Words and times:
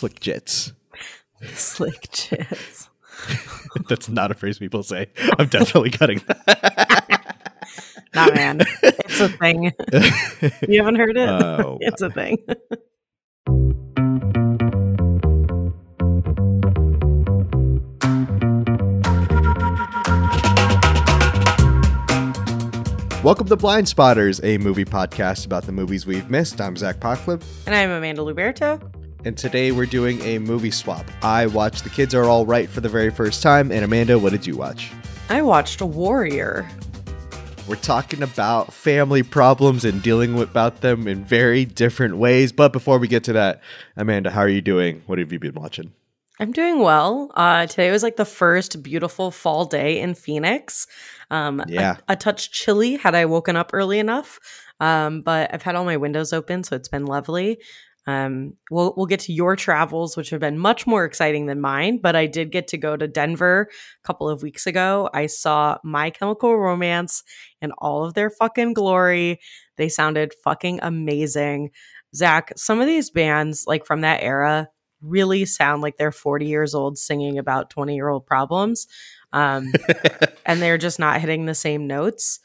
Slick 0.00 0.18
jits. 0.18 0.72
Slick 1.52 2.00
jits. 2.10 2.88
That's 3.90 4.08
not 4.08 4.30
a 4.30 4.34
phrase 4.34 4.58
people 4.58 4.82
say. 4.82 5.08
I'm 5.38 5.48
definitely 5.48 5.90
cutting 5.90 6.22
that. 6.26 7.36
Nah, 8.14 8.28
man. 8.34 8.62
It's 8.82 9.20
a 9.20 9.28
thing. 9.28 9.72
you 10.66 10.78
haven't 10.78 10.94
heard 10.94 11.18
it? 11.18 11.28
Oh, 11.28 11.76
it's 11.82 12.00
a 12.00 12.08
thing. 12.08 12.38
Welcome 23.22 23.48
to 23.48 23.56
Blind 23.56 23.86
Spotters, 23.86 24.40
a 24.42 24.56
movie 24.56 24.86
podcast 24.86 25.44
about 25.44 25.64
the 25.64 25.72
movies 25.72 26.06
we've 26.06 26.30
missed. 26.30 26.58
I'm 26.58 26.74
Zach 26.78 27.00
Pocklip, 27.00 27.44
And 27.66 27.74
I'm 27.74 27.90
Amanda 27.90 28.22
Luberto. 28.22 28.80
And 29.24 29.36
today 29.36 29.72
we're 29.72 29.86
doing 29.86 30.20
a 30.22 30.38
movie 30.38 30.70
swap. 30.70 31.06
I 31.22 31.46
watched 31.46 31.84
The 31.84 31.90
Kids 31.90 32.14
Are 32.14 32.24
All 32.24 32.46
Right 32.46 32.68
for 32.68 32.80
the 32.80 32.88
very 32.88 33.10
first 33.10 33.42
time, 33.42 33.70
and 33.70 33.84
Amanda, 33.84 34.18
what 34.18 34.32
did 34.32 34.46
you 34.46 34.56
watch? 34.56 34.90
I 35.28 35.42
watched 35.42 35.80
A 35.80 35.86
Warrior. 35.86 36.68
We're 37.68 37.76
talking 37.76 38.22
about 38.22 38.72
family 38.72 39.22
problems 39.22 39.84
and 39.84 40.02
dealing 40.02 40.34
with, 40.34 40.50
about 40.50 40.80
them 40.80 41.06
in 41.06 41.24
very 41.24 41.64
different 41.64 42.16
ways. 42.16 42.50
But 42.50 42.72
before 42.72 42.98
we 42.98 43.06
get 43.06 43.22
to 43.24 43.32
that, 43.34 43.60
Amanda, 43.96 44.30
how 44.30 44.40
are 44.40 44.48
you 44.48 44.60
doing? 44.62 45.02
What 45.06 45.18
have 45.20 45.32
you 45.32 45.38
been 45.38 45.54
watching? 45.54 45.92
I'm 46.40 46.50
doing 46.52 46.80
well. 46.80 47.30
Uh, 47.34 47.66
today 47.66 47.90
was 47.92 48.02
like 48.02 48.16
the 48.16 48.24
first 48.24 48.82
beautiful 48.82 49.30
fall 49.30 49.66
day 49.66 50.00
in 50.00 50.14
Phoenix. 50.14 50.86
Um, 51.30 51.60
a- 51.60 51.66
Yeah. 51.68 51.96
a, 52.08 52.16
touch 52.16 52.50
chilly 52.50 52.96
had 52.96 53.14
I 53.14 53.26
woken 53.26 53.54
up 53.56 53.70
early 53.72 53.98
enough, 54.00 54.40
um, 54.80 55.20
but 55.20 55.52
I've 55.54 55.62
had 55.62 55.76
all 55.76 55.84
my 55.84 55.98
windows 55.98 56.32
open, 56.32 56.64
so 56.64 56.74
it's 56.74 56.88
been 56.88 57.04
lovely. 57.04 57.58
Um, 58.06 58.54
we'll 58.70 58.94
we'll 58.96 59.06
get 59.06 59.20
to 59.20 59.32
your 59.32 59.56
travels, 59.56 60.16
which 60.16 60.30
have 60.30 60.40
been 60.40 60.58
much 60.58 60.86
more 60.86 61.04
exciting 61.04 61.46
than 61.46 61.60
mine. 61.60 61.98
But 62.02 62.16
I 62.16 62.26
did 62.26 62.50
get 62.50 62.68
to 62.68 62.78
go 62.78 62.96
to 62.96 63.06
Denver 63.06 63.68
a 63.70 64.06
couple 64.06 64.28
of 64.28 64.42
weeks 64.42 64.66
ago. 64.66 65.10
I 65.12 65.26
saw 65.26 65.78
My 65.84 66.10
Chemical 66.10 66.56
Romance 66.56 67.22
in 67.60 67.72
all 67.78 68.04
of 68.04 68.14
their 68.14 68.30
fucking 68.30 68.74
glory. 68.74 69.40
They 69.76 69.88
sounded 69.88 70.34
fucking 70.42 70.80
amazing. 70.82 71.70
Zach, 72.14 72.52
some 72.56 72.80
of 72.80 72.86
these 72.86 73.10
bands 73.10 73.64
like 73.66 73.86
from 73.86 74.00
that 74.00 74.22
era 74.22 74.68
really 75.02 75.44
sound 75.44 75.82
like 75.82 75.96
they're 75.96 76.12
40 76.12 76.46
years 76.46 76.74
old 76.74 76.98
singing 76.98 77.38
about 77.38 77.70
20 77.70 77.94
year 77.94 78.08
old 78.08 78.26
problems. 78.26 78.86
Um, 79.32 79.72
and 80.46 80.60
they're 80.60 80.78
just 80.78 80.98
not 80.98 81.20
hitting 81.20 81.46
the 81.46 81.54
same 81.54 81.86
notes. 81.86 82.40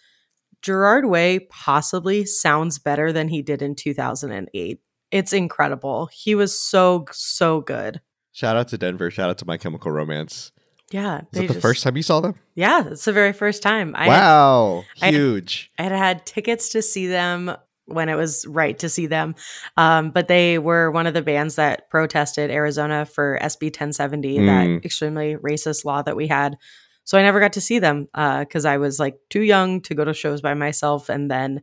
Gerard 0.61 1.05
Way 1.05 1.39
possibly 1.39 2.25
sounds 2.25 2.79
better 2.79 3.11
than 3.11 3.27
he 3.27 3.41
did 3.41 3.61
in 3.61 3.75
2008. 3.75 4.79
It's 5.11 5.33
incredible. 5.33 6.07
He 6.11 6.35
was 6.35 6.57
so, 6.59 7.05
so 7.11 7.61
good. 7.61 8.01
Shout 8.31 8.57
out 8.57 8.67
to 8.69 8.77
Denver. 8.77 9.09
Shout 9.11 9.29
out 9.29 9.37
to 9.39 9.45
My 9.45 9.57
Chemical 9.57 9.91
Romance. 9.91 10.51
Yeah. 10.91 11.19
Is 11.19 11.23
that 11.31 11.41
the 11.41 11.47
just- 11.47 11.61
first 11.61 11.83
time 11.83 11.95
you 11.97 12.03
saw 12.03 12.19
them? 12.19 12.35
Yeah, 12.53 12.87
it's 12.89 13.05
the 13.05 13.13
very 13.13 13.33
first 13.33 13.63
time. 13.63 13.95
I, 13.95 14.07
wow. 14.07 14.83
I- 15.01 15.11
Huge. 15.11 15.71
I 15.79 15.83
had 15.83 15.91
had 15.91 16.25
tickets 16.25 16.69
to 16.69 16.81
see 16.81 17.07
them 17.07 17.55
when 17.85 18.09
it 18.09 18.15
was 18.15 18.45
right 18.47 18.77
to 18.79 18.89
see 18.89 19.05
them. 19.05 19.35
Um, 19.77 20.09
but 20.11 20.27
they 20.27 20.57
were 20.57 20.89
one 20.91 21.05
of 21.07 21.13
the 21.13 21.21
bands 21.21 21.55
that 21.55 21.89
protested 21.89 22.49
Arizona 22.49 23.05
for 23.05 23.37
SB 23.41 23.65
1070, 23.69 24.37
Mm. 24.39 24.45
that 24.79 24.85
extremely 24.85 25.35
racist 25.35 25.85
law 25.85 26.01
that 26.01 26.15
we 26.15 26.27
had. 26.27 26.57
So 27.03 27.17
I 27.17 27.21
never 27.21 27.39
got 27.39 27.53
to 27.53 27.61
see 27.61 27.77
them 27.77 28.07
because 28.13 28.65
I 28.65 28.77
was 28.77 28.99
like 28.99 29.17
too 29.29 29.41
young 29.43 29.81
to 29.81 29.93
go 29.93 30.03
to 30.03 30.13
shows 30.15 30.41
by 30.41 30.55
myself 30.55 31.09
and 31.09 31.29
then, 31.29 31.61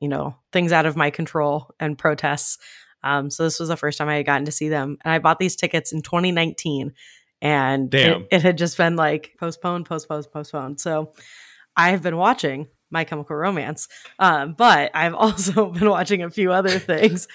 you 0.00 0.08
know, 0.08 0.36
things 0.52 0.72
out 0.72 0.86
of 0.86 0.96
my 0.96 1.10
control 1.10 1.70
and 1.78 1.98
protests. 1.98 2.58
Um, 3.02 3.30
so 3.30 3.44
this 3.44 3.58
was 3.58 3.68
the 3.68 3.76
first 3.76 3.98
time 3.98 4.08
I 4.08 4.16
had 4.16 4.26
gotten 4.26 4.44
to 4.44 4.52
see 4.52 4.68
them. 4.68 4.98
And 5.04 5.12
I 5.12 5.18
bought 5.18 5.38
these 5.38 5.56
tickets 5.56 5.92
in 5.92 6.02
2019 6.02 6.92
and. 7.40 7.90
It, 8.22 8.28
it 8.30 8.42
had 8.42 8.58
just 8.58 8.76
been 8.76 8.96
like 8.96 9.34
postponed, 9.38 9.86
postponed, 9.86 10.26
postponed. 10.32 10.80
So 10.80 11.12
I 11.76 11.90
have 11.90 12.02
been 12.02 12.16
watching 12.16 12.68
My 12.90 13.04
Chemical 13.04 13.36
Romance, 13.36 13.88
um, 14.18 14.54
but 14.56 14.90
I've 14.94 15.14
also 15.16 15.70
been 15.70 15.88
watching 15.88 16.22
a 16.22 16.30
few 16.30 16.52
other 16.52 16.78
things. 16.78 17.26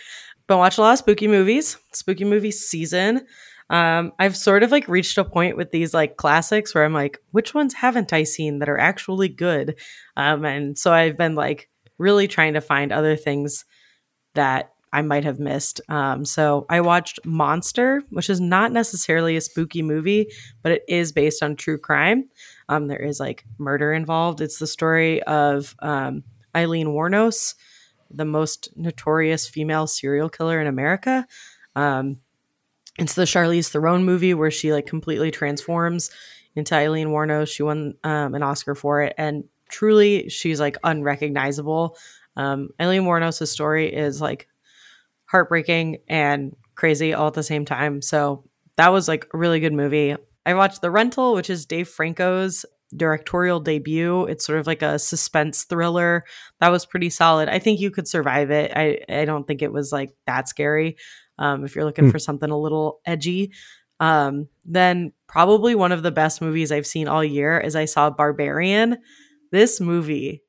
been 0.47 0.57
watching 0.57 0.81
a 0.84 0.85
lot 0.85 0.94
of 0.94 1.00
spooky 1.00 1.28
movies, 1.28 1.78
spooky 1.94 2.25
movie 2.25 2.51
season. 2.51 3.25
Um, 3.69 4.11
I've 4.19 4.38
sort 4.38 4.61
of 4.61 4.72
like 4.72 4.88
reached 4.88 5.17
a 5.17 5.25
point 5.25 5.57
with 5.57 5.72
these 5.72 5.94
like 5.94 6.17
classics 6.17 6.75
where 6.75 6.85
I'm 6.85 6.94
like, 6.94 7.17
which 7.31 7.53
ones 7.55 7.73
haven't 7.73 8.13
I 8.13 8.23
seen 8.23 8.59
that 8.59 8.69
are 8.69 8.78
actually 8.78 9.29
good? 9.29 9.79
Um, 10.16 10.45
and 10.45 10.78
so 10.78 10.94
I've 10.94 11.17
been 11.17 11.34
like 11.34 11.69
really 11.97 12.28
trying 12.28 12.53
to 12.53 12.61
find 12.61 12.91
other 12.91 13.16
things 13.16 13.66
that 14.33 14.72
I 14.95 15.01
might 15.01 15.25
have 15.25 15.39
missed. 15.39 15.81
Um, 15.89 16.23
so 16.23 16.66
I 16.69 16.79
watched 16.79 17.19
Monster, 17.25 18.01
which 18.11 18.29
is 18.29 18.39
not 18.39 18.72
necessarily 18.72 19.35
a 19.35 19.41
spooky 19.41 19.81
movie, 19.81 20.31
but 20.61 20.72
it 20.72 20.84
is 20.88 21.11
based 21.11 21.44
on 21.44 21.57
true 21.57 21.78
crime. 21.78 22.29
Um, 22.69 22.88
there 22.88 23.01
is 23.01 23.19
like 23.19 23.44
murder 23.57 23.91
involved. 23.91 24.39
It's 24.39 24.57
the 24.57 24.67
story 24.67 25.22
of 25.23 25.75
um, 25.79 26.23
Aileen 26.55 26.88
Wuornos, 26.88 27.55
the 28.09 28.23
most 28.23 28.69
notorious 28.78 29.50
female 29.50 29.85
serial 29.85 30.29
killer 30.29 30.61
in 30.61 30.67
America. 30.67 31.28
Um, 31.75 32.22
it's 32.97 33.16
the 33.16 33.23
Charlize 33.23 33.69
Theron 33.69 34.05
movie 34.05 34.34
where 34.34 34.51
she 34.51 34.72
like 34.72 34.85
completely 34.85 35.29
transforms 35.29 36.09
into 36.55 36.73
Aileen 36.73 37.09
Wuornos. 37.09 37.50
She 37.50 37.63
won 37.63 37.95
um, 38.05 38.34
an 38.34 38.44
Oscar 38.44 38.75
for 38.75 39.01
it, 39.01 39.13
and 39.17 39.44
truly, 39.75 40.30
she's 40.30 40.59
like 40.59 40.78
unrecognizable. 40.84 41.97
Um, 42.38 42.69
Aileen 42.81 43.03
Wuornos' 43.03 43.47
story 43.47 43.94
is 43.94 44.22
like 44.22 44.47
heartbreaking 45.25 45.97
and 46.08 46.56
crazy 46.75 47.13
all 47.13 47.28
at 47.28 47.34
the 47.34 47.44
same 47.44 47.66
time. 47.66 48.02
So 48.02 48.44
that 48.78 48.91
was 48.91 49.08
like 49.08 49.28
a 49.34 49.38
really 49.38 49.59
good 49.59 49.74
movie. 49.74 50.16
I 50.46 50.53
watched 50.53 50.81
The 50.81 50.91
Rental, 50.91 51.34
which 51.34 51.50
is 51.50 51.66
Dave 51.66 51.88
Franco's 51.90 52.66
directorial 52.96 53.59
debut. 53.59 54.25
It's 54.25 54.46
sort 54.46 54.59
of 54.59 54.68
like 54.68 54.81
a 54.81 55.00
suspense 55.00 55.64
thriller. 55.64 56.24
That 56.59 56.69
was 56.69 56.85
pretty 56.85 57.09
solid. 57.09 57.50
I 57.50 57.59
think 57.59 57.80
you 57.80 57.91
could 57.91 58.08
survive 58.08 58.52
it. 58.52 58.72
I, 58.75 59.00
I 59.09 59.25
don't 59.25 59.46
think 59.47 59.62
it 59.62 59.74
was 59.74 59.91
like 59.91 60.12
that 60.28 60.47
scary. 60.47 60.97
Um, 61.38 61.66
if 61.66 61.75
you're 61.75 61.84
looking 61.85 62.06
Hmm. 62.06 62.12
for 62.12 62.19
something 62.19 62.50
a 62.50 62.58
little 62.58 63.02
edgy. 63.06 63.52
Um, 64.00 64.47
then 64.66 65.14
probably 65.28 65.74
one 65.74 65.91
of 65.91 66.03
the 66.03 66.12
best 66.12 66.41
movies 66.41 66.72
I've 66.72 66.85
seen 66.88 67.08
all 67.08 67.24
year 67.24 67.58
is 67.59 67.75
I 67.75 67.85
saw 67.85 68.09
Barbarian. 68.09 68.97
This 69.51 69.79
movie 69.79 70.41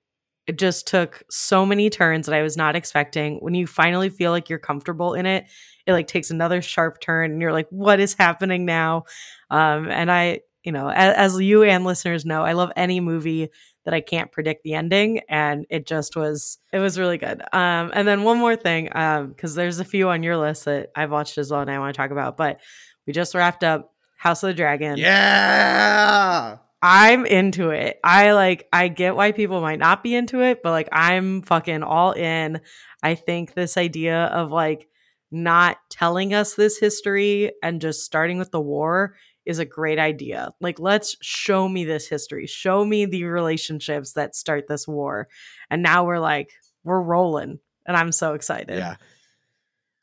it 0.47 0.59
just 0.59 0.87
took 0.87 1.23
so 1.29 1.67
many 1.67 1.91
turns 1.91 2.27
that 2.27 2.35
I 2.35 2.43
was 2.43 2.57
not 2.57 2.77
expecting. 2.77 3.39
When 3.39 3.55
you 3.55 3.67
finally 3.67 4.11
feel 4.11 4.31
like 4.31 4.49
you're 4.49 4.59
comfortable 4.59 5.15
in 5.15 5.27
it, 5.27 5.47
it 5.87 5.93
like 5.93 6.07
takes 6.07 6.31
another 6.31 6.63
sharp 6.63 7.01
turn 7.01 7.33
and 7.33 7.43
you're 7.43 7.53
like, 7.53 7.67
what 7.71 7.99
is 7.99 8.15
happening 8.15 8.65
now? 8.65 9.05
Um, 9.51 9.89
and 9.89 10.11
I, 10.11 10.41
you 10.63 10.73
know, 10.73 10.89
as, 10.89 11.35
as 11.35 11.41
you 11.41 11.65
and 11.65 11.85
listeners 11.85 12.25
know, 12.25 12.45
I 12.45 12.53
love 12.53 12.71
any 12.77 13.01
movie 13.01 13.49
that 13.85 13.95
I 13.95 14.01
can't 14.01 14.33
predict 14.33 14.63
the 14.63 14.75
ending. 14.75 15.21
And 15.29 15.67
it 15.69 15.87
just 15.87 16.17
was, 16.17 16.59
it 16.73 16.79
was 16.79 16.99
really 16.99 17.19
good. 17.19 17.41
Um, 17.53 17.91
and 17.93 18.07
then 18.07 18.23
one 18.23 18.39
more 18.39 18.57
thing, 18.57 18.89
um, 18.97 19.35
cause 19.35 19.55
there's 19.55 19.81
a 19.81 19.85
few 19.85 20.09
on 20.09 20.23
your 20.23 20.37
list 20.37 20.65
that 20.67 20.91
I've 20.95 21.11
watched 21.11 21.39
as 21.39 21.51
well 21.51 21.61
and 21.61 21.71
I 21.71 21.79
want 21.79 21.95
to 21.95 21.97
talk 21.97 22.11
about, 22.11 22.37
but 22.37 22.61
we 23.07 23.13
just 23.13 23.35
wrapped 23.35 23.65
up 23.65 23.93
House 24.17 24.43
of 24.43 24.49
the 24.49 24.55
Dragon. 24.55 24.97
Yeah. 24.97 26.59
I'm 26.89 27.27
into 27.27 27.71
it. 27.71 27.99
I 28.05 28.31
like 28.31 28.69
I 28.73 28.87
get 28.87 29.17
why 29.17 29.33
people 29.33 29.61
might 29.61 29.81
not 29.81 30.05
be 30.05 30.15
into 30.15 30.41
it, 30.41 30.63
but 30.63 30.71
like 30.71 30.89
I'm 30.93 31.43
fucking 31.43 31.83
all 31.83 32.13
in. 32.13 32.61
I 33.03 33.17
think 33.17 33.55
this 33.55 33.77
idea 33.77 34.27
of 34.27 34.53
like 34.53 34.87
not 35.33 35.79
telling 35.91 36.33
us 36.33 36.55
this 36.55 36.79
history 36.79 37.51
and 37.61 37.81
just 37.81 38.05
starting 38.05 38.39
with 38.39 38.53
the 38.53 38.61
war 38.61 39.17
is 39.45 39.59
a 39.59 39.65
great 39.65 39.99
idea. 39.99 40.53
Like 40.61 40.79
let's 40.79 41.17
show 41.21 41.69
me 41.69 41.85
this 41.85 42.07
history. 42.07 42.47
Show 42.47 42.85
me 42.85 43.05
the 43.05 43.25
relationships 43.25 44.13
that 44.13 44.37
start 44.37 44.69
this 44.69 44.87
war. 44.87 45.27
And 45.69 45.83
now 45.83 46.05
we're 46.05 46.21
like 46.21 46.53
we're 46.85 47.03
rolling 47.03 47.59
and 47.85 47.97
I'm 47.97 48.13
so 48.13 48.35
excited. 48.35 48.79
Yeah. 48.79 48.95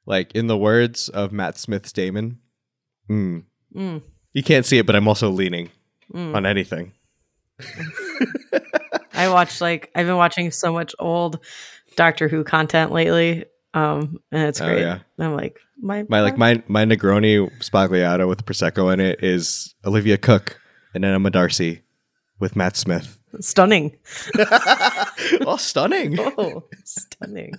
Like 0.06 0.34
in 0.34 0.48
the 0.48 0.58
words 0.58 1.08
of 1.08 1.32
Matt 1.32 1.58
Smith's 1.58 1.94
Daemon, 1.94 2.40
mm, 3.10 3.46
Mm, 3.74 4.04
you 4.34 4.44
can't 4.44 4.66
see 4.66 4.78
it, 4.78 4.86
but 4.86 4.98
I'm 4.98 5.08
also 5.08 5.30
leaning 5.30 5.70
mm. 6.14 6.36
on 6.36 6.46
anything. 6.46 6.94
I 9.14 9.30
watched 9.30 9.62
like 9.62 9.92
I've 9.96 10.06
been 10.08 10.18
watching 10.18 10.52
so 10.52 10.74
much 10.74 10.94
old 11.00 11.40
Doctor 11.96 12.28
Who 12.28 12.44
content 12.44 12.92
lately. 12.92 13.46
Um, 13.76 14.18
and 14.32 14.48
it's 14.48 14.62
Oh, 14.62 14.66
great. 14.66 14.82
yeah. 14.82 15.00
I'm 15.20 15.36
like 15.36 15.60
my 15.82 16.04
My 16.10 16.22
like 16.22 16.38
my 16.38 16.62
my 16.68 16.86
Negroni 16.86 17.50
Sbagliato 17.60 18.28
with 18.28 18.46
prosecco 18.46 18.94
in 18.94 19.00
it 19.00 19.24
is 19.24 19.76
Olivia 19.86 20.18
Cooke 20.18 20.60
and 20.94 21.04
then 21.04 21.14
Emma 21.14 21.30
D'Arcy 21.32 21.82
with 22.40 22.56
Matt 22.56 22.76
Smith. 22.76 23.20
stunning. 23.40 23.98
oh, 25.46 25.58
stunning! 25.58 26.18
Oh, 26.38 26.64
stunning. 26.84 27.54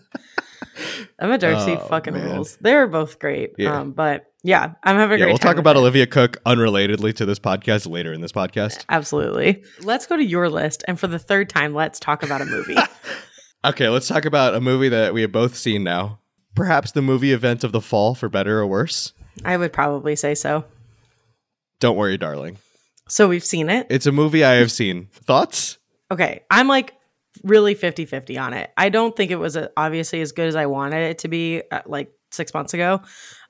Emma 1.19 1.39
D'Arcy 1.39 1.73
Oh, 1.73 1.87
fucking 1.89 2.15
man. 2.15 2.31
rules. 2.35 2.57
They're 2.61 2.87
both 2.87 3.19
great. 3.19 3.53
Yeah. 3.59 3.81
Um, 3.81 3.93
but 3.93 4.27
yeah, 4.45 4.75
I'm 4.85 4.97
having 4.97 5.17
a 5.17 5.19
Yeah, 5.19 5.25
great 5.25 5.33
we'll 5.33 5.39
talk 5.39 5.57
about 5.57 5.75
it. 5.75 5.81
Olivia 5.81 6.07
Cooke 6.07 6.37
unrelatedly 6.45 7.13
to 7.17 7.27
this 7.27 7.39
podcast 7.41 7.91
later 7.91 8.13
in 8.13 8.21
this 8.21 8.31
podcast. 8.31 8.85
Absolutely. 8.89 9.65
Let's 9.81 10.07
go 10.07 10.17
to 10.17 10.25
your 10.25 10.49
list, 10.49 10.85
and 10.87 11.01
for 11.01 11.09
the 11.09 11.19
third 11.19 11.49
time, 11.49 11.75
let's 11.75 11.99
talk 11.99 12.23
about 12.23 12.41
a 12.41 12.47
movie. 12.47 12.77
Okay, 13.67 13.89
let's 13.89 14.07
talk 14.09 14.27
about 14.27 14.55
a 14.55 14.61
movie 14.61 14.91
that 14.91 15.15
we 15.15 15.23
have 15.23 15.33
both 15.33 15.57
seen 15.57 15.83
now. 15.83 16.19
Perhaps 16.55 16.93
the 16.93 17.01
movie 17.01 17.33
event 17.33 17.65
of 17.65 17.73
the 17.73 17.81
fall, 17.81 18.15
for 18.15 18.29
better 18.29 18.61
or 18.61 18.67
worse. 18.67 19.15
I 19.43 19.57
would 19.57 19.73
probably 19.73 20.17
say 20.17 20.35
so. 20.35 20.67
Don't 21.81 21.97
worry, 21.97 22.19
darling. 22.19 22.59
So 23.09 23.27
we've 23.27 23.43
seen 23.45 23.71
it. 23.71 23.87
It's 23.89 24.05
a 24.05 24.13
movie 24.13 24.45
I 24.45 24.57
have 24.57 24.71
seen. 24.71 25.09
Thoughts? 25.13 25.79
Okay. 26.11 26.43
I'm 26.51 26.69
like 26.69 26.93
really 27.43 27.75
50 27.75 28.05
50 28.05 28.37
on 28.37 28.53
it. 28.53 28.71
I 28.77 28.91
don't 28.91 29.17
think 29.17 29.31
it 29.31 29.37
was 29.37 29.57
uh 29.57 29.69
obviously 29.79 30.21
as 30.21 30.33
good 30.33 30.47
as 30.49 30.57
I 30.57 30.67
wanted 30.67 31.03
it 31.11 31.19
to 31.21 31.29
be 31.29 31.63
uh, 31.73 31.81
like 31.87 32.13
six 32.33 32.53
months 32.53 32.75
ago. 32.75 33.01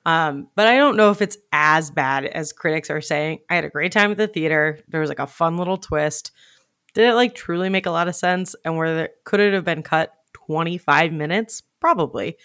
Um, 0.05 0.47
but 0.55 0.67
I 0.67 0.77
don't 0.77 0.97
know 0.97 1.09
if 1.11 1.21
it's 1.21 1.37
as 1.51 1.89
bad 1.89 2.25
as 2.25 2.53
critics 2.53 2.89
are 2.89 3.01
saying. 3.01 3.39
I 3.49 3.55
had 3.55 3.65
a 3.65 3.69
great 3.69 3.91
time 3.91 4.11
at 4.11 4.17
the 4.17 4.27
theater. 4.27 4.79
There 4.87 5.01
was 5.01 5.09
like 5.09 5.19
a 5.19 5.27
fun 5.27 5.57
little 5.57 5.77
twist. 5.77 6.31
Did 6.93 7.09
it 7.09 7.15
like 7.15 7.33
truly 7.35 7.69
make 7.69 7.87
a 7.87 7.91
lot 7.91 8.07
of 8.07 8.15
sense? 8.15 8.55
And 8.63 8.77
where 8.77 9.09
could 9.25 9.39
it 9.39 9.53
have 9.53 9.65
been 9.65 9.83
cut 9.83 10.13
25 10.33 11.11
minutes? 11.11 11.63
Probably. 11.81 12.37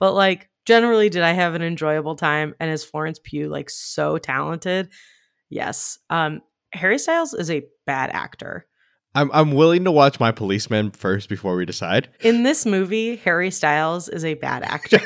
But 0.00 0.14
like 0.14 0.48
generally, 0.64 1.10
did 1.10 1.22
I 1.22 1.32
have 1.32 1.54
an 1.54 1.62
enjoyable 1.62 2.16
time? 2.16 2.54
And 2.58 2.70
is 2.70 2.84
Florence 2.84 3.20
Pugh 3.22 3.48
like 3.48 3.68
so 3.68 4.18
talented? 4.18 4.88
Yes. 5.50 5.98
Um, 6.08 6.40
Harry 6.72 6.98
Styles 6.98 7.34
is 7.34 7.50
a 7.50 7.66
bad 7.86 8.10
actor. 8.10 8.66
I'm 9.14 9.30
I'm 9.32 9.52
willing 9.52 9.84
to 9.84 9.92
watch 9.92 10.18
my 10.18 10.32
policeman 10.32 10.90
first 10.90 11.28
before 11.28 11.54
we 11.56 11.64
decide. 11.66 12.08
In 12.20 12.42
this 12.44 12.64
movie, 12.64 13.16
Harry 13.16 13.50
Styles 13.50 14.08
is 14.08 14.24
a 14.24 14.34
bad 14.34 14.62
actor. 14.62 15.00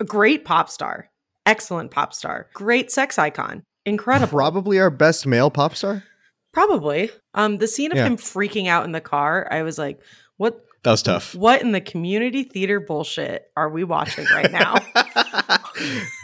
a 0.00 0.04
great 0.06 0.44
pop 0.44 0.70
star, 0.70 1.10
excellent 1.44 1.90
pop 1.90 2.14
star, 2.14 2.48
great 2.54 2.90
sex 2.90 3.18
icon, 3.18 3.62
incredible. 3.84 4.30
Probably 4.38 4.78
our 4.80 4.90
best 4.90 5.26
male 5.26 5.50
pop 5.50 5.74
star. 5.74 6.02
Probably. 6.54 7.10
Um, 7.34 7.58
the 7.58 7.68
scene 7.68 7.92
of 7.92 7.98
Yeah. 7.98 8.06
him 8.06 8.16
freaking 8.16 8.68
out 8.68 8.84
in 8.86 8.92
the 8.92 9.02
car, 9.02 9.46
I 9.50 9.62
was 9.62 9.76
like, 9.78 10.00
"What? 10.38 10.64
That 10.84 10.92
was 10.92 11.02
tough. 11.02 11.34
What 11.34 11.60
in 11.60 11.72
the 11.72 11.80
community 11.80 12.42
theater 12.44 12.80
bullshit 12.80 13.50
are 13.54 13.68
we 13.68 13.84
watching 13.84 14.24
right 14.32 14.50
now?" 14.50 14.76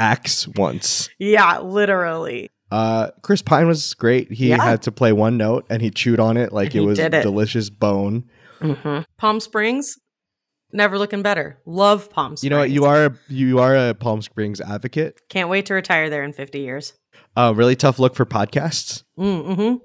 Axe 0.01 0.49
once. 0.49 1.09
yeah, 1.19 1.59
literally. 1.61 2.51
Uh, 2.75 3.11
Chris 3.23 3.41
Pine 3.41 3.69
was 3.69 3.95
great. 3.95 4.33
He 4.33 4.49
Yeah. 4.49 4.61
had 4.63 4.83
to 4.83 4.91
play 4.93 5.13
one 5.13 5.37
note 5.37 5.65
and 5.71 5.81
he 5.81 5.91
chewed 5.91 6.19
on 6.19 6.37
it 6.37 6.53
like 6.53 6.75
And 6.75 6.83
it 6.83 6.87
was 6.87 6.99
it. 6.99 7.11
delicious 7.23 7.71
bone. 7.71 8.25
Palm 9.17 9.39
Springs, 9.41 9.97
never 10.73 10.99
looking 10.99 11.23
better. 11.23 11.59
Love 11.67 12.11
Palm 12.11 12.37
Springs. 12.37 12.43
You 12.45 12.51
know 12.51 12.59
what? 12.59 12.71
You 12.71 12.85
are 12.87 13.07
a, 13.07 13.19
you 13.29 13.61
are 13.61 13.77
a 13.77 13.95
Palm 13.95 14.23
Springs 14.23 14.61
advocate. 14.61 15.21
Can't 15.29 15.49
wait 15.49 15.67
to 15.67 15.75
retire 15.75 16.11
there 16.11 16.25
in 16.25 16.33
50 16.33 16.59
years. 16.61 16.95
Uh, 17.37 17.53
really 17.55 17.77
tough 17.77 17.99
look 18.01 18.17
for 18.17 18.25
podcasts. 18.27 19.05
Mm-hmm. 19.19 19.77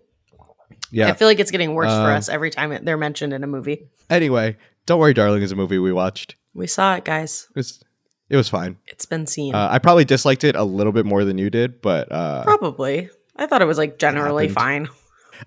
Yeah. 0.91 1.09
I 1.09 1.13
feel 1.13 1.27
like 1.27 1.39
it's 1.39 1.51
getting 1.51 1.75
worse 1.75 1.91
for 1.91 2.09
Um, 2.09 2.15
us 2.17 2.27
every 2.29 2.49
time 2.49 2.75
they're 2.83 2.97
mentioned 2.97 3.33
in 3.33 3.43
a 3.43 3.47
movie. 3.47 3.87
Anyway, 4.09 4.57
don't 4.87 4.99
worry, 4.99 5.13
darling 5.13 5.43
is 5.43 5.51
a 5.51 5.55
movie 5.55 5.77
we 5.77 5.91
watched. 5.93 6.35
We 6.55 6.65
saw 6.65 6.95
it, 6.95 7.05
guys. 7.05 7.47
It 7.51 7.55
was 7.59 7.83
it 8.29 8.35
was 8.35 8.49
fine. 8.49 8.77
It's 8.87 9.05
been 9.05 9.25
seen. 9.27 9.55
Uh, 9.55 9.67
I 9.71 9.79
probably 9.79 10.05
disliked 10.05 10.43
it 10.43 10.55
a 10.55 10.63
little 10.63 10.93
bit 10.93 11.05
more 11.05 11.25
than 11.25 11.37
you 11.37 11.49
did, 11.49 11.81
but 11.81 12.11
uh, 12.11 12.43
Probably. 12.43 13.09
I 13.35 13.45
thought 13.45 13.61
it 13.61 13.65
was 13.65 13.77
like 13.77 13.97
generally 13.97 14.49
fine. 14.49 14.89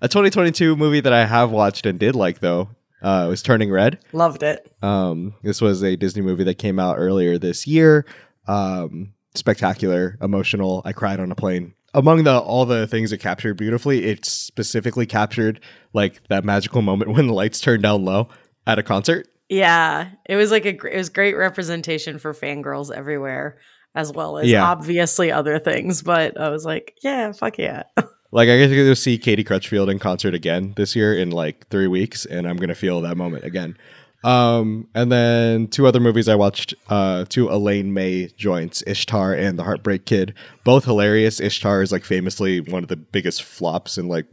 a 0.01 0.07
2022 0.07 0.75
movie 0.75 0.99
that 0.99 1.13
I 1.13 1.25
have 1.25 1.51
watched 1.51 1.85
and 1.85 1.99
did 1.99 2.15
like 2.15 2.39
though 2.39 2.69
uh, 3.03 3.27
was 3.29 3.43
Turning 3.43 3.69
Red. 3.69 3.99
Loved 4.13 4.43
it. 4.43 4.73
Um, 4.81 5.35
this 5.43 5.61
was 5.61 5.83
a 5.83 5.95
Disney 5.95 6.21
movie 6.21 6.45
that 6.45 6.55
came 6.57 6.79
out 6.79 6.95
earlier 6.97 7.37
this 7.37 7.67
year. 7.67 8.05
Um, 8.47 9.13
spectacular, 9.35 10.17
emotional. 10.21 10.81
I 10.85 10.93
cried 10.93 11.19
on 11.19 11.31
a 11.31 11.35
plane. 11.35 11.73
Among 11.93 12.23
the 12.23 12.39
all 12.39 12.65
the 12.65 12.87
things 12.87 13.11
it 13.11 13.19
captured 13.19 13.55
beautifully, 13.55 14.05
it 14.05 14.25
specifically 14.25 15.05
captured 15.05 15.59
like 15.93 16.27
that 16.29 16.43
magical 16.43 16.81
moment 16.81 17.11
when 17.15 17.27
the 17.27 17.33
lights 17.33 17.59
turned 17.59 17.83
down 17.83 18.03
low 18.03 18.29
at 18.65 18.79
a 18.79 18.83
concert. 18.83 19.27
Yeah, 19.53 20.09
it 20.25 20.35
was 20.35 20.49
like 20.51 20.65
a 20.65 20.69
it 20.69 20.97
was 20.97 21.09
great 21.09 21.35
representation 21.37 22.17
for 22.17 22.33
fangirls 22.33 22.91
everywhere, 22.91 23.59
as 23.93 24.11
well 24.11 24.39
as 24.39 24.49
Yeah. 24.49 24.63
obviously 24.65 25.31
other 25.31 25.59
things. 25.59 26.01
But 26.01 26.39
I 26.39 26.49
was 26.49 26.65
like, 26.65 26.95
yeah, 27.03 27.31
fuck 27.31 27.57
yeah. 27.57 27.83
Like 28.35 28.49
I 28.49 28.57
get 28.57 28.69
to 28.69 28.75
go 28.75 28.95
see 28.95 29.19
Katie 29.19 29.43
Crutchfield 29.43 29.91
in 29.91 29.99
concert 29.99 30.33
again 30.33 30.73
this 30.75 30.95
year 30.95 31.13
in 31.15 31.29
like 31.29 31.67
three 31.67 31.85
weeks, 31.85 32.25
and 32.25 32.47
I'm 32.47 32.57
gonna 32.57 32.73
feel 32.73 32.99
that 33.01 33.15
moment 33.15 33.43
again. 33.43 33.77
Um, 34.23 34.87
and 34.95 35.11
then 35.11 35.67
two 35.67 35.85
other 35.85 35.99
movies 35.99 36.27
I 36.27 36.33
watched, 36.33 36.73
uh, 36.89 37.25
two 37.29 37.47
Elaine 37.49 37.93
May 37.93 38.29
joints, 38.35 38.81
Ishtar 38.87 39.33
and 39.35 39.59
The 39.59 39.63
Heartbreak 39.63 40.05
Kid, 40.05 40.33
both 40.63 40.85
hilarious. 40.85 41.39
Ishtar 41.39 41.83
is 41.83 41.91
like 41.91 42.05
famously 42.05 42.59
one 42.59 42.81
of 42.81 42.89
the 42.89 42.95
biggest 42.95 43.43
flops 43.43 43.99
in 43.99 44.07
like 44.07 44.25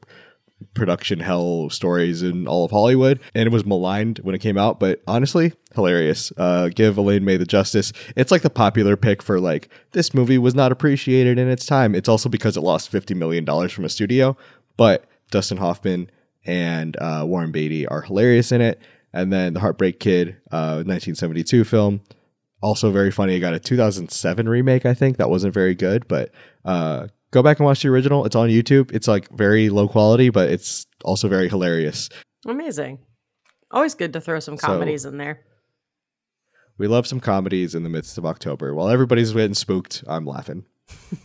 production 0.75 1.21
hell 1.21 1.71
stories 1.71 2.23
in 2.23 2.47
all 2.47 2.65
of 2.65 2.71
Hollywood, 2.71 3.21
and 3.35 3.47
it 3.47 3.53
was 3.53 3.65
maligned 3.65 4.19
when 4.19 4.35
it 4.35 4.41
came 4.41 4.59
out, 4.59 4.81
but 4.81 5.03
honestly, 5.07 5.53
hilarious. 5.75 6.33
Uh, 6.37 6.69
give 6.69 6.97
Elaine 6.99 7.25
May 7.25 7.37
the 7.37 7.45
justice. 7.45 7.93
It's 8.17 8.31
like 8.31 8.43
the 8.43 8.51
popular 8.51 8.97
pick 8.97 9.23
for 9.23 9.41
like 9.41 9.69
this 9.93 10.15
movie 10.15 10.39
was 10.39 10.55
not 10.55 10.73
appreciated 10.73 11.39
in 11.39 11.49
its 11.49 11.67
time. 11.67 11.95
It's 11.95 12.09
also 12.09 12.29
because 12.29 12.57
it 12.57 12.63
lost 12.63 12.89
fifty 12.89 13.15
million 13.15 13.45
dollars 13.45 13.73
from 13.73 13.85
a 13.85 13.89
studio, 13.89 14.37
but 14.77 15.05
Dustin 15.31 15.59
Hoffman 15.59 16.11
and 16.45 16.97
uh, 16.97 17.25
Warren 17.27 17.53
Beatty 17.53 17.87
are 17.87 18.03
hilarious 18.03 18.53
in 18.53 18.61
it. 18.61 18.81
And 19.13 19.33
then 19.33 19.55
the 19.55 19.61
Heartbreak 19.61 19.99
Kid, 19.99 20.37
uh, 20.53 20.85
1972 20.87 21.65
film, 21.65 22.01
also 22.63 22.91
very 22.91 23.11
funny. 23.11 23.35
It 23.35 23.41
got 23.41 23.55
a 23.55 23.59
2007 23.59 24.49
remake, 24.49 24.87
I 24.87 24.95
think 24.95 25.17
that 25.17 25.31
wasn't 25.31 25.55
very 25.55 25.75
good, 25.75 26.07
but 26.07 26.31
uh, 26.65 27.09
go 27.33 27.43
back 27.43 27.59
and 27.59 27.67
watch 27.67 27.83
the 27.83 27.89
original. 27.89 28.25
It's 28.27 28.37
on 28.37 28.49
YouTube. 28.49 28.93
It's 28.93 29.09
like 29.09 29.29
very 29.31 29.69
low 29.71 29.89
quality, 29.89 30.31
but 30.31 30.51
it's 30.51 30.87
also 31.05 31.29
very 31.29 31.49
hilarious. 31.49 32.09
Amazing. 32.47 32.99
Always 33.71 33.95
good 33.95 34.13
to 34.15 34.21
throw 34.21 34.41
some 34.41 34.57
So- 34.57 34.67
comedies 34.67 35.05
in 35.05 35.17
there. 35.19 35.41
We 36.79 36.87
love 36.89 37.07
some 37.07 37.21
comedies 37.21 37.75
in 37.75 37.83
the 37.83 37.91
midst 37.91 38.17
of 38.17 38.25
October. 38.25 38.75
While 38.75 38.89
everybody's 38.89 39.33
getting 39.33 39.53
spooked, 39.55 40.03
I'm 40.07 40.25
laughing. 40.25 40.65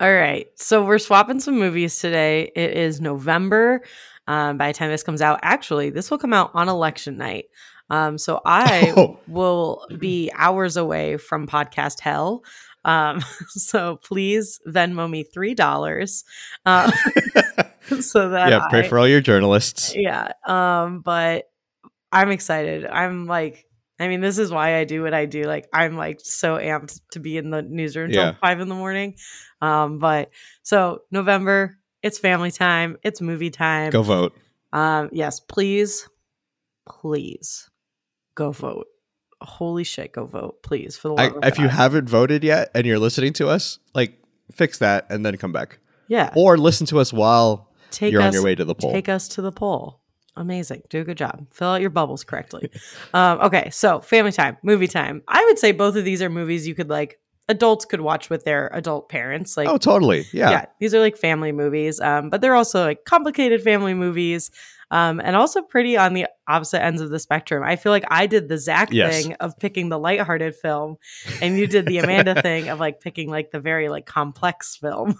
All 0.00 0.12
right. 0.14 0.46
So 0.54 0.84
we're 0.84 0.98
swapping 0.98 1.40
some 1.40 1.58
movies 1.58 1.98
today. 1.98 2.52
It 2.54 2.76
is 2.76 3.00
November. 3.00 3.82
Um, 4.28 4.58
by 4.58 4.68
the 4.68 4.74
time 4.78 4.90
this 4.90 5.02
comes 5.02 5.20
out, 5.20 5.40
actually, 5.42 5.90
this 5.90 6.08
will 6.10 6.18
come 6.18 6.32
out 6.32 6.52
on 6.54 6.68
election 6.68 7.16
night. 7.16 7.46
Um, 7.90 8.16
so 8.16 8.40
I 8.44 8.92
Oh. 8.96 9.18
will 9.26 9.84
be 9.98 10.30
hours 10.36 10.76
away 10.76 11.16
from 11.16 11.48
podcast 11.48 11.98
hell. 12.00 12.44
Um, 12.88 13.20
so 13.48 13.96
please 13.96 14.60
Venmo 14.66 15.08
me 15.08 15.22
three 15.22 15.54
dollars. 15.54 16.24
Uh, 16.66 16.90
so 18.00 18.30
that 18.30 18.50
yeah, 18.50 18.66
pray 18.70 18.80
I- 18.80 18.88
for 18.88 18.98
all 18.98 19.06
your 19.08 19.20
journalists. 19.20 19.94
yeah. 19.96 20.32
Um, 20.46 21.00
but 21.00 21.44
I'm 22.10 22.30
excited. 22.30 22.86
I'm 22.86 23.26
like, 23.26 23.66
I 24.00 24.08
mean, 24.08 24.20
this 24.20 24.38
is 24.38 24.50
why 24.50 24.76
I 24.76 24.84
do 24.84 25.02
what 25.02 25.12
I 25.12 25.26
do. 25.26 25.42
Like, 25.44 25.68
I'm 25.72 25.96
like 25.96 26.20
so 26.22 26.56
amped 26.56 27.00
to 27.12 27.20
be 27.20 27.36
in 27.36 27.50
the 27.50 27.62
newsroom 27.62 28.06
until 28.06 28.22
Yeah. 28.24 28.34
five 28.40 28.60
in 28.60 28.68
the 28.68 28.74
morning. 28.74 29.16
Um, 29.60 29.98
but 29.98 30.30
so 30.62 31.00
November, 31.10 31.76
it's 32.02 32.18
family 32.18 32.50
time, 32.52 32.96
it's 33.02 33.20
movie 33.20 33.50
time. 33.50 33.90
Go 33.90 34.02
vote. 34.02 34.34
Um, 34.72 35.10
yes, 35.12 35.40
please, 35.40 36.08
please 36.88 37.68
go 38.34 38.52
vote. 38.52 38.86
Holy 39.40 39.84
shit, 39.84 40.12
go 40.12 40.26
vote, 40.26 40.62
please. 40.62 40.96
For 40.96 41.08
the 41.08 41.14
I, 41.14 41.26
love 41.28 41.36
of 41.36 41.44
if 41.44 41.58
you 41.58 41.68
haven't 41.68 42.08
voted 42.08 42.42
yet 42.42 42.70
and 42.74 42.86
you're 42.86 42.98
listening 42.98 43.32
to 43.34 43.48
us, 43.48 43.78
like 43.94 44.18
fix 44.52 44.78
that 44.78 45.06
and 45.10 45.24
then 45.24 45.36
come 45.36 45.52
back. 45.52 45.78
yeah, 46.08 46.32
Or 46.36 46.56
listen 46.58 46.86
to 46.88 46.98
us 46.98 47.12
while 47.12 47.70
take 47.90 48.12
you're 48.12 48.22
us, 48.22 48.28
on 48.28 48.32
your 48.32 48.42
way 48.42 48.54
to 48.54 48.64
the 48.64 48.74
poll. 48.74 48.92
Take 48.92 49.08
us 49.08 49.28
to 49.28 49.42
the 49.42 49.52
poll. 49.52 50.00
Amazing. 50.36 50.82
Do 50.88 51.00
a 51.00 51.04
good 51.04 51.16
job. 51.18 51.46
Fill 51.52 51.68
out 51.68 51.80
your 51.80 51.90
bubbles 51.90 52.22
correctly. 52.24 52.70
um, 53.14 53.40
okay, 53.40 53.70
so 53.70 54.00
family 54.00 54.30
time, 54.32 54.56
movie 54.62 54.86
time. 54.86 55.22
I 55.26 55.44
would 55.44 55.58
say 55.58 55.72
both 55.72 55.96
of 55.96 56.04
these 56.04 56.22
are 56.22 56.30
movies 56.30 56.66
you 56.66 56.74
could 56.74 56.88
like 56.88 57.18
adults 57.48 57.84
could 57.84 58.00
watch 58.00 58.30
with 58.30 58.44
their 58.44 58.68
adult 58.72 59.08
parents. 59.08 59.56
Like 59.56 59.68
oh, 59.68 59.78
totally. 59.78 60.26
Yeah. 60.32 60.50
yeah, 60.50 60.64
these 60.80 60.94
are 60.94 61.00
like 61.00 61.16
family 61.16 61.52
movies. 61.52 62.00
Um, 62.00 62.30
but 62.30 62.40
they're 62.40 62.54
also 62.54 62.84
like 62.84 63.04
complicated 63.04 63.62
family 63.62 63.94
movies. 63.94 64.50
Um, 64.90 65.20
and 65.22 65.36
also 65.36 65.60
pretty 65.60 65.98
on 65.98 66.14
the 66.14 66.26
opposite 66.48 66.82
ends 66.82 67.02
of 67.02 67.10
the 67.10 67.18
spectrum. 67.18 67.62
I 67.62 67.76
feel 67.76 67.92
like 67.92 68.06
I 68.10 68.26
did 68.26 68.48
the 68.48 68.56
Zach 68.56 68.88
Yes. 68.90 69.22
thing 69.22 69.34
of 69.34 69.58
picking 69.58 69.90
the 69.90 69.98
lighthearted 69.98 70.54
film, 70.54 70.96
and 71.42 71.58
you 71.58 71.66
did 71.66 71.84
the 71.84 71.98
Amanda 71.98 72.40
thing 72.42 72.68
of 72.68 72.80
like 72.80 73.00
picking 73.00 73.28
like 73.28 73.50
the 73.50 73.60
very 73.60 73.90
like 73.90 74.06
complex 74.06 74.76
film. 74.76 75.18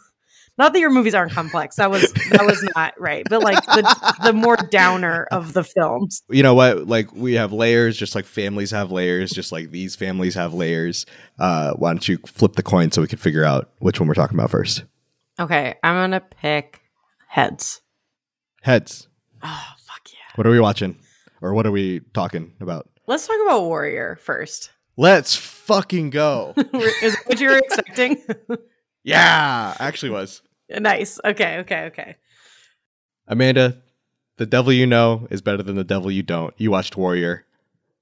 Not 0.59 0.73
that 0.73 0.81
your 0.81 0.91
movies 0.91 1.15
aren't 1.15 1.33
complex. 1.33 1.77
That 1.77 1.91
was 1.91 2.13
that 2.31 2.45
was 2.45 2.63
not 2.77 3.01
right. 3.01 3.25
But 3.31 3.43
like 3.43 3.65
the 3.67 4.15
the 4.25 4.33
more 4.33 4.57
downer 4.57 5.27
of 5.31 5.53
the 5.53 5.63
films. 5.65 6.23
you 6.29 6.43
know 6.43 6.55
what 6.55 6.87
like 6.89 7.13
we 7.15 7.35
have 7.35 7.53
layers 7.53 7.97
just 7.97 8.15
like 8.15 8.25
families 8.25 8.73
have 8.73 8.91
layers 8.91 9.31
just 9.31 9.53
like 9.53 9.71
these 9.71 9.95
families 9.97 10.35
have 10.35 10.53
layers 10.55 11.07
uh 11.39 11.73
why 11.75 11.91
don't 11.93 12.09
you 12.09 12.19
flip 12.27 12.55
the 12.55 12.63
coin 12.63 12.91
so 12.91 13.01
we 13.01 13.09
can 13.09 13.19
figure 13.19 13.45
out 13.45 13.71
which 13.79 14.01
one 14.01 14.09
we're 14.09 14.15
talking 14.15 14.37
about 14.37 14.51
first 14.51 14.85
Okay, 15.41 15.77
I'm 15.85 15.95
gonna 15.95 16.21
pick 16.21 16.81
heads. 17.29 17.81
heads 18.63 19.07
Oh 19.43 19.65
fuck 19.87 20.01
yeah. 20.11 20.19
what 20.35 20.47
are 20.47 20.51
we 20.51 20.59
watching 20.59 20.99
or 21.41 21.55
what 21.55 21.67
are 21.67 21.71
we 21.73 22.01
talking 22.15 22.53
about 22.61 22.89
Let's 23.07 23.27
talk 23.27 23.37
about 23.47 23.63
Warrior 23.63 24.17
first. 24.21 24.71
let's 24.97 25.37
fucking 25.37 26.11
go 26.11 26.55
Is 27.03 27.17
what 27.27 27.39
you 27.41 27.51
were 27.51 27.59
expecting? 27.59 28.21
yeah 29.05 29.77
actually 29.79 30.11
was 30.11 30.43
nice. 30.71 31.19
Okay, 31.25 31.59
okay, 31.59 31.85
okay. 31.87 32.17
amanda 33.27 33.79
the 34.37 34.47
devil 34.47 34.73
you 34.73 34.87
know 34.87 35.27
is 35.31 35.43
better 35.43 35.63
than 35.63 35.77
the 35.77 35.85
devil 35.85 36.11
you 36.11 36.23
don't 36.23 36.55
you 36.57 36.71
watched 36.71 36.97
warrior 36.97 37.45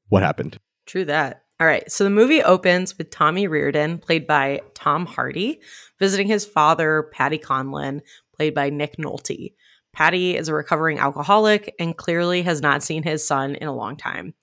what 0.08 0.22
happened 0.22 0.58
True 0.86 1.04
that. 1.06 1.42
All 1.58 1.66
right. 1.66 1.90
So 1.90 2.04
the 2.04 2.10
movie 2.10 2.42
opens 2.42 2.96
with 2.96 3.10
Tommy 3.10 3.46
Riordan, 3.46 3.98
played 3.98 4.26
by 4.26 4.60
Tom 4.74 5.06
Hardy, 5.06 5.60
visiting 5.98 6.28
his 6.28 6.44
father, 6.46 7.10
Paddy 7.12 7.38
Conlon, 7.38 8.02
played 8.34 8.54
by 8.54 8.70
Nick 8.70 8.96
Nolte. 8.96 9.54
Paddy 9.92 10.36
is 10.36 10.48
a 10.48 10.54
recovering 10.54 10.98
alcoholic 10.98 11.74
and 11.80 11.96
clearly 11.96 12.42
has 12.42 12.60
not 12.60 12.82
seen 12.82 13.02
his 13.02 13.26
son 13.26 13.54
in 13.54 13.66
a 13.66 13.74
long 13.74 13.96
time. 13.96 14.34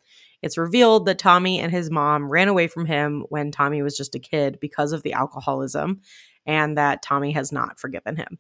It's 0.42 0.58
revealed 0.58 1.06
that 1.06 1.20
Tommy 1.20 1.60
and 1.60 1.72
his 1.72 1.90
mom 1.90 2.30
ran 2.30 2.50
away 2.50 2.68
from 2.68 2.86
him 2.88 3.24
when 3.30 3.52
Tommy 3.52 3.82
was 3.82 3.96
just 3.96 4.16
a 4.16 4.20
kid 4.20 4.58
because 4.60 4.92
of 4.92 5.04
the 5.04 5.14
alcoholism, 5.14 6.02
and 6.46 6.78
that 6.78 7.02
Tommy 7.02 7.32
has 7.32 7.52
not 7.52 7.80
forgiven 7.80 8.16
him. 8.16 8.40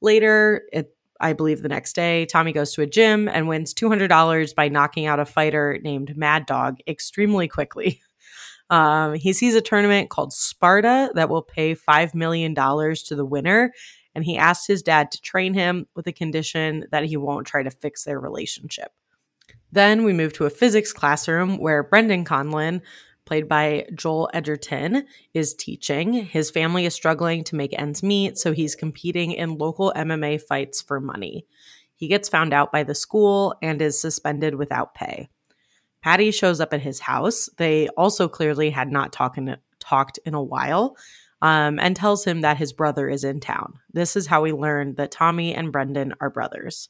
Later, 0.00 0.62
it, 0.72 0.94
I 1.20 1.34
believe 1.34 1.62
the 1.62 1.68
next 1.68 1.94
day, 1.94 2.26
Tommy 2.26 2.52
goes 2.52 2.72
to 2.74 2.82
a 2.82 2.86
gym 2.86 3.28
and 3.28 3.48
wins 3.48 3.74
$200 3.74 4.54
by 4.54 4.68
knocking 4.68 5.06
out 5.06 5.20
a 5.20 5.26
fighter 5.26 5.78
named 5.82 6.16
Mad 6.16 6.46
Dog 6.46 6.78
extremely 6.86 7.48
quickly. 7.48 8.00
Um, 8.70 9.14
he 9.14 9.32
sees 9.32 9.56
a 9.56 9.60
tournament 9.60 10.10
called 10.10 10.32
Sparta 10.32 11.10
that 11.16 11.28
will 11.28 11.42
pay 11.42 11.74
$5 11.74 12.14
million 12.14 12.54
to 12.54 13.16
the 13.16 13.24
winner, 13.24 13.72
and 14.14 14.24
he 14.24 14.36
asks 14.36 14.68
his 14.68 14.80
dad 14.80 15.10
to 15.10 15.20
train 15.20 15.54
him 15.54 15.88
with 15.96 16.06
a 16.06 16.12
condition 16.12 16.86
that 16.92 17.04
he 17.04 17.16
won't 17.16 17.48
try 17.48 17.64
to 17.64 17.70
fix 17.72 18.04
their 18.04 18.20
relationship. 18.20 18.92
Then 19.72 20.04
we 20.04 20.12
move 20.12 20.32
to 20.34 20.46
a 20.46 20.50
physics 20.50 20.92
classroom 20.92 21.58
where 21.58 21.82
Brendan 21.82 22.24
Conlon, 22.24 22.80
played 23.30 23.48
by 23.48 23.86
Joel 23.94 24.28
Edgerton, 24.34 25.06
is 25.34 25.54
teaching. 25.54 26.12
His 26.14 26.50
family 26.50 26.84
is 26.84 26.94
struggling 26.94 27.44
to 27.44 27.54
make 27.54 27.72
ends 27.78 28.02
meet, 28.02 28.36
so 28.36 28.52
he's 28.52 28.74
competing 28.74 29.30
in 29.30 29.56
local 29.56 29.92
MMA 29.94 30.42
fights 30.42 30.82
for 30.82 30.98
money. 30.98 31.46
He 31.94 32.08
gets 32.08 32.28
found 32.28 32.52
out 32.52 32.72
by 32.72 32.82
the 32.82 32.92
school 32.92 33.54
and 33.62 33.80
is 33.80 34.00
suspended 34.00 34.56
without 34.56 34.96
pay. 34.96 35.28
Paddy 36.02 36.32
shows 36.32 36.60
up 36.60 36.74
at 36.74 36.80
his 36.80 36.98
house. 36.98 37.48
They 37.56 37.86
also 37.90 38.26
clearly 38.26 38.70
had 38.70 38.90
not 38.90 39.12
talking, 39.12 39.54
talked 39.78 40.18
in 40.26 40.34
a 40.34 40.42
while 40.42 40.96
um, 41.40 41.78
and 41.78 41.94
tells 41.94 42.24
him 42.24 42.40
that 42.40 42.56
his 42.56 42.72
brother 42.72 43.08
is 43.08 43.22
in 43.22 43.38
town. 43.38 43.74
This 43.92 44.16
is 44.16 44.26
how 44.26 44.42
we 44.42 44.52
learn 44.52 44.96
that 44.96 45.12
Tommy 45.12 45.54
and 45.54 45.70
Brendan 45.70 46.14
are 46.20 46.30
brothers. 46.30 46.88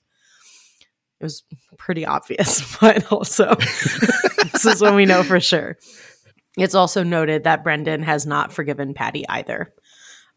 It 1.20 1.24
was 1.24 1.42
pretty 1.76 2.06
obvious, 2.06 2.76
but 2.80 3.12
also 3.12 3.54
this 4.52 4.64
is 4.64 4.80
when 4.80 4.94
we 4.94 5.04
know 5.04 5.22
for 5.22 5.38
sure. 5.38 5.76
It's 6.56 6.74
also 6.74 7.02
noted 7.02 7.44
that 7.44 7.62
Brendan 7.62 8.02
has 8.02 8.26
not 8.26 8.52
forgiven 8.52 8.94
Paddy 8.94 9.28
either. 9.28 9.72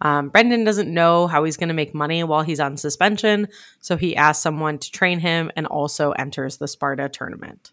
Um, 0.02 0.30
Brendan 0.30 0.64
doesn't 0.64 0.94
know 0.94 1.28
how 1.28 1.44
he's 1.44 1.58
going 1.58 1.70
to 1.70 1.74
make 1.74 1.96
money 1.96 2.24
while 2.24 2.42
he's 2.42 2.60
on 2.60 2.78
suspension, 2.78 3.48
so 3.80 3.96
he 3.96 4.16
asks 4.16 4.44
someone 4.44 4.78
to 4.80 4.92
train 4.92 5.20
him 5.20 5.50
and 5.56 5.66
also 5.66 6.12
enters 6.12 6.58
the 6.58 6.68
Sparta 6.68 7.10
tournament. 7.10 7.72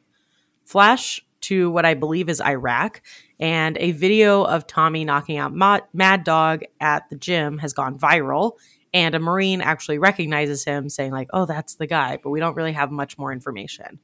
Flash 0.65 1.21
to 1.43 1.71
what 1.71 1.87
I 1.87 1.95
believe 1.95 2.29
is 2.29 2.41
Iraq, 2.41 3.03
and 3.39 3.77
a 3.79 3.93
video 3.93 4.45
of 4.45 4.67
Tommy 4.67 5.05
knocking 5.05 5.39
out 5.39 5.55
Mad 5.93 6.25
Dog 6.25 6.63
at 6.81 7.09
the 7.09 7.17
gym 7.17 7.59
has 7.59 7.73
gone 7.73 7.99
viral. 7.99 8.53
And 8.93 9.15
a 9.15 9.21
Marine 9.21 9.61
actually 9.61 9.99
recognizes 9.99 10.65
him, 10.65 10.89
saying, 10.89 11.13
like, 11.13 11.31
oh, 11.33 11.47
that's 11.47 11.77
the 11.77 11.87
guy, 11.87 12.19
but 12.23 12.31
we 12.31 12.41
don't 12.41 12.57
really 12.57 12.73
have 12.73 12.91
much 12.91 13.17
more 13.19 13.33
information. 13.33 14.01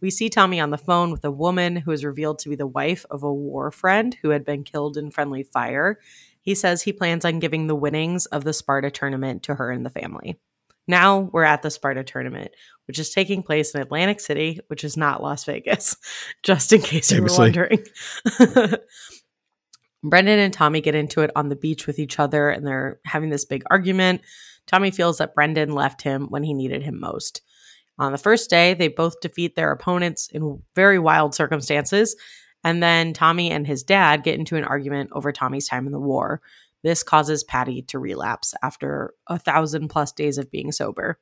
We 0.00 0.10
see 0.10 0.28
Tommy 0.28 0.60
on 0.60 0.70
the 0.70 0.78
phone 0.78 1.10
with 1.10 1.24
a 1.24 1.30
woman 1.30 1.76
who 1.76 1.90
is 1.90 2.04
revealed 2.04 2.38
to 2.40 2.48
be 2.48 2.56
the 2.56 2.66
wife 2.66 3.06
of 3.10 3.22
a 3.22 3.32
war 3.32 3.70
friend 3.70 4.16
who 4.22 4.30
had 4.30 4.44
been 4.44 4.64
killed 4.64 4.96
in 4.96 5.10
friendly 5.10 5.42
fire. 5.42 5.98
He 6.40 6.54
says 6.54 6.82
he 6.82 6.92
plans 6.92 7.24
on 7.24 7.38
giving 7.38 7.66
the 7.66 7.74
winnings 7.74 8.26
of 8.26 8.44
the 8.44 8.52
Sparta 8.52 8.90
tournament 8.90 9.42
to 9.44 9.54
her 9.54 9.70
and 9.70 9.84
the 9.84 9.90
family. 9.90 10.38
Now 10.88 11.30
we're 11.32 11.42
at 11.44 11.62
the 11.62 11.70
Sparta 11.70 12.04
tournament, 12.04 12.52
which 12.86 12.98
is 12.98 13.10
taking 13.10 13.42
place 13.42 13.74
in 13.74 13.80
Atlantic 13.80 14.20
City, 14.20 14.60
which 14.68 14.84
is 14.84 14.96
not 14.96 15.22
Las 15.22 15.44
Vegas, 15.44 15.96
just 16.42 16.72
in 16.72 16.82
case 16.82 17.10
you 17.10 17.22
were 17.22 17.28
wondering. 17.36 17.84
Brendan 20.04 20.38
and 20.38 20.52
Tommy 20.52 20.80
get 20.80 20.94
into 20.94 21.22
it 21.22 21.32
on 21.34 21.48
the 21.48 21.56
beach 21.56 21.86
with 21.86 21.98
each 21.98 22.20
other 22.20 22.48
and 22.50 22.64
they're 22.64 23.00
having 23.04 23.30
this 23.30 23.44
big 23.44 23.64
argument. 23.70 24.20
Tommy 24.66 24.90
feels 24.90 25.18
that 25.18 25.34
Brendan 25.34 25.72
left 25.72 26.02
him 26.02 26.26
when 26.28 26.44
he 26.44 26.54
needed 26.54 26.82
him 26.82 27.00
most. 27.00 27.40
On 27.98 28.12
the 28.12 28.18
first 28.18 28.50
day, 28.50 28.74
they 28.74 28.88
both 28.88 29.20
defeat 29.20 29.56
their 29.56 29.72
opponents 29.72 30.28
in 30.28 30.62
very 30.74 30.98
wild 30.98 31.34
circumstances. 31.34 32.14
And 32.62 32.82
then 32.82 33.12
Tommy 33.12 33.50
and 33.50 33.66
his 33.66 33.82
dad 33.82 34.22
get 34.22 34.38
into 34.38 34.56
an 34.56 34.64
argument 34.64 35.10
over 35.12 35.32
Tommy's 35.32 35.68
time 35.68 35.86
in 35.86 35.92
the 35.92 36.00
war. 36.00 36.40
This 36.82 37.02
causes 37.02 37.44
Paddy 37.44 37.82
to 37.82 37.98
relapse 37.98 38.54
after 38.62 39.14
a 39.26 39.38
thousand 39.38 39.88
plus 39.88 40.12
days 40.12 40.38
of 40.38 40.50
being 40.50 40.72
sober. 40.72 41.18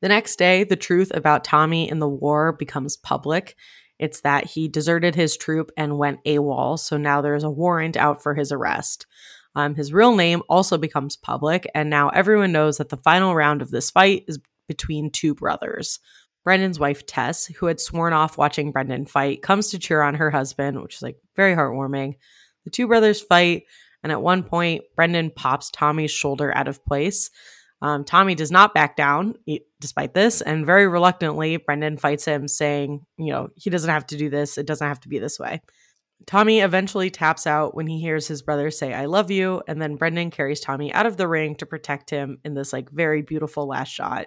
The 0.00 0.08
next 0.08 0.36
day, 0.36 0.64
the 0.64 0.74
truth 0.74 1.12
about 1.14 1.44
Tommy 1.44 1.88
in 1.88 2.00
the 2.00 2.08
war 2.08 2.52
becomes 2.52 2.96
public. 2.96 3.56
It's 4.00 4.22
that 4.22 4.46
he 4.46 4.66
deserted 4.66 5.14
his 5.14 5.36
troop 5.36 5.70
and 5.76 5.96
went 5.96 6.24
AWOL, 6.24 6.76
so 6.76 6.96
now 6.96 7.20
there's 7.20 7.44
a 7.44 7.50
warrant 7.50 7.96
out 7.96 8.20
for 8.20 8.34
his 8.34 8.50
arrest. 8.50 9.06
Um, 9.54 9.76
his 9.76 9.92
real 9.92 10.16
name 10.16 10.42
also 10.48 10.76
becomes 10.76 11.16
public, 11.16 11.70
and 11.74 11.88
now 11.88 12.08
everyone 12.08 12.50
knows 12.50 12.78
that 12.78 12.88
the 12.88 12.96
final 12.96 13.34
round 13.34 13.62
of 13.62 13.70
this 13.70 13.90
fight 13.90 14.24
is 14.26 14.40
between 14.68 15.10
two 15.10 15.34
brothers. 15.34 15.98
Brendan's 16.44 16.78
wife, 16.78 17.06
Tess, 17.06 17.46
who 17.46 17.66
had 17.66 17.80
sworn 17.80 18.12
off 18.12 18.36
watching 18.36 18.72
Brendan 18.72 19.06
fight, 19.06 19.42
comes 19.42 19.68
to 19.70 19.78
cheer 19.78 20.02
on 20.02 20.14
her 20.14 20.30
husband, 20.30 20.82
which 20.82 20.96
is 20.96 21.02
like 21.02 21.16
very 21.36 21.54
heartwarming. 21.54 22.14
The 22.64 22.70
two 22.70 22.88
brothers 22.88 23.20
fight, 23.20 23.64
and 24.02 24.10
at 24.10 24.22
one 24.22 24.42
point, 24.42 24.82
Brendan 24.96 25.30
pops 25.30 25.70
Tommy's 25.70 26.10
shoulder 26.10 26.56
out 26.56 26.68
of 26.68 26.84
place. 26.84 27.30
Um, 27.80 28.04
Tommy 28.04 28.34
does 28.34 28.50
not 28.50 28.74
back 28.74 28.96
down 28.96 29.34
despite 29.80 30.14
this, 30.14 30.40
and 30.40 30.66
very 30.66 30.86
reluctantly, 30.86 31.56
Brendan 31.56 31.96
fights 31.96 32.24
him, 32.24 32.46
saying, 32.48 33.04
you 33.16 33.32
know, 33.32 33.48
he 33.56 33.70
doesn't 33.70 33.90
have 33.90 34.06
to 34.06 34.16
do 34.16 34.30
this. 34.30 34.58
It 34.58 34.66
doesn't 34.66 34.86
have 34.86 35.00
to 35.00 35.08
be 35.08 35.18
this 35.18 35.38
way. 35.38 35.60
Tommy 36.26 36.60
eventually 36.60 37.10
taps 37.10 37.46
out 37.46 37.74
when 37.74 37.86
he 37.86 38.00
hears 38.00 38.28
his 38.28 38.42
brother 38.42 38.70
say, 38.70 38.92
I 38.92 39.06
love 39.06 39.30
you. 39.30 39.62
And 39.66 39.80
then 39.80 39.96
Brendan 39.96 40.30
carries 40.30 40.60
Tommy 40.60 40.92
out 40.92 41.06
of 41.06 41.16
the 41.16 41.28
ring 41.28 41.54
to 41.56 41.66
protect 41.66 42.10
him 42.10 42.38
in 42.44 42.54
this 42.54 42.72
like 42.72 42.90
very 42.90 43.22
beautiful 43.22 43.66
last 43.66 43.90
shot 43.90 44.26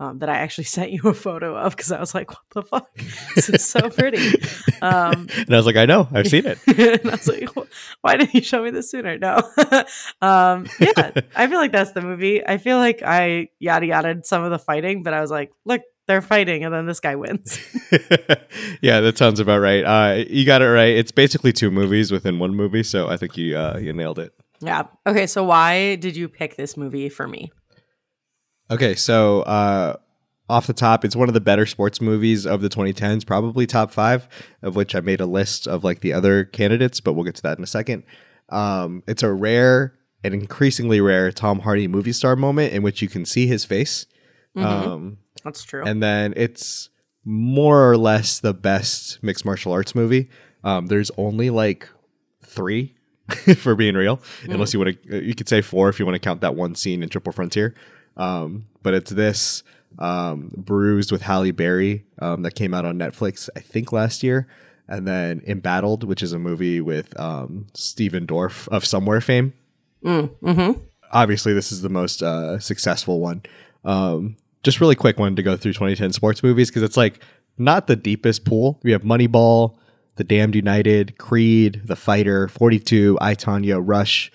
um, 0.00 0.18
that 0.18 0.28
I 0.28 0.38
actually 0.38 0.64
sent 0.76 0.90
you 0.90 1.02
a 1.04 1.14
photo 1.14 1.56
of 1.56 1.76
because 1.76 1.92
I 1.92 2.00
was 2.00 2.14
like, 2.14 2.30
what 2.30 2.40
the 2.50 2.62
fuck? 2.62 2.94
This 3.34 3.48
is 3.48 3.64
so 3.64 3.90
pretty. 3.90 4.40
Um, 4.80 5.26
and 5.36 5.52
I 5.52 5.56
was 5.56 5.66
like, 5.66 5.74
I 5.74 5.86
know, 5.86 6.06
I've 6.12 6.28
seen 6.28 6.46
it. 6.46 6.60
and 6.68 7.10
I 7.10 7.16
was 7.16 7.26
like, 7.26 7.48
why 8.00 8.16
didn't 8.16 8.32
you 8.32 8.42
show 8.42 8.62
me 8.62 8.70
this 8.70 8.88
sooner? 8.88 9.18
No. 9.18 9.38
um, 10.22 10.68
yeah, 10.78 11.10
I 11.34 11.48
feel 11.48 11.58
like 11.58 11.72
that's 11.72 11.90
the 11.90 12.00
movie. 12.00 12.46
I 12.46 12.58
feel 12.58 12.76
like 12.76 13.02
I 13.04 13.48
yada 13.58 13.86
yada 13.86 14.20
some 14.22 14.44
of 14.44 14.52
the 14.52 14.58
fighting, 14.60 15.02
but 15.02 15.14
I 15.14 15.20
was 15.20 15.32
like, 15.32 15.50
look, 15.64 15.80
they're 16.08 16.22
fighting 16.22 16.64
and 16.64 16.74
then 16.74 16.86
this 16.86 16.98
guy 16.98 17.14
wins. 17.14 17.60
yeah, 18.80 19.00
that 19.00 19.16
sounds 19.16 19.38
about 19.38 19.60
right. 19.60 19.84
Uh, 19.84 20.24
you 20.28 20.44
got 20.44 20.62
it 20.62 20.66
right. 20.66 20.96
It's 20.96 21.12
basically 21.12 21.52
two 21.52 21.70
movies 21.70 22.10
within 22.10 22.40
one 22.40 22.56
movie, 22.56 22.82
so 22.82 23.08
I 23.08 23.16
think 23.16 23.36
you 23.36 23.56
uh, 23.56 23.78
you 23.80 23.92
nailed 23.92 24.18
it. 24.18 24.32
Yeah. 24.60 24.84
Okay, 25.06 25.28
so 25.28 25.44
why 25.44 25.94
did 25.94 26.16
you 26.16 26.28
pick 26.28 26.56
this 26.56 26.76
movie 26.76 27.08
for 27.08 27.28
me? 27.28 27.52
Okay, 28.70 28.94
so 28.96 29.42
uh, 29.42 29.96
off 30.48 30.66
the 30.66 30.72
top, 30.72 31.04
it's 31.04 31.14
one 31.14 31.28
of 31.28 31.34
the 31.34 31.40
better 31.40 31.66
sports 31.66 32.00
movies 32.00 32.46
of 32.46 32.60
the 32.60 32.68
2010s, 32.68 33.24
probably 33.26 33.66
top 33.66 33.92
five, 33.92 34.28
of 34.62 34.74
which 34.74 34.94
I 34.94 35.00
made 35.00 35.20
a 35.20 35.26
list 35.26 35.68
of 35.68 35.84
like 35.84 36.00
the 36.00 36.12
other 36.12 36.44
candidates, 36.44 37.00
but 37.00 37.12
we'll 37.12 37.24
get 37.24 37.36
to 37.36 37.42
that 37.42 37.58
in 37.58 37.64
a 37.64 37.68
second. 37.68 38.02
Um, 38.48 39.02
it's 39.06 39.22
a 39.22 39.32
rare 39.32 39.94
and 40.24 40.34
increasingly 40.34 41.00
rare 41.00 41.30
Tom 41.30 41.60
Hardy 41.60 41.86
movie 41.86 42.12
star 42.12 42.34
moment 42.34 42.72
in 42.72 42.82
which 42.82 43.00
you 43.00 43.08
can 43.08 43.24
see 43.24 43.46
his 43.46 43.64
face. 43.64 44.06
Mm-hmm. 44.58 44.90
Um, 44.90 45.18
That's 45.44 45.62
true. 45.64 45.84
And 45.84 46.02
then 46.02 46.34
it's 46.36 46.90
more 47.24 47.90
or 47.90 47.96
less 47.96 48.40
the 48.40 48.54
best 48.54 49.22
mixed 49.22 49.44
martial 49.44 49.72
arts 49.72 49.94
movie. 49.94 50.30
Um, 50.64 50.86
there's 50.86 51.10
only 51.16 51.50
like 51.50 51.88
three 52.44 52.94
for 53.56 53.74
being 53.74 53.94
real, 53.94 54.16
mm. 54.42 54.54
unless 54.54 54.72
you 54.72 54.80
want 54.80 55.02
to, 55.02 55.24
you 55.24 55.34
could 55.34 55.48
say 55.48 55.60
four 55.60 55.88
if 55.88 55.98
you 55.98 56.06
want 56.06 56.14
to 56.14 56.20
count 56.20 56.40
that 56.40 56.54
one 56.54 56.74
scene 56.74 57.02
in 57.02 57.08
Triple 57.08 57.32
Frontier. 57.32 57.74
Um, 58.16 58.64
but 58.82 58.94
it's 58.94 59.10
this 59.10 59.62
um, 59.98 60.50
Bruised 60.56 61.12
with 61.12 61.22
Halle 61.22 61.50
Berry 61.52 62.04
um, 62.20 62.42
that 62.42 62.54
came 62.54 62.74
out 62.74 62.84
on 62.84 62.98
Netflix, 62.98 63.48
I 63.56 63.60
think 63.60 63.92
last 63.92 64.22
year. 64.22 64.48
And 64.90 65.06
then 65.06 65.42
Embattled, 65.46 66.04
which 66.04 66.22
is 66.22 66.32
a 66.32 66.38
movie 66.38 66.80
with 66.80 67.18
um, 67.20 67.66
Stephen 67.74 68.26
Dorff 68.26 68.66
of 68.68 68.86
Somewhere 68.86 69.20
fame. 69.20 69.52
Mm, 70.02 70.30
mm-hmm. 70.40 70.80
Obviously, 71.12 71.52
this 71.52 71.70
is 71.70 71.82
the 71.82 71.90
most 71.90 72.22
uh, 72.22 72.58
successful 72.58 73.20
one. 73.20 73.42
Um, 73.84 74.36
just 74.62 74.80
really 74.80 74.94
quick 74.94 75.18
one 75.18 75.36
to 75.36 75.42
go 75.42 75.56
through 75.56 75.72
2010 75.72 76.12
sports 76.12 76.42
movies 76.42 76.70
because 76.70 76.82
it's 76.82 76.96
like 76.96 77.22
not 77.56 77.86
the 77.86 77.96
deepest 77.96 78.44
pool. 78.44 78.80
We 78.82 78.92
have 78.92 79.02
Moneyball, 79.02 79.76
The 80.16 80.24
Damned 80.24 80.54
United, 80.54 81.18
Creed, 81.18 81.82
The 81.84 81.96
Fighter, 81.96 82.48
42, 82.48 83.18
I, 83.20 83.34
Tonya, 83.34 83.80
Rush, 83.82 84.30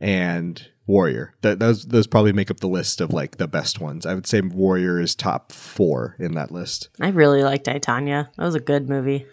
and 0.00 0.66
Warrior. 0.86 1.34
That 1.42 1.58
those 1.58 1.86
those 1.86 2.06
probably 2.06 2.32
make 2.32 2.50
up 2.50 2.60
the 2.60 2.68
list 2.68 3.00
of 3.00 3.12
like 3.12 3.36
the 3.36 3.46
best 3.46 3.80
ones. 3.80 4.06
I 4.06 4.14
would 4.14 4.26
say 4.26 4.40
Warrior 4.40 5.00
is 5.00 5.14
top 5.14 5.52
four 5.52 6.16
in 6.18 6.34
that 6.34 6.50
list. 6.50 6.88
I 7.00 7.08
really 7.08 7.42
liked 7.42 7.68
I, 7.68 7.78
Tonya. 7.78 8.28
That 8.36 8.44
was 8.44 8.54
a 8.54 8.60
good 8.60 8.88
movie. 8.88 9.26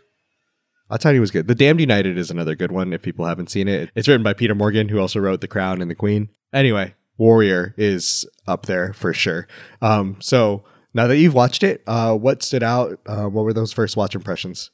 I 0.90 0.98
Tonya 0.98 1.20
was 1.20 1.32
good. 1.32 1.48
The 1.48 1.56
Damned 1.56 1.80
United 1.80 2.18
is 2.18 2.30
another 2.30 2.56
good 2.56 2.72
one 2.72 2.94
if 2.94 3.02
people 3.02 3.26
haven't 3.26 3.50
seen 3.50 3.68
it. 3.68 3.90
It's 3.96 4.08
written 4.08 4.22
by 4.22 4.34
Peter 4.34 4.54
Morgan, 4.54 4.90
who 4.90 5.00
also 5.00 5.20
wrote 5.20 5.42
The 5.42 5.48
Crown 5.48 5.82
and 5.82 5.90
The 5.90 5.96
Queen. 5.96 6.30
Anyway, 6.54 6.94
Warrior 7.18 7.74
is 7.78 8.26
up 8.48 8.66
there 8.66 8.94
for 8.94 9.14
sure. 9.14 9.48
Um, 9.82 10.18
so 10.20 10.64
now 10.94 11.08
that 11.08 11.18
you've 11.18 11.34
watched 11.34 11.64
it, 11.64 11.84
uh, 11.88 12.16
what 12.16 12.44
stood 12.44 12.64
out? 12.64 13.00
Uh, 13.06 13.26
what 13.26 13.46
were 13.46 13.54
those 13.54 13.74
first 13.74 13.98
watch 13.98 14.16
impressions? 14.16 14.72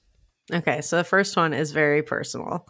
Okay, 0.54 0.82
so 0.82 0.98
the 0.98 1.04
first 1.04 1.36
one 1.38 1.54
is 1.54 1.72
very 1.72 2.04
personal. 2.04 2.68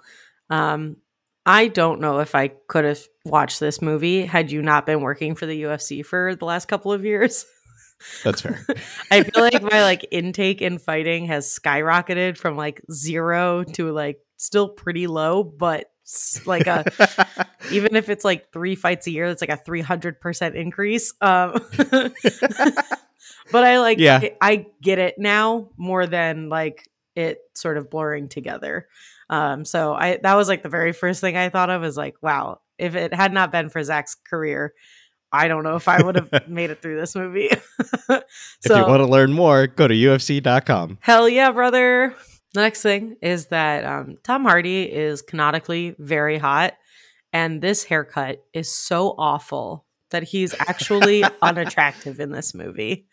Um, 0.50 0.98
I 1.46 1.68
don't 1.68 2.01
know 2.01 2.20
if 2.20 2.36
I 2.36 2.50
could 2.68 2.86
have 2.86 3.01
watched 3.25 3.60
this 3.60 3.82
movie 3.82 4.25
had 4.25 4.51
you 4.51 4.62
not 4.62 4.86
been 4.86 5.01
working 5.01 5.36
for 5.36 5.46
the 5.46 5.63
UFC 5.63 6.06
for 6.06 6.36
the 6.36 6.46
last 6.46 6.68
couple 6.68 6.92
of 6.92 7.04
years. 7.04 7.46
That's 8.24 8.42
fair. 8.42 8.66
I 9.12 9.24
feel 9.24 9.44
like 9.44 9.62
my 9.62 9.84
like 9.84 10.08
intake 10.12 10.62
in 10.62 10.78
fighting 10.78 11.25
has 11.28 11.48
skyrocketed 11.48 12.38
from 12.38 12.58
like 12.58 12.82
zero 12.92 13.63
to 13.74 13.92
like 13.92 14.20
still 14.38 14.70
pretty 14.70 15.08
low, 15.08 15.44
but 15.44 15.92
like 16.46 16.68
a 16.68 16.86
even 17.72 17.96
if 17.96 18.10
it's 18.10 18.25
like 18.25 18.51
three 18.51 18.75
fights 18.75 19.08
a 19.08 19.12
year, 19.12 19.27
that's 19.27 19.41
like 19.41 19.50
a 19.50 19.58
three 19.58 19.82
hundred 19.82 20.20
percent 20.20 20.56
increase. 20.56 21.13
Um, 21.22 21.53
but 23.51 23.63
I 23.63 23.80
like 23.80 24.00
Yeah. 24.00 24.22
I 24.41 24.68
get 24.82 25.00
it 25.00 25.15
now 25.18 25.70
more 25.77 26.08
than 26.08 26.50
like 26.50 26.88
it 27.15 27.39
sort 27.56 27.77
of 27.77 27.89
blurring 27.89 28.30
together. 28.30 28.88
Um, 29.30 29.63
so 29.65 29.94
I 29.94 30.20
that 30.24 30.36
was 30.36 30.48
like 30.48 30.63
the 30.63 30.70
very 30.70 30.91
first 30.91 31.22
thing 31.22 31.38
I 31.38 31.50
thought 31.50 31.70
of 31.70 31.84
is 31.84 31.98
like, 31.98 32.15
wow, 32.22 32.62
if 32.77 32.96
it 32.96 33.13
had 33.13 33.34
not 33.34 33.51
been 33.51 33.70
for 33.70 33.82
Zach's 33.84 34.15
career, 34.15 34.74
I 35.32 35.48
don't 35.48 35.63
know 35.63 35.75
if 35.75 35.88
I 35.88 36.01
would 36.01 36.15
have 36.15 36.30
made 36.48 36.70
it 36.70 36.82
through 36.82 37.00
this 37.00 37.15
movie. 37.15 37.50
if 37.50 38.24
you 38.65 38.75
want 38.75 39.00
to 39.00 39.06
learn 39.06 39.32
more, 39.32 39.68
go 39.68 39.88
to 39.88 39.94
UFC.com. 39.94 40.98
Hell 41.01 41.30
yeah, 41.30 41.51
brother. 41.51 42.13
The 42.53 42.62
next 42.62 42.81
thing 42.81 43.15
is 43.22 43.48
that 43.48 43.86
um, 43.86 44.17
Tom 44.24 44.43
Hardy 44.43 44.84
is 44.84 45.22
canonically 45.22 45.96
very 46.00 46.38
hot, 46.38 46.74
and 47.31 47.62
this 47.62 47.84
haircut 47.86 48.43
is 48.53 48.74
so 48.74 49.15
awful 49.17 49.86
that 50.10 50.24
he's 50.24 50.53
actually 50.60 51.24
unattractive 51.41 52.20
in 52.20 52.31
this 52.31 52.53
movie. 52.53 53.08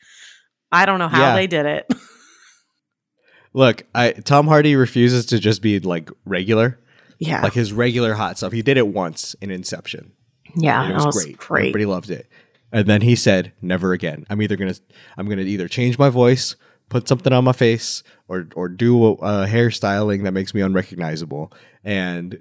I 0.72 0.86
don't 0.86 0.98
know 0.98 1.08
how 1.08 1.20
Yeah. 1.28 1.34
they 1.36 1.46
did 1.46 1.66
it. 1.66 1.86
Look, 3.54 3.84
I 3.94 4.12
Tom 4.12 4.46
Hardy 4.46 4.76
refuses 4.76 5.26
to 5.26 5.38
just 5.38 5.62
be 5.62 5.80
like 5.80 6.10
regular, 6.24 6.78
yeah, 7.18 7.40
like 7.42 7.54
his 7.54 7.72
regular 7.72 8.14
hot 8.14 8.36
stuff. 8.36 8.52
He 8.52 8.62
did 8.62 8.76
it 8.76 8.88
once 8.88 9.34
in 9.40 9.50
Inception. 9.50 10.12
yeah, 10.54 10.82
and 10.82 10.92
it 10.92 10.94
was, 10.96 11.06
was 11.06 11.24
great. 11.24 11.38
great. 11.38 11.60
Everybody 11.68 11.86
loved 11.86 12.10
it. 12.10 12.28
And 12.70 12.86
then 12.86 13.00
he 13.00 13.16
said, 13.16 13.52
"Never 13.62 13.92
again. 13.92 14.26
I'm 14.28 14.42
either 14.42 14.56
gonna, 14.56 14.74
I'm 15.16 15.26
gonna 15.28 15.42
either 15.42 15.66
change 15.68 15.98
my 15.98 16.10
voice, 16.10 16.56
put 16.88 17.08
something 17.08 17.32
on 17.32 17.44
my 17.44 17.52
face, 17.52 18.02
or 18.28 18.48
or 18.54 18.68
do 18.68 19.04
a, 19.04 19.12
a 19.12 19.46
hairstyling 19.46 20.24
that 20.24 20.32
makes 20.32 20.54
me 20.54 20.60
unrecognizable." 20.60 21.52
And 21.84 22.40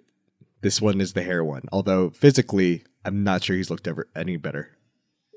this 0.61 0.81
one 0.81 1.01
is 1.01 1.13
the 1.13 1.23
hair 1.23 1.43
one. 1.43 1.63
Although 1.71 2.09
physically, 2.11 2.83
I'm 3.05 3.23
not 3.23 3.43
sure 3.43 3.55
he's 3.55 3.69
looked 3.69 3.87
ever 3.87 4.07
any 4.15 4.37
better. 4.37 4.77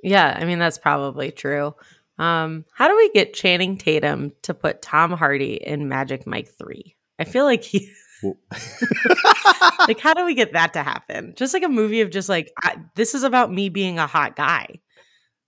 Yeah, 0.02 0.36
I 0.38 0.44
mean 0.44 0.58
that's 0.58 0.78
probably 0.78 1.30
true. 1.30 1.74
Um, 2.18 2.66
how 2.74 2.88
do 2.88 2.96
we 2.96 3.10
get 3.12 3.32
Channing 3.32 3.78
Tatum 3.78 4.32
to 4.42 4.52
put 4.52 4.82
Tom 4.82 5.12
Hardy 5.12 5.54
in 5.54 5.88
Magic 5.88 6.26
Mike 6.26 6.48
Three? 6.58 6.96
I 7.18 7.24
feel 7.24 7.44
like 7.44 7.62
he 7.62 7.90
like 9.88 10.00
how 10.00 10.14
do 10.14 10.24
we 10.24 10.34
get 10.34 10.52
that 10.52 10.72
to 10.74 10.82
happen? 10.82 11.34
Just 11.36 11.54
like 11.54 11.62
a 11.62 11.68
movie 11.68 12.00
of 12.00 12.10
just 12.10 12.28
like 12.28 12.52
I, 12.62 12.76
this 12.94 13.14
is 13.14 13.22
about 13.22 13.52
me 13.52 13.68
being 13.68 13.98
a 13.98 14.06
hot 14.06 14.36
guy. 14.36 14.80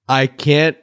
I 0.09 0.27
can't. 0.27 0.77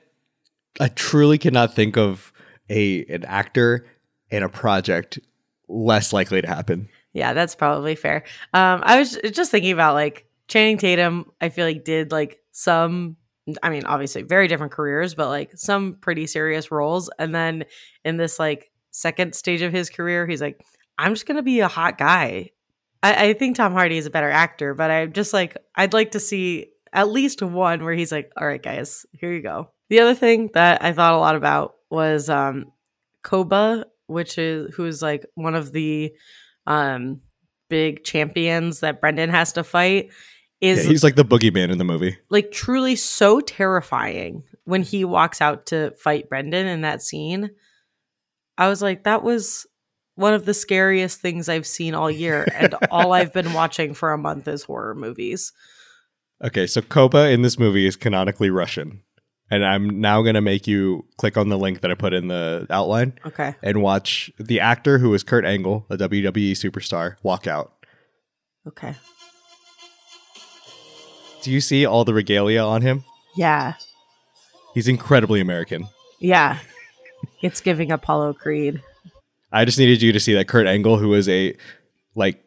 I 0.79 0.87
truly 0.87 1.37
cannot 1.37 1.73
think 1.73 1.97
of 1.97 2.31
a 2.69 3.05
an 3.05 3.25
actor 3.25 3.85
in 4.29 4.43
a 4.43 4.49
project 4.49 5.19
less 5.67 6.13
likely 6.13 6.41
to 6.41 6.47
happen. 6.47 6.89
Yeah, 7.13 7.33
that's 7.33 7.55
probably 7.55 7.95
fair. 7.95 8.23
Um, 8.53 8.81
I 8.83 8.99
was 8.99 9.17
just 9.31 9.51
thinking 9.51 9.71
about 9.71 9.93
like 9.93 10.27
Channing 10.47 10.77
Tatum. 10.77 11.31
I 11.41 11.49
feel 11.49 11.65
like 11.65 11.83
did 11.83 12.11
like 12.11 12.39
some. 12.51 13.15
I 13.63 13.69
mean, 13.71 13.85
obviously, 13.85 14.21
very 14.21 14.47
different 14.47 14.73
careers, 14.73 15.15
but 15.15 15.29
like 15.29 15.51
some 15.55 15.95
pretty 15.95 16.27
serious 16.27 16.69
roles. 16.69 17.09
And 17.17 17.33
then 17.33 17.65
in 18.05 18.17
this 18.17 18.37
like 18.37 18.71
second 18.91 19.33
stage 19.33 19.61
of 19.61 19.73
his 19.73 19.89
career, 19.89 20.27
he's 20.27 20.41
like, 20.41 20.61
I'm 20.97 21.13
just 21.13 21.25
gonna 21.25 21.43
be 21.43 21.61
a 21.61 21.67
hot 21.67 21.97
guy. 21.97 22.51
I, 23.01 23.29
I 23.29 23.33
think 23.33 23.55
Tom 23.55 23.73
Hardy 23.73 23.97
is 23.97 24.05
a 24.05 24.11
better 24.11 24.29
actor, 24.29 24.73
but 24.73 24.91
I'm 24.91 25.13
just 25.13 25.33
like 25.33 25.57
I'd 25.75 25.93
like 25.93 26.11
to 26.11 26.19
see 26.19 26.67
at 26.93 27.09
least 27.09 27.41
one 27.41 27.83
where 27.83 27.93
he's 27.93 28.11
like, 28.11 28.31
all 28.37 28.47
right, 28.47 28.61
guys, 28.61 29.05
here 29.13 29.31
you 29.31 29.41
go. 29.41 29.71
The 29.89 29.99
other 29.99 30.15
thing 30.15 30.49
that 30.53 30.83
I 30.83 30.93
thought 30.93 31.13
a 31.13 31.17
lot 31.17 31.35
about 31.35 31.75
was 31.89 32.29
um 32.29 32.71
Koba, 33.23 33.85
which 34.07 34.37
is 34.37 34.73
who's 34.75 35.01
like 35.01 35.25
one 35.35 35.55
of 35.55 35.71
the 35.71 36.11
um 36.67 37.21
big 37.69 38.03
champions 38.03 38.79
that 38.79 38.99
Brendan 39.01 39.29
has 39.29 39.53
to 39.53 39.63
fight 39.63 40.09
Yeah, 40.59 40.71
is 40.73 40.85
he's 40.85 41.03
like 41.03 41.15
the 41.15 41.23
boogeyman 41.25 41.71
in 41.71 41.77
the 41.77 41.83
movie. 41.83 42.17
like 42.29 42.51
truly 42.51 42.95
so 42.95 43.39
terrifying 43.41 44.43
when 44.65 44.81
he 44.81 45.05
walks 45.05 45.39
out 45.41 45.67
to 45.67 45.91
fight 45.91 46.29
Brendan 46.29 46.65
in 46.67 46.81
that 46.81 47.01
scene. 47.01 47.51
I 48.57 48.67
was 48.67 48.81
like, 48.81 49.03
that 49.05 49.23
was 49.23 49.65
one 50.15 50.33
of 50.33 50.45
the 50.45 50.53
scariest 50.53 51.21
things 51.21 51.47
I've 51.47 51.65
seen 51.65 51.93
all 51.95 52.11
year, 52.11 52.45
and 52.53 52.75
all 52.91 53.13
I've 53.13 53.31
been 53.33 53.53
watching 53.61 53.93
for 53.93 54.11
a 54.11 54.17
month 54.17 54.47
is 54.49 54.63
horror 54.63 54.93
movies. 54.95 55.53
Okay, 56.43 56.67
so 56.67 56.81
Koba 56.81 57.29
in 57.29 57.41
this 57.41 57.57
movie 57.57 57.85
is 57.85 57.95
canonically 57.95 58.49
Russian. 58.49 59.01
And 59.51 59.65
I'm 59.65 59.99
now 59.99 60.21
going 60.21 60.35
to 60.35 60.41
make 60.41 60.67
you 60.67 61.05
click 61.17 61.35
on 61.37 61.49
the 61.49 61.57
link 61.57 61.81
that 61.81 61.89
I 61.89 61.95
put 61.95 62.13
in 62.13 62.27
the 62.27 62.67
outline 62.69 63.13
Okay. 63.25 63.55
and 63.63 63.81
watch 63.81 64.31
the 64.39 64.59
actor 64.59 64.99
who 64.99 65.11
is 65.15 65.23
Kurt 65.23 65.43
Angle, 65.43 65.85
a 65.89 65.97
WWE 65.97 66.51
superstar, 66.51 67.15
walk 67.23 67.47
out. 67.47 67.73
Okay. 68.67 68.93
Do 71.41 71.51
you 71.51 71.61
see 71.61 71.85
all 71.85 72.05
the 72.05 72.13
regalia 72.13 72.61
on 72.63 72.81
him? 72.81 73.03
Yeah. 73.35 73.73
He's 74.73 74.87
incredibly 74.87 75.39
American. 75.39 75.87
Yeah. 76.19 76.59
It's 77.41 77.61
giving 77.61 77.91
Apollo 77.91 78.33
Creed. 78.33 78.81
I 79.51 79.65
just 79.65 79.79
needed 79.79 80.01
you 80.01 80.11
to 80.11 80.19
see 80.19 80.33
that 80.35 80.47
Kurt 80.47 80.67
Angle, 80.67 80.97
who 80.97 81.13
is 81.13 81.27
a 81.29 81.55
like 82.13 82.43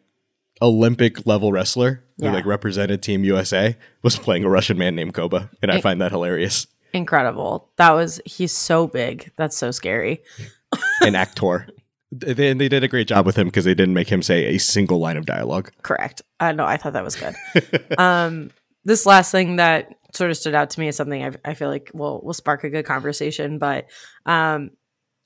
Olympic 0.61 1.27
level 1.27 1.51
wrestler 1.51 2.05
Yeah. 2.19 2.29
who 2.29 2.35
like 2.37 2.47
represented 2.47 3.03
Team 3.03 3.25
USA, 3.25 3.77
was 4.03 4.17
playing 4.19 4.45
a 4.45 4.49
Russian 4.49 4.79
man 4.79 4.95
named 4.95 5.15
Koba, 5.15 5.51
and 5.62 5.71
I 5.73 5.81
find 5.81 6.01
that 6.01 6.12
hilarious. 6.12 6.67
Incredible. 6.93 7.71
That 7.77 7.93
was, 7.93 8.21
he's 8.25 8.53
so 8.53 8.87
big. 8.87 9.31
That's 9.37 9.57
so 9.57 9.71
scary. 9.71 10.23
An 11.01 11.15
actor. 11.15 11.69
They, 12.11 12.51
and 12.51 12.61
they 12.61 12.69
did 12.69 12.85
a 12.85 12.89
great 12.89 13.09
job 13.09 13.25
with 13.25 13.37
him 13.37 13.47
because 13.47 13.65
they 13.65 13.75
didn't 13.75 13.95
make 13.95 14.09
him 14.09 14.23
say 14.23 14.55
a 14.55 14.59
single 14.59 14.99
line 14.99 15.17
of 15.17 15.25
dialogue. 15.25 15.73
Correct. 15.83 16.21
Uh, 16.41 16.53
no, 16.53 16.65
I 16.65 16.77
thought 16.77 16.93
that 16.93 17.05
was 17.05 17.17
good. 17.17 17.35
um, 17.99 18.51
this 18.85 19.07
last 19.07 19.33
thing 19.33 19.57
that 19.57 19.95
sort 20.13 20.31
of 20.31 20.37
stood 20.37 20.55
out 20.55 20.71
to 20.71 20.81
me 20.81 20.89
is 20.89 20.97
something 20.97 21.25
I, 21.25 21.33
I 21.45 21.55
feel 21.55 21.69
like 21.69 21.91
will 21.95 22.21
will 22.23 22.35
spark 22.35 22.65
a 22.65 22.71
good 22.71 22.85
conversation. 22.85 23.59
But 23.59 23.87
um, 24.27 24.73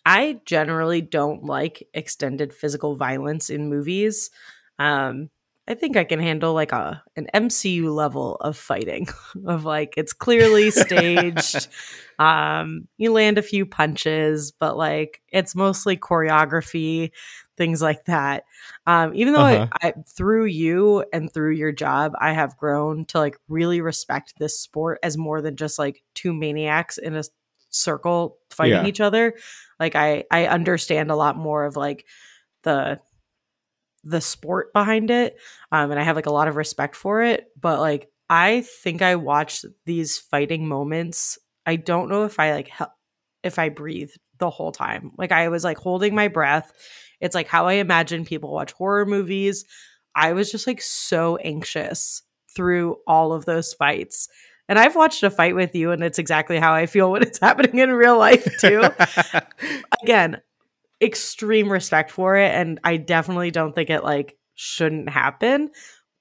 I 0.05 0.41
generally 0.45 1.01
don't 1.01 1.45
like 1.45 1.89
extended 1.93 2.55
physical 2.55 2.95
violence 2.95 3.51
in 3.51 3.69
movies. 3.69 4.31
Um, 4.79 5.31
I 5.69 5.75
think 5.75 5.97
I 5.97 6.05
can 6.05 6.21
handle 6.21 6.55
like 6.55 6.71
a 6.73 7.03
an 7.17 7.27
MCU 7.35 7.93
level 7.93 8.37
of 8.37 8.57
fighting, 8.57 9.09
of 9.47 9.65
like 9.65 9.95
it's 9.97 10.13
clearly 10.13 10.71
staged. 10.71 11.69
um, 12.19 12.87
you 12.99 13.13
land 13.13 13.39
a 13.39 13.43
few 13.43 13.67
punches, 13.67 14.53
but 14.53 14.77
like 14.77 15.23
it's 15.29 15.55
mostly 15.57 15.97
choreography, 15.97 17.11
things 17.57 17.83
like 17.83 18.05
that. 18.05 18.45
Um, 18.87 19.13
even 19.15 19.33
though 19.33 19.43
Uh-huh. 19.43 19.67
I, 19.83 19.89
I 19.89 19.95
through 20.17 20.45
you 20.47 21.05
and 21.13 21.33
through 21.33 21.53
your 21.55 21.73
job, 21.73 22.13
I 22.21 22.33
have 22.33 22.57
grown 22.57 23.05
to 23.07 23.19
like 23.19 23.37
really 23.49 23.81
respect 23.81 24.35
this 24.39 24.59
sport 24.61 25.01
as 25.03 25.19
more 25.19 25.43
than 25.43 25.57
just 25.57 25.79
like 25.79 26.03
two 26.15 26.33
maniacs 26.33 26.97
in 26.97 27.17
a 27.17 27.25
circle 27.71 28.39
fighting 28.51 28.83
Yeah. 28.83 28.87
each 28.87 29.01
other. 29.01 29.35
Like 29.81 29.97
I 29.97 30.25
I 30.31 30.47
understand 30.47 31.11
a 31.11 31.17
lot 31.17 31.37
more 31.37 31.65
of 31.65 31.77
like 31.77 32.07
the 32.63 33.01
the 34.09 34.21
sport 34.21 34.73
behind 34.73 35.11
it 35.11 35.37
um 35.73 35.91
and 35.91 35.99
i 36.01 36.03
have 36.03 36.17
like 36.17 36.27
a 36.27 36.33
lot 36.33 36.49
of 36.49 36.57
respect 36.57 36.95
for 36.95 37.23
it 37.23 37.49
but 37.61 37.81
like 37.81 38.09
i 38.31 38.63
think 38.83 39.03
i 39.03 39.17
watched 39.17 39.65
these 39.85 40.19
fighting 40.19 40.67
moments 40.67 41.39
i 41.67 41.77
don't 41.77 42.09
know 42.09 42.25
if 42.25 42.39
i 42.39 42.53
like 42.53 42.69
hel- 42.69 42.95
if 43.43 43.59
i 43.59 43.69
breathed 43.69 44.19
the 44.39 44.51
whole 44.51 44.73
time. 44.73 45.13
Like 45.17 45.33
i 45.33 45.49
was 45.49 45.65
like 45.65 45.79
holding 45.79 46.15
my 46.15 46.29
breath. 46.29 46.73
It's 47.21 47.35
like 47.35 47.49
how 47.49 47.67
i 47.67 47.75
imagine 47.75 48.25
people 48.25 48.53
watch 48.53 48.73
horror 48.73 49.07
movies. 49.07 49.65
I 50.15 50.33
was 50.33 50.51
just 50.51 50.67
like 50.67 50.81
so 50.81 51.37
anxious 51.37 52.23
through 52.55 52.97
all 53.07 53.33
of 53.33 53.45
those 53.45 53.75
fights. 53.75 54.29
And 54.69 54.79
i've 54.79 54.97
watched 54.97 55.23
a 55.23 55.31
fight 55.31 55.55
with 55.55 55.75
you 55.75 55.93
and 55.93 56.03
it's 56.03 56.19
exactly 56.19 56.59
how 56.59 56.75
i 56.75 56.87
feel 56.87 57.11
when 57.11 57.23
it's 57.23 57.39
happening 57.41 57.79
in 57.79 57.91
real 57.91 58.19
life 58.19 58.49
too. 58.61 58.83
Again 60.03 60.41
extreme 61.01 61.71
respect 61.71 62.11
for 62.11 62.37
it 62.37 62.53
and 62.55 62.81
i 62.85 62.97
definitely 62.97 63.51
don't 63.51 63.75
think 63.75 63.91
it 63.91 64.03
like 64.03 64.37
shouldn't 64.55 65.09
happen 65.09 65.71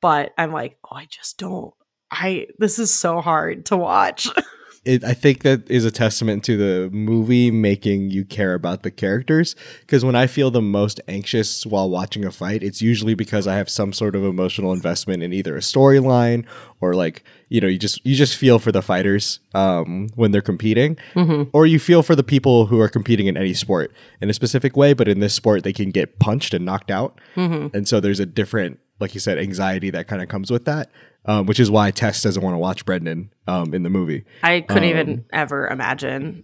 but 0.01 0.33
i'm 0.37 0.51
like 0.51 0.77
oh 0.91 0.95
i 0.95 1.05
just 1.05 1.37
don't 1.37 1.73
i 2.11 2.47
this 2.59 2.77
is 2.77 2.93
so 2.93 3.21
hard 3.21 3.65
to 3.65 3.77
watch 3.77 4.27
it, 4.85 5.03
I 5.03 5.13
think 5.13 5.43
that 5.43 5.69
is 5.69 5.83
a 5.83 5.91
testament 5.91 6.43
to 6.45 6.55
the 6.57 6.89
movie 6.91 7.49
making 7.51 8.11
you 8.11 8.23
care 8.23 8.53
about 8.53 8.83
the 8.83 8.91
characters. 8.91 9.55
Because 9.81 10.05
when 10.05 10.15
I 10.15 10.27
feel 10.27 10.51
the 10.51 10.61
most 10.61 11.01
anxious 11.07 11.65
while 11.65 11.89
watching 11.89 12.23
a 12.23 12.31
fight, 12.31 12.61
it's 12.63 12.81
usually 12.81 13.15
because 13.15 13.47
I 13.47 13.55
have 13.55 13.69
some 13.69 13.91
sort 13.93 14.15
of 14.15 14.23
emotional 14.23 14.71
investment 14.73 15.23
in 15.23 15.33
either 15.33 15.55
a 15.55 15.59
storyline 15.59 16.45
or 16.81 16.93
like 16.93 17.23
you 17.49 17.61
know 17.61 17.67
you 17.67 17.77
just 17.79 18.05
you 18.05 18.15
just 18.15 18.35
feel 18.37 18.59
for 18.59 18.71
the 18.71 18.81
fighters 18.81 19.39
um, 19.53 20.09
when 20.15 20.31
they're 20.31 20.41
competing, 20.41 20.97
Mm-hmm. 21.15 21.49
or 21.53 21.65
you 21.65 21.79
feel 21.79 22.03
for 22.03 22.15
the 22.15 22.23
people 22.23 22.67
who 22.67 22.79
are 22.79 22.89
competing 22.89 23.27
in 23.27 23.37
any 23.37 23.53
sport 23.53 23.91
in 24.21 24.29
a 24.29 24.33
specific 24.33 24.77
way. 24.77 24.93
But 24.93 25.07
in 25.07 25.19
this 25.19 25.33
sport, 25.33 25.63
they 25.63 25.73
can 25.73 25.91
get 25.91 26.19
punched 26.19 26.53
and 26.53 26.63
knocked 26.65 26.91
out, 26.91 27.19
Mm-hmm. 27.35 27.75
and 27.75 27.87
so 27.87 27.99
there's 27.99 28.19
a 28.19 28.25
different, 28.25 28.79
like 28.99 29.13
you 29.13 29.19
said, 29.19 29.37
anxiety 29.39 29.89
that 29.91 30.07
kind 30.07 30.21
of 30.21 30.29
comes 30.29 30.51
with 30.51 30.65
that. 30.65 30.91
Um, 31.27 31.45
which 31.47 31.59
is 31.59 31.71
why 31.71 31.89
Tess 31.91 32.21
doesn't 32.21 32.43
want 32.43 32.53
to 32.53 32.59
watch 32.59 32.85
Brendan 32.85 33.31
um, 33.47 33.73
in 33.73 33.81
the 33.83 33.89
movie. 33.89 34.25
I 34.43 34.61
couldn't 34.61 34.83
Um, 34.83 34.89
even 34.89 35.25
ever 35.33 35.67
imagine. 35.67 36.43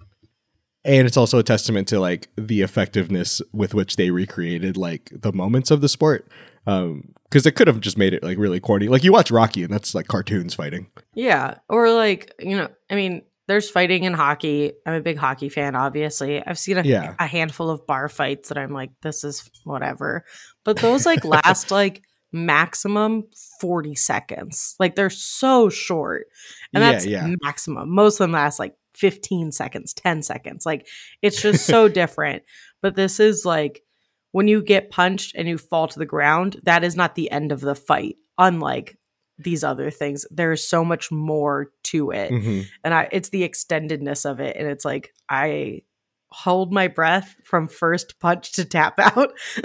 and 0.83 1.05
it's 1.05 1.17
also 1.17 1.37
a 1.37 1.43
testament 1.43 1.87
to 1.89 1.99
like 1.99 2.27
the 2.35 2.61
effectiveness 2.61 3.41
with 3.53 3.73
which 3.75 3.95
they 3.97 4.09
recreated 4.09 4.77
like 4.77 5.11
the 5.13 5.31
moments 5.31 5.69
of 5.69 5.81
the 5.81 5.87
sport 5.89 6.27
um 6.65 7.13
because 7.25 7.43
they 7.43 7.51
could 7.51 7.67
have 7.67 7.79
just 7.79 7.97
made 7.97 8.13
it 8.15 8.23
like 8.23 8.37
really 8.39 8.59
corny 8.59 8.87
like 8.87 9.03
you 9.03 9.11
watch 9.11 9.29
rocky 9.29 9.63
and 9.63 9.71
that's 9.71 9.93
like 9.93 10.07
cartoons 10.07 10.53
fighting 10.55 10.87
Yeah. 11.13 11.55
Or 11.69 11.91
like, 11.91 12.33
you 12.39 12.55
know, 12.57 12.67
I 12.89 12.95
mean, 12.95 13.21
there's 13.47 13.69
fighting 13.69 14.03
in 14.05 14.13
hockey. 14.13 14.73
I'm 14.85 14.93
a 14.93 15.01
big 15.01 15.17
hockey 15.17 15.49
fan, 15.49 15.75
obviously. 15.75 16.41
I've 16.45 16.57
seen 16.59 16.77
a, 16.77 16.83
Yeah. 16.83 17.15
a 17.19 17.27
handful 17.27 17.69
of 17.69 17.85
bar 17.85 18.07
fights 18.09 18.49
that 18.49 18.57
I'm 18.57 18.71
like, 18.73 18.91
this 19.01 19.23
is 19.23 19.49
whatever. 19.65 20.25
But 20.63 20.77
those 20.77 21.05
like 21.05 21.23
last 21.25 21.69
like 21.71 22.01
maximum 22.31 23.23
40 23.59 23.95
seconds. 23.95 24.75
Like 24.79 24.95
they're 24.95 25.09
so 25.09 25.69
short. 25.69 26.27
And 26.73 26.83
Yeah, 26.83 26.91
that's 26.91 27.05
yeah. 27.05 27.35
maximum. 27.43 27.89
Most 27.93 28.15
of 28.15 28.19
them 28.25 28.31
last 28.31 28.59
like 28.59 28.75
15 28.95 29.51
seconds, 29.51 29.93
10 29.93 30.21
seconds. 30.21 30.65
Like 30.65 30.87
it's 31.21 31.41
just 31.41 31.65
so 31.65 31.87
different. 32.01 32.43
But 32.81 32.95
this 32.95 33.19
is 33.19 33.45
like 33.45 33.83
when 34.31 34.47
you 34.47 34.61
get 34.63 34.89
punched 34.89 35.35
and 35.35 35.47
you 35.47 35.57
fall 35.57 35.87
to 35.87 35.99
the 35.99 36.05
ground, 36.05 36.59
that 36.63 36.83
is 36.83 36.95
not 36.95 37.15
the 37.15 37.29
end 37.31 37.51
of 37.51 37.61
the 37.61 37.75
fight. 37.75 38.15
Unlike 38.37 38.97
these 39.37 39.63
other 39.63 39.89
things, 39.91 40.25
there's 40.31 40.63
so 40.65 40.85
much 40.85 41.11
more 41.11 41.71
to 41.83 42.11
it. 42.11 42.31
Mhm. 42.31 42.65
And 42.83 42.93
I 42.93 43.09
it's 43.11 43.29
the 43.29 43.47
extendedness 43.47 44.29
of 44.29 44.39
it. 44.39 44.55
And 44.55 44.67
it's 44.67 44.85
like 44.85 45.13
I 45.29 45.81
hold 46.29 46.71
my 46.71 46.87
breath 46.87 47.35
from 47.43 47.67
first 47.67 48.19
punch 48.19 48.53
to 48.53 48.63
tap 48.63 48.99
out. 48.99 49.33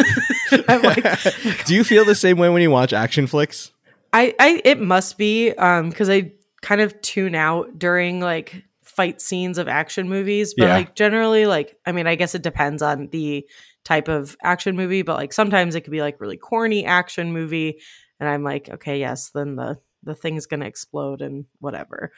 I'm 0.69 0.83
like 0.83 1.05
do 1.67 1.75
you 1.75 1.85
feel 1.85 2.05
the 2.05 2.15
same 2.15 2.39
way 2.39 2.49
when 2.49 2.63
you 2.63 2.71
watch 2.71 2.93
action 2.93 3.27
flicks 3.27 3.73
I, 4.13 4.35
I 4.39 4.61
it 4.65 4.81
must 4.81 5.19
be 5.19 5.51
um 5.53 5.91
because 5.91 6.09
I 6.09 6.33
kind 6.63 6.81
of 6.81 7.01
tune 7.03 7.35
out 7.35 7.79
during 7.79 8.21
like 8.21 8.65
fight 8.83 9.21
scenes 9.21 9.59
of 9.59 9.69
action 9.69 10.09
movies, 10.09 10.55
but 10.55 10.69
Yeah. 10.69 10.75
like 10.77 10.95
generally 10.95 11.45
like 11.45 11.77
I 11.85 11.93
mean 11.93 12.07
I 12.07 12.15
guess 12.15 12.35
it 12.35 12.43
depends 12.43 12.81
on 12.83 13.09
the 13.09 13.47
type 13.85 14.09
of 14.09 14.37
action 14.43 14.75
movie, 14.75 15.03
but 15.03 15.17
like 15.17 15.33
sometimes 15.35 15.75
it 15.75 15.83
could 15.83 15.91
be 15.91 16.01
like 16.01 16.21
really 16.21 16.39
corny 16.39 16.87
action 16.87 17.33
movie, 17.33 17.81
and 18.19 18.29
I'm 18.29 18.43
like 18.43 18.71
okay 18.71 18.99
yes 19.01 19.31
then 19.35 19.57
the 19.57 19.79
the 20.03 20.15
thing's 20.15 20.47
gonna 20.47 20.65
explode 20.67 21.21
and 21.21 21.45
whatever, 21.59 22.13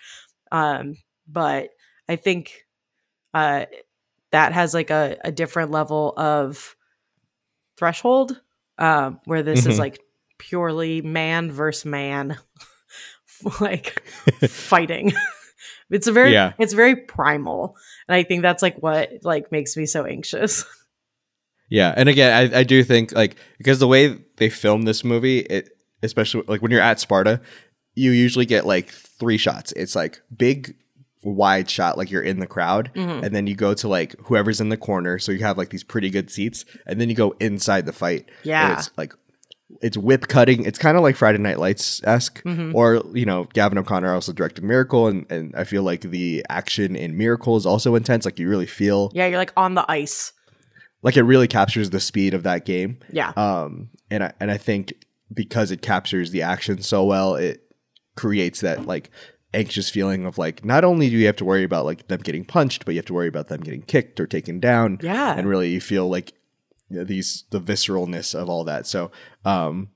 um 0.52 0.94
but 1.26 1.70
I 2.08 2.14
think 2.16 2.64
uh 3.34 3.64
that 4.30 4.52
has 4.52 4.72
like 4.72 4.90
a, 4.90 5.16
a 5.24 5.32
different 5.32 5.70
level 5.72 6.12
of 6.16 6.76
threshold 7.78 8.40
um 8.78 9.20
where 9.24 9.42
this 9.42 9.66
is 9.66 9.76
Mhm. 9.76 9.78
like 9.78 10.00
purely 10.38 11.00
man 11.02 11.50
versus 11.50 11.84
man 11.84 12.36
like 13.60 14.00
fighting 14.48 15.12
it's 15.90 16.06
a 16.06 16.12
very 16.12 16.32
Yeah. 16.32 16.52
it's 16.58 16.72
very 16.74 16.96
primal 16.96 17.76
and 18.08 18.14
i 18.16 18.22
think 18.22 18.42
that's 18.42 18.62
like 18.62 18.76
what 18.82 19.10
like 19.22 19.50
makes 19.52 19.76
me 19.76 19.86
so 19.86 20.04
anxious 20.04 20.64
yeah 21.70 21.94
and 21.96 22.08
again 22.08 22.52
I, 22.54 22.60
I 22.60 22.62
do 22.64 22.82
think 22.84 23.12
like 23.12 23.36
because 23.58 23.78
the 23.78 23.86
way 23.88 24.18
they 24.36 24.48
film 24.50 24.82
this 24.82 25.04
movie 25.04 25.38
it 25.40 25.70
especially 26.02 26.44
like 26.48 26.62
when 26.62 26.70
you're 26.70 26.80
at 26.80 27.00
sparta 27.00 27.40
you 27.94 28.10
usually 28.12 28.46
get 28.46 28.66
like 28.66 28.90
three 28.90 29.38
shots 29.38 29.72
it's 29.72 29.94
like 29.96 30.20
big 30.36 30.74
wide 31.24 31.68
shot 31.68 31.98
like 31.98 32.10
you're 32.10 32.22
in 32.22 32.38
the 32.38 32.46
crowd 32.46 32.90
Mhm. 32.94 33.24
and 33.24 33.34
then 33.34 33.46
you 33.46 33.54
go 33.56 33.74
to 33.74 33.88
like 33.88 34.14
whoever's 34.26 34.60
in 34.60 34.68
the 34.68 34.76
corner 34.76 35.18
so 35.18 35.32
you 35.32 35.40
have 35.40 35.58
like 35.58 35.70
these 35.70 35.82
pretty 35.84 36.10
good 36.10 36.30
seats 36.30 36.64
and 36.86 37.00
then 37.00 37.08
you 37.08 37.14
go 37.16 37.34
inside 37.40 37.86
the 37.86 37.92
fight 37.92 38.28
yeah. 38.44 38.78
it's 38.78 38.90
like 38.96 39.12
it's 39.82 39.98
whip 39.98 40.28
cutting. 40.28 40.64
It's 40.64 40.78
kind 40.78 40.96
of 40.96 41.02
like 41.02 41.14
friday 41.16 41.38
night 41.38 41.58
lights 41.58 42.00
esque 42.04 42.42
Mhm. 42.44 42.72
or 42.74 43.02
you 43.14 43.26
know 43.26 43.44
gavin 43.52 43.76
o'connor 43.78 44.14
also 44.14 44.32
directed 44.32 44.64
miracle 44.64 45.08
and, 45.08 45.26
and 45.30 45.54
i 45.56 45.64
feel 45.64 45.82
like 45.82 46.00
the 46.02 46.44
action 46.48 46.96
in 46.96 47.18
miracle 47.18 47.56
is 47.56 47.66
also 47.66 47.94
intense 47.94 48.24
like 48.24 48.38
you 48.38 48.48
really 48.48 48.66
feel 48.66 49.10
yeah 49.14 49.26
you're 49.26 49.38
like 49.38 49.52
on 49.56 49.74
the 49.74 49.84
ice. 49.90 50.32
Like 51.02 51.16
it 51.16 51.22
really 51.22 51.46
captures 51.48 51.90
the 51.90 52.00
speed 52.00 52.34
of 52.34 52.42
that 52.44 52.64
game. 52.64 52.98
Yeah. 53.12 53.30
Um 53.36 53.90
and 54.10 54.24
i 54.24 54.32
and 54.40 54.50
i 54.50 54.56
think 54.56 54.92
because 55.34 55.70
it 55.70 55.82
captures 55.82 56.30
the 56.30 56.42
action 56.42 56.80
so 56.80 57.04
well 57.04 57.34
it 57.34 57.60
creates 58.16 58.60
that 58.62 58.86
like 58.86 59.10
anxious 59.54 59.88
feeling 59.88 60.26
of 60.26 60.36
like 60.36 60.64
not 60.64 60.84
only 60.84 61.08
do 61.08 61.16
you 61.16 61.26
have 61.26 61.36
to 61.36 61.44
worry 61.44 61.64
about 61.64 61.84
like 61.86 62.06
them 62.08 62.20
getting 62.20 62.44
punched 62.44 62.84
but 62.84 62.92
you 62.94 62.98
have 62.98 63.06
to 63.06 63.14
worry 63.14 63.28
about 63.28 63.48
them 63.48 63.60
getting 63.60 63.80
kicked 63.82 64.20
or 64.20 64.26
taken 64.26 64.60
down. 64.60 64.98
Yeah. 65.02 65.34
And 65.36 65.48
really 65.48 65.70
you 65.70 65.80
feel 65.80 66.08
like 66.08 66.34
these 66.90 67.44
the 67.50 67.60
visceralness 67.60 68.34
of 68.34 68.48
all 68.50 68.64
that. 68.64 68.86
So 68.86 69.10
um 69.44 69.88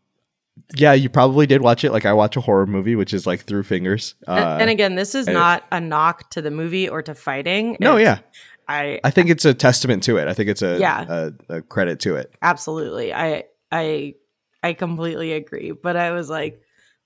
yeah 0.77 0.93
you 0.95 1.09
probably 1.11 1.47
did 1.47 1.61
watch 1.61 1.85
it. 1.85 1.93
Like 1.93 2.07
i 2.07 2.13
watch 2.15 2.37
a 2.37 2.41
horror 2.41 2.67
movie 2.67 2.97
which 2.97 3.13
is 3.13 3.27
like 3.27 3.41
through 3.45 3.65
fingers. 3.65 4.15
Uh, 4.27 4.33
and, 4.33 4.63
and 4.63 4.71
again 4.71 4.95
this 4.95 5.15
is 5.15 5.27
not 5.27 5.65
a 5.71 5.81
knock 5.81 6.31
to 6.31 6.41
the 6.43 6.51
movie 6.51 6.89
or 6.89 7.03
to 7.03 7.15
fighting. 7.15 7.77
No 7.81 7.97
It's- 7.99 8.19
yeah. 8.23 8.43
I 8.69 9.01
i 9.05 9.11
think 9.11 9.29
it's 9.29 9.45
a 9.45 9.53
testament 9.53 10.03
to 10.05 10.17
it. 10.19 10.29
I 10.29 10.35
think 10.35 10.49
it's 10.49 10.63
a 10.63 10.79
Yeah. 10.79 11.05
a, 11.49 11.57
a 11.57 11.63
credit 11.63 12.01
to 12.01 12.15
it. 12.17 12.33
Absolutely. 12.41 13.13
I 13.13 13.45
i 13.71 14.15
i 14.63 14.73
completely 14.73 15.33
agree. 15.33 15.73
But 15.73 15.97
i 15.97 16.13
was 16.13 16.31
like 16.31 16.63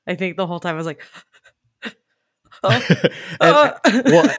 i 0.07 0.15
think 0.15 0.37
the 0.37 0.47
whole 0.47 0.61
time 0.61 0.75
i 0.75 0.79
was 0.79 0.87
like 0.87 1.03
and, 2.65 3.11
oh. 3.41 3.73
well, 4.05 4.37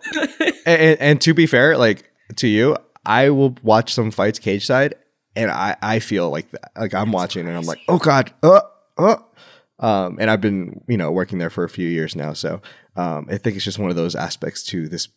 and, 0.65 0.99
and 0.99 1.21
to 1.21 1.33
be 1.33 1.45
fair, 1.45 1.77
like 1.77 2.11
to 2.37 2.47
you, 2.47 2.77
I 3.05 3.29
will 3.29 3.55
watch 3.63 3.93
some 3.93 4.11
fights 4.11 4.39
cage 4.39 4.65
side, 4.65 4.95
and 5.35 5.51
I 5.51 5.75
I 5.81 5.99
feel 5.99 6.29
like 6.29 6.51
that. 6.51 6.71
Like 6.77 6.93
I'm 6.93 7.11
watching, 7.11 7.47
and 7.47 7.57
I'm 7.57 7.65
like, 7.65 7.79
oh 7.87 7.99
god, 7.99 8.33
uh, 8.43 8.61
uh. 8.97 9.17
Um, 9.79 10.17
and 10.19 10.31
I've 10.31 10.41
been 10.41 10.83
you 10.87 10.97
know 10.97 11.11
working 11.11 11.37
there 11.37 11.51
for 11.51 11.63
a 11.63 11.69
few 11.69 11.87
years 11.87 12.15
now, 12.15 12.33
so 12.33 12.61
um, 12.95 13.27
I 13.29 13.37
think 13.37 13.55
it's 13.55 13.65
just 13.65 13.79
one 13.79 13.91
of 13.91 13.95
those 13.95 14.15
aspects 14.15 14.63
to 14.67 14.87
this 14.87 15.07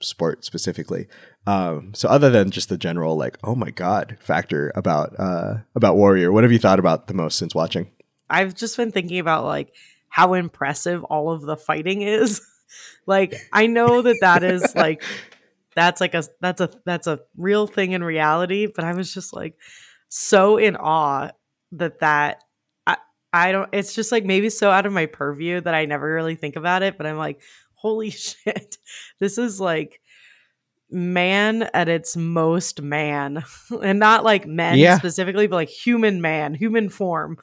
sport 0.00 0.44
specifically. 0.44 1.06
Um, 1.46 1.94
so 1.94 2.08
other 2.08 2.30
than 2.30 2.50
just 2.50 2.68
the 2.68 2.78
general 2.78 3.16
like, 3.16 3.38
oh 3.42 3.54
my 3.54 3.70
god 3.70 4.16
factor 4.20 4.72
about 4.74 5.14
uh 5.18 5.58
about 5.74 5.96
Warrior, 5.96 6.32
what 6.32 6.44
have 6.44 6.52
you 6.52 6.58
thought 6.58 6.78
about 6.78 7.06
the 7.06 7.14
most 7.14 7.38
since 7.38 7.54
watching? 7.54 7.90
I've 8.28 8.54
just 8.54 8.76
been 8.76 8.92
thinking 8.92 9.18
about 9.18 9.44
like 9.44 9.72
how 10.08 10.34
impressive 10.34 11.04
all 11.04 11.30
of 11.30 11.42
the 11.42 11.56
fighting 11.56 12.02
is. 12.02 12.40
like 13.06 13.34
I 13.52 13.66
know 13.66 14.02
that 14.02 14.20
that 14.20 14.42
is 14.42 14.72
like 14.76 15.02
that's 15.74 16.00
like 16.00 16.14
a 16.14 16.24
that's 16.40 16.60
a 16.60 16.70
that's 16.84 17.06
a 17.06 17.20
real 17.36 17.66
thing 17.66 17.92
in 17.92 18.02
reality, 18.02 18.66
but 18.66 18.84
I 18.84 18.94
was 18.94 19.12
just 19.12 19.32
like 19.32 19.54
so 20.08 20.56
in 20.56 20.76
awe 20.76 21.30
that 21.72 22.00
that 22.00 22.42
I 22.86 22.96
I 23.32 23.52
don't 23.52 23.68
it's 23.72 23.94
just 23.94 24.10
like 24.12 24.24
maybe 24.24 24.50
so 24.50 24.70
out 24.70 24.86
of 24.86 24.92
my 24.92 25.06
purview 25.06 25.60
that 25.60 25.74
I 25.74 25.84
never 25.84 26.12
really 26.12 26.34
think 26.34 26.56
about 26.56 26.82
it, 26.82 26.96
but 26.96 27.06
I'm 27.06 27.18
like 27.18 27.40
holy 27.74 28.10
shit. 28.10 28.76
This 29.20 29.38
is 29.38 29.60
like 29.60 30.00
man 30.90 31.64
at 31.74 31.86
its 31.88 32.16
most 32.16 32.80
man 32.80 33.44
and 33.82 33.98
not 33.98 34.24
like 34.24 34.46
men 34.46 34.78
Yeah. 34.78 34.96
specifically 34.96 35.46
but 35.46 35.56
like 35.56 35.68
human 35.68 36.22
man 36.22 36.54
human 36.54 36.88
form 36.88 37.36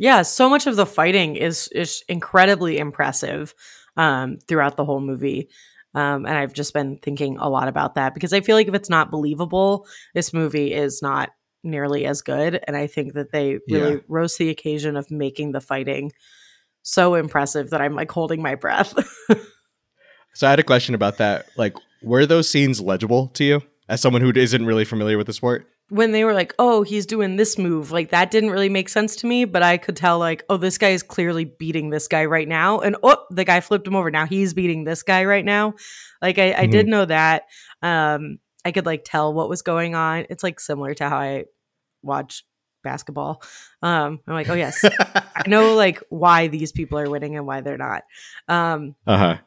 yeah 0.00 0.22
so 0.22 0.48
much 0.50 0.66
of 0.66 0.74
the 0.76 0.86
fighting 0.86 1.36
is 1.36 1.68
is 1.68 2.02
incredibly 2.08 2.78
impressive 2.78 3.54
um 3.96 4.38
throughout 4.48 4.76
the 4.76 4.84
whole 4.84 5.00
movie 5.00 5.48
um 5.94 6.26
and 6.26 6.36
i've 6.36 6.52
just 6.52 6.74
been 6.74 6.98
thinking 6.98 7.36
a 7.38 7.48
lot 7.48 7.68
about 7.68 7.94
that 7.94 8.14
because 8.14 8.32
i 8.32 8.40
feel 8.40 8.56
like 8.56 8.68
if 8.68 8.74
it's 8.74 8.90
not 8.90 9.10
believable 9.10 9.86
this 10.14 10.32
movie 10.32 10.72
is 10.72 11.00
not 11.02 11.30
nearly 11.62 12.06
as 12.06 12.22
good 12.22 12.58
and 12.66 12.76
i 12.76 12.86
think 12.86 13.12
that 13.14 13.30
they 13.32 13.58
really 13.70 13.92
Yeah. 13.92 14.00
rose 14.08 14.34
to 14.36 14.44
the 14.44 14.50
occasion 14.50 14.96
of 14.96 15.10
making 15.10 15.52
the 15.52 15.60
fighting 15.60 16.10
so 16.82 17.14
impressive 17.14 17.70
that 17.70 17.80
i'm 17.80 17.94
like 17.94 18.10
holding 18.10 18.42
my 18.42 18.54
breath 18.54 18.94
So 20.34 20.46
I 20.46 20.50
had 20.50 20.60
a 20.60 20.62
question 20.64 20.94
about 20.94 21.18
that. 21.18 21.46
Like, 21.56 21.76
were 22.02 22.24
those 22.24 22.48
scenes 22.48 22.80
legible 22.80 23.28
to 23.34 23.44
you 23.44 23.62
as 23.88 24.00
someone 24.00 24.22
who 24.22 24.30
isn't 24.34 24.64
really 24.64 24.84
familiar 24.84 25.18
with 25.18 25.26
the 25.26 25.32
sport? 25.32 25.66
When 25.90 26.12
they 26.12 26.24
were 26.24 26.32
like, 26.32 26.54
"Oh, 26.58 26.82
he's 26.82 27.04
doing 27.04 27.36
this 27.36 27.58
move," 27.58 27.90
like 27.90 28.10
that 28.10 28.30
didn't 28.30 28.50
really 28.50 28.68
make 28.68 28.88
sense 28.88 29.16
to 29.16 29.26
me, 29.26 29.44
but 29.44 29.62
I 29.62 29.76
could 29.76 29.96
tell 29.96 30.18
like, 30.18 30.44
"Oh, 30.48 30.56
this 30.56 30.78
guy 30.78 30.90
is 30.90 31.02
clearly 31.02 31.44
beating 31.44 31.90
this 31.90 32.08
guy 32.08 32.24
right 32.24 32.48
now," 32.48 32.80
and 32.80 32.96
oh, 33.02 33.24
the 33.30 33.44
guy 33.44 33.60
flipped 33.60 33.86
him 33.86 33.96
over. 33.96 34.10
Now 34.10 34.26
he's 34.26 34.54
beating 34.54 34.84
this 34.84 35.02
guy 35.02 35.24
right 35.24 35.44
now. 35.44 35.74
Like 36.22 36.38
I, 36.38 36.54
I 36.54 36.66
did 36.66 36.86
know 36.86 37.04
that. 37.04 37.44
Um, 37.82 38.38
I 38.64 38.72
could 38.72 38.86
like 38.86 39.02
tell 39.04 39.32
what 39.32 39.48
was 39.48 39.62
going 39.62 39.94
on. 39.94 40.26
It's 40.30 40.42
like 40.42 40.60
similar 40.60 40.94
to 40.94 41.08
how 41.08 41.18
I 41.18 41.44
watch 42.02 42.44
basketball. 42.82 43.42
Um, 43.82 44.20
I'm 44.26 44.34
like, 44.34 44.48
oh 44.48 44.54
yes, 44.54 44.84
I 44.84 45.48
know 45.48 45.74
like 45.76 46.02
why 46.08 46.48
these 46.48 46.72
people 46.72 46.98
are 46.98 47.10
winning 47.10 47.36
and 47.36 47.46
why 47.46 47.60
they're 47.60 47.78
not. 47.78 48.04
Um, 48.48 48.94
uh 49.06 49.18
huh. 49.18 49.38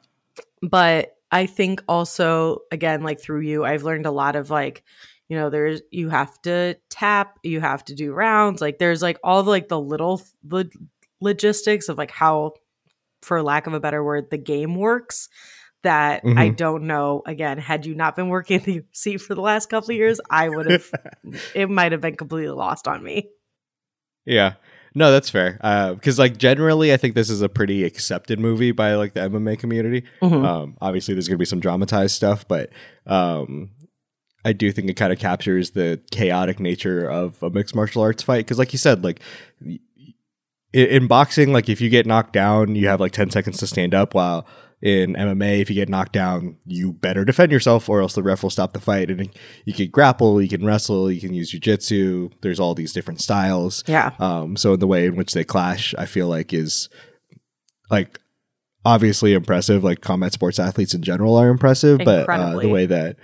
but 0.62 1.16
I 1.32 1.46
think 1.46 1.84
also 1.88 2.60
again 2.72 3.02
like 3.02 3.20
through 3.20 3.42
you 3.42 3.66
I've 3.66 3.84
learned 3.84 4.06
a 4.06 4.12
lot 4.12 4.36
of 4.36 4.50
like 4.50 4.84
you 5.34 5.40
know 5.40 5.50
there's 5.50 5.82
you 5.90 6.10
have 6.10 6.40
to 6.44 6.76
tap, 6.92 7.40
you 7.42 7.60
have 7.60 7.84
to 7.86 7.96
do 7.96 8.14
rounds, 8.14 8.62
like 8.62 8.78
there's 8.78 9.02
like 9.02 9.18
all 9.24 9.42
the 9.42 9.50
like 9.50 9.68
the 9.68 9.80
little 9.80 10.22
logistics 11.20 11.90
of 11.90 11.98
like 11.98 12.12
how 12.12 12.54
for 13.24 13.42
lack 13.42 13.66
of 13.66 13.74
a 13.74 13.80
better 13.80 14.04
word 14.04 14.30
the 14.30 14.38
game 14.38 14.76
works 14.76 15.30
that 15.82 16.24
mm-hmm. 16.24 16.38
I 16.38 16.50
don't 16.50 16.84
know. 16.84 17.24
Again, 17.26 17.58
had 17.58 17.88
you 17.88 17.96
not 17.96 18.16
been 18.16 18.30
working 18.30 18.58
at 18.58 18.64
the 18.64 18.82
UFC 18.82 19.20
for 19.20 19.34
the 19.34 19.42
last 19.42 19.72
couple 19.72 19.90
of 19.90 19.96
years, 19.96 20.22
I 20.30 20.50
would 20.50 20.70
have. 20.70 20.92
it 21.56 21.68
might 21.68 21.94
have 21.94 22.02
been 22.02 22.16
completely 22.16 22.54
lost 22.54 22.88
on 22.88 23.04
me. 23.04 23.32
Yeah, 24.26 24.54
no, 24.94 25.12
that's 25.12 25.32
fair. 25.32 25.54
Because 25.96 26.20
uh, 26.20 26.22
like 26.22 26.38
generally, 26.38 26.94
I 26.94 26.98
think 26.98 27.16
this 27.16 27.32
is 27.32 27.42
a 27.42 27.50
pretty 27.50 27.84
accepted 27.86 28.40
movie 28.40 28.72
by 28.72 28.94
like 28.94 29.16
the 29.16 29.22
MMA 29.22 29.58
community. 29.58 30.06
Mm-hmm. 30.22 30.46
Um, 30.46 30.78
obviously, 30.80 31.16
there's 31.16 31.28
going 31.28 31.38
to 31.38 31.42
be 31.42 31.46
some 31.46 31.60
dramatized 31.60 32.16
stuff, 32.16 32.48
but 32.48 32.70
um, 33.08 33.72
I 34.46 34.54
do 34.54 34.72
think 34.72 34.90
it 34.90 34.96
kind 34.96 35.14
of 35.14 35.20
captures 35.20 35.72
the 35.72 36.02
chaotic 36.12 36.60
nature 36.60 37.10
of 37.10 37.42
a 37.42 37.50
mixed 37.50 37.76
martial 37.76 38.02
arts 38.02 38.24
fight. 38.24 38.46
Because, 38.46 38.60
like 38.60 38.74
you 38.74 38.80
said, 38.80 39.04
like 39.04 39.22
in, 39.62 39.80
in 40.74 41.08
boxing, 41.08 41.54
like 41.54 41.70
if 41.70 41.80
you 41.80 41.90
get 41.90 42.06
knocked 42.06 42.34
down, 42.34 42.76
you 42.76 42.88
have 42.88 43.00
like 43.00 43.14
ten 43.14 43.30
seconds 43.30 43.58
to 43.60 43.68
stand 43.68 43.94
up. 43.94 44.14
While 44.14 44.46
in 44.84 45.14
MMA, 45.14 45.62
if 45.62 45.70
you 45.70 45.76
get 45.76 45.88
knocked 45.88 46.12
down, 46.12 46.58
you 46.66 46.92
better 46.92 47.24
defend 47.24 47.54
yourself 47.54 47.88
or 47.88 48.02
else 48.02 48.16
the 48.16 48.22
ref 48.22 48.44
will 48.44 48.50
stop 48.50 48.74
the 48.74 48.82
fight. 48.82 49.10
And 49.10 49.30
you 49.64 49.74
can 49.74 49.90
grapple, 49.90 50.42
you 50.42 50.50
can 50.50 50.66
wrestle, 50.66 51.10
you 51.10 51.22
can 51.22 51.34
use 51.34 51.54
jujitsu. 51.54 52.34
There's 52.42 52.60
all 52.60 52.76
these 52.76 52.92
different 52.92 53.22
styles. 53.22 53.86
Yeah. 53.88 54.12
Um, 54.20 54.58
so 54.58 54.76
the 54.76 54.86
way 54.86 55.06
in 55.06 55.16
which 55.16 55.34
they 55.34 55.46
clash, 55.46 55.96
I 55.98 56.06
feel 56.06 56.28
like 56.28 56.54
is 56.54 56.90
like 57.90 58.20
obviously 58.84 59.34
impressive. 59.34 59.86
Like 59.86 60.02
combat 60.02 60.34
sports 60.34 60.60
athletes 60.60 60.94
in 60.94 61.02
general 61.02 61.38
are 61.38 61.48
impressive, 61.48 62.02
but 62.04 62.30
uh, 62.30 62.60
the 62.60 62.68
way 62.68 62.86
that 62.86 63.16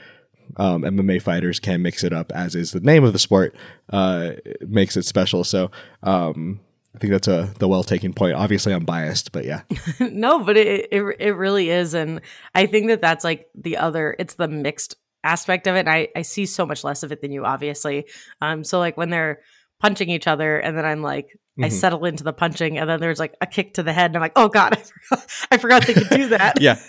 um, 0.58 0.84
MMA 0.84 1.22
fighters 1.22 1.60
can 1.60 1.82
mix 1.82 2.04
it 2.04 2.14
up, 2.14 2.32
as 2.34 2.56
is 2.56 2.72
the 2.72 2.80
name 2.80 3.04
of 3.04 3.14
the 3.14 3.20
sport, 3.20 3.56
uh, 3.92 4.32
makes 4.62 4.98
it 4.98 5.06
special. 5.06 5.44
So 5.44 5.72
um, 6.04 6.60
I 6.96 7.00
think 7.00 7.12
that's 7.12 7.28
a 7.28 7.54
the 7.60 7.68
well 7.68 7.84
taken 7.84 8.14
point. 8.14 8.36
Obviously, 8.36 8.74
I'm 8.74 8.86
biased, 8.86 9.32
but 9.32 9.46
yeah. 9.46 9.62
no, 10.00 10.44
but 10.44 10.58
it, 10.58 10.88
it 10.92 11.04
it 11.20 11.32
really 11.32 11.70
is, 11.70 11.94
and 11.94 12.22
I 12.56 12.66
think 12.66 12.88
that 12.88 13.02
that's 13.02 13.24
like 13.24 13.48
the 13.56 13.78
other. 13.78 14.16
It's 14.20 14.36
the 14.36 14.48
mixed 14.48 14.96
aspect 15.24 15.68
of 15.68 15.76
it. 15.76 15.80
And 15.80 15.90
I 15.90 16.10
I 16.16 16.22
see 16.22 16.46
so 16.46 16.66
much 16.66 16.84
less 16.84 17.04
of 17.04 17.12
it 17.12 17.22
than 17.22 17.32
you, 17.32 17.46
obviously. 17.46 18.06
Um, 18.42 18.64
so 18.64 18.80
like 18.80 18.98
when 18.98 19.10
they're 19.10 19.42
punching 19.80 20.10
each 20.10 20.28
other, 20.28 20.58
and 20.58 20.78
then 20.78 20.86
I'm 20.86 21.02
like, 21.02 21.28
mm-hmm. 21.28 21.66
I 21.66 21.70
settle 21.70 22.06
into 22.06 22.24
the 22.24 22.34
punching, 22.34 22.78
and 22.78 22.90
then 22.90 23.00
there's 23.00 23.20
like 23.20 23.36
a 23.42 23.46
kick 23.46 23.76
to 23.76 23.84
the 23.84 23.94
head, 23.94 24.12
and 24.12 24.18
I'm 24.18 24.22
like, 24.22 24.34
oh 24.36 24.48
god, 24.48 24.74
I 24.78 24.82
forgot, 24.82 25.48
I 25.52 25.58
forgot 25.58 25.88
they 25.88 25.94
could 25.94 26.10
do 26.10 26.28
that. 26.30 26.62
yeah, 26.62 26.80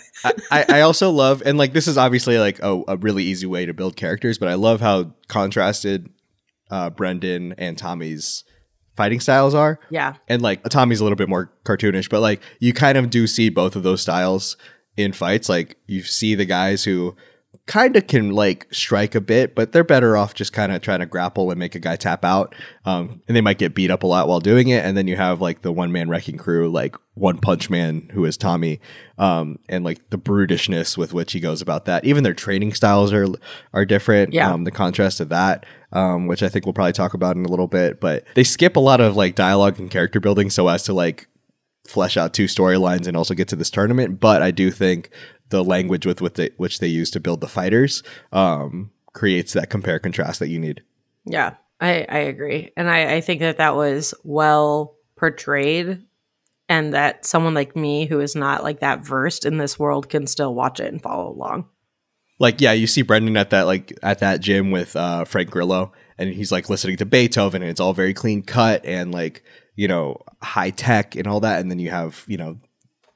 I, 0.51 0.65
I 0.69 0.81
also 0.81 1.11
love, 1.11 1.41
and 1.45 1.57
like 1.57 1.73
this 1.73 1.87
is 1.87 1.97
obviously 1.97 2.37
like 2.37 2.59
a, 2.59 2.81
a 2.87 2.97
really 2.97 3.23
easy 3.23 3.47
way 3.47 3.65
to 3.65 3.73
build 3.73 3.95
characters, 3.95 4.37
but 4.37 4.49
I 4.49 4.55
love 4.55 4.81
how 4.81 5.13
contrasted 5.27 6.09
uh, 6.69 6.89
Brendan 6.89 7.53
and 7.57 7.77
Tommy's 7.77 8.43
fighting 8.95 9.19
styles 9.19 9.53
are. 9.53 9.79
Yeah. 9.89 10.15
And 10.27 10.41
like 10.41 10.63
Tommy's 10.63 10.99
a 10.99 11.03
little 11.03 11.15
bit 11.15 11.29
more 11.29 11.51
cartoonish, 11.65 12.09
but 12.09 12.21
like 12.21 12.41
you 12.59 12.73
kind 12.73 12.97
of 12.97 13.09
do 13.09 13.27
see 13.27 13.49
both 13.49 13.75
of 13.75 13.83
those 13.83 14.01
styles 14.01 14.57
in 14.97 15.13
fights. 15.13 15.49
Like 15.49 15.77
you 15.87 16.03
see 16.03 16.35
the 16.35 16.45
guys 16.45 16.83
who 16.83 17.15
kind 17.71 17.95
of 17.95 18.05
can 18.05 18.31
like 18.31 18.67
strike 18.73 19.15
a 19.15 19.21
bit, 19.21 19.55
but 19.55 19.71
they're 19.71 19.85
better 19.85 20.17
off 20.17 20.33
just 20.33 20.51
kind 20.51 20.73
of 20.73 20.81
trying 20.81 20.99
to 20.99 21.05
grapple 21.05 21.49
and 21.51 21.57
make 21.57 21.73
a 21.73 21.79
guy 21.79 21.95
tap 21.95 22.25
out. 22.25 22.53
Um, 22.83 23.21
and 23.29 23.37
they 23.37 23.39
might 23.39 23.59
get 23.59 23.73
beat 23.73 23.89
up 23.89 24.03
a 24.03 24.07
lot 24.07 24.27
while 24.27 24.41
doing 24.41 24.67
it. 24.67 24.83
And 24.83 24.97
then 24.97 25.07
you 25.07 25.15
have 25.15 25.39
like 25.39 25.61
the 25.61 25.71
one 25.71 25.89
man 25.89 26.09
wrecking 26.09 26.37
crew, 26.37 26.69
like 26.69 26.97
One 27.13 27.37
Punch 27.37 27.69
Man, 27.69 28.09
who 28.11 28.25
is 28.25 28.35
Tommy, 28.35 28.81
um, 29.17 29.57
and 29.69 29.85
like 29.85 30.09
the 30.09 30.17
brutishness 30.17 30.97
with 30.97 31.13
which 31.13 31.31
he 31.31 31.39
goes 31.39 31.61
about 31.61 31.85
that. 31.85 32.03
Even 32.03 32.25
their 32.25 32.33
training 32.33 32.73
styles 32.73 33.13
are 33.13 33.27
are 33.71 33.85
different. 33.85 34.33
Yeah. 34.33 34.51
Um, 34.51 34.65
the 34.65 34.71
contrast 34.71 35.21
of 35.21 35.29
that 35.29 35.65
um, 35.93 36.27
which 36.27 36.43
I 36.43 36.49
think 36.49 36.65
we'll 36.65 36.73
probably 36.73 36.93
talk 36.93 37.13
about 37.13 37.35
in 37.35 37.45
a 37.45 37.49
little 37.49 37.67
bit. 37.67 38.01
But 38.01 38.25
they 38.35 38.43
skip 38.43 38.75
a 38.75 38.81
lot 38.81 39.01
of 39.01 39.15
like 39.15 39.35
dialogue 39.35 39.79
and 39.79 39.89
character 39.89 40.19
building 40.19 40.49
so 40.49 40.67
as 40.67 40.83
to 40.83 40.93
like 40.93 41.27
flesh 41.87 42.15
out 42.15 42.33
two 42.33 42.45
storylines 42.45 43.07
and 43.07 43.17
also 43.17 43.33
get 43.33 43.47
to 43.49 43.55
this 43.55 43.69
tournament. 43.69 44.19
But 44.19 44.41
I 44.41 44.51
do 44.51 44.71
think 44.71 45.09
the 45.51 45.63
language 45.63 46.05
with, 46.05 46.21
with 46.21 46.35
the, 46.35 46.51
which 46.57 46.79
they 46.79 46.87
use 46.87 47.11
to 47.11 47.19
build 47.19 47.41
the 47.41 47.47
fighters 47.47 48.03
um, 48.31 48.91
creates 49.13 49.53
that 49.53 49.69
compare 49.69 49.99
contrast 49.99 50.39
that 50.39 50.49
you 50.49 50.59
need. 50.59 50.83
Yeah, 51.25 51.55
I, 51.79 52.05
I 52.09 52.17
agree. 52.19 52.71
And 52.75 52.89
I, 52.89 53.15
I 53.15 53.21
think 53.21 53.41
that 53.41 53.57
that 53.57 53.75
was 53.75 54.13
well 54.23 54.95
portrayed 55.15 56.01
and 56.67 56.93
that 56.93 57.25
someone 57.25 57.53
like 57.53 57.75
me 57.75 58.05
who 58.05 58.19
is 58.19 58.35
not 58.35 58.63
like 58.63 58.79
that 58.79 59.05
versed 59.05 59.45
in 59.45 59.57
this 59.57 59.77
world 59.77 60.09
can 60.09 60.25
still 60.25 60.55
watch 60.55 60.79
it 60.79 60.91
and 60.91 61.01
follow 61.01 61.29
along 61.29 61.67
like 62.41 62.59
yeah, 62.59 62.71
you 62.71 62.87
see 62.87 63.03
Brendan 63.03 63.37
at 63.37 63.51
that 63.51 63.67
like 63.67 63.93
at 64.01 64.19
that 64.19 64.41
gym 64.41 64.71
with 64.71 64.95
uh, 64.95 65.25
Frank 65.25 65.51
Grillo, 65.51 65.93
and 66.17 66.33
he's 66.33 66.51
like 66.51 66.71
listening 66.71 66.97
to 66.97 67.05
Beethoven, 67.05 67.61
and 67.61 67.69
it's 67.69 67.79
all 67.79 67.93
very 67.93 68.15
clean 68.15 68.41
cut 68.41 68.83
and 68.83 69.13
like 69.13 69.43
you 69.75 69.87
know 69.87 70.19
high 70.41 70.71
tech 70.71 71.15
and 71.15 71.27
all 71.27 71.39
that, 71.41 71.59
and 71.59 71.69
then 71.69 71.77
you 71.77 71.91
have 71.91 72.25
you 72.27 72.37
know 72.37 72.57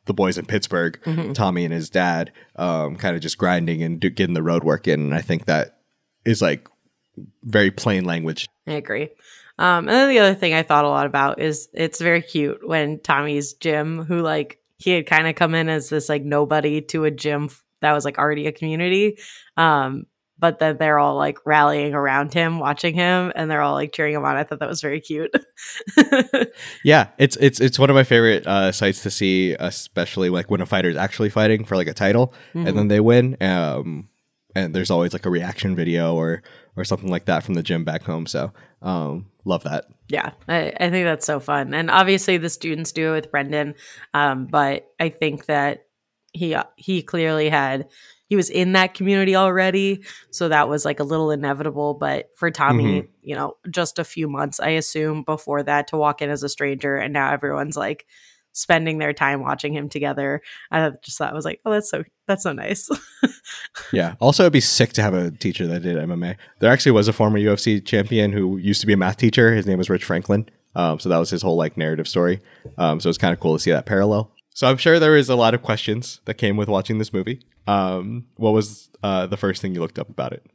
the 0.05 0.13
boys 0.13 0.37
in 0.37 0.45
Pittsburgh, 0.45 0.99
mm-hmm. 1.03 1.33
Tommy 1.33 1.65
and 1.65 1.73
his 1.73 1.89
dad, 1.89 2.31
um, 2.55 2.95
kind 2.95 3.15
of 3.15 3.21
just 3.21 3.37
grinding 3.37 3.83
and 3.83 3.99
do, 3.99 4.09
getting 4.09 4.33
the 4.33 4.43
road 4.43 4.63
work 4.63 4.87
in, 4.87 5.01
and 5.01 5.15
I 5.15 5.21
think 5.21 5.45
that 5.45 5.79
is 6.25 6.41
like 6.41 6.67
very 7.43 7.71
plain 7.71 8.05
language. 8.05 8.47
I 8.67 8.73
agree. 8.73 9.09
Um, 9.57 9.87
and 9.87 9.89
then 9.89 10.09
the 10.09 10.19
other 10.19 10.35
thing 10.35 10.53
I 10.53 10.63
thought 10.63 10.85
a 10.85 10.89
lot 10.89 11.05
about 11.05 11.39
is 11.39 11.69
it's 11.73 12.01
very 12.01 12.21
cute 12.21 12.67
when 12.67 12.99
Tommy's 12.99 13.53
gym, 13.53 14.03
who 14.03 14.21
like 14.21 14.59
he 14.77 14.91
had 14.91 15.07
kind 15.07 15.27
of 15.27 15.35
come 15.35 15.55
in 15.55 15.69
as 15.69 15.89
this 15.89 16.09
like 16.09 16.23
nobody 16.23 16.81
to 16.81 17.05
a 17.05 17.11
gym 17.11 17.49
that 17.81 17.93
was 17.93 18.05
like 18.05 18.17
already 18.17 18.47
a 18.47 18.51
community. 18.51 19.17
Um, 19.55 20.05
but 20.37 20.59
then 20.59 20.77
they're 20.77 20.99
all 20.99 21.15
like 21.15 21.37
rallying 21.45 21.93
around 21.93 22.33
him, 22.33 22.59
watching 22.59 22.93
him, 22.93 23.31
and 23.35 23.49
they're 23.49 23.61
all 23.61 23.73
like 23.73 23.93
cheering 23.93 24.15
him 24.15 24.25
on. 24.25 24.35
I 24.35 24.43
thought 24.43 24.59
that 24.59 24.69
was 24.69 24.81
very 24.81 24.99
cute. 24.99 25.33
yeah, 26.83 27.07
it's 27.17 27.37
it's 27.37 27.61
it's 27.61 27.79
one 27.79 27.89
of 27.89 27.95
my 27.95 28.03
favorite 28.03 28.45
uh, 28.45 28.71
sites 28.71 29.03
to 29.03 29.11
see, 29.11 29.55
especially 29.59 30.29
like 30.29 30.51
when 30.51 30.61
a 30.61 30.65
fighter 30.65 30.89
is 30.89 30.97
actually 30.97 31.29
fighting 31.29 31.63
for 31.63 31.75
like 31.75 31.87
a 31.87 31.93
title 31.93 32.33
mm-hmm. 32.53 32.67
and 32.67 32.77
then 32.77 32.87
they 32.89 32.99
win. 32.99 33.37
Um, 33.41 34.09
and 34.55 34.73
there's 34.73 34.91
always 34.91 35.13
like 35.13 35.25
a 35.25 35.29
reaction 35.29 35.75
video 35.75 36.15
or 36.15 36.43
or 36.75 36.83
something 36.83 37.09
like 37.09 37.25
that 37.25 37.43
from 37.43 37.55
the 37.55 37.63
gym 37.63 37.83
back 37.83 38.03
home. 38.03 38.25
So 38.25 38.51
um, 38.81 39.27
love 39.45 39.63
that. 39.63 39.85
Yeah, 40.09 40.31
I, 40.47 40.73
I 40.79 40.89
think 40.89 41.05
that's 41.05 41.25
so 41.25 41.39
fun, 41.39 41.73
and 41.73 41.89
obviously 41.89 42.37
the 42.37 42.49
students 42.49 42.91
do 42.91 43.11
it 43.11 43.15
with 43.15 43.31
Brendan, 43.31 43.75
um, 44.13 44.47
but 44.47 44.91
I 44.99 45.09
think 45.09 45.45
that 45.45 45.85
he 46.33 46.55
he 46.75 47.01
clearly 47.01 47.49
had 47.49 47.87
he 48.27 48.35
was 48.35 48.49
in 48.49 48.73
that 48.73 48.93
community 48.93 49.35
already. 49.35 50.03
So 50.31 50.49
that 50.49 50.67
was 50.67 50.85
like 50.85 50.99
a 50.99 51.03
little 51.03 51.31
inevitable. 51.31 51.93
But 51.93 52.29
for 52.35 52.51
tommy 52.51 53.01
mm-hmm. 53.01 53.07
you 53.21 53.35
know 53.35 53.55
just 53.69 53.99
a 53.99 54.03
few 54.03 54.27
months 54.27 54.59
i 54.59 54.69
assume 54.69 55.23
before 55.23 55.63
that 55.63 55.87
to 55.87 55.97
walk 55.97 56.21
in 56.21 56.29
as 56.29 56.43
a 56.43 56.49
stranger. 56.49 56.95
And 56.95 57.13
now 57.13 57.31
everyone's 57.31 57.77
like 57.77 58.05
spending 58.53 58.99
their 58.99 59.11
time 59.11 59.41
watching 59.41 59.73
him 59.73 59.89
together. 59.89 60.41
I 60.71 60.91
just 61.01 61.17
thought 61.17 61.31
I 61.31 61.35
was 61.35 61.45
like 61.45 61.61
oh 61.65 61.71
that's 61.71 61.89
so 61.89 62.03
that's 62.27 62.43
so 62.43 62.53
nice. 62.53 62.89
Yeah. 63.91 64.15
Also 64.19 64.43
it'd 64.43 64.53
be 64.53 64.61
sick 64.61 64.93
to 64.93 65.01
have 65.01 65.13
a 65.13 65.31
teacher 65.31 65.67
that 65.67 65.81
did 65.81 65.97
mma 65.97 66.35
there 66.59 66.71
actually 66.71 66.91
was 66.93 67.07
a 67.07 67.13
former 67.13 67.39
ufc 67.39 67.85
champion 67.85 68.31
who 68.31 68.57
used 68.57 68.81
to 68.81 68.87
be 68.87 68.93
a 68.93 68.97
math 68.97 69.17
teacher. 69.17 69.53
His 69.53 69.67
name 69.67 69.77
was 69.77 69.89
rich 69.89 70.03
franklin. 70.03 70.49
Um, 70.75 70.99
so 70.99 71.07
that 71.09 71.17
was 71.17 71.29
his 71.29 71.41
whole 71.41 71.55
like 71.55 71.77
narrative 71.77 72.07
story. 72.07 72.41
Um, 72.77 72.99
so 72.99 73.09
it's 73.09 73.17
kind 73.17 73.33
of 73.33 73.39
cool 73.39 73.53
to 73.53 73.59
see 73.59 73.71
that 73.71 73.85
parallel 73.85 74.31
so 74.55 74.67
I'm 74.67 74.77
sure 74.77 74.99
there 74.99 75.17
is 75.17 75.27
a 75.27 75.35
lot 75.35 75.53
of 75.53 75.61
questions 75.61 76.21
that 76.23 76.35
came 76.35 76.55
with 76.55 76.69
watching 76.69 76.97
this 76.97 77.11
movie. 77.11 77.41
Um, 77.67 78.25
what 78.37 78.51
was 78.51 78.89
uh, 79.03 79.27
the 79.27 79.35
first 79.35 79.61
thing 79.61 79.75
you 79.75 79.81
looked 79.81 79.99
up 79.99 80.09
about 80.09 80.31
it? 80.31 80.45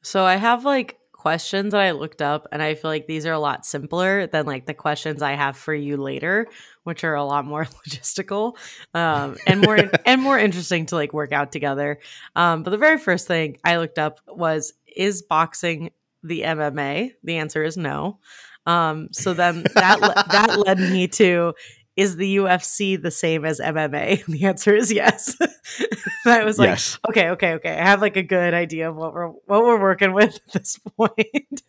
So 0.00 0.24
I 0.24 0.36
have 0.36 0.64
like 0.64 0.98
questions 1.12 1.72
that 1.72 1.82
I 1.82 1.90
looked 1.90 2.22
up, 2.22 2.48
and 2.52 2.62
I 2.62 2.74
feel 2.74 2.90
like 2.90 3.06
these 3.06 3.26
are 3.26 3.34
a 3.34 3.38
lot 3.38 3.66
simpler 3.66 4.26
than 4.26 4.46
like 4.46 4.64
the 4.64 4.72
questions 4.72 5.20
I 5.20 5.32
have 5.32 5.58
for 5.58 5.74
you 5.74 5.98
later, 5.98 6.48
which 6.84 7.04
are 7.04 7.14
a 7.14 7.22
lot 7.22 7.44
more 7.44 7.64
logistical 7.86 8.56
um, 8.94 9.36
and 9.46 9.60
more 9.60 9.78
and 10.06 10.22
more 10.22 10.38
interesting 10.38 10.86
to 10.86 10.94
like 10.94 11.12
work 11.12 11.32
out 11.32 11.52
together. 11.52 12.00
Um, 12.36 12.62
but 12.62 12.70
the 12.70 12.78
very 12.78 12.96
first 12.96 13.28
thing 13.28 13.58
I 13.62 13.76
looked 13.76 13.98
up 13.98 14.20
was 14.26 14.72
is 14.96 15.20
boxing 15.20 15.90
the 16.22 16.42
MMA? 16.42 17.12
The 17.22 17.36
answer 17.36 17.62
is 17.62 17.76
no. 17.76 18.18
Um, 18.66 19.08
so 19.12 19.34
then 19.34 19.64
that 19.74 20.00
le- 20.00 20.24
that 20.30 20.58
led 20.58 20.78
me 20.78 21.08
to 21.08 21.54
is 22.00 22.16
the 22.16 22.36
UFC 22.36 23.00
the 23.00 23.10
same 23.10 23.44
as 23.44 23.60
MMA? 23.60 24.24
the 24.28 24.46
answer 24.46 24.74
is 24.74 24.90
yes. 24.90 25.36
I 26.26 26.44
was 26.44 26.58
like, 26.58 26.70
yes. 26.70 26.98
okay, 27.10 27.28
okay, 27.30 27.52
okay. 27.54 27.78
I 27.78 27.84
have 27.84 28.00
like 28.00 28.16
a 28.16 28.22
good 28.22 28.54
idea 28.54 28.88
of 28.88 28.96
what 28.96 29.12
we're 29.12 29.28
what 29.28 29.62
we're 29.62 29.80
working 29.80 30.14
with 30.14 30.36
at 30.36 30.52
this 30.54 30.78
point. 30.96 31.62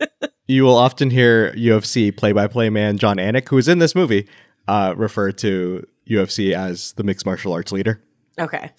you 0.48 0.64
will 0.64 0.78
often 0.78 1.10
hear 1.10 1.52
UFC 1.54 2.16
play-by-play 2.16 2.70
man 2.70 2.98
Jon 2.98 3.18
Anik, 3.18 3.50
who 3.50 3.58
is 3.58 3.68
in 3.68 3.80
this 3.80 3.94
movie, 3.94 4.28
uh, 4.70 4.94
refer 4.96 5.34
to 5.34 5.86
UFC 6.10 6.54
as 6.54 6.94
the 6.94 7.04
mixed 7.04 7.26
martial 7.26 7.52
arts 7.52 7.74
leader. 7.74 8.02
Okay. 8.40 8.72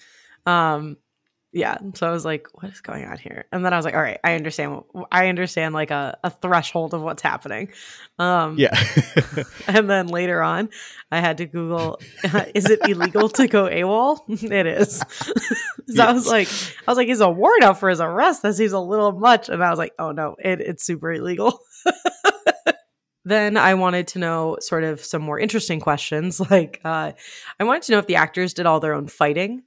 Um, 0.47 0.97
yeah. 1.53 1.77
So 1.93 2.07
i 2.07 2.11
was 2.11 2.25
like 2.25 2.47
what 2.53 2.71
is 2.71 2.81
going 2.81 3.05
on 3.05 3.17
here? 3.17 3.45
And 3.51 3.63
then 3.63 3.73
i 3.73 3.77
was 3.77 3.85
like 3.85 3.93
all 3.93 4.01
right 4.01 4.19
i 4.23 4.33
understand 4.35 4.81
i 5.11 5.27
understand 5.27 5.73
like 5.73 5.91
a, 5.91 6.17
a 6.23 6.31
threshold 6.31 6.93
of 6.93 7.01
what's 7.01 7.21
happening. 7.21 7.69
Um 8.19 8.57
Yeah. 8.57 8.75
and 9.67 9.89
then 9.89 10.07
later 10.07 10.41
on 10.41 10.69
i 11.11 11.19
had 11.19 11.37
to 11.37 11.45
google 11.45 11.99
is 12.55 12.69
it 12.69 12.79
illegal 12.87 13.29
to 13.29 13.47
go 13.47 13.65
awol? 13.65 14.19
It 14.27 14.65
is. 14.65 15.03
So 15.87 16.03
i 16.03 16.11
was 16.11 16.27
like 16.27 16.47
i 16.87 16.91
was 16.91 16.97
like 16.97 17.07
is 17.07 17.21
a 17.21 17.29
warrant 17.29 17.63
out 17.63 17.79
for 17.79 17.89
his 17.89 18.01
arrest? 18.01 18.41
That 18.41 18.55
seems 18.55 18.71
a 18.71 18.79
little 18.79 19.11
much. 19.11 19.47
And 19.49 19.63
i 19.63 19.69
was 19.69 19.79
like 19.79 19.93
oh 19.99 20.11
no 20.11 20.35
it, 20.43 20.59
it's 20.59 20.83
super 20.83 21.13
illegal. 21.13 21.59
Then 23.25 23.55
i 23.57 23.75
wanted 23.75 24.07
to 24.09 24.19
know 24.19 24.57
sort 24.59 24.83
of 24.83 24.99
some 25.01 25.21
more 25.21 25.39
interesting 25.39 25.79
questions. 25.79 26.39
Like 26.39 26.81
uh, 26.83 27.11
i 27.59 27.63
wanted 27.63 27.83
to 27.83 27.91
know 27.93 27.99
if 27.99 28.07
the 28.07 28.15
actors 28.15 28.53
did 28.55 28.65
all 28.65 28.79
their 28.79 28.93
own 28.95 29.07
fighting 29.07 29.63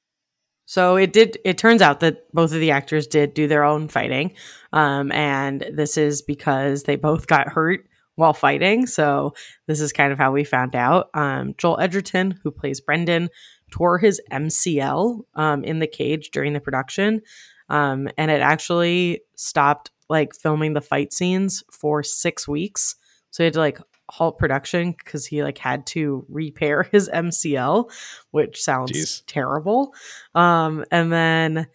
so 0.67 0.97
it 0.97 1.13
did. 1.13 1.39
It 1.45 1.59
turns 1.59 1.81
out 1.81 2.01
that 2.01 2.31
both 2.33 2.53
of 2.53 2.59
the 2.59 2.73
actors 2.73 3.07
did 3.07 3.35
do 3.35 3.47
their 3.47 3.65
own 3.65 3.87
fighting, 3.87 4.33
um, 4.73 5.13
and 5.13 5.65
this 5.73 5.97
is 5.97 6.23
because 6.23 6.83
they 6.83 6.97
both 6.97 7.29
got 7.29 7.49
hurt 7.49 7.87
while 8.17 8.33
fighting. 8.33 8.87
So 8.87 9.35
this 9.69 9.81
is 9.81 9.93
kind 9.93 10.13
of 10.13 10.19
how 10.19 10.33
we 10.33 10.43
found 10.43 10.75
out. 10.75 11.09
Um, 11.15 11.55
Joel 11.57 11.81
Edgerton, 11.81 12.39
who 12.43 12.51
plays 12.51 12.81
Brendan, 12.81 13.31
tore 13.71 13.99
his 13.99 14.21
MCL 14.33 15.21
um, 15.35 15.63
in 15.63 15.79
the 15.79 15.87
cage 15.87 16.31
during 16.33 16.53
the 16.53 16.61
production, 16.61 17.23
um, 17.69 18.09
and 18.19 18.31
it 18.31 18.41
actually 18.41 19.23
stopped 19.37 19.93
like 20.09 20.35
filming 20.35 20.73
the 20.73 20.81
fight 20.81 21.13
scenes 21.13 21.63
for 21.71 22.03
six 22.03 22.49
weeks. 22.49 22.97
So 23.31 23.43
he 23.43 23.47
had 23.47 23.55
to 23.55 23.61
like 23.61 23.79
halt 24.09 24.39
production 24.39 24.93
because 24.93 25.27
he 25.27 25.43
like 25.43 25.59
had 25.59 25.87
to 25.87 26.25
repair 26.29 26.83
his 26.93 27.09
MCL, 27.09 27.91
which 28.31 28.63
sounds 28.63 28.93
Jeez. 28.93 29.23
terrible. 29.27 29.95
Um, 30.35 30.85
and 30.91 31.13
then, 31.13 31.67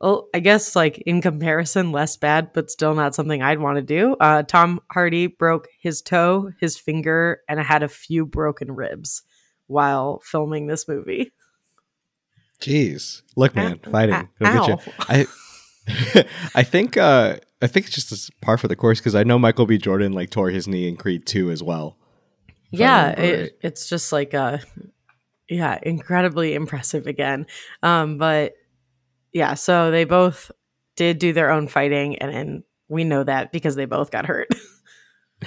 well, 0.00 0.28
I 0.34 0.40
guess 0.40 0.74
like 0.76 0.98
in 0.98 1.20
comparison, 1.22 1.92
less 1.92 2.16
bad, 2.16 2.52
but 2.52 2.70
still 2.70 2.94
not 2.94 3.14
something 3.14 3.42
I'd 3.42 3.60
want 3.60 3.76
to 3.76 3.82
do. 3.82 4.16
Uh, 4.20 4.42
Tom 4.42 4.80
Hardy 4.90 5.26
broke 5.26 5.68
his 5.80 6.02
toe, 6.02 6.50
his 6.60 6.78
finger, 6.78 7.40
and 7.48 7.60
had 7.60 7.82
a 7.82 7.88
few 7.88 8.26
broken 8.26 8.72
ribs 8.72 9.22
while 9.66 10.20
filming 10.24 10.66
this 10.66 10.86
movie. 10.88 11.32
Jeez. 12.60 13.22
Look, 13.36 13.54
man, 13.54 13.80
Ow. 13.86 13.90
fighting. 13.90 14.28
It'll 14.40 14.66
get 14.66 14.86
you. 14.86 14.92
I 15.00 15.26
I 16.54 16.62
think 16.62 16.96
uh 16.96 17.36
I 17.62 17.66
think 17.66 17.86
it's 17.86 18.08
just 18.08 18.30
par 18.40 18.58
for 18.58 18.68
the 18.68 18.76
course 18.76 19.00
because 19.00 19.14
I 19.14 19.24
know 19.24 19.38
Michael 19.38 19.66
B. 19.66 19.78
Jordan 19.78 20.12
like 20.12 20.30
tore 20.30 20.50
his 20.50 20.68
knee 20.68 20.88
in 20.88 20.96
Creed 20.96 21.26
2 21.26 21.50
as 21.50 21.62
well. 21.62 21.96
yeah 22.70 23.10
it, 23.10 23.40
right. 23.40 23.50
it's 23.62 23.88
just 23.88 24.12
like 24.12 24.34
uh 24.34 24.58
yeah 25.48 25.78
incredibly 25.82 26.54
impressive 26.54 27.06
again 27.06 27.46
um 27.82 28.18
but 28.18 28.54
yeah 29.32 29.54
so 29.54 29.90
they 29.92 30.04
both 30.04 30.50
did 30.96 31.18
do 31.18 31.32
their 31.32 31.50
own 31.50 31.68
fighting 31.68 32.16
and, 32.18 32.32
and 32.32 32.62
we 32.88 33.04
know 33.04 33.22
that 33.22 33.52
because 33.52 33.76
they 33.76 33.84
both 33.84 34.10
got 34.10 34.26
hurt 34.26 34.48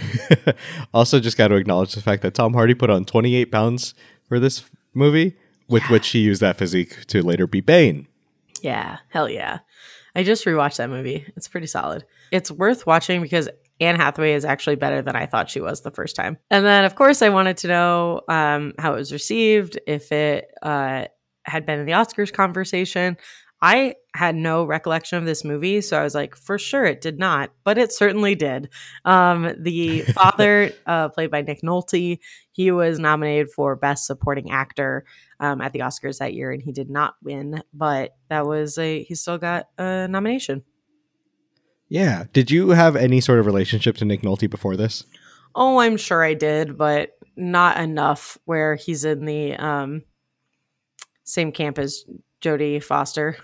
also, 0.94 1.20
just 1.20 1.38
got 1.38 1.48
to 1.50 1.56
acknowledge 1.56 1.94
the 1.94 2.02
fact 2.02 2.22
that 2.22 2.34
Tom 2.34 2.54
Hardy 2.54 2.74
put 2.74 2.90
on 2.90 3.06
28 3.06 3.52
pounds 3.52 3.94
for 4.28 4.40
this 4.40 4.64
movie, 4.94 5.36
with 5.68 5.84
which 5.90 6.10
he 6.10 6.20
used 6.20 6.42
that 6.42 6.58
physique 6.58 7.06
to 7.08 7.22
later 7.24 7.48
be 7.48 7.62
Bane. 7.62 8.08
yeah 8.62 8.98
hell 9.10 9.30
yeah 9.30 9.60
i 10.18 10.24
just 10.24 10.46
rewatched 10.46 10.78
that 10.78 10.90
movie. 10.90 11.26
It's 11.38 11.48
pretty 11.48 11.68
solid. 11.68 12.04
It's 12.32 12.52
worth 12.52 12.86
watching 12.86 13.22
because 13.22 13.48
anne 13.80 13.96
hathaway 13.96 14.34
is 14.34 14.44
actually 14.44 14.76
better 14.76 15.04
than 15.04 15.16
i 15.16 15.28
thought 15.28 15.52
she 15.52 15.62
was 15.62 15.82
the 15.82 15.92
first 15.92 16.16
time. 16.16 16.38
And 16.50 16.66
then 16.66 16.84
of 16.84 16.96
course 16.96 17.22
i 17.22 17.30
wanted 17.30 17.58
to 17.58 17.68
know 17.68 18.22
um, 18.28 18.74
how 18.80 18.94
it 18.94 18.98
was 18.98 19.14
received 19.14 19.80
if 19.88 20.12
it 20.12 20.52
uh, 20.62 21.06
had 21.44 21.66
been 21.66 21.80
in 21.80 21.86
the 21.86 21.94
oscars 21.94 22.34
conversation. 22.34 23.16
I 23.62 23.96
had 24.14 24.36
no 24.36 24.66
recollection 24.66 25.18
of 25.18 25.26
this 25.26 25.44
movie, 25.44 25.82
so 25.82 26.00
I 26.00 26.04
was 26.04 26.14
like, 26.14 26.36
for 26.36 26.60
sure 26.60 26.86
it 26.86 27.02
did 27.02 27.18
not, 27.18 27.52
but 27.64 27.80
it 27.80 27.92
certainly 27.92 28.36
did. 28.36 28.70
Um, 29.04 29.52
the 29.60 30.02
father, 30.14 30.72
uh, 30.86 31.10
played 31.10 31.32
by 31.32 31.42
Nick 31.42 31.62
Nolte, 31.64 32.20
he 32.52 32.72
was 32.72 33.00
nominated 33.00 33.50
for 33.52 33.76
Best 33.76 34.06
Supporting 34.06 34.52
Actor 34.52 35.06
um, 35.40 35.62
at 35.62 35.74
the 35.74 35.80
Oscars 35.80 36.20
that 36.20 36.34
year, 36.34 36.52
and 36.52 36.62
he 36.62 36.72
did 36.72 36.90
not 36.90 37.16
win, 37.24 37.64
but 37.74 38.16
that 38.30 38.46
was 38.46 38.78
a 38.78 39.04
he 39.04 39.16
still 39.16 39.38
got 39.38 39.68
a 39.78 40.08
nomination. 40.08 40.64
Yeah. 41.90 42.26
Did 42.34 42.52
you 42.52 42.72
have 42.72 42.96
any 42.96 43.22
sort 43.22 43.40
of 43.40 43.46
relationship 43.46 43.96
to 43.98 44.06
Nick 44.06 44.22
Nolte 44.22 44.50
before 44.50 44.76
this? 44.76 45.06
Oh, 45.56 45.80
I'm 45.80 45.98
sure 45.98 46.24
I 46.24 46.34
did, 46.34 46.78
but 46.78 47.18
not 47.36 47.78
enough 47.78 48.38
where 48.46 48.76
he's 48.76 49.06
in 49.06 49.26
the 49.26 49.56
um, 49.56 50.04
same 51.24 51.52
camp 51.52 51.80
as 51.80 52.04
Jodie 52.42 52.84
Foster. 52.84 53.38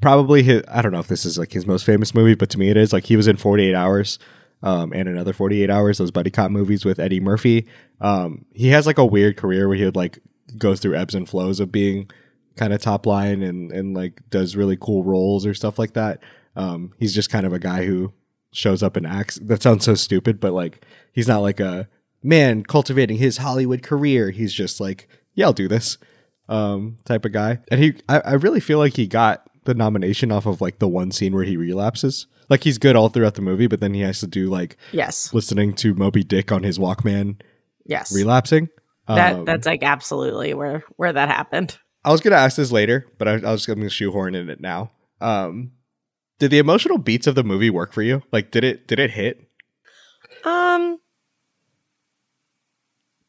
Probably 0.00 0.42
his, 0.42 0.62
I 0.68 0.82
don't 0.82 0.92
know 0.92 0.98
if 0.98 1.08
this 1.08 1.24
is 1.24 1.38
like 1.38 1.52
his 1.52 1.66
most 1.66 1.84
famous 1.84 2.14
movie, 2.14 2.34
but 2.34 2.50
to 2.50 2.58
me 2.58 2.68
it 2.68 2.76
is. 2.76 2.92
Like 2.92 3.04
he 3.04 3.16
was 3.16 3.28
in 3.28 3.36
48 3.36 3.74
Hours 3.74 4.18
um, 4.62 4.92
and 4.92 5.08
another 5.08 5.32
48 5.32 5.70
Hours, 5.70 5.98
those 5.98 6.10
buddy 6.10 6.30
cop 6.30 6.50
movies 6.50 6.84
with 6.84 6.98
Eddie 6.98 7.20
Murphy. 7.20 7.68
Um, 8.00 8.44
he 8.52 8.68
has 8.68 8.86
like 8.86 8.98
a 8.98 9.06
weird 9.06 9.36
career 9.36 9.68
where 9.68 9.76
he 9.76 9.84
would 9.84 9.96
like 9.96 10.18
goes 10.58 10.80
through 10.80 10.96
ebbs 10.96 11.14
and 11.14 11.28
flows 11.28 11.60
of 11.60 11.72
being 11.72 12.10
kind 12.56 12.72
of 12.72 12.80
top 12.80 13.06
line 13.06 13.42
and, 13.42 13.72
and 13.72 13.94
like 13.94 14.20
does 14.30 14.56
really 14.56 14.76
cool 14.76 15.04
roles 15.04 15.46
or 15.46 15.54
stuff 15.54 15.78
like 15.78 15.94
that. 15.94 16.20
Um, 16.56 16.92
he's 16.98 17.14
just 17.14 17.30
kind 17.30 17.46
of 17.46 17.52
a 17.52 17.58
guy 17.58 17.86
who 17.86 18.12
shows 18.52 18.82
up 18.82 18.96
and 18.96 19.06
acts. 19.06 19.38
That 19.42 19.62
sounds 19.62 19.84
so 19.84 19.94
stupid, 19.94 20.40
but 20.40 20.52
like 20.52 20.84
he's 21.12 21.28
not 21.28 21.40
like 21.40 21.60
a 21.60 21.88
man 22.22 22.62
cultivating 22.64 23.18
his 23.18 23.38
Hollywood 23.38 23.82
career. 23.82 24.30
He's 24.30 24.52
just 24.52 24.80
like, 24.80 25.08
yeah, 25.34 25.46
I'll 25.46 25.52
do 25.52 25.68
this 25.68 25.98
um, 26.48 26.98
type 27.04 27.24
of 27.24 27.32
guy. 27.32 27.60
And 27.70 27.80
he, 27.80 27.94
I, 28.08 28.20
I 28.20 28.32
really 28.34 28.60
feel 28.60 28.78
like 28.78 28.96
he 28.96 29.06
got 29.06 29.48
the 29.64 29.74
nomination 29.74 30.32
off 30.32 30.46
of 30.46 30.60
like 30.60 30.78
the 30.78 30.88
one 30.88 31.10
scene 31.10 31.34
where 31.34 31.44
he 31.44 31.56
relapses. 31.56 32.26
Like 32.48 32.64
he's 32.64 32.78
good 32.78 32.96
all 32.96 33.08
throughout 33.08 33.34
the 33.34 33.42
movie, 33.42 33.66
but 33.66 33.80
then 33.80 33.94
he 33.94 34.00
has 34.02 34.20
to 34.20 34.26
do 34.26 34.50
like 34.50 34.76
Yes, 34.92 35.32
listening 35.32 35.74
to 35.76 35.94
Moby 35.94 36.22
Dick 36.22 36.52
on 36.52 36.64
his 36.64 36.78
Walkman 36.78 37.40
yes, 37.86 38.14
relapsing. 38.14 38.68
That 39.08 39.34
Um, 39.36 39.44
that's 39.44 39.66
like 39.66 39.82
absolutely 39.82 40.54
where 40.54 40.84
where 40.96 41.12
that 41.12 41.28
happened. 41.28 41.78
I 42.04 42.10
was 42.12 42.20
gonna 42.20 42.36
ask 42.36 42.56
this 42.56 42.72
later, 42.72 43.06
but 43.18 43.28
I, 43.28 43.32
I 43.34 43.52
was 43.52 43.66
gonna 43.66 43.88
shoehorn 43.88 44.34
in 44.34 44.48
it 44.50 44.60
now. 44.60 44.90
Um, 45.20 45.72
did 46.38 46.50
the 46.50 46.58
emotional 46.58 46.98
beats 46.98 47.26
of 47.26 47.34
the 47.34 47.44
movie 47.44 47.70
work 47.70 47.92
for 47.92 48.02
you? 48.02 48.22
Like, 48.32 48.50
did 48.50 48.64
it 48.64 48.86
did 48.88 48.98
it 48.98 49.10
hit? 49.12 49.48
Um, 50.44 50.98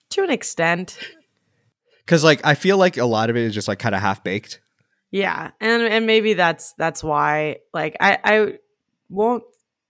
to 0.10 0.24
an 0.24 0.30
extent, 0.32 0.98
Because 2.06 2.24
like 2.24 2.46
I 2.46 2.56
feel 2.56 2.78
like 2.78 2.98
a 2.98 3.06
lot 3.06 3.30
of 3.30 3.36
it 3.38 3.44
is 3.44 3.54
just 3.54 3.68
like 3.68 3.80
kind 3.80 3.96
of 3.96 4.02
half 4.02 4.24
baked. 4.24 4.60
yeah, 5.12 5.52
and 5.62 5.84
and 5.84 6.06
maybe 6.08 6.34
that's 6.34 6.74
that's 6.74 7.04
why. 7.04 7.58
Like, 7.74 7.96
I 8.00 8.18
I 8.24 8.54
won't 9.10 9.44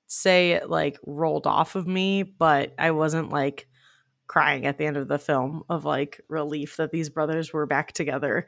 say 0.07 0.51
it 0.51 0.69
like 0.69 0.97
rolled 1.05 1.47
off 1.47 1.75
of 1.75 1.87
me, 1.87 2.23
but 2.23 2.73
I 2.77 2.91
wasn't 2.91 3.29
like 3.31 3.67
crying 4.33 4.65
at 4.65 4.79
the 4.79 4.85
end 4.87 4.97
of 4.97 5.07
the 5.07 5.19
film 5.19 5.61
of 5.69 5.85
like 5.85 6.19
relief 6.27 6.77
that 6.77 6.91
these 6.91 7.07
brothers 7.09 7.53
were 7.53 7.67
back 7.67 7.91
together. 7.93 8.47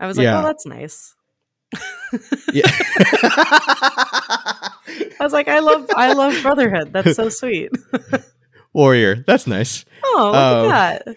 I 0.00 0.06
was 0.06 0.16
like, 0.16 0.24
Yeah. 0.24 0.40
oh, 0.40 0.42
that's 0.42 0.64
nice. 0.64 1.14
Yeah. 2.50 2.62
I 4.26 4.70
was 5.20 5.34
like, 5.34 5.48
I 5.48 5.58
love 5.58 5.86
I 5.94 6.14
love 6.14 6.40
brotherhood. 6.42 6.92
That's 6.94 7.14
so 7.14 7.28
sweet. 7.28 7.70
Warrior, 8.72 9.22
that's 9.26 9.46
nice. 9.46 9.84
Oh, 10.02 10.30
look 10.32 10.34
Um, 10.34 10.72
at 10.72 11.04
that. 11.04 11.16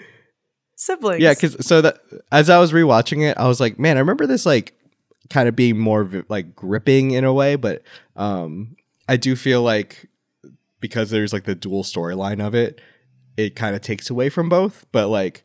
Siblings. 0.75 1.21
Yeah, 1.21 1.33
because 1.33 1.65
so 1.65 1.81
that 1.81 1.99
as 2.33 2.49
I 2.49 2.57
was 2.59 2.71
rewatching 2.73 3.21
it, 3.29 3.37
I 3.37 3.47
was 3.47 3.59
like, 3.61 3.79
man, 3.79 3.95
I 3.97 4.01
remember 4.01 4.27
this 4.27 4.45
like 4.45 4.73
kind 5.29 5.47
of 5.47 5.55
being 5.55 5.77
more 5.77 6.09
like 6.27 6.53
gripping 6.55 7.11
in 7.11 7.23
a 7.23 7.33
way, 7.33 7.55
but 7.55 7.83
um, 8.17 8.75
I 9.07 9.15
do 9.17 9.35
feel 9.37 9.61
like 9.61 10.09
because 10.81 11.09
there's 11.11 11.31
like 11.33 11.43
the 11.45 11.55
dual 11.55 11.83
storyline 11.83 12.45
of 12.45 12.55
it, 12.55 12.81
it 13.39 13.55
kind 13.55 13.73
of 13.75 13.81
takes 13.81 14.09
away 14.09 14.29
from 14.29 14.49
both. 14.49 14.85
But 14.91 15.07
like 15.07 15.43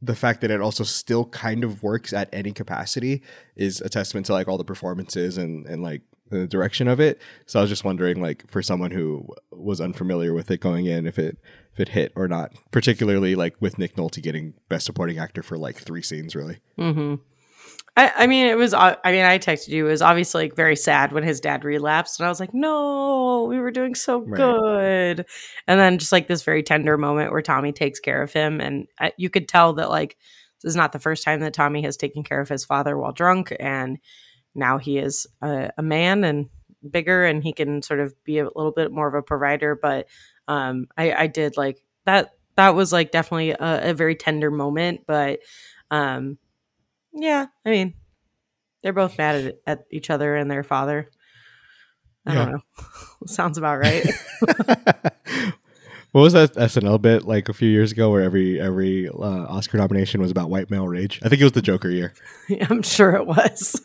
the 0.00 0.16
fact 0.16 0.40
that 0.40 0.50
it 0.50 0.60
also 0.60 0.82
still 0.82 1.26
kind 1.26 1.62
of 1.62 1.82
works 1.82 2.12
at 2.12 2.28
any 2.32 2.52
capacity 2.52 3.22
is 3.54 3.80
a 3.82 3.88
testament 3.88 4.26
to 4.26 4.32
like 4.32 4.48
all 4.48 4.58
the 4.58 4.64
performances 4.64 5.36
and 5.36 5.66
and 5.66 5.82
like 5.82 6.02
the 6.30 6.46
direction 6.46 6.88
of 6.88 6.98
it. 6.98 7.20
So 7.44 7.58
I 7.58 7.62
was 7.62 7.68
just 7.68 7.84
wondering, 7.84 8.22
like, 8.22 8.50
for 8.50 8.62
someone 8.62 8.90
who 8.90 9.26
was 9.50 9.82
unfamiliar 9.82 10.32
with 10.32 10.50
it 10.50 10.60
going 10.60 10.86
in, 10.86 11.06
if 11.06 11.18
it 11.18 11.36
if 11.74 11.80
it 11.80 11.90
hit 11.90 12.12
or 12.16 12.26
not. 12.26 12.52
Particularly 12.70 13.34
like 13.34 13.54
with 13.60 13.78
Nick 13.78 13.96
Nolte 13.96 14.22
getting 14.22 14.54
Best 14.70 14.86
Supporting 14.86 15.18
Actor 15.18 15.42
for 15.42 15.58
like 15.58 15.76
three 15.76 16.02
scenes, 16.02 16.34
really. 16.34 16.58
hmm 16.76 17.16
I, 17.96 18.10
I 18.16 18.26
mean, 18.26 18.46
it 18.46 18.56
was. 18.56 18.72
uh, 18.72 18.96
I 19.04 19.12
mean, 19.12 19.24
I 19.24 19.38
texted 19.38 19.68
you. 19.68 19.86
It 19.86 19.90
was 19.90 20.00
obviously 20.02 20.44
like 20.44 20.56
very 20.56 20.76
sad 20.76 21.12
when 21.12 21.24
his 21.24 21.40
dad 21.40 21.62
relapsed, 21.62 22.18
and 22.18 22.26
I 22.26 22.30
was 22.30 22.40
like, 22.40 22.54
"No, 22.54 23.44
we 23.50 23.58
were 23.60 23.70
doing 23.70 23.94
so 23.94 24.20
Right. 24.24 24.36
good." 24.36 25.26
And 25.66 25.80
then 25.80 25.98
just 25.98 26.10
like 26.12 26.26
this 26.26 26.42
very 26.42 26.62
tender 26.62 26.96
moment 26.96 27.32
where 27.32 27.42
Tommy 27.42 27.70
takes 27.72 28.00
care 28.00 28.22
of 28.22 28.32
him, 28.32 28.62
and 28.62 28.86
uh, 28.98 29.10
you 29.18 29.28
could 29.28 29.46
tell 29.46 29.74
that 29.74 29.90
like 29.90 30.16
this 30.62 30.70
is 30.70 30.76
not 30.76 30.92
the 30.92 30.98
first 31.00 31.22
time 31.22 31.40
that 31.40 31.52
Tommy 31.52 31.82
has 31.82 31.98
taken 31.98 32.22
care 32.24 32.40
of 32.40 32.48
his 32.48 32.64
father 32.64 32.96
while 32.96 33.12
drunk, 33.12 33.54
and 33.60 33.98
now 34.54 34.78
he 34.78 34.98
is 34.98 35.26
a, 35.42 35.70
a 35.78 35.82
man 35.82 36.24
and 36.24 36.50
bigger, 36.90 37.24
and 37.26 37.42
he 37.42 37.52
can 37.52 37.82
sort 37.82 38.00
of 38.00 38.14
be 38.24 38.38
a 38.38 38.44
little 38.44 38.72
bit 38.72 38.92
more 38.92 39.08
of 39.08 39.14
a 39.14 39.22
provider. 39.22 39.74
But 39.80 40.08
um, 40.48 40.86
I, 40.96 41.12
I 41.12 41.26
did 41.26 41.56
like 41.56 41.82
that. 42.06 42.32
That 42.56 42.74
was 42.74 42.92
like 42.92 43.10
definitely 43.12 43.50
a, 43.50 43.90
a 43.90 43.94
very 43.94 44.14
tender 44.14 44.50
moment, 44.50 45.02
but 45.06 45.40
um, 45.90 46.38
yeah, 47.14 47.46
I 47.64 47.70
mean, 47.70 47.94
They're 48.82 48.92
both 48.92 49.16
mad 49.18 49.34
at, 49.46 49.54
at 49.66 49.84
each 49.90 50.10
other 50.10 50.34
and 50.36 50.50
their 50.50 50.62
father. 50.64 51.08
I 52.26 52.32
Yeah. 52.34 52.44
don't 52.44 52.52
know. 52.52 52.60
Sounds 53.26 53.58
about 53.58 53.78
right. 53.78 54.04
what 56.12 56.20
was 56.22 56.32
that 56.34 56.54
SNL 56.54 57.00
bit 57.00 57.24
like 57.24 57.48
a 57.48 57.52
few 57.52 57.68
years 57.68 57.92
ago 57.92 58.10
where 58.10 58.22
every 58.22 58.60
every 58.60 59.08
uh, 59.08 59.12
Oscar 59.48 59.78
nomination 59.78 60.20
was 60.20 60.30
about 60.30 60.50
white 60.50 60.70
male 60.70 60.86
rage? 60.88 61.20
I 61.22 61.28
think 61.28 61.40
it 61.40 61.44
was 61.44 61.52
the 61.52 61.62
Joker 61.62 61.88
year. 61.90 62.12
I'm 62.68 62.82
sure 62.82 63.14
it 63.14 63.26
was. 63.26 63.80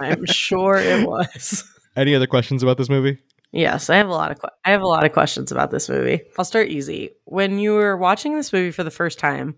I'm 0.00 0.26
sure 0.26 0.76
it 0.76 1.06
was. 1.06 1.64
Any 1.96 2.14
other 2.14 2.26
questions 2.26 2.62
about 2.62 2.78
this 2.78 2.88
movie? 2.88 3.18
Yes, 3.52 3.90
I 3.90 3.96
have 3.96 4.08
a 4.08 4.12
lot 4.12 4.30
of 4.30 4.40
que- 4.40 4.50
I 4.64 4.70
have 4.70 4.82
a 4.82 4.86
lot 4.86 5.04
of 5.04 5.12
questions 5.12 5.50
about 5.50 5.70
this 5.72 5.88
movie. 5.88 6.20
I'll 6.38 6.44
start 6.44 6.68
easy. 6.68 7.10
When 7.24 7.58
you 7.58 7.72
were 7.74 7.96
watching 7.96 8.36
this 8.36 8.52
movie 8.52 8.70
for 8.70 8.84
the 8.84 8.90
first 8.92 9.18
time, 9.18 9.56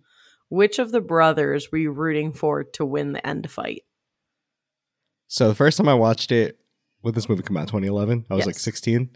which 0.52 0.78
of 0.78 0.92
the 0.92 1.00
brothers 1.00 1.72
were 1.72 1.78
you 1.78 1.90
rooting 1.90 2.32
for 2.32 2.62
to 2.62 2.84
win 2.84 3.12
the 3.12 3.26
end 3.26 3.50
fight? 3.50 3.82
So 5.28 5.48
the 5.48 5.54
first 5.54 5.78
time 5.78 5.88
I 5.88 5.94
watched 5.94 6.30
it, 6.30 6.60
when 7.00 7.14
this 7.14 7.26
movie 7.28 7.42
come 7.42 7.56
out, 7.56 7.68
2011, 7.68 8.26
I 8.28 8.34
was 8.34 8.40
Yes. 8.42 8.46
like 8.46 8.58
16. 8.58 9.08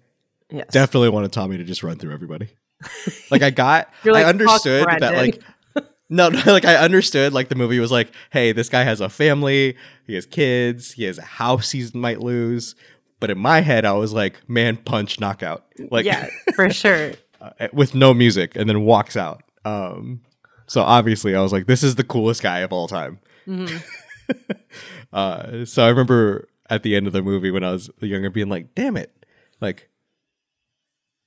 Yes. 0.50 0.66
Definitely 0.70 1.10
wanted 1.10 1.32
Tommy 1.32 1.58
to 1.58 1.64
just 1.64 1.82
run 1.82 1.98
through 1.98 2.12
everybody. 2.14 2.48
Like 3.30 3.42
I 3.42 3.50
got, 3.50 3.92
like, 4.04 4.24
I 4.24 4.28
understood 4.28 4.86
that 5.00 5.14
like. 5.14 5.42
No, 6.08 6.28
no, 6.28 6.40
like 6.46 6.64
I 6.64 6.76
understood. 6.76 7.32
Like 7.32 7.48
the 7.48 7.56
movie 7.56 7.80
was 7.80 7.90
like, 7.90 8.12
"Hey, 8.30 8.52
this 8.52 8.68
guy 8.68 8.84
has 8.84 9.00
a 9.00 9.08
family. 9.08 9.76
He 10.06 10.14
has 10.14 10.24
kids. 10.24 10.92
He 10.92 11.02
has 11.02 11.18
a 11.18 11.22
house 11.22 11.72
he 11.72 11.84
might 11.94 12.20
lose." 12.20 12.76
But 13.18 13.32
in 13.32 13.38
my 13.38 13.60
head, 13.60 13.84
I 13.84 13.92
was 13.94 14.12
like, 14.12 14.40
"Man, 14.48 14.76
punch, 14.76 15.18
knockout!" 15.18 15.64
Like, 15.90 16.04
yeah, 16.06 16.28
for 16.54 16.70
sure. 16.70 17.14
uh, 17.40 17.50
with 17.72 17.96
no 17.96 18.14
music 18.14 18.52
and 18.54 18.68
then 18.68 18.82
walks 18.82 19.16
out. 19.16 19.42
Um, 19.64 20.20
so 20.66 20.82
obviously 20.82 21.34
I 21.34 21.40
was 21.42 21.52
like, 21.52 21.66
this 21.66 21.82
is 21.82 21.94
the 21.96 22.04
coolest 22.04 22.42
guy 22.42 22.60
of 22.60 22.72
all 22.72 22.88
time. 22.88 23.20
Mhm. 23.46 23.82
Uh, 25.12 25.64
so 25.64 25.84
I 25.84 25.88
remember 25.88 26.48
at 26.68 26.82
the 26.82 26.96
end 26.96 27.06
of 27.06 27.12
the 27.12 27.22
movie 27.22 27.52
when 27.52 27.62
I 27.62 27.70
was 27.70 27.88
younger 28.00 28.28
being 28.28 28.48
like, 28.48 28.74
damn 28.74 28.96
it. 28.96 29.12
Like 29.60 29.88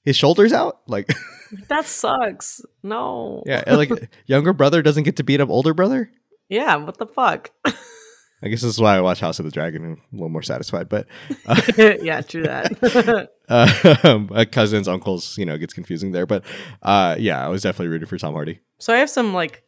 his 0.03 0.17
shoulders 0.17 0.51
out. 0.51 0.81
Like, 0.85 1.09
That 1.69 1.85
sucks. 1.85 2.61
No. 2.83 3.41
yeah, 3.45 3.63
like 3.73 3.89
younger 4.25 4.51
brother 4.53 4.81
doesn't 4.81 5.03
get 5.03 5.15
to 5.15 5.23
beat 5.23 5.39
up 5.41 5.49
older 5.49 5.73
brother. 5.73 6.11
Yeah, 6.49 6.75
what 6.75 6.97
the 6.97 7.07
fuck? 7.07 7.51
I 7.65 8.47
guess 8.49 8.61
this 8.61 8.63
is 8.65 8.79
why 8.81 8.97
I 8.97 9.01
watch 9.01 9.21
House 9.21 9.39
of 9.39 9.45
the 9.45 9.51
Dragon 9.51 9.83
I'm 9.85 9.91
a 9.93 10.15
little 10.15 10.29
more 10.29 10.43
satisfied, 10.43 10.89
but, 10.89 11.07
uh, 11.45 11.61
yeah, 12.01 12.21
true 12.21 12.43
that. 12.43 13.29
uh, 13.49 14.45
cousins, 14.51 14.87
uncles, 14.87 15.37
you 15.37 15.45
know, 15.45 15.55
it 15.55 15.59
gets 15.59 15.73
confusing 15.73 16.11
there. 16.11 16.25
But, 16.25 16.43
uh, 16.81 17.15
yeah, 17.17 17.43
I 17.43 17.49
was 17.49 17.63
definitely 17.63 17.87
rooting 17.89 18.07
for 18.07 18.17
Tom 18.17 18.33
Hardy. 18.33 18.59
So 18.80 18.93
I 18.93 18.97
have 18.97 19.09
some 19.09 19.34
like 19.34 19.63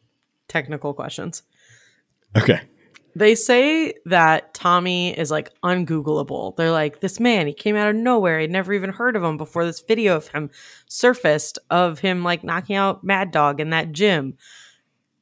technical 0.48 0.92
questions. 0.94 1.42
Okay. 2.36 2.60
They 3.14 3.34
say 3.34 3.94
that 4.06 4.54
Tommy 4.54 5.16
is 5.16 5.30
like 5.30 5.50
ungoogleable. 5.62 6.56
They're 6.56 6.70
like, 6.70 7.00
this 7.00 7.20
man, 7.20 7.46
he 7.46 7.52
came 7.52 7.76
out 7.76 7.88
of 7.88 7.96
nowhere. 7.96 8.38
I'd 8.38 8.50
never 8.50 8.72
even 8.72 8.90
heard 8.90 9.16
of 9.16 9.22
him 9.22 9.36
before 9.36 9.66
this 9.66 9.82
video 9.86 10.16
of 10.16 10.28
him 10.28 10.50
surfaced 10.86 11.58
of 11.68 11.98
him 11.98 12.24
like 12.24 12.42
knocking 12.42 12.76
out 12.76 13.04
Mad 13.04 13.30
Dog 13.30 13.60
in 13.60 13.70
that 13.70 13.92
gym. 13.92 14.38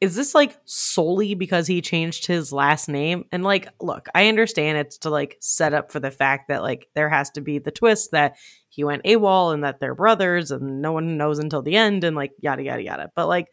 Is 0.01 0.15
this 0.15 0.35
like 0.35 0.57
solely 0.65 1.35
because 1.35 1.67
he 1.67 1.83
changed 1.83 2.27
his 2.27 2.53
last 2.53 2.89
name? 2.89 3.25
And 3.33 3.43
like, 3.43 3.69
look, 3.81 4.09
I 4.15 4.29
understand 4.29 4.79
it's 4.79 4.99
to 4.99 5.11
like 5.11 5.37
set 5.41 5.75
up 5.75 5.91
for 5.91 5.99
the 5.99 6.13
fact 6.13 6.49
that 6.49 6.63
like 6.63 6.89
there 6.95 7.11
has 7.11 7.31
to 7.31 7.41
be 7.41 7.59
the 7.59 7.73
twist 7.73 8.13
that 8.13 8.37
he 8.69 8.85
went 8.85 9.05
AWOL 9.05 9.53
and 9.53 9.65
that 9.65 9.81
they're 9.81 9.97
brothers 9.97 10.53
and 10.53 10.81
no 10.81 10.93
one 10.93 11.19
knows 11.19 11.41
until 11.41 11.61
the 11.61 11.77
end 11.77 12.05
and 12.05 12.15
like 12.15 12.33
yada 12.41 12.63
yada 12.63 12.83
yada. 12.83 13.11
But 13.17 13.27
like 13.27 13.49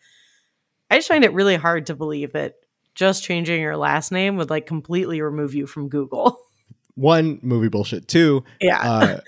I 0.89 0.95
just 0.97 1.07
find 1.07 1.23
it 1.23 1.33
really 1.33 1.55
hard 1.55 1.87
to 1.87 1.95
believe 1.95 2.33
that 2.33 2.55
just 2.95 3.23
changing 3.23 3.61
your 3.61 3.77
last 3.77 4.11
name 4.11 4.37
would 4.37 4.49
like 4.49 4.65
completely 4.65 5.21
remove 5.21 5.53
you 5.53 5.67
from 5.67 5.89
Google. 5.89 6.39
One, 6.95 7.39
movie 7.43 7.67
bullshit. 7.69 8.07
Two, 8.07 8.43
yeah. 8.59 8.79
uh, 8.81 9.19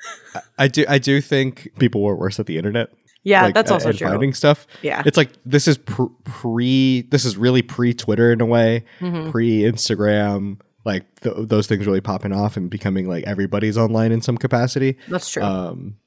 I- 0.57 0.68
do 0.70 0.86
I 0.89 0.97
do 0.97 1.22
think 1.22 1.70
people 1.78 2.01
were 2.01 2.16
worse 2.16 2.39
at 2.39 2.47
the 2.47 2.57
internet. 2.57 2.89
yeah, 3.24 3.43
like, 3.43 3.53
that's 3.53 3.70
also 3.70 3.89
and 3.89 3.97
true. 3.97 4.07
Finding 4.07 4.34
stuff. 4.34 4.66
yeah. 4.82 5.03
It's 5.05 5.18
like 5.18 5.30
this 5.45 5.68
is 5.68 5.78
pre. 5.78 7.01
This 7.12 7.26
is 7.26 7.38
really 7.38 7.62
pre 7.62 7.93
Twitter 7.93 8.32
in 8.32 8.41
a 8.41 8.45
way, 8.45 8.86
Mhm. 8.99 9.32
pre 9.32 9.60
Instagram. 9.62 10.60
Like 10.86 11.03
th- 11.22 11.36
those 11.38 11.68
things 11.68 11.86
really 11.86 12.01
popping 12.01 12.32
off 12.32 12.57
and 12.57 12.70
becoming 12.72 13.07
like 13.07 13.26
everybody's 13.26 13.78
online 13.78 14.12
in 14.14 14.22
some 14.22 14.38
capacity. 14.38 14.97
That's 15.07 15.30
true. 15.30 15.43
Um, 15.43 15.97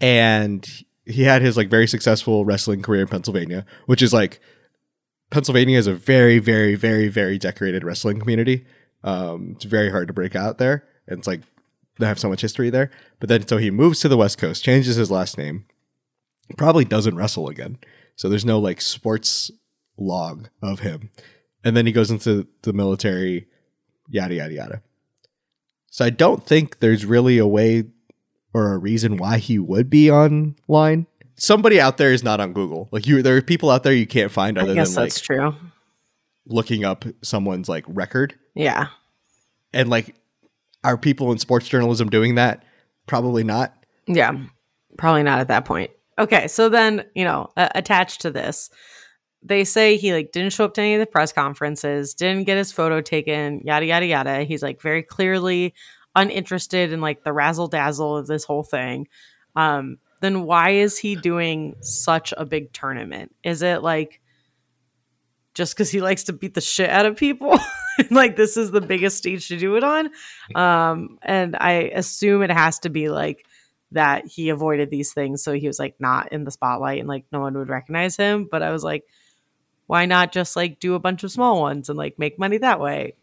and 0.00 0.68
he 1.04 1.22
had 1.22 1.42
his 1.42 1.56
like 1.56 1.68
very 1.68 1.86
successful 1.86 2.44
wrestling 2.44 2.82
career 2.82 3.02
in 3.02 3.08
Pennsylvania, 3.08 3.64
which 3.86 4.02
is 4.02 4.12
like 4.12 4.40
Pennsylvania 5.32 5.78
is 5.78 5.86
a 5.86 5.94
very, 5.94 6.38
very, 6.38 6.74
very, 6.74 7.08
very 7.08 7.38
decorated 7.38 7.84
wrestling 7.84 8.20
community. 8.20 8.66
Um, 9.02 9.52
it's 9.56 9.64
very 9.64 9.90
hard 9.90 10.08
to 10.08 10.12
break 10.12 10.36
out 10.36 10.58
there, 10.58 10.84
and 11.08 11.18
it's 11.18 11.26
like 11.26 11.40
they 11.98 12.06
have 12.06 12.18
so 12.18 12.28
much 12.28 12.42
history 12.42 12.68
there. 12.68 12.90
But 13.18 13.30
then, 13.30 13.46
so 13.46 13.56
he 13.56 13.70
moves 13.70 14.00
to 14.00 14.08
the 14.08 14.18
West 14.18 14.36
Coast, 14.36 14.62
changes 14.62 14.96
his 14.96 15.10
last 15.10 15.38
name, 15.38 15.64
probably 16.58 16.84
doesn't 16.84 17.16
wrestle 17.16 17.48
again. 17.48 17.78
So 18.14 18.28
there's 18.28 18.44
no 18.44 18.58
like 18.58 18.82
sports 18.82 19.50
log 19.96 20.50
of 20.60 20.80
him, 20.80 21.08
and 21.64 21.74
then 21.74 21.86
he 21.86 21.92
goes 21.92 22.10
into 22.10 22.46
the 22.60 22.74
military, 22.74 23.48
yada 24.10 24.34
yada 24.34 24.52
yada. 24.52 24.82
So 25.90 26.04
I 26.04 26.10
don't 26.10 26.44
think 26.44 26.80
there's 26.80 27.06
really 27.06 27.38
a 27.38 27.46
way 27.46 27.84
or 28.52 28.74
a 28.74 28.78
reason 28.78 29.16
why 29.16 29.38
he 29.38 29.58
would 29.58 29.88
be 29.88 30.10
online. 30.10 31.06
Somebody 31.36 31.80
out 31.80 31.96
there 31.96 32.12
is 32.12 32.22
not 32.22 32.40
on 32.40 32.52
Google. 32.52 32.88
Like 32.92 33.06
you, 33.06 33.22
there 33.22 33.36
are 33.36 33.42
people 33.42 33.70
out 33.70 33.82
there 33.82 33.92
you 33.92 34.06
can't 34.06 34.30
find 34.30 34.58
I 34.58 34.62
other 34.62 34.74
guess 34.74 34.94
than 34.94 35.02
like 35.02 35.10
that's 35.10 35.20
true. 35.20 35.54
looking 36.46 36.84
up 36.84 37.04
someone's 37.22 37.68
like 37.68 37.84
record. 37.88 38.34
Yeah. 38.54 38.88
And 39.72 39.88
like, 39.88 40.14
are 40.84 40.98
people 40.98 41.32
in 41.32 41.38
sports 41.38 41.68
journalism 41.68 42.10
doing 42.10 42.34
that? 42.34 42.64
Probably 43.06 43.44
not. 43.44 43.74
Yeah. 44.06 44.32
Probably 44.98 45.22
not 45.22 45.38
at 45.40 45.48
that 45.48 45.64
point. 45.64 45.90
Okay, 46.18 46.46
so 46.46 46.68
then, 46.68 47.04
you 47.14 47.24
know, 47.24 47.50
uh, 47.56 47.70
attached 47.74 48.20
to 48.20 48.30
this, 48.30 48.68
they 49.42 49.64
say 49.64 49.96
he 49.96 50.12
like 50.12 50.30
didn't 50.30 50.52
show 50.52 50.64
up 50.66 50.74
to 50.74 50.80
any 50.82 50.94
of 50.94 51.00
the 51.00 51.06
press 51.06 51.32
conferences, 51.32 52.14
didn't 52.14 52.44
get 52.44 52.58
his 52.58 52.70
photo 52.70 53.00
taken, 53.00 53.60
yada 53.64 53.86
yada 53.86 54.06
yada. 54.06 54.42
He's 54.44 54.62
like 54.62 54.80
very 54.80 55.02
clearly 55.02 55.74
uninterested 56.14 56.92
in 56.92 57.00
like 57.00 57.24
the 57.24 57.32
razzle 57.32 57.68
dazzle 57.68 58.18
of 58.18 58.26
this 58.26 58.44
whole 58.44 58.62
thing. 58.62 59.08
Um, 59.56 59.96
then 60.22 60.44
why 60.44 60.70
is 60.70 60.96
he 60.96 61.16
doing 61.16 61.74
such 61.80 62.32
a 62.36 62.46
big 62.46 62.72
tournament? 62.72 63.34
Is 63.42 63.60
it 63.60 63.82
like 63.82 64.20
just 65.54 65.74
because 65.74 65.90
he 65.90 66.00
likes 66.00 66.24
to 66.24 66.32
beat 66.32 66.54
the 66.54 66.60
shit 66.60 66.88
out 66.88 67.06
of 67.06 67.16
people? 67.16 67.58
like 68.10 68.36
this 68.36 68.56
is 68.56 68.70
the 68.70 68.80
biggest 68.80 69.18
stage 69.18 69.48
to 69.48 69.58
do 69.58 69.76
it 69.76 69.82
on. 69.82 70.10
Um, 70.54 71.18
and 71.22 71.56
I 71.56 71.90
assume 71.94 72.42
it 72.42 72.52
has 72.52 72.78
to 72.80 72.88
be 72.88 73.08
like 73.08 73.44
that 73.90 74.26
he 74.26 74.48
avoided 74.48 74.90
these 74.90 75.12
things 75.12 75.42
so 75.42 75.52
he 75.52 75.66
was 75.66 75.78
like 75.78 75.96
not 75.98 76.32
in 76.32 76.44
the 76.44 76.50
spotlight 76.50 77.00
and 77.00 77.08
like 77.08 77.26
no 77.32 77.40
one 77.40 77.58
would 77.58 77.68
recognize 77.68 78.16
him. 78.16 78.46
But 78.48 78.62
I 78.62 78.70
was 78.70 78.84
like, 78.84 79.02
why 79.88 80.06
not 80.06 80.30
just 80.30 80.54
like 80.54 80.78
do 80.78 80.94
a 80.94 81.00
bunch 81.00 81.24
of 81.24 81.32
small 81.32 81.60
ones 81.60 81.88
and 81.88 81.98
like 81.98 82.16
make 82.16 82.38
money 82.38 82.58
that 82.58 82.78
way? 82.78 83.16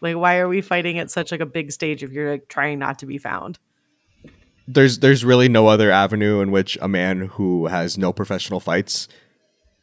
Like 0.00 0.14
why 0.14 0.38
are 0.38 0.48
we 0.48 0.60
fighting 0.60 1.00
at 1.00 1.10
such 1.10 1.32
like 1.32 1.40
a 1.40 1.46
big 1.46 1.72
stage 1.72 2.04
if 2.04 2.12
you're 2.12 2.30
like 2.30 2.48
trying 2.48 2.78
not 2.78 3.00
to 3.00 3.06
be 3.06 3.18
found? 3.18 3.58
There's 4.66 5.00
there's 5.00 5.24
really 5.24 5.48
no 5.48 5.68
other 5.68 5.90
avenue 5.90 6.40
in 6.40 6.50
which 6.50 6.78
a 6.80 6.88
man 6.88 7.28
who 7.32 7.66
has 7.66 7.98
no 7.98 8.12
professional 8.12 8.60
fights 8.60 9.08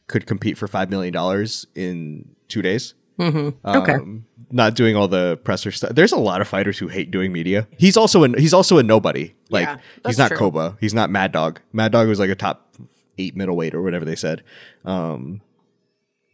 could 0.08 0.26
compete 0.26 0.58
for 0.58 0.68
five 0.68 0.90
million 0.90 1.14
dollars 1.14 1.68
in 1.76 2.36
two 2.48 2.62
days. 2.62 2.94
Mm-hmm. 3.20 3.68
Okay. 3.68 3.94
Um, 3.94 4.26
not 4.52 4.76
doing 4.76 4.96
all 4.96 5.08
the 5.08 5.38
presser 5.44 5.72
stuff. 5.72 5.92
There's 5.94 6.12
a 6.12 6.18
lot 6.18 6.42
of 6.42 6.48
fighters 6.48 6.78
who 6.78 6.88
hate 6.88 7.12
doing 7.12 7.32
media. 7.32 7.68
He's 7.78 7.96
also 7.96 8.24
a, 8.24 8.40
he's 8.40 8.54
also 8.54 8.78
a 8.78 8.84
nobody. 8.84 9.34
Like 9.50 9.68
Yeah, 9.68 9.78
he's 10.06 10.18
not 10.18 10.30
true. 10.30 10.38
Koba. 10.38 10.78
He's 10.82 10.94
not 10.94 11.10
Mad 11.10 11.32
Dog. 11.32 11.62
Mad 11.72 11.92
Dog 11.92 12.08
was 12.08 12.20
like 12.20 12.30
a 12.30 12.36
top 12.36 12.76
eight 13.18 13.36
middleweight 13.36 13.74
or 13.74 13.82
whatever 13.82 14.06
they 14.06 14.16
said. 14.16 14.44
Um, 14.84 15.42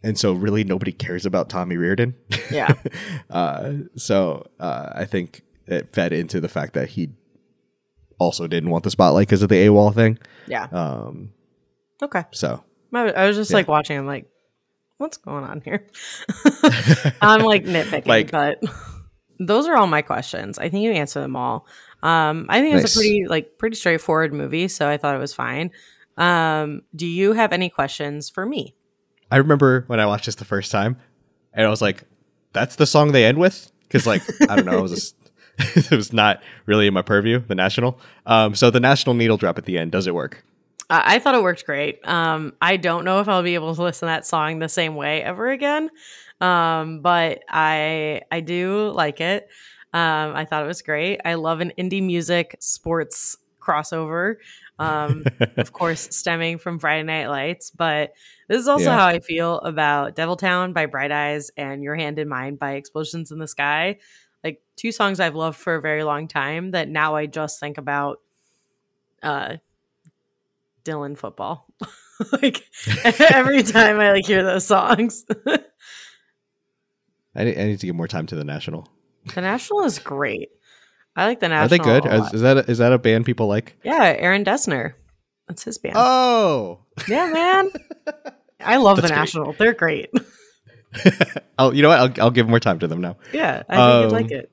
and 0.04 0.18
so 0.18 0.34
really 0.34 0.64
nobody 0.64 0.92
cares 0.92 1.26
about 1.26 1.50
Tommy 1.50 1.78
Riordan. 1.78 2.16
Yeah. 2.52 2.74
uh, 3.30 3.74
so 3.96 4.48
uh, 4.60 4.90
I 4.94 5.06
think 5.06 5.44
it 5.68 5.94
fed 5.94 6.14
into 6.14 6.40
the 6.40 6.50
fact 6.50 6.74
that 6.74 6.90
he 6.90 7.10
also 8.20 8.48
didn't 8.48 8.70
want 8.70 8.84
the 8.84 8.92
spotlight 8.92 9.28
because 9.28 9.42
of 9.44 9.50
the 9.50 9.56
AWOL 9.68 9.94
thing. 9.94 10.18
Yeah. 10.48 10.68
Um, 10.72 11.32
Okay. 12.02 12.24
so 12.32 12.64
I 12.94 13.26
was 13.28 13.36
just 13.36 13.52
Yeah. 13.52 13.58
like 13.58 13.68
watching. 13.68 13.98
I'm 13.98 14.06
like, 14.08 14.26
what's 14.98 15.18
going 15.18 15.44
on 15.44 15.62
here? 15.62 15.86
I'm 17.22 17.42
like 17.42 17.66
nitpicking, 17.66 18.08
Like- 18.08 18.32
but 18.32 18.64
those 19.40 19.68
are 19.68 19.76
all 19.76 19.88
my 19.88 20.02
questions. 20.02 20.58
I 20.58 20.70
think 20.70 20.84
you 20.84 20.92
answered 20.92 21.22
them 21.22 21.36
all. 21.36 21.66
Um, 22.04 22.46
I 22.50 22.62
think 22.62 22.76
it's 22.76 22.84
Nice. 22.84 22.96
a 22.96 23.00
pretty 23.00 23.26
like 23.28 23.58
pretty 23.58 23.76
straightforward 23.76 24.34
movie, 24.34 24.68
so 24.68 24.88
I 24.88 24.98
thought 24.98 25.16
it 25.16 25.20
was 25.20 25.34
fine. 25.34 25.72
Um, 26.18 26.82
do 26.96 27.06
you 27.06 27.34
have 27.34 27.54
any 27.54 27.70
questions 27.70 28.30
for 28.30 28.46
me? 28.46 28.76
I 29.32 29.38
remember 29.38 29.84
when 29.88 30.00
I 30.00 30.06
watched 30.06 30.26
this 30.28 30.36
the 30.36 30.46
first 30.46 30.72
time, 30.72 30.98
and 31.54 31.66
I 31.66 31.70
was 31.70 31.82
like, 31.82 32.04
"That's 32.54 32.76
the 32.78 32.86
song 32.86 33.12
they 33.12 33.26
end 33.26 33.38
with," 33.40 33.72
because 33.84 34.08
like 34.08 34.22
I 34.50 34.56
don't 34.56 34.66
know, 34.66 34.78
I 34.78 34.82
was 34.82 34.92
just, 34.92 35.16
it 35.76 35.92
was 35.92 36.14
not 36.14 36.42
really 36.66 36.88
in 36.88 36.94
my 36.94 37.02
purview. 37.02 37.40
The 37.40 37.56
national, 37.56 38.00
um, 38.26 38.56
so 38.56 38.70
the 38.70 38.80
national 38.80 39.16
needle 39.16 39.38
drop 39.38 39.58
at 39.58 39.66
the 39.66 39.78
end 39.78 39.92
does 39.92 40.08
it 40.08 40.14
work? 40.14 40.44
I 40.90 41.16
I 41.16 41.20
thought 41.20 41.36
it 41.36 41.42
worked 41.44 41.66
great. 41.66 42.08
Um, 42.08 42.54
I 42.62 42.78
don't 42.78 43.06
know 43.06 43.20
if 43.20 43.28
I'll 43.28 43.44
be 43.44 43.56
able 43.56 43.74
to 43.76 43.82
listen 43.82 44.08
to 44.08 44.12
that 44.12 44.26
song 44.26 44.60
the 44.60 44.70
same 44.70 44.96
way 44.96 45.22
ever 45.24 45.50
again. 45.50 45.90
Um, 46.40 47.02
but 47.02 47.44
I 47.50 48.22
I 48.32 48.42
do 48.42 48.92
like 48.92 49.20
it. 49.22 49.48
Um, 49.94 50.36
I 50.36 50.46
thought 50.46 50.64
it 50.64 50.68
was 50.68 50.82
great. 50.82 51.20
I 51.26 51.34
love 51.36 51.60
an 51.62 51.74
indie 51.78 52.04
music 52.06 52.56
sports 52.60 53.38
crossover. 53.60 54.36
Um, 54.80 55.24
of 55.58 55.74
course, 55.74 56.16
stemming 56.16 56.60
from 56.60 56.78
Friday 56.78 57.04
Night 57.04 57.28
Lights, 57.28 57.72
but 57.72 58.14
this 58.48 58.60
is 58.60 58.68
also 58.68 58.92
Yeah. 58.92 58.98
how 59.00 59.08
I 59.08 59.20
feel 59.20 59.58
about 59.60 60.16
Deviltown 60.16 60.72
by 60.74 60.86
Bright 60.86 61.12
Eyes 61.12 61.50
and 61.58 61.82
Your 61.82 61.96
Hand 61.96 62.20
in 62.20 62.30
Mine 62.30 62.56
by 62.56 62.74
Explosions 62.74 63.32
in 63.32 63.40
the 63.40 63.48
Sky. 63.48 63.98
Like 64.48 64.62
two 64.78 64.94
songs 64.94 65.20
I've 65.20 65.36
loved 65.36 65.58
for 65.58 65.76
a 65.76 65.82
very 65.82 66.06
long 66.06 66.30
time 66.30 66.72
that 66.72 66.88
now 66.88 67.16
I 67.16 67.26
just 67.26 67.60
think 67.60 67.78
about 67.78 68.22
uh 69.22 69.58
Dillon 70.86 71.18
football. 71.18 71.68
like 72.42 72.64
every 73.20 73.62
time 73.64 74.00
I 74.00 74.14
like 74.14 74.26
hear 74.26 74.44
those 74.44 74.66
songs. 74.66 75.26
I 77.36 77.44
need, 77.44 77.58
I 77.58 77.66
need 77.66 77.80
to 77.82 77.86
give 77.86 77.96
more 77.96 78.08
time 78.08 78.26
to 78.28 78.36
the 78.36 78.46
National. 78.46 78.88
the 79.36 79.42
National 79.42 79.84
is 79.84 80.00
great. 80.00 80.50
I 81.14 81.26
like 81.26 81.42
the 81.42 81.50
National. 81.50 81.66
Are 81.66 81.68
they 81.68 82.02
good? 82.02 82.06
Is, 82.14 82.34
is 82.36 82.42
that 82.42 82.58
a, 82.58 82.72
is 82.72 82.78
that 82.78 82.94
a 82.94 82.98
band 82.98 83.26
people 83.26 83.48
like? 83.48 83.76
Yeah, 83.84 84.16
Aaron 84.18 84.46
Dessner. 84.46 84.94
That's 85.50 85.64
his 85.64 85.78
band. 85.78 85.96
Oh, 85.98 86.86
yeah, 87.10 87.30
man. 87.32 87.70
I 88.62 88.78
love 88.78 88.96
the 89.02 89.02
That's 89.02 89.12
great. 89.12 89.20
National. 89.20 89.54
They're 89.54 89.74
great. 89.74 90.10
oh, 91.60 91.72
you 91.72 91.82
know 91.82 91.90
what? 91.90 92.00
I'll 92.20 92.26
I'll 92.26 92.32
give 92.32 92.48
more 92.48 92.60
time 92.60 92.80
to 92.80 92.88
them 92.88 93.02
now. 93.02 93.18
Yeah, 93.34 93.64
I 93.70 93.76
think 93.76 94.04
you'd 94.04 94.16
like 94.16 94.26
Um, 94.26 94.32
it. 94.32 94.52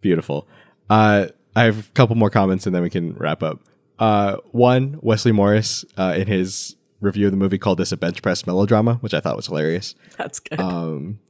Beautiful. 0.00 0.46
Uh, 0.90 1.26
I 1.54 1.64
have 1.64 1.88
a 1.88 1.92
couple 1.92 2.16
more 2.16 2.30
comments 2.30 2.66
and 2.66 2.74
then 2.74 2.82
we 2.82 2.90
can 2.90 3.14
wrap 3.14 3.42
up. 3.42 3.60
Uh, 3.98 4.36
one, 4.50 4.98
Wesley 5.00 5.32
Morris 5.32 5.84
uh, 5.96 6.14
in 6.16 6.26
his 6.26 6.76
review 7.00 7.26
of 7.26 7.30
the 7.32 7.36
movie 7.36 7.58
called 7.58 7.78
this 7.78 7.92
a 7.92 7.96
bench 7.96 8.20
press 8.22 8.46
melodrama, 8.46 8.94
which 8.96 9.14
I 9.14 9.20
thought 9.20 9.36
was 9.36 9.46
hilarious. 9.46 9.94
That's 10.16 10.40
good. 10.40 10.58
Um, 10.60 11.20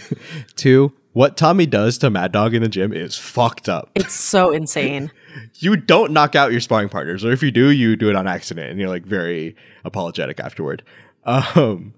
two, 0.56 0.92
what 1.12 1.36
Tommy 1.36 1.66
does 1.66 1.98
to 1.98 2.10
Mad 2.10 2.32
Dog 2.32 2.54
in 2.54 2.62
the 2.62 2.68
gym 2.68 2.92
is 2.92 3.16
fucked 3.16 3.68
up. 3.68 3.90
it's 3.94 4.14
so 4.14 4.50
insane. 4.52 5.10
You 5.58 5.76
don't 5.76 6.12
knock 6.12 6.34
out 6.34 6.50
your 6.50 6.62
sparring 6.62 6.88
partners, 6.88 7.22
or 7.22 7.30
if 7.30 7.42
you 7.42 7.50
do, 7.50 7.68
you 7.70 7.94
do 7.94 8.08
it 8.08 8.16
on 8.16 8.26
accident, 8.26 8.70
and 8.70 8.80
you're 8.80 8.88
like 8.88 9.04
very 9.04 9.54
apologetic 9.84 10.40
afterward. 10.40 10.82
Um, 11.24 11.92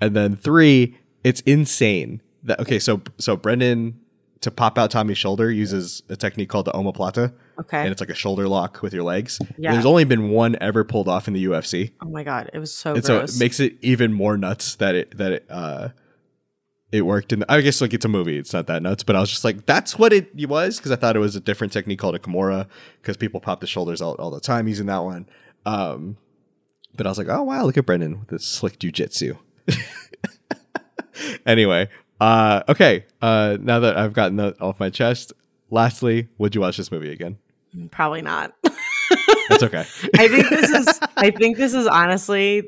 and 0.00 0.14
then 0.16 0.36
three, 0.36 0.96
it's 1.24 1.40
insane 1.42 2.22
that 2.44 2.60
okay, 2.60 2.78
so 2.78 3.00
so 3.18 3.36
Brendan 3.36 4.00
to 4.40 4.50
pop 4.52 4.78
out 4.78 4.90
Tommy's 4.92 5.18
shoulder 5.18 5.50
uses 5.50 6.02
a 6.08 6.14
technique 6.16 6.48
called 6.48 6.64
the 6.66 6.70
omoplata, 6.72 7.32
Okay. 7.58 7.80
and 7.80 7.88
it's 7.90 8.00
like 8.00 8.08
a 8.10 8.14
shoulder 8.14 8.46
lock 8.46 8.82
with 8.82 8.94
your 8.94 9.02
legs. 9.02 9.38
And 9.40 9.52
Yeah. 9.58 9.72
There's 9.72 9.84
only 9.84 10.04
been 10.04 10.28
one 10.30 10.56
ever 10.60 10.84
pulled 10.84 11.08
off 11.08 11.26
in 11.26 11.34
the 11.34 11.44
UFC, 11.44 11.90
oh 12.00 12.08
my 12.08 12.22
god, 12.22 12.50
it 12.54 12.58
was 12.60 12.72
so 12.72 12.94
and 12.94 13.04
so 13.04 13.18
it 13.20 13.32
makes 13.40 13.58
it 13.58 13.76
even 13.82 14.12
more 14.12 14.36
nuts 14.36 14.76
that 14.76 14.94
it 14.94 15.18
that 15.18 15.32
it 15.32 15.46
uh 15.50 15.88
it 16.90 17.02
worked. 17.02 17.32
And 17.34 17.44
I 17.48 17.60
guess 17.60 17.80
like 17.80 17.92
it's 17.92 18.04
a 18.04 18.08
movie, 18.08 18.38
it's 18.38 18.52
not 18.52 18.66
that 18.68 18.82
nuts, 18.82 19.02
but 19.02 19.14
I 19.16 19.20
was 19.20 19.28
just 19.28 19.44
like, 19.44 19.66
that's 19.66 19.98
what 19.98 20.12
it 20.12 20.34
was 20.48 20.78
because 20.78 20.90
I 20.92 20.96
thought 20.96 21.16
it 21.16 21.20
was 21.20 21.36
a 21.36 21.40
different 21.40 21.72
technique 21.72 21.98
called 21.98 22.14
a 22.14 22.18
kimura 22.18 22.66
because 23.02 23.16
people 23.16 23.40
pop 23.40 23.60
the 23.60 23.66
shoulders 23.66 24.00
out 24.00 24.18
all 24.20 24.30
the 24.30 24.40
time 24.40 24.68
using 24.68 24.86
that 24.86 25.00
one. 25.04 25.28
Um, 25.66 26.16
but 26.96 27.06
I 27.06 27.10
was 27.10 27.18
like, 27.18 27.28
oh 27.28 27.42
wow, 27.42 27.64
look 27.64 27.76
at 27.76 27.84
Brendan 27.84 28.20
with 28.20 28.28
this 28.28 28.46
slick 28.46 28.78
jujitsu. 28.78 29.36
anyway, 31.46 31.88
uh, 32.20 32.62
okay. 32.68 33.04
Uh, 33.22 33.56
now 33.60 33.80
that 33.80 33.96
I've 33.96 34.12
gotten 34.12 34.36
that 34.36 34.60
off 34.60 34.80
my 34.80 34.90
chest, 34.90 35.32
lastly, 35.70 36.28
would 36.38 36.54
you 36.54 36.60
watch 36.60 36.76
this 36.76 36.90
movie 36.90 37.12
again? 37.12 37.38
Probably 37.90 38.22
not. 38.22 38.54
That's 39.48 39.62
okay. 39.62 39.84
I 40.16 40.28
think 40.28 40.48
this 40.48 40.70
is 40.70 41.00
I 41.16 41.30
think 41.30 41.56
this 41.56 41.74
is 41.74 41.86
honestly 41.86 42.62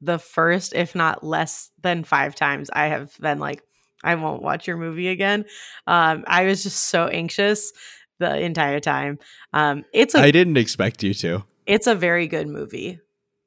the 0.00 0.18
first, 0.18 0.74
if 0.74 0.94
not 0.94 1.22
less 1.24 1.70
than 1.82 2.04
five 2.04 2.34
times 2.34 2.70
I 2.72 2.86
have 2.86 3.16
been 3.18 3.38
like, 3.38 3.62
I 4.02 4.14
won't 4.14 4.42
watch 4.42 4.66
your 4.66 4.78
movie 4.78 5.08
again. 5.08 5.44
Um, 5.86 6.24
I 6.26 6.44
was 6.44 6.62
just 6.62 6.86
so 6.88 7.06
anxious 7.06 7.72
the 8.18 8.38
entire 8.40 8.80
time. 8.80 9.18
Um, 9.52 9.84
it's 9.92 10.14
a 10.14 10.20
I 10.20 10.30
didn't 10.30 10.56
expect 10.56 11.02
you 11.02 11.12
to. 11.14 11.44
it's 11.66 11.86
a 11.86 11.94
very 11.94 12.26
good 12.26 12.48
movie. 12.48 13.00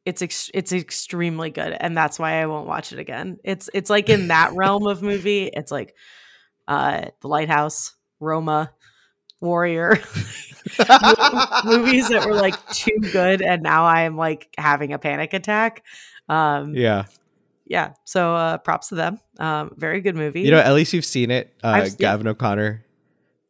It's 0.05 0.21
ex- 0.21 0.51
it's 0.53 0.73
extremely 0.73 1.49
good, 1.49 1.77
and 1.79 1.95
that's 1.95 2.19
why 2.19 2.41
I 2.41 2.45
won't 2.45 2.67
watch 2.67 2.91
it 2.91 2.99
again. 2.99 3.37
It's 3.43 3.69
it's 3.73 3.89
like 3.89 4.09
in 4.09 4.27
that 4.27 4.51
realm 4.55 4.85
of 4.87 5.01
movie. 5.01 5.45
It's 5.45 5.71
like 5.71 5.95
uh, 6.67 7.05
The 7.21 7.27
Lighthouse, 7.27 7.95
Roma, 8.19 8.71
Warrior, 9.39 9.91
movies 11.65 12.09
that 12.09 12.23
were 12.25 12.35
like 12.35 12.55
too 12.71 12.97
good, 13.11 13.41
and 13.41 13.61
now 13.63 13.85
I 13.85 14.01
am 14.01 14.17
like 14.17 14.53
having 14.57 14.93
a 14.93 14.99
panic 14.99 15.33
attack. 15.33 15.83
Um, 16.29 16.73
yeah. 16.75 17.05
yeah. 17.65 17.93
so 18.05 18.35
uh, 18.35 18.57
props 18.57 18.89
to 18.89 18.95
them. 18.95 19.19
Um, 19.39 19.73
very 19.77 20.01
good 20.01 20.15
movie. 20.15 20.41
You 20.41 20.51
know, 20.51 20.59
at 20.59 20.73
least 20.73 20.93
you've 20.93 21.05
seen 21.05 21.31
it. 21.31 21.53
Uh, 21.63 21.85
seen- 21.85 21.95
Gavin 21.97 22.27
O'Connor. 22.27 22.85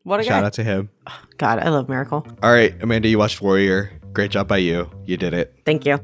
what 0.03 0.19
a 0.19 0.23
Shout 0.23 0.41
guy! 0.41 0.45
out 0.47 0.53
to 0.53 0.63
him. 0.63 0.89
God, 1.37 1.59
I 1.59 1.69
love 1.69 1.89
Miracle. 1.89 2.25
All 2.41 2.51
right, 2.51 2.75
Amanda, 2.81 3.07
you 3.07 3.17
watched 3.17 3.41
Warrior. 3.41 3.91
Great 4.13 4.31
job 4.31 4.47
by 4.47 4.57
you. 4.57 4.89
You 5.05 5.17
did 5.17 5.33
it. 5.33 5.53
Thank 5.65 5.85
you. 5.85 5.99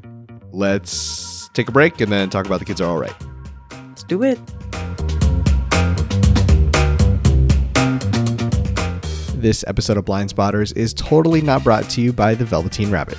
Let's 0.52 1.48
take 1.54 1.68
a 1.68 1.72
break 1.72 2.00
and 2.00 2.10
then 2.10 2.30
talk 2.30 2.46
about 2.46 2.58
the 2.58 2.64
kids 2.64 2.80
are 2.80 2.88
all 2.88 2.98
right. 2.98 3.14
Let's 3.70 4.02
do 4.04 4.22
it. 4.22 4.38
This 9.40 9.64
episode 9.66 9.96
of 9.96 10.04
Blind 10.04 10.30
Spotters 10.30 10.72
is 10.72 10.92
totally 10.92 11.40
not 11.40 11.64
brought 11.64 11.88
to 11.90 12.00
you 12.00 12.12
by 12.12 12.34
the 12.34 12.44
Velveteen 12.44 12.90
Rabbit. 12.90 13.18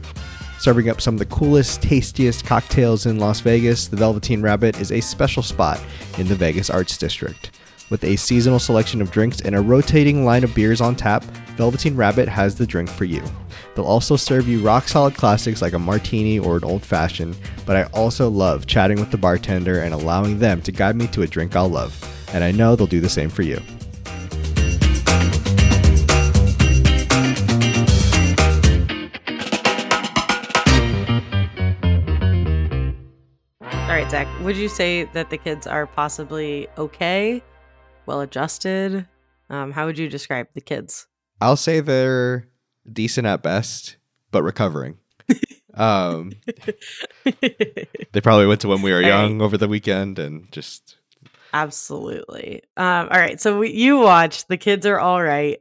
Serving 0.59 0.89
up 0.89 1.01
some 1.01 1.15
of 1.15 1.19
the 1.19 1.25
coolest, 1.25 1.82
tastiest 1.82 2.45
cocktails 2.45 3.07
in 3.07 3.17
Las 3.17 3.39
Vegas, 3.39 3.88
the 3.88 3.97
Velveteen 3.97 4.43
Rabbit 4.43 4.79
is 4.79 4.91
a 4.91 5.01
special 5.01 5.41
spot 5.41 5.82
in 6.19 6.27
the 6.27 6.36
Vegas 6.36 6.69
Arts 6.69 6.97
District. 6.97 7.49
With 7.89 8.03
a 8.03 8.15
seasonal 8.15 8.59
selection 8.59 9.01
of 9.01 9.09
drinks 9.09 9.41
and 9.41 9.55
a 9.55 9.61
rotating 9.61 10.23
line 10.23 10.43
of 10.43 10.53
beers 10.53 10.79
on 10.79 10.95
tap, 10.95 11.23
Velveteen 11.57 11.95
Rabbit 11.95 12.27
has 12.27 12.55
the 12.55 12.67
drink 12.67 12.89
for 12.89 13.05
you. 13.05 13.23
They'll 13.76 13.86
also 13.86 14.17
serve 14.17 14.47
you 14.47 14.61
rock 14.61 14.88
solid 14.88 15.15
classics 15.15 15.61
like 15.61 15.74
a 15.74 15.80
martini 15.80 16.38
or 16.38 16.57
an 16.57 16.63
old 16.63 16.84
fashioned, 16.84 17.38
but 17.65 17.76
I 17.78 17.84
also 17.93 18.30
love 18.30 18.67
chatting 18.67 18.99
with 18.99 19.11
the 19.11 19.17
bartender 19.17 19.82
and 19.82 19.93
allowing 19.93 20.39
them 20.39 20.61
to 20.63 20.72
guide 20.72 20.95
me 20.95 21.07
to 21.07 21.22
a 21.22 21.28
drink 21.28 21.55
I'll 21.55 21.69
love. 21.69 21.97
And 22.34 22.43
I 22.43 22.51
know 22.51 22.76
they'll 22.76 22.88
do 22.88 22.99
the 22.99 23.09
same 23.09 23.30
for 23.30 23.43
you. 23.43 23.61
All 33.61 33.97
right, 33.97 34.09
Zach, 34.11 34.28
would 34.41 34.57
you 34.57 34.67
say 34.67 35.05
that 35.13 35.30
the 35.30 35.38
kids 35.38 35.65
are 35.65 35.88
possibly 35.88 36.67
okay, 36.78 37.41
well 38.05 38.22
adjusted? 38.22 39.07
Um, 39.49 39.72
how 39.72 39.86
would 39.86 39.97
you 39.97 40.09
describe 40.09 40.47
the 40.53 40.61
kids? 40.61 41.07
I'll 41.41 41.57
say 41.57 41.80
they're 41.80 42.47
decent 42.91 43.27
at 43.27 43.41
best, 43.43 43.97
but 44.32 44.43
recovering. 44.43 44.97
um, 45.73 46.32
they 47.23 48.21
probably 48.21 48.47
went 48.47 48.61
to 48.61 48.67
when 48.67 48.82
we 48.82 48.91
were 48.91 48.97
All 48.97 49.03
right. 49.03 49.07
young 49.07 49.41
over 49.41 49.57
the 49.57 49.67
weekend 49.67 50.19
and 50.19 50.51
just 50.51 50.97
Absolutely. 51.53 52.61
Um, 52.77 53.07
all 53.11 53.19
right, 53.19 53.39
so 53.39 53.59
we, 53.59 53.71
you 53.71 53.97
watch 53.99 54.47
The 54.47 54.57
Kids 54.57 54.86
Are 54.86 54.99
All 54.99 55.21
Right. 55.21 55.59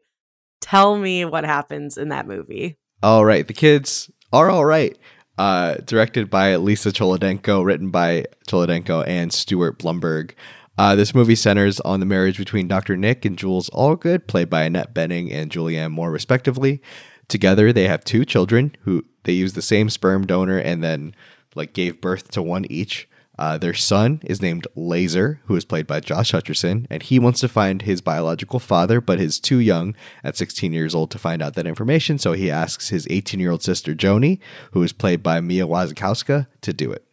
Tell 0.60 0.96
me 0.96 1.24
what 1.24 1.44
happens 1.44 1.96
in 1.98 2.10
that 2.10 2.26
movie. 2.28 2.76
all 3.02 3.24
right. 3.24 3.46
The 3.46 3.54
kids 3.54 4.10
are 4.32 4.50
all 4.50 4.64
right. 4.64 4.96
Uh, 5.38 5.76
directed 5.86 6.28
by 6.28 6.54
Lisa 6.56 6.90
Cholodenko, 6.90 7.64
written 7.64 7.90
by 7.90 8.26
Cholodenko 8.46 9.06
and 9.06 9.32
Stuart 9.32 9.78
Blumberg. 9.78 10.34
Uh, 10.76 10.94
this 10.94 11.14
movie 11.14 11.34
centers 11.34 11.80
on 11.80 11.98
the 12.00 12.06
marriage 12.06 12.36
between 12.36 12.68
Dr. 12.68 12.96
Nick 12.96 13.24
and 13.24 13.38
Jules 13.38 13.70
Allgood, 13.70 14.26
played 14.26 14.50
by 14.50 14.62
Annette 14.62 14.94
Bening 14.94 15.32
and 15.32 15.50
Julianne 15.50 15.90
Moore, 15.92 16.10
respectively. 16.10 16.82
Together, 17.30 17.72
they 17.72 17.88
have 17.88 18.04
two 18.04 18.24
children 18.24 18.74
who 18.82 19.04
they 19.24 19.32
use 19.32 19.54
the 19.54 19.62
same 19.62 19.88
sperm 19.88 20.26
donor 20.26 20.58
and 20.58 20.82
then 20.82 21.14
like 21.54 21.72
gave 21.72 22.00
birth 22.00 22.30
to 22.32 22.42
one 22.42 22.64
each. 22.70 23.08
Uh, 23.38 23.56
their 23.56 23.72
son 23.72 24.20
is 24.24 24.42
named 24.42 24.66
Laser, 24.74 25.40
who 25.46 25.56
is 25.56 25.64
played 25.64 25.86
by 25.86 25.98
Josh 26.00 26.32
Hutcherson, 26.32 26.86
and 26.90 27.02
he 27.02 27.18
wants 27.18 27.40
to 27.40 27.48
find 27.48 27.80
his 27.82 28.02
biological 28.02 28.58
father, 28.58 29.00
but 29.00 29.18
is 29.18 29.40
too 29.40 29.58
young 29.58 29.94
at 30.22 30.36
16 30.36 30.74
years 30.74 30.94
old 30.94 31.10
to 31.12 31.18
find 31.18 31.40
out 31.40 31.54
that 31.54 31.66
information. 31.66 32.18
So 32.18 32.32
he 32.32 32.50
asks 32.50 32.90
his 32.90 33.06
18 33.08 33.40
year 33.40 33.52
old 33.52 33.62
sister 33.62 33.94
Joni, 33.94 34.40
who 34.72 34.82
is 34.82 34.92
played 34.92 35.22
by 35.22 35.40
Mia 35.40 35.66
Wasikowska, 35.66 36.48
to 36.60 36.72
do 36.74 36.92
it. 36.92 37.06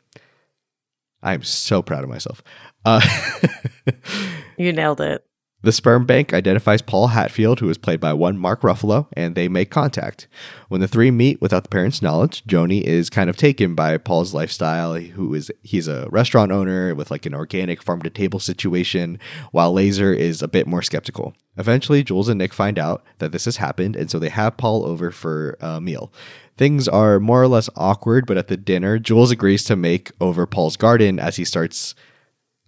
I'm 1.23 1.43
so 1.43 1.81
proud 1.81 2.03
of 2.03 2.09
myself. 2.09 2.43
Uh, 2.83 3.01
You 4.57 4.73
nailed 4.73 5.01
it. 5.01 5.23
The 5.67 5.73
sperm 5.73 6.05
bank 6.05 6.33
identifies 6.33 6.81
Paul 6.81 7.07
Hatfield, 7.07 7.59
who 7.59 7.69
is 7.69 7.77
played 7.77 7.99
by 7.99 8.13
one 8.13 8.37
Mark 8.37 8.61
Ruffalo, 8.61 9.07
and 9.11 9.35
they 9.35 9.49
make 9.49 9.69
contact. 9.69 10.25
When 10.69 10.79
the 10.79 10.87
three 10.87 11.11
meet 11.11 11.41
without 11.41 11.63
the 11.63 11.69
parents' 11.69 12.01
knowledge, 12.01 12.45
Joni 12.45 12.81
is 12.83 13.09
kind 13.09 13.29
of 13.29 13.35
taken 13.35 13.75
by 13.75 13.97
Paul's 13.97 14.33
lifestyle. 14.33 14.93
Who 14.93 15.33
is 15.33 15.51
he's 15.63 15.89
a 15.89 16.07
restaurant 16.09 16.53
owner 16.53 16.95
with 16.95 17.11
like 17.11 17.25
an 17.25 17.33
organic 17.33 17.83
farm 17.83 18.01
to 18.03 18.09
table 18.09 18.39
situation, 18.39 19.19
while 19.51 19.73
Laser 19.73 20.13
is 20.13 20.41
a 20.41 20.47
bit 20.47 20.67
more 20.67 20.81
skeptical. 20.81 21.33
Eventually, 21.57 22.01
Jules 22.01 22.29
and 22.29 22.37
Nick 22.37 22.53
find 22.53 22.79
out 22.79 23.03
that 23.17 23.33
this 23.33 23.43
has 23.43 23.57
happened, 23.57 23.97
and 23.97 24.09
so 24.09 24.19
they 24.19 24.29
have 24.29 24.55
Paul 24.55 24.85
over 24.85 25.11
for 25.11 25.57
a 25.59 25.81
meal. 25.81 26.13
Things 26.55 26.87
are 26.87 27.19
more 27.19 27.43
or 27.43 27.47
less 27.49 27.69
awkward, 27.75 28.25
but 28.25 28.37
at 28.37 28.47
the 28.47 28.55
dinner, 28.55 28.99
Jules 28.99 29.31
agrees 29.31 29.65
to 29.65 29.75
make 29.75 30.13
over 30.21 30.45
Paul's 30.45 30.77
garden 30.77 31.19
as 31.19 31.35
he 31.35 31.43
starts 31.43 31.93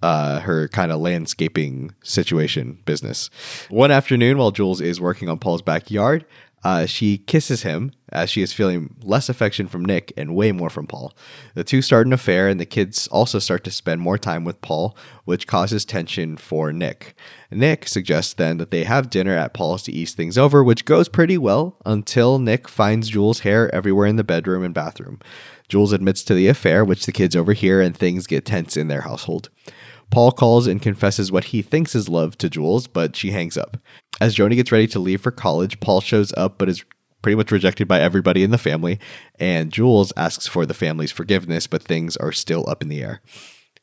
uh, 0.02 0.40
her 0.42 0.68
kind 0.70 0.92
of 0.92 1.00
landscaping 1.00 1.94
situation 2.04 2.80
business. 2.86 3.30
One 3.70 3.92
afternoon, 3.92 4.38
while 4.38 4.52
Jules 4.52 4.82
is 4.82 5.02
working 5.02 5.30
on 5.30 5.40
Paul's 5.40 5.62
backyard, 5.62 6.26
uh, 6.64 6.86
she 6.86 7.20
kisses 7.20 7.64
him 7.64 7.92
as 8.12 8.30
she 8.30 8.42
is 8.42 8.52
feeling 8.52 8.96
less 9.02 9.30
affection 9.30 9.68
from 9.68 9.86
Nick 9.86 10.12
and 10.18 10.36
way 10.36 10.52
more 10.52 10.70
from 10.70 10.88
Paul. 10.88 11.14
The 11.54 11.64
two 11.64 11.82
start 11.82 12.08
an 12.08 12.14
affair, 12.14 12.48
and 12.48 12.60
the 12.60 12.66
kids 12.66 13.08
also 13.08 13.40
start 13.40 13.64
to 13.64 13.72
spend 13.72 14.02
more 14.02 14.18
time 14.18 14.44
with 14.44 14.62
Paul, 14.62 14.98
which 15.26 15.48
causes 15.48 15.86
tension 15.86 16.36
for 16.36 16.74
Nick. 16.74 17.16
Nick 17.52 17.88
suggests 17.88 18.34
then 18.34 18.58
that 18.58 18.72
they 18.72 18.84
have 18.84 19.10
dinner 19.10 19.38
at 19.38 19.54
Paul's 19.54 19.84
to 19.84 19.94
ease 19.94 20.14
things 20.14 20.38
over, 20.38 20.64
which 20.64 20.86
goes 20.86 21.08
pretty 21.08 21.38
well 21.38 21.78
until 21.86 22.40
Nick 22.40 22.68
finds 22.68 23.10
Jules' 23.10 23.40
hair 23.40 23.74
everywhere 23.74 24.08
in 24.08 24.18
the 24.18 24.24
bedroom 24.24 24.64
and 24.64 24.74
bathroom. 24.74 25.20
Jules 25.70 25.94
admits 25.94 26.24
to 26.24 26.34
the 26.34 26.48
affair, 26.48 26.84
which 26.84 27.06
the 27.06 27.12
kids 27.12 27.36
overhear, 27.36 27.80
and 27.80 27.96
things 27.96 28.28
get 28.28 28.46
tense 28.46 28.76
in 28.76 28.88
their 28.88 29.02
household. 29.02 29.50
Paul 30.12 30.32
calls 30.32 30.68
and 30.68 30.82
confesses 30.82 31.32
what 31.32 31.46
he 31.46 31.62
thinks 31.62 31.96
is 31.96 32.10
love 32.10 32.38
to 32.40 32.50
Jules, 32.50 32.88
but 32.88 33.16
she 33.16 33.32
hangs 33.32 33.58
up. 33.58 33.78
As 34.20 34.36
Joni 34.36 34.56
gets 34.56 34.72
ready 34.72 34.88
to 34.88 35.00
leave 35.00 35.22
for 35.22 35.32
college, 35.32 35.80
Paul 35.80 36.02
shows 36.02 36.34
up 36.36 36.58
but 36.58 36.70
is 36.70 36.84
pretty 37.22 37.36
much 37.36 37.52
rejected 37.52 37.88
by 37.88 38.00
everybody 38.00 38.44
in 38.44 38.52
the 38.52 38.58
family, 38.58 39.00
and 39.40 39.72
Jules 39.72 40.14
asks 40.16 40.48
for 40.48 40.66
the 40.66 40.74
family's 40.74 41.12
forgiveness, 41.12 41.68
but 41.68 41.84
things 41.84 42.18
are 42.18 42.32
still 42.32 42.68
up 42.70 42.82
in 42.82 42.90
the 42.90 43.04
air. 43.04 43.22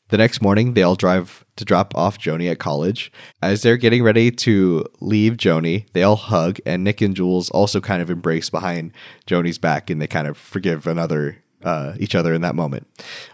The 0.09 0.17
next 0.17 0.41
morning, 0.41 0.73
they 0.73 0.83
all 0.83 0.95
drive 0.95 1.45
to 1.57 1.65
drop 1.65 1.93
off 1.95 2.17
Joni 2.17 2.49
at 2.49 2.59
college. 2.59 3.11
As 3.41 3.61
they're 3.61 3.75
getting 3.75 4.03
ready 4.03 4.31
to 4.31 4.85
leave 5.01 5.33
Joni, 5.33 5.85
they 5.91 6.01
all 6.01 6.15
hug, 6.15 6.59
and 6.65 6.83
Nick 6.83 7.01
and 7.01 7.15
Jules 7.15 7.49
also 7.49 7.81
kind 7.81 8.01
of 8.01 8.09
embrace 8.09 8.49
behind 8.49 8.93
Joni's 9.27 9.57
back, 9.57 9.89
and 9.89 10.01
they 10.01 10.07
kind 10.07 10.27
of 10.27 10.37
forgive 10.37 10.87
another 10.87 11.43
uh, 11.63 11.93
each 11.99 12.15
other 12.15 12.33
in 12.33 12.41
that 12.41 12.55
moment. 12.55 12.87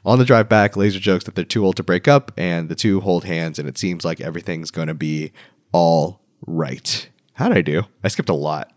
On 0.05 0.17
the 0.17 0.25
drive 0.25 0.49
back, 0.49 0.75
Laser 0.77 0.99
jokes 0.99 1.25
that 1.25 1.35
they're 1.35 1.43
too 1.43 1.65
old 1.65 1.75
to 1.77 1.83
break 1.83 2.07
up, 2.07 2.31
and 2.37 2.69
the 2.69 2.75
two 2.75 3.01
hold 3.01 3.25
hands, 3.25 3.59
and 3.59 3.67
it 3.67 3.77
seems 3.77 4.05
like 4.05 4.21
everything's 4.21 4.71
going 4.71 4.87
to 4.87 4.93
be 4.93 5.31
all 5.71 6.21
right. 6.45 7.09
How 7.33 7.47
did 7.49 7.57
I 7.57 7.61
do? 7.61 7.83
I 8.03 8.07
skipped 8.07 8.29
a 8.29 8.33
lot. 8.33 8.71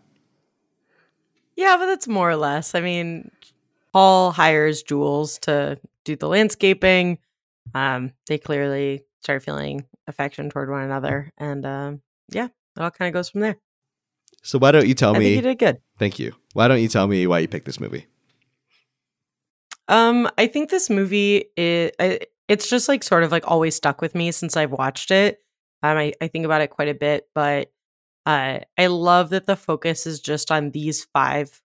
Yeah, 1.55 1.75
but 1.77 1.87
that's 1.87 2.07
more 2.07 2.29
or 2.29 2.35
less. 2.35 2.75
I 2.75 2.81
mean, 2.81 3.31
Paul 3.93 4.31
hires 4.31 4.83
Jules 4.83 5.39
to 5.39 5.79
do 6.03 6.15
the 6.15 6.27
landscaping. 6.27 7.17
Um, 7.73 8.13
they 8.27 8.37
clearly 8.37 9.03
start 9.21 9.43
feeling 9.43 9.85
affection 10.07 10.49
toward 10.49 10.69
one 10.69 10.83
another, 10.83 11.31
and 11.37 11.65
um, 11.65 12.01
yeah, 12.29 12.45
it 12.45 12.51
all 12.81 12.91
kind 12.91 13.07
of 13.09 13.13
goes 13.13 13.29
from 13.29 13.41
there. 13.41 13.57
So 14.43 14.59
why 14.59 14.71
don't 14.71 14.87
you 14.87 14.93
tell 14.93 15.15
I 15.15 15.19
me? 15.19 15.25
think 15.25 15.35
you 15.35 15.41
did 15.49 15.59
good. 15.59 15.77
Thank 15.97 16.19
you. 16.19 16.33
Why 16.53 16.67
don't 16.67 16.81
you 16.81 16.87
tell 16.87 17.07
me 17.07 17.25
why 17.27 17.39
you 17.39 17.47
picked 17.47 17.65
this 17.65 17.79
movie? 17.79 18.05
Um, 19.87 20.29
I 20.37 20.47
think 20.47 20.69
this 20.69 20.89
movie 20.89 21.45
it, 21.55 22.31
it's 22.47 22.69
just 22.69 22.89
like 22.89 23.03
sort 23.03 23.23
of 23.23 23.31
like 23.31 23.47
always 23.47 23.75
stuck 23.75 24.01
with 24.01 24.15
me 24.15 24.31
since 24.31 24.57
I've 24.57 24.71
watched 24.71 25.11
it. 25.11 25.39
Um, 25.83 25.97
I, 25.97 26.13
I 26.21 26.27
think 26.27 26.45
about 26.45 26.61
it 26.61 26.69
quite 26.69 26.89
a 26.89 26.93
bit, 26.93 27.27
but 27.35 27.71
uh, 28.25 28.59
I 28.77 28.87
love 28.87 29.29
that 29.29 29.45
the 29.45 29.55
focus 29.55 30.05
is 30.05 30.19
just 30.19 30.51
on 30.51 30.71
these 30.71 31.05
five 31.13 31.61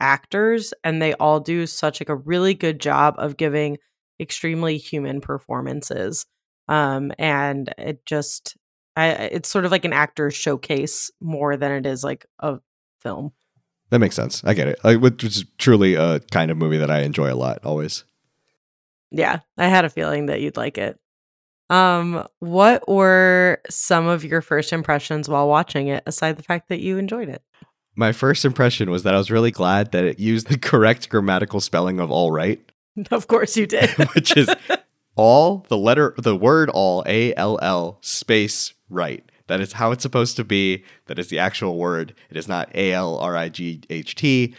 actors, 0.00 0.72
and 0.84 1.02
they 1.02 1.14
all 1.14 1.40
do 1.40 1.66
such 1.66 2.00
like 2.00 2.08
a 2.08 2.16
really 2.16 2.54
good 2.54 2.80
job 2.80 3.16
of 3.18 3.36
giving 3.36 3.78
extremely 4.20 4.78
human 4.78 5.20
performances. 5.20 6.26
Um, 6.68 7.12
and 7.18 7.72
it 7.78 8.04
just, 8.06 8.56
I, 8.96 9.08
it's 9.10 9.48
sort 9.48 9.64
of 9.64 9.72
like 9.72 9.84
an 9.84 9.92
actor's 9.92 10.34
showcase 10.34 11.10
more 11.20 11.56
than 11.56 11.72
it 11.72 11.86
is 11.86 12.04
like 12.04 12.26
a 12.40 12.58
film. 13.00 13.32
That 13.90 14.00
makes 14.00 14.16
sense. 14.16 14.42
I 14.44 14.54
get 14.54 14.68
it. 14.68 14.78
Like, 14.84 15.00
which 15.00 15.24
is 15.24 15.44
truly 15.56 15.94
a 15.94 16.20
kind 16.20 16.50
of 16.50 16.56
movie 16.56 16.78
that 16.78 16.90
I 16.90 17.00
enjoy 17.00 17.32
a 17.32 17.36
lot. 17.36 17.64
Always. 17.64 18.04
Yeah, 19.10 19.40
I 19.56 19.68
had 19.68 19.84
a 19.84 19.90
feeling 19.90 20.26
that 20.26 20.40
you'd 20.40 20.56
like 20.56 20.76
it. 20.76 20.98
Um, 21.70 22.26
what 22.40 22.88
were 22.88 23.60
some 23.70 24.06
of 24.06 24.24
your 24.24 24.40
first 24.42 24.72
impressions 24.72 25.28
while 25.28 25.48
watching 25.48 25.88
it, 25.88 26.02
aside 26.06 26.36
the 26.36 26.42
fact 26.42 26.68
that 26.68 26.80
you 26.80 26.98
enjoyed 26.98 27.28
it? 27.28 27.42
My 27.96 28.12
first 28.12 28.44
impression 28.44 28.90
was 28.90 29.02
that 29.02 29.14
I 29.14 29.18
was 29.18 29.30
really 29.30 29.50
glad 29.50 29.92
that 29.92 30.04
it 30.04 30.18
used 30.18 30.48
the 30.48 30.58
correct 30.58 31.08
grammatical 31.08 31.60
spelling 31.60 32.00
of 32.00 32.10
all 32.10 32.30
right, 32.30 32.60
Of 33.10 33.28
course 33.28 33.56
you 33.56 33.66
did. 33.66 33.90
which 34.14 34.36
is 34.36 34.48
all 35.16 35.64
the 35.68 35.76
letter, 35.76 36.14
the 36.18 36.36
word 36.36 36.70
all, 36.70 37.02
A 37.06 37.34
L 37.34 37.58
L 37.62 37.98
space 38.02 38.74
right. 38.88 39.24
That 39.48 39.60
is 39.60 39.72
how 39.72 39.90
it's 39.90 40.02
supposed 40.02 40.36
to 40.36 40.44
be. 40.44 40.84
That 41.06 41.18
is 41.18 41.28
the 41.28 41.38
actual 41.38 41.76
word. 41.76 42.14
It 42.30 42.36
is 42.36 42.48
not 42.48 42.70
A 42.74 42.92
L 42.92 43.18
R 43.18 43.36
I 43.36 43.48
G 43.48 43.82
H 43.90 44.14
T. 44.14 44.54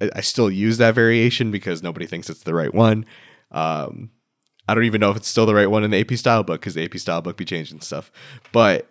I 0.00 0.20
still 0.20 0.50
use 0.50 0.78
that 0.78 0.94
variation 0.94 1.50
because 1.50 1.82
nobody 1.82 2.06
thinks 2.06 2.30
it's 2.30 2.42
the 2.42 2.54
right 2.54 2.72
one. 2.72 3.04
Um, 3.50 4.10
I 4.68 4.74
don't 4.74 4.84
even 4.84 5.00
know 5.00 5.10
if 5.10 5.16
it's 5.16 5.28
still 5.28 5.46
the 5.46 5.54
right 5.54 5.70
one 5.70 5.82
in 5.82 5.90
the 5.90 6.00
AP 6.00 6.12
style 6.12 6.42
book 6.42 6.60
because 6.60 6.74
the 6.74 6.84
AP 6.84 6.98
style 6.98 7.22
book 7.22 7.36
be 7.36 7.44
changing 7.44 7.80
stuff. 7.80 8.12
But 8.52 8.86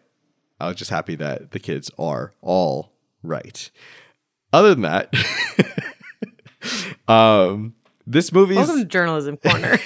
I 0.59 0.67
was 0.67 0.75
just 0.75 0.91
happy 0.91 1.15
that 1.15 1.51
the 1.51 1.59
kids 1.59 1.91
are 1.99 2.33
all 2.41 2.93
right. 3.23 3.69
Other 4.51 4.73
than 4.75 4.81
that, 4.81 5.13
um, 7.07 7.75
this 8.05 8.31
movie 8.31 8.55
Welcome 8.55 8.79
to 8.79 8.85
Journalism 8.85 9.37
Corner. 9.37 9.77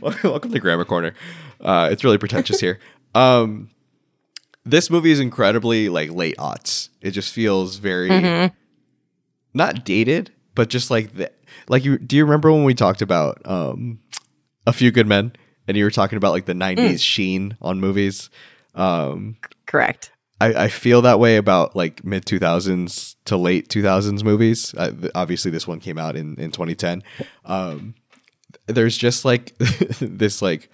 welcome 0.22 0.52
to 0.52 0.60
Grammar 0.60 0.84
Corner. 0.84 1.14
Uh, 1.60 1.88
it's 1.90 2.04
really 2.04 2.18
pretentious 2.18 2.60
here. 2.60 2.78
Um, 3.14 3.70
this 4.66 4.90
movie 4.90 5.10
is 5.12 5.20
incredibly 5.20 5.88
like 5.88 6.10
late 6.10 6.36
aughts. 6.36 6.88
It 7.00 7.12
just 7.12 7.32
feels 7.32 7.76
very 7.76 8.10
Mhm. 8.10 8.52
not 9.54 9.84
dated, 9.84 10.32
but 10.54 10.68
just 10.68 10.90
like 10.90 11.14
the 11.14 11.30
like 11.68 11.84
you. 11.84 11.98
Do 11.98 12.16
you 12.16 12.24
remember 12.24 12.52
when 12.52 12.64
we 12.64 12.74
talked 12.74 13.02
about 13.02 13.40
um, 13.44 14.00
a 14.66 14.72
few 14.72 14.90
good 14.90 15.06
men, 15.06 15.32
and 15.66 15.76
you 15.76 15.84
were 15.84 15.90
talking 15.90 16.16
about 16.16 16.32
like 16.32 16.44
the 16.46 16.52
'90s 16.54 17.00
sheen 17.00 17.56
on 17.62 17.80
movies? 17.80 18.28
Um, 18.74 19.36
Correct. 19.66 20.10
I, 20.38 20.64
I 20.64 20.68
feel 20.68 21.00
that 21.02 21.18
way 21.18 21.36
about 21.38 21.74
like 21.74 22.04
mid 22.04 22.26
2000s 22.26 23.14
to 23.24 23.36
late 23.38 23.68
2000s 23.70 24.22
movies. 24.22 24.72
Th- 24.76 25.10
obviously, 25.14 25.50
this 25.50 25.66
one 25.66 25.80
came 25.80 25.96
out 25.96 26.14
in, 26.14 26.38
in 26.38 26.50
2010. 26.50 27.02
Um, 27.46 27.94
there's 28.66 28.98
just 28.98 29.24
like 29.24 29.56
this 29.58 30.42
like 30.42 30.68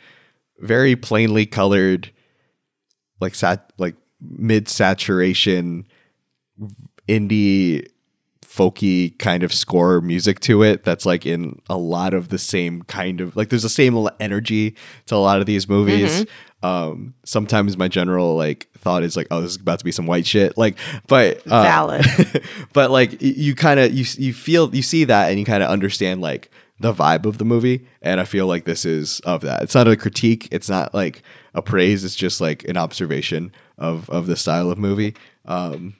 very 0.59 0.97
plainly 0.97 1.47
colored, 1.47 2.11
like 3.22 3.34
sat 3.34 3.72
like 3.78 3.94
mid 4.20 4.68
saturation 4.68 5.86
indie 7.08 7.86
folky 8.44 9.16
kind 9.18 9.42
of 9.42 9.52
score 9.52 10.02
music 10.02 10.38
to 10.40 10.62
it 10.62 10.84
that's 10.84 11.06
like 11.06 11.24
in 11.24 11.58
a 11.70 11.76
lot 11.78 12.12
of 12.12 12.28
the 12.28 12.38
same 12.38 12.82
kind 12.82 13.22
of 13.22 13.34
like 13.34 13.48
there's 13.48 13.62
the 13.62 13.68
same 13.68 14.06
energy 14.20 14.76
to 15.06 15.14
a 15.14 15.16
lot 15.16 15.40
of 15.40 15.46
these 15.46 15.66
movies 15.66 16.26
um 16.62 17.14
sometimes 17.24 17.78
my 17.78 17.88
general 17.88 18.36
like 18.36 18.68
thought 18.76 19.02
is 19.02 19.16
like 19.16 19.26
oh 19.30 19.40
this 19.40 19.52
is 19.52 19.56
about 19.56 19.78
to 19.78 19.84
be 19.86 19.92
some 19.92 20.06
white 20.06 20.26
shit 20.26 20.58
like 20.58 20.76
but 21.06 21.38
uh, 21.46 21.62
Valid. 21.62 22.04
but 22.74 22.90
like 22.90 23.22
you 23.22 23.54
kind 23.54 23.80
of 23.80 23.92
you 23.92 24.04
you 24.18 24.34
feel 24.34 24.74
you 24.74 24.82
see 24.82 25.04
that 25.04 25.30
and 25.30 25.38
you 25.38 25.46
kind 25.46 25.62
of 25.62 25.70
understand 25.70 26.20
like 26.20 26.50
the 26.83 26.93
vibe 26.93 27.24
of 27.24 27.39
the 27.39 27.45
movie 27.45 27.87
and 28.03 28.20
i 28.20 28.24
feel 28.24 28.47
like 28.47 28.64
this 28.64 28.85
is 28.85 29.20
of 29.20 29.41
that. 29.41 29.62
It's 29.62 29.74
not 29.74 29.89
a 29.89 29.97
critique 29.97 30.49
it's 30.51 30.68
not 30.68 30.93
like 30.93 31.22
a 31.55 31.62
praise 31.62 32.05
it's 32.05 32.14
just 32.14 32.41
like 32.41 32.64
an 32.64 32.76
observation 32.76 33.53
of 33.78 34.09
of 34.11 34.26
the 34.26 34.37
style 34.37 34.70
of 34.70 34.78
movie. 34.78 35.14
Um 35.45 35.97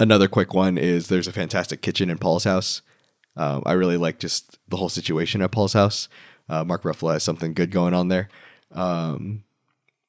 another 0.00 0.28
quick 0.28 0.54
one 0.54 0.78
is 0.78 1.08
there's 1.08 1.28
a 1.28 1.32
fantastic 1.32 1.82
kitchen 1.82 2.10
in 2.10 2.18
paul's 2.18 2.44
house. 2.44 2.82
Um, 3.36 3.62
i 3.66 3.72
really 3.72 3.96
like 3.96 4.18
just 4.18 4.58
the 4.68 4.76
whole 4.76 4.88
situation 4.88 5.42
at 5.42 5.52
paul's 5.52 5.74
house. 5.74 6.08
Uh, 6.48 6.64
mark 6.64 6.82
ruffalo 6.82 7.12
has 7.12 7.22
something 7.22 7.54
good 7.54 7.70
going 7.70 7.94
on 7.94 8.08
there. 8.08 8.28
Um 8.72 9.44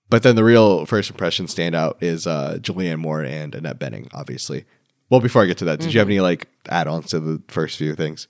but 0.09 0.21
then 0.21 0.35
the 0.35 0.43
real 0.43 0.85
first 0.85 1.09
impression 1.09 1.47
standout 1.47 1.95
is 2.01 2.27
uh, 2.27 2.59
Julianne 2.61 2.99
Moore 2.99 3.23
and 3.23 3.55
Annette 3.55 3.79
Bening, 3.79 4.09
obviously. 4.13 4.65
Well, 5.09 5.21
before 5.21 5.41
I 5.41 5.45
get 5.47 5.57
to 5.59 5.65
that, 5.65 5.79
did 5.79 5.91
you 5.91 5.99
have 5.99 6.07
any 6.07 6.19
like 6.19 6.49
add-ons 6.69 7.07
to 7.07 7.19
the 7.19 7.41
first 7.47 7.79
few 7.79 7.95
things? 7.95 8.27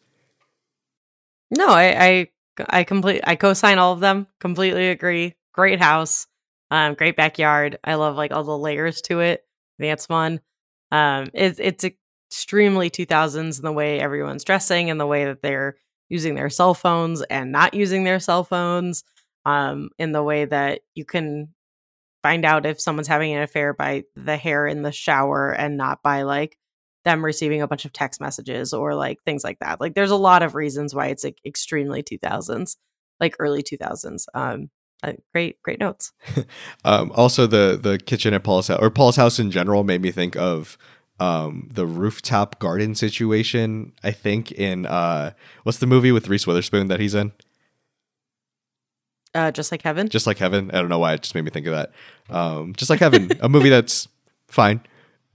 No, 1.57 1.67
I 1.69 2.05
I 2.05 2.27
I 2.69 2.83
complete 2.83 3.21
I 3.25 3.35
co-sign 3.35 3.77
all 3.77 3.93
of 3.93 3.99
them. 3.99 4.27
Completely 4.39 4.89
agree. 4.89 5.35
Great 5.53 5.79
house. 5.79 6.27
Um, 6.71 6.95
great 6.95 7.15
backyard. 7.15 7.77
I 7.83 7.95
love 7.95 8.15
like 8.15 8.31
all 8.31 8.43
the 8.43 8.57
layers 8.57 9.01
to 9.03 9.19
it. 9.19 9.43
I 9.79 9.83
think 9.83 9.93
it's 9.93 10.05
fun. 10.07 10.39
Um, 10.91 11.27
it's 11.33 11.59
it's 11.59 11.83
extremely 12.31 12.89
2000s 12.89 13.59
in 13.59 13.65
the 13.65 13.71
way 13.71 13.99
everyone's 13.99 14.43
dressing 14.43 14.89
and 14.89 14.99
the 14.99 15.07
way 15.07 15.25
that 15.25 15.41
they're 15.41 15.75
using 16.09 16.35
their 16.35 16.49
cell 16.49 16.73
phones 16.73 17.21
and 17.23 17.51
not 17.51 17.73
using 17.73 18.03
their 18.03 18.19
cell 18.19 18.43
phones. 18.43 19.03
Um, 19.45 19.89
in 19.99 20.13
the 20.13 20.23
way 20.23 20.45
that 20.45 20.81
you 20.95 21.03
can 21.03 21.53
find 22.23 22.45
out 22.45 22.65
if 22.65 22.79
someone's 22.81 23.07
having 23.07 23.33
an 23.33 23.43
affair 23.43 23.73
by 23.73 24.03
the 24.15 24.37
hair 24.37 24.65
in 24.67 24.81
the 24.83 24.91
shower 24.91 25.51
and 25.51 25.77
not 25.77 26.01
by 26.03 26.23
like 26.23 26.57
them 27.05 27.23
receiving 27.23 27.61
a 27.61 27.67
bunch 27.67 27.85
of 27.85 27.93
text 27.93 28.21
messages 28.21 28.73
or 28.73 28.95
like 28.95 29.21
things 29.23 29.43
like 29.43 29.59
that. 29.59 29.81
Like 29.81 29.93
there's 29.93 30.11
a 30.11 30.15
lot 30.15 30.43
of 30.43 30.55
reasons 30.55 30.95
why 30.95 31.07
it's 31.07 31.23
like 31.23 31.39
extremely 31.45 32.03
2000s, 32.03 32.77
like 33.19 33.35
early 33.39 33.63
2000s. 33.63 34.25
Um 34.33 34.69
uh, 35.03 35.13
great 35.33 35.61
great 35.61 35.79
notes. 35.79 36.11
Um, 36.85 37.11
also, 37.15 37.47
the 37.47 37.79
the 37.81 37.97
kitchen 37.97 38.33
at 38.33 38.43
Paul's 38.43 38.67
house 38.67 38.79
or 38.81 38.89
Paul's 38.89 39.15
house 39.15 39.39
in 39.39 39.51
general 39.51 39.83
made 39.85 40.01
me 40.01 40.11
think 40.11 40.35
of 40.35 40.77
um, 41.19 41.69
the 41.71 41.85
rooftop 41.85 42.59
garden 42.59 42.93
situation. 42.95 43.93
I 44.03 44.11
think 44.11 44.51
in 44.51 44.85
uh, 44.85 45.31
what's 45.63 45.77
the 45.77 45.87
movie 45.87 46.11
with 46.11 46.27
Reese 46.27 46.45
Witherspoon 46.45 46.87
that 46.87 46.99
he's 46.99 47.15
in? 47.15 47.31
Uh, 49.33 49.51
just 49.51 49.71
like 49.71 49.81
heaven. 49.81 50.09
Just 50.09 50.27
like 50.27 50.37
heaven. 50.37 50.69
I 50.71 50.79
don't 50.79 50.89
know 50.89 50.99
why 50.99 51.13
it 51.13 51.21
just 51.21 51.35
made 51.35 51.45
me 51.45 51.51
think 51.51 51.67
of 51.67 51.73
that. 51.73 51.91
Um, 52.29 52.73
just 52.75 52.89
like 52.89 52.99
heaven, 52.99 53.31
a 53.41 53.49
movie 53.49 53.69
that's 53.69 54.07
fine. 54.47 54.81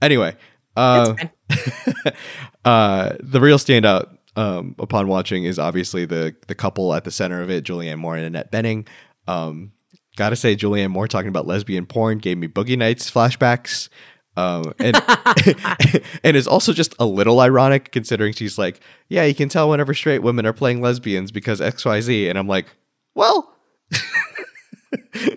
Anyway, 0.00 0.36
uh, 0.78 1.14
uh, 2.64 3.16
the 3.20 3.40
real 3.40 3.58
standout 3.58 4.16
um, 4.36 4.74
upon 4.78 5.08
watching 5.08 5.44
is 5.44 5.58
obviously 5.58 6.04
the 6.04 6.34
the 6.46 6.54
couple 6.54 6.94
at 6.94 7.04
the 7.04 7.10
center 7.10 7.42
of 7.42 7.50
it, 7.50 7.64
Julianne 7.64 7.98
Moore 7.98 8.16
and 8.16 8.24
Annette 8.24 8.52
Bening. 8.52 8.86
Um, 9.26 9.72
gotta 10.16 10.36
say, 10.36 10.56
Julianne 10.56 10.90
Moore 10.90 11.08
talking 11.08 11.28
about 11.28 11.46
lesbian 11.46 11.86
porn 11.86 12.18
gave 12.18 12.38
me 12.38 12.48
Boogie 12.48 12.78
Nights 12.78 13.10
flashbacks. 13.10 13.88
Um, 14.36 14.72
and 14.78 14.96
and 16.24 16.36
is 16.36 16.46
also 16.46 16.72
just 16.72 16.94
a 17.00 17.06
little 17.06 17.40
ironic 17.40 17.90
considering 17.90 18.32
she's 18.32 18.56
like, 18.56 18.80
yeah, 19.08 19.24
you 19.24 19.34
can 19.34 19.48
tell 19.48 19.68
whenever 19.68 19.92
straight 19.94 20.22
women 20.22 20.46
are 20.46 20.52
playing 20.52 20.80
lesbians 20.80 21.32
because 21.32 21.60
X 21.60 21.84
Y 21.84 22.00
Z, 22.00 22.28
and 22.28 22.38
I'm 22.38 22.46
like, 22.46 22.66
well, 23.14 23.52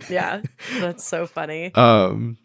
yeah, 0.10 0.42
that's 0.80 1.04
so 1.04 1.26
funny. 1.26 1.74
Um, 1.74 2.38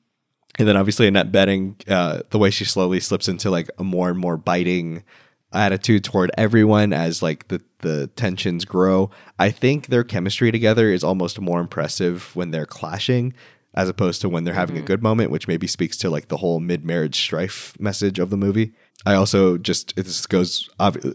and 0.59 0.67
then 0.67 0.77
obviously 0.77 1.07
Annette 1.07 1.33
Bening, 1.33 1.77
uh, 1.91 2.23
the 2.31 2.39
way 2.39 2.51
she 2.51 2.65
slowly 2.65 3.01
slips 3.01 3.29
into 3.29 3.51
like 3.51 3.71
a 3.79 3.85
more 3.85 4.09
and 4.09 4.19
more 4.19 4.37
biting 4.37 5.05
attitude 5.53 6.05
toward 6.05 6.31
everyone 6.37 6.93
as 6.93 7.23
like 7.23 7.49
the 7.49 7.63
the 7.81 8.09
tensions 8.17 8.65
grow. 8.65 9.11
I 9.39 9.51
think 9.51 9.87
their 9.87 10.05
chemistry 10.05 10.51
together 10.51 10.91
is 10.91 11.05
almost 11.05 11.41
more 11.41 11.61
impressive 11.61 12.35
when 12.35 12.51
they're 12.51 12.67
clashing 12.67 13.35
as 13.75 13.89
opposed 13.91 14.23
to 14.23 14.29
when 14.29 14.45
they're 14.45 14.55
having 14.55 14.77
mm-hmm. 14.77 14.85
a 14.85 14.87
good 14.87 15.03
moment, 15.03 15.31
which 15.31 15.47
maybe 15.47 15.67
speaks 15.67 15.99
to 15.99 16.09
like 16.09 16.29
the 16.29 16.39
whole 16.39 16.61
mid-marriage 16.61 17.17
strife 17.17 17.79
message 17.79 18.19
of 18.19 18.31
the 18.31 18.37
movie. 18.37 18.73
I 19.05 19.15
also 19.15 19.59
just 19.59 19.95
this 19.95 20.27
goes 20.27 20.71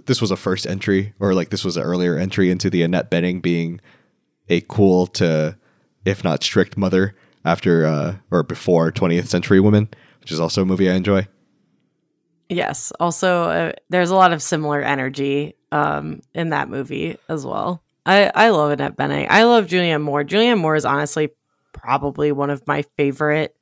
this 0.06 0.22
was 0.22 0.32
a 0.32 0.38
first 0.38 0.68
entry 0.68 1.14
or 1.20 1.34
like 1.34 1.50
this 1.50 1.66
was 1.66 1.78
an 1.78 1.84
earlier 1.84 2.16
entry 2.16 2.52
into 2.52 2.70
the 2.70 2.84
Annette 2.84 3.10
Bening 3.10 3.42
being 3.42 3.82
a 4.48 4.62
cool 4.62 5.08
to 5.08 5.58
if 6.06 6.24
not 6.24 6.44
strict 6.44 6.78
mother 6.78 7.16
after 7.46 7.86
uh, 7.86 8.16
or 8.30 8.44
before 8.44 8.92
20th 8.92 9.28
Century 9.28 9.60
Women, 9.60 9.90
which 10.20 10.32
is 10.32 10.40
also 10.40 10.62
a 10.62 10.66
movie 10.66 10.90
I 10.90 10.94
enjoy. 10.94 11.28
Yes. 12.50 12.92
Also, 13.00 13.44
uh, 13.44 13.72
there's 13.90 14.10
a 14.10 14.16
lot 14.16 14.34
of 14.34 14.42
similar 14.42 14.82
energy 14.82 15.56
um, 15.72 16.22
in 16.34 16.50
that 16.50 16.70
movie 16.70 17.18
as 17.30 17.46
well. 17.46 17.82
I, 18.06 18.32
I 18.34 18.50
love 18.50 18.72
Annette 18.72 18.98
Bening. 18.98 19.28
I 19.30 19.44
love 19.44 19.68
Julianne 19.68 20.02
Moore. 20.02 20.24
Julianne 20.24 20.60
Moore 20.60 20.76
is 20.76 20.86
honestly 20.86 21.30
probably 21.72 22.32
one 22.32 22.50
of 22.50 22.66
my 22.68 22.84
favorite 22.98 23.56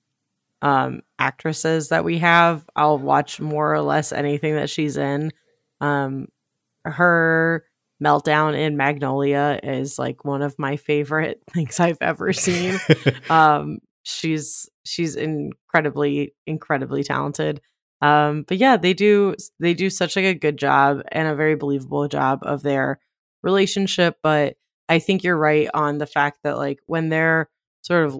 um, 0.62 1.02
actresses 1.20 1.90
that 1.90 2.04
we 2.04 2.18
have. 2.18 2.66
I'll 2.76 2.98
watch 2.98 3.40
more 3.40 3.74
or 3.74 3.82
less 3.82 4.12
anything 4.12 4.56
that 4.56 4.70
she's 4.70 4.98
in. 4.98 5.32
Um, 5.82 6.28
her 6.84 7.66
meltdown 8.04 8.58
in 8.58 8.78
Magnolia 8.78 9.60
is 9.62 10.00
like 10.00 10.24
one 10.24 10.42
of 10.42 10.58
my 10.58 10.78
favorite 10.78 11.42
things 11.54 11.80
I've 11.80 12.02
ever 12.02 12.34
seen. 12.34 12.80
um, 13.30 13.80
she's 14.04 14.70
she's 14.86 15.16
incredibly 15.16 16.34
incredibly 16.48 17.04
talented. 17.04 17.62
Um, 18.02 18.46
but 18.48 18.58
yeah, 18.58 18.78
they 18.78 18.94
do 18.94 19.36
they 19.60 19.74
do 19.74 19.90
such 19.90 20.16
like 20.16 20.26
a 20.26 20.34
good 20.34 20.58
job 20.58 21.02
and 21.12 21.28
a 21.28 21.36
very 21.36 21.56
believable 21.56 22.08
job 22.08 22.40
of 22.44 22.64
their 22.64 23.00
relationship. 23.44 24.18
But 24.24 24.56
I 24.88 25.00
think 25.00 25.24
you're 25.24 25.38
right 25.38 25.70
on 25.74 25.98
the 25.98 26.08
fact 26.08 26.40
that 26.44 26.58
like 26.58 26.80
when 26.88 27.10
they're 27.10 27.50
sort 27.82 28.06
of 28.06 28.20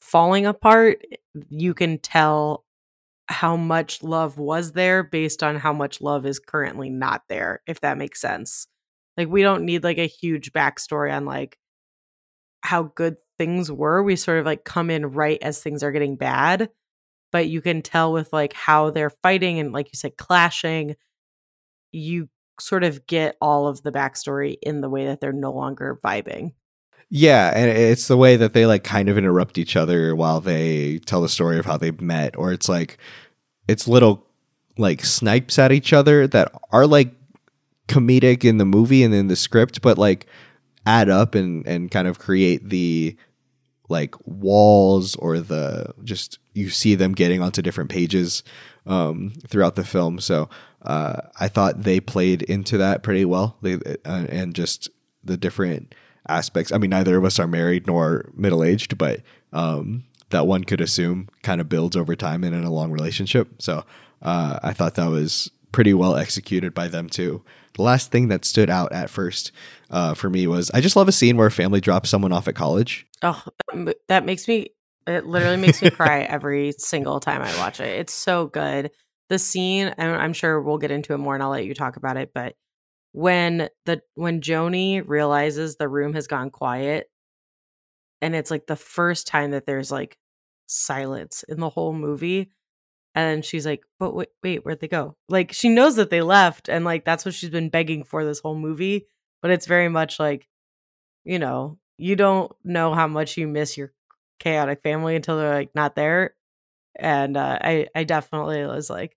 falling 0.00 0.46
apart, 0.46 1.02
you 1.48 1.74
can 1.74 1.98
tell 1.98 2.64
how 3.28 3.56
much 3.56 4.02
love 4.02 4.38
was 4.38 4.72
there 4.72 5.02
based 5.02 5.42
on 5.42 5.56
how 5.56 5.72
much 5.72 6.00
love 6.00 6.26
is 6.26 6.38
currently 6.38 6.90
not 6.90 7.22
there, 7.28 7.60
if 7.66 7.80
that 7.80 7.98
makes 7.98 8.20
sense. 8.20 8.68
Like 9.16 9.28
we 9.28 9.42
don't 9.42 9.64
need 9.64 9.84
like 9.84 9.98
a 9.98 10.06
huge 10.06 10.52
backstory 10.52 11.14
on 11.14 11.24
like 11.24 11.58
how 12.62 12.84
good 12.94 13.16
things 13.38 13.70
were. 13.70 14.02
We 14.02 14.16
sort 14.16 14.38
of 14.38 14.46
like 14.46 14.64
come 14.64 14.90
in 14.90 15.06
right 15.06 15.38
as 15.40 15.62
things 15.62 15.82
are 15.82 15.92
getting 15.92 16.16
bad, 16.16 16.70
but 17.32 17.48
you 17.48 17.60
can 17.60 17.82
tell 17.82 18.12
with 18.12 18.32
like 18.32 18.52
how 18.52 18.90
they're 18.90 19.10
fighting 19.10 19.58
and 19.58 19.72
like 19.72 19.86
you 19.86 19.96
said 19.96 20.16
clashing, 20.16 20.96
you 21.92 22.28
sort 22.60 22.84
of 22.84 23.06
get 23.06 23.36
all 23.40 23.68
of 23.68 23.82
the 23.82 23.92
backstory 23.92 24.56
in 24.62 24.80
the 24.80 24.88
way 24.88 25.06
that 25.06 25.20
they're 25.20 25.32
no 25.32 25.52
longer 25.52 25.98
vibing. 26.04 26.52
Yeah, 27.08 27.52
and 27.54 27.70
it's 27.70 28.08
the 28.08 28.16
way 28.16 28.36
that 28.36 28.52
they 28.52 28.66
like 28.66 28.82
kind 28.82 29.08
of 29.08 29.16
interrupt 29.16 29.58
each 29.58 29.76
other 29.76 30.16
while 30.16 30.40
they 30.40 30.98
tell 31.00 31.22
the 31.22 31.28
story 31.28 31.58
of 31.58 31.64
how 31.64 31.76
they 31.76 31.92
met, 31.92 32.36
or 32.36 32.52
it's 32.52 32.68
like 32.68 32.98
it's 33.68 33.86
little 33.86 34.26
like 34.76 35.04
snipes 35.04 35.58
at 35.58 35.72
each 35.72 35.92
other 35.92 36.26
that 36.26 36.50
are 36.72 36.86
like 36.86 37.14
comedic 37.88 38.44
in 38.44 38.58
the 38.58 38.64
movie 38.64 39.02
and 39.02 39.14
in 39.14 39.28
the 39.28 39.36
script, 39.36 39.82
but 39.82 39.98
like 39.98 40.26
add 40.84 41.08
up 41.08 41.34
and 41.34 41.66
and 41.66 41.90
kind 41.90 42.08
of 42.08 42.18
create 42.18 42.68
the 42.68 43.16
like 43.88 44.14
walls 44.24 45.14
or 45.16 45.38
the 45.38 45.92
just 46.02 46.38
you 46.54 46.70
see 46.70 46.94
them 46.94 47.12
getting 47.12 47.40
onto 47.40 47.62
different 47.62 47.90
pages 47.90 48.42
um, 48.86 49.32
throughout 49.46 49.76
the 49.76 49.84
film. 49.84 50.18
So 50.18 50.48
uh, 50.82 51.20
I 51.38 51.48
thought 51.48 51.82
they 51.82 52.00
played 52.00 52.42
into 52.42 52.78
that 52.78 53.02
pretty 53.02 53.24
well. 53.24 53.56
They 53.62 53.74
uh, 53.74 54.26
and 54.28 54.54
just 54.54 54.88
the 55.22 55.36
different 55.36 55.94
aspects. 56.28 56.72
I 56.72 56.78
mean, 56.78 56.90
neither 56.90 57.16
of 57.16 57.24
us 57.24 57.38
are 57.38 57.46
married 57.46 57.86
nor 57.86 58.30
middle 58.34 58.64
aged, 58.64 58.96
but 58.98 59.22
um, 59.52 60.04
that 60.30 60.46
one 60.46 60.64
could 60.64 60.80
assume 60.80 61.28
kind 61.42 61.60
of 61.60 61.68
builds 61.68 61.96
over 61.96 62.16
time 62.16 62.44
and 62.44 62.54
in 62.54 62.64
a 62.64 62.72
long 62.72 62.90
relationship. 62.90 63.60
So 63.60 63.84
uh, 64.22 64.58
I 64.62 64.72
thought 64.72 64.94
that 64.94 65.10
was 65.10 65.50
pretty 65.72 65.94
well 65.94 66.16
executed 66.16 66.74
by 66.74 66.88
them 66.88 67.08
too. 67.08 67.42
The 67.76 67.82
last 67.82 68.10
thing 68.10 68.28
that 68.28 68.44
stood 68.44 68.70
out 68.70 68.92
at 68.92 69.10
first 69.10 69.52
uh, 69.90 70.14
for 70.14 70.28
me 70.30 70.46
was 70.46 70.70
I 70.72 70.80
just 70.80 70.96
love 70.96 71.08
a 71.08 71.12
scene 71.12 71.36
where 71.36 71.46
a 71.46 71.50
family 71.50 71.80
drops 71.80 72.08
someone 72.10 72.32
off 72.32 72.48
at 72.48 72.54
college. 72.54 73.06
Oh, 73.22 73.42
that 74.08 74.24
makes 74.24 74.48
me, 74.48 74.70
it 75.06 75.26
literally 75.26 75.58
makes 75.58 75.82
me 75.82 75.90
cry 75.90 76.20
every 76.22 76.72
single 76.78 77.20
time 77.20 77.42
I 77.42 77.56
watch 77.58 77.80
it. 77.80 78.00
It's 78.00 78.12
so 78.12 78.46
good. 78.46 78.90
The 79.28 79.38
scene, 79.38 79.94
I'm 79.98 80.32
sure 80.32 80.60
we'll 80.60 80.78
get 80.78 80.90
into 80.90 81.12
it 81.12 81.18
more 81.18 81.34
and 81.34 81.42
I'll 81.42 81.50
let 81.50 81.64
you 81.64 81.74
talk 81.74 81.96
about 81.96 82.16
it, 82.16 82.30
but 82.34 82.54
when 83.12 83.70
the 83.86 84.02
when 84.14 84.42
Joni 84.42 85.02
realizes 85.06 85.76
the 85.76 85.88
room 85.88 86.12
has 86.12 86.26
gone 86.26 86.50
quiet 86.50 87.08
and 88.20 88.34
it's 88.34 88.50
like 88.50 88.66
the 88.66 88.76
first 88.76 89.26
time 89.26 89.52
that 89.52 89.64
there's 89.64 89.90
like 89.90 90.18
silence 90.66 91.42
in 91.48 91.60
the 91.60 91.70
whole 91.70 91.92
movie 91.94 92.50
and 93.16 93.42
she's 93.42 93.64
like, 93.64 93.82
but 93.98 94.14
wait, 94.14 94.28
wait, 94.42 94.64
where'd 94.64 94.80
they 94.80 94.88
go? 94.88 95.16
Like 95.30 95.52
she 95.52 95.70
knows 95.70 95.96
that 95.96 96.10
they 96.10 96.20
left, 96.20 96.68
and 96.68 96.84
like 96.84 97.04
that's 97.06 97.24
what 97.24 97.34
she's 97.34 97.50
been 97.50 97.70
begging 97.70 98.04
for 98.04 98.24
this 98.24 98.40
whole 98.40 98.54
movie. 98.54 99.06
But 99.40 99.50
it's 99.50 99.66
very 99.66 99.88
much 99.88 100.20
like, 100.20 100.46
you 101.24 101.38
know, 101.38 101.78
you 101.96 102.14
don't 102.14 102.52
know 102.62 102.94
how 102.94 103.06
much 103.06 103.38
you 103.38 103.48
miss 103.48 103.76
your 103.76 103.92
chaotic 104.38 104.82
family 104.82 105.16
until 105.16 105.38
they're 105.38 105.54
like 105.54 105.74
not 105.74 105.96
there. 105.96 106.34
And 106.94 107.36
uh, 107.38 107.58
I, 107.60 107.86
I 107.94 108.04
definitely 108.04 108.64
was 108.66 108.90
like, 108.90 109.16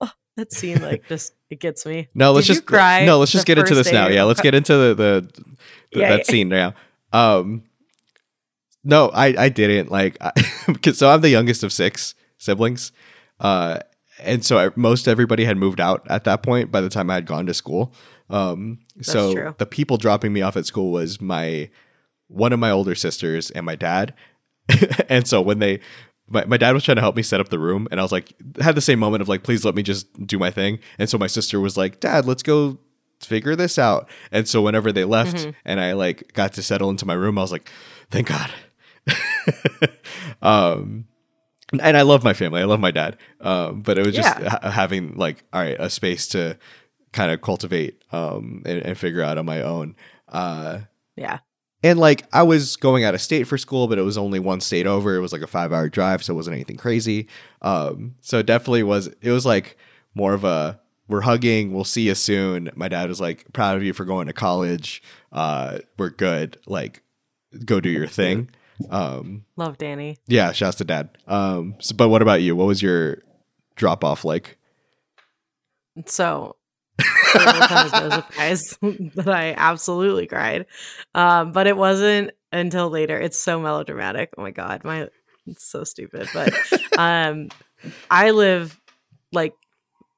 oh, 0.00 0.10
that 0.36 0.52
scene 0.52 0.80
like 0.80 1.06
just 1.08 1.34
it 1.50 1.58
gets 1.58 1.84
me. 1.84 2.08
No, 2.14 2.30
let's 2.30 2.46
Did 2.46 2.54
just 2.54 2.66
cry. 2.66 3.04
No, 3.04 3.18
let's 3.18 3.32
just 3.32 3.46
get 3.46 3.58
into 3.58 3.74
this 3.74 3.92
now. 3.92 4.06
Yeah, 4.06 4.24
let's 4.24 4.40
get 4.40 4.54
into 4.54 4.76
the 4.76 4.94
the, 4.94 5.42
the 5.92 5.98
yeah, 6.00 6.08
that 6.10 6.18
yeah. 6.18 6.24
scene 6.24 6.48
now. 6.48 6.74
Um, 7.12 7.64
no, 8.84 9.08
I 9.08 9.34
I 9.36 9.48
didn't 9.48 9.90
like. 9.90 10.18
I, 10.20 10.32
so 10.92 11.10
I'm 11.10 11.20
the 11.20 11.30
youngest 11.30 11.64
of 11.64 11.72
six 11.72 12.14
siblings. 12.38 12.92
Uh, 13.40 13.80
and 14.22 14.44
so 14.44 14.58
I, 14.58 14.70
most 14.76 15.08
everybody 15.08 15.44
had 15.44 15.56
moved 15.56 15.80
out 15.80 16.06
at 16.10 16.24
that 16.24 16.42
point 16.42 16.70
by 16.70 16.80
the 16.80 16.90
time 16.90 17.10
I 17.10 17.14
had 17.14 17.26
gone 17.26 17.46
to 17.46 17.54
school. 17.54 17.94
Um, 18.28 18.78
so 19.00 19.34
true. 19.34 19.54
the 19.58 19.66
people 19.66 19.96
dropping 19.96 20.32
me 20.32 20.42
off 20.42 20.56
at 20.56 20.66
school 20.66 20.92
was 20.92 21.20
my 21.20 21.68
one 22.28 22.52
of 22.52 22.60
my 22.60 22.70
older 22.70 22.94
sisters 22.94 23.50
and 23.50 23.66
my 23.66 23.74
dad. 23.74 24.14
and 25.08 25.26
so 25.26 25.40
when 25.40 25.58
they 25.58 25.80
my, 26.28 26.44
my 26.44 26.56
dad 26.56 26.72
was 26.72 26.84
trying 26.84 26.96
to 26.96 27.00
help 27.00 27.16
me 27.16 27.22
set 27.22 27.40
up 27.40 27.48
the 27.48 27.58
room 27.58 27.88
and 27.90 27.98
I 27.98 28.02
was 28.04 28.12
like 28.12 28.32
had 28.60 28.76
the 28.76 28.80
same 28.80 29.00
moment 29.00 29.20
of 29.20 29.28
like 29.28 29.42
please 29.42 29.64
let 29.64 29.74
me 29.74 29.82
just 29.82 30.26
do 30.26 30.38
my 30.38 30.50
thing. 30.50 30.78
And 30.98 31.10
so 31.10 31.18
my 31.18 31.26
sister 31.26 31.58
was 31.58 31.76
like, 31.76 31.98
"Dad, 31.98 32.26
let's 32.26 32.42
go 32.42 32.78
figure 33.20 33.56
this 33.56 33.78
out." 33.78 34.08
And 34.30 34.46
so 34.46 34.62
whenever 34.62 34.92
they 34.92 35.04
left 35.04 35.38
mm-hmm. 35.38 35.50
and 35.64 35.80
I 35.80 35.94
like 35.94 36.32
got 36.34 36.52
to 36.54 36.62
settle 36.62 36.90
into 36.90 37.06
my 37.06 37.14
room, 37.14 37.36
I 37.36 37.42
was 37.42 37.52
like, 37.52 37.68
"Thank 38.10 38.28
God." 38.28 38.50
um 40.42 41.06
and 41.72 41.96
I 41.96 42.02
love 42.02 42.24
my 42.24 42.32
family. 42.32 42.60
I 42.60 42.64
love 42.64 42.80
my 42.80 42.90
dad. 42.90 43.16
Um, 43.40 43.80
but 43.80 43.98
it 43.98 44.06
was 44.06 44.14
just 44.14 44.38
yeah. 44.40 44.48
ha- 44.48 44.70
having 44.70 45.16
like, 45.16 45.44
all 45.52 45.60
right, 45.60 45.76
a 45.78 45.90
space 45.90 46.26
to 46.28 46.58
kind 47.12 47.30
of 47.30 47.42
cultivate 47.42 48.02
um, 48.12 48.62
and, 48.64 48.82
and, 48.82 48.98
figure 48.98 49.22
out 49.22 49.38
on 49.38 49.46
my 49.46 49.62
own. 49.62 49.96
Uh, 50.28 50.80
yeah. 51.16 51.40
And 51.82 51.98
like 51.98 52.26
I 52.32 52.42
was 52.42 52.76
going 52.76 53.04
out 53.04 53.14
of 53.14 53.20
state 53.20 53.44
for 53.44 53.56
school, 53.56 53.88
but 53.88 53.98
it 53.98 54.02
was 54.02 54.18
only 54.18 54.38
one 54.38 54.60
state 54.60 54.86
over. 54.86 55.16
It 55.16 55.20
was 55.20 55.32
like 55.32 55.42
a 55.42 55.46
five 55.46 55.72
hour 55.72 55.88
drive, 55.88 56.22
so 56.22 56.34
it 56.34 56.36
wasn't 56.36 56.54
anything 56.54 56.76
crazy. 56.76 57.28
Um, 57.62 58.16
so 58.20 58.38
it 58.38 58.46
definitely 58.46 58.82
was. 58.82 59.08
It 59.22 59.30
was 59.30 59.46
like 59.46 59.78
more 60.14 60.34
of 60.34 60.44
a 60.44 60.78
we're 61.08 61.22
hugging. 61.22 61.72
We'll 61.72 61.84
see 61.84 62.02
you 62.02 62.14
soon. 62.14 62.70
My 62.74 62.88
dad 62.88 63.08
was 63.08 63.20
like 63.20 63.52
proud 63.52 63.76
of 63.76 63.82
you 63.82 63.92
for 63.92 64.04
going 64.04 64.26
to 64.26 64.32
college. 64.32 65.02
Uh, 65.32 65.78
we're 65.98 66.10
good. 66.10 66.58
Like 66.66 67.02
go 67.64 67.80
do 67.80 67.88
your 67.88 68.06
thing. 68.06 68.50
Um, 68.88 69.44
Love 69.56 69.78
Danny. 69.78 70.18
Yeah, 70.26 70.52
shouts 70.52 70.78
to 70.78 70.84
dad. 70.84 71.10
Um, 71.26 71.74
so, 71.80 71.94
but 71.94 72.08
what 72.08 72.22
about 72.22 72.42
you? 72.42 72.56
What 72.56 72.66
was 72.66 72.82
your 72.82 73.18
drop 73.76 74.04
off 74.04 74.24
like? 74.24 74.56
So, 76.06 76.56
no 77.34 78.10
surprise 78.10 78.76
that 79.14 79.28
I 79.28 79.54
absolutely 79.56 80.26
cried. 80.26 80.66
Um, 81.14 81.52
but 81.52 81.66
it 81.66 81.76
wasn't 81.76 82.30
until 82.52 82.90
later. 82.90 83.18
It's 83.18 83.38
so 83.38 83.60
melodramatic. 83.60 84.30
Oh 84.36 84.42
my 84.42 84.50
god, 84.50 84.84
my 84.84 85.08
it's 85.46 85.64
so 85.64 85.84
stupid. 85.84 86.28
But 86.32 86.52
um 86.98 87.48
I 88.10 88.30
live 88.30 88.80
like 89.32 89.54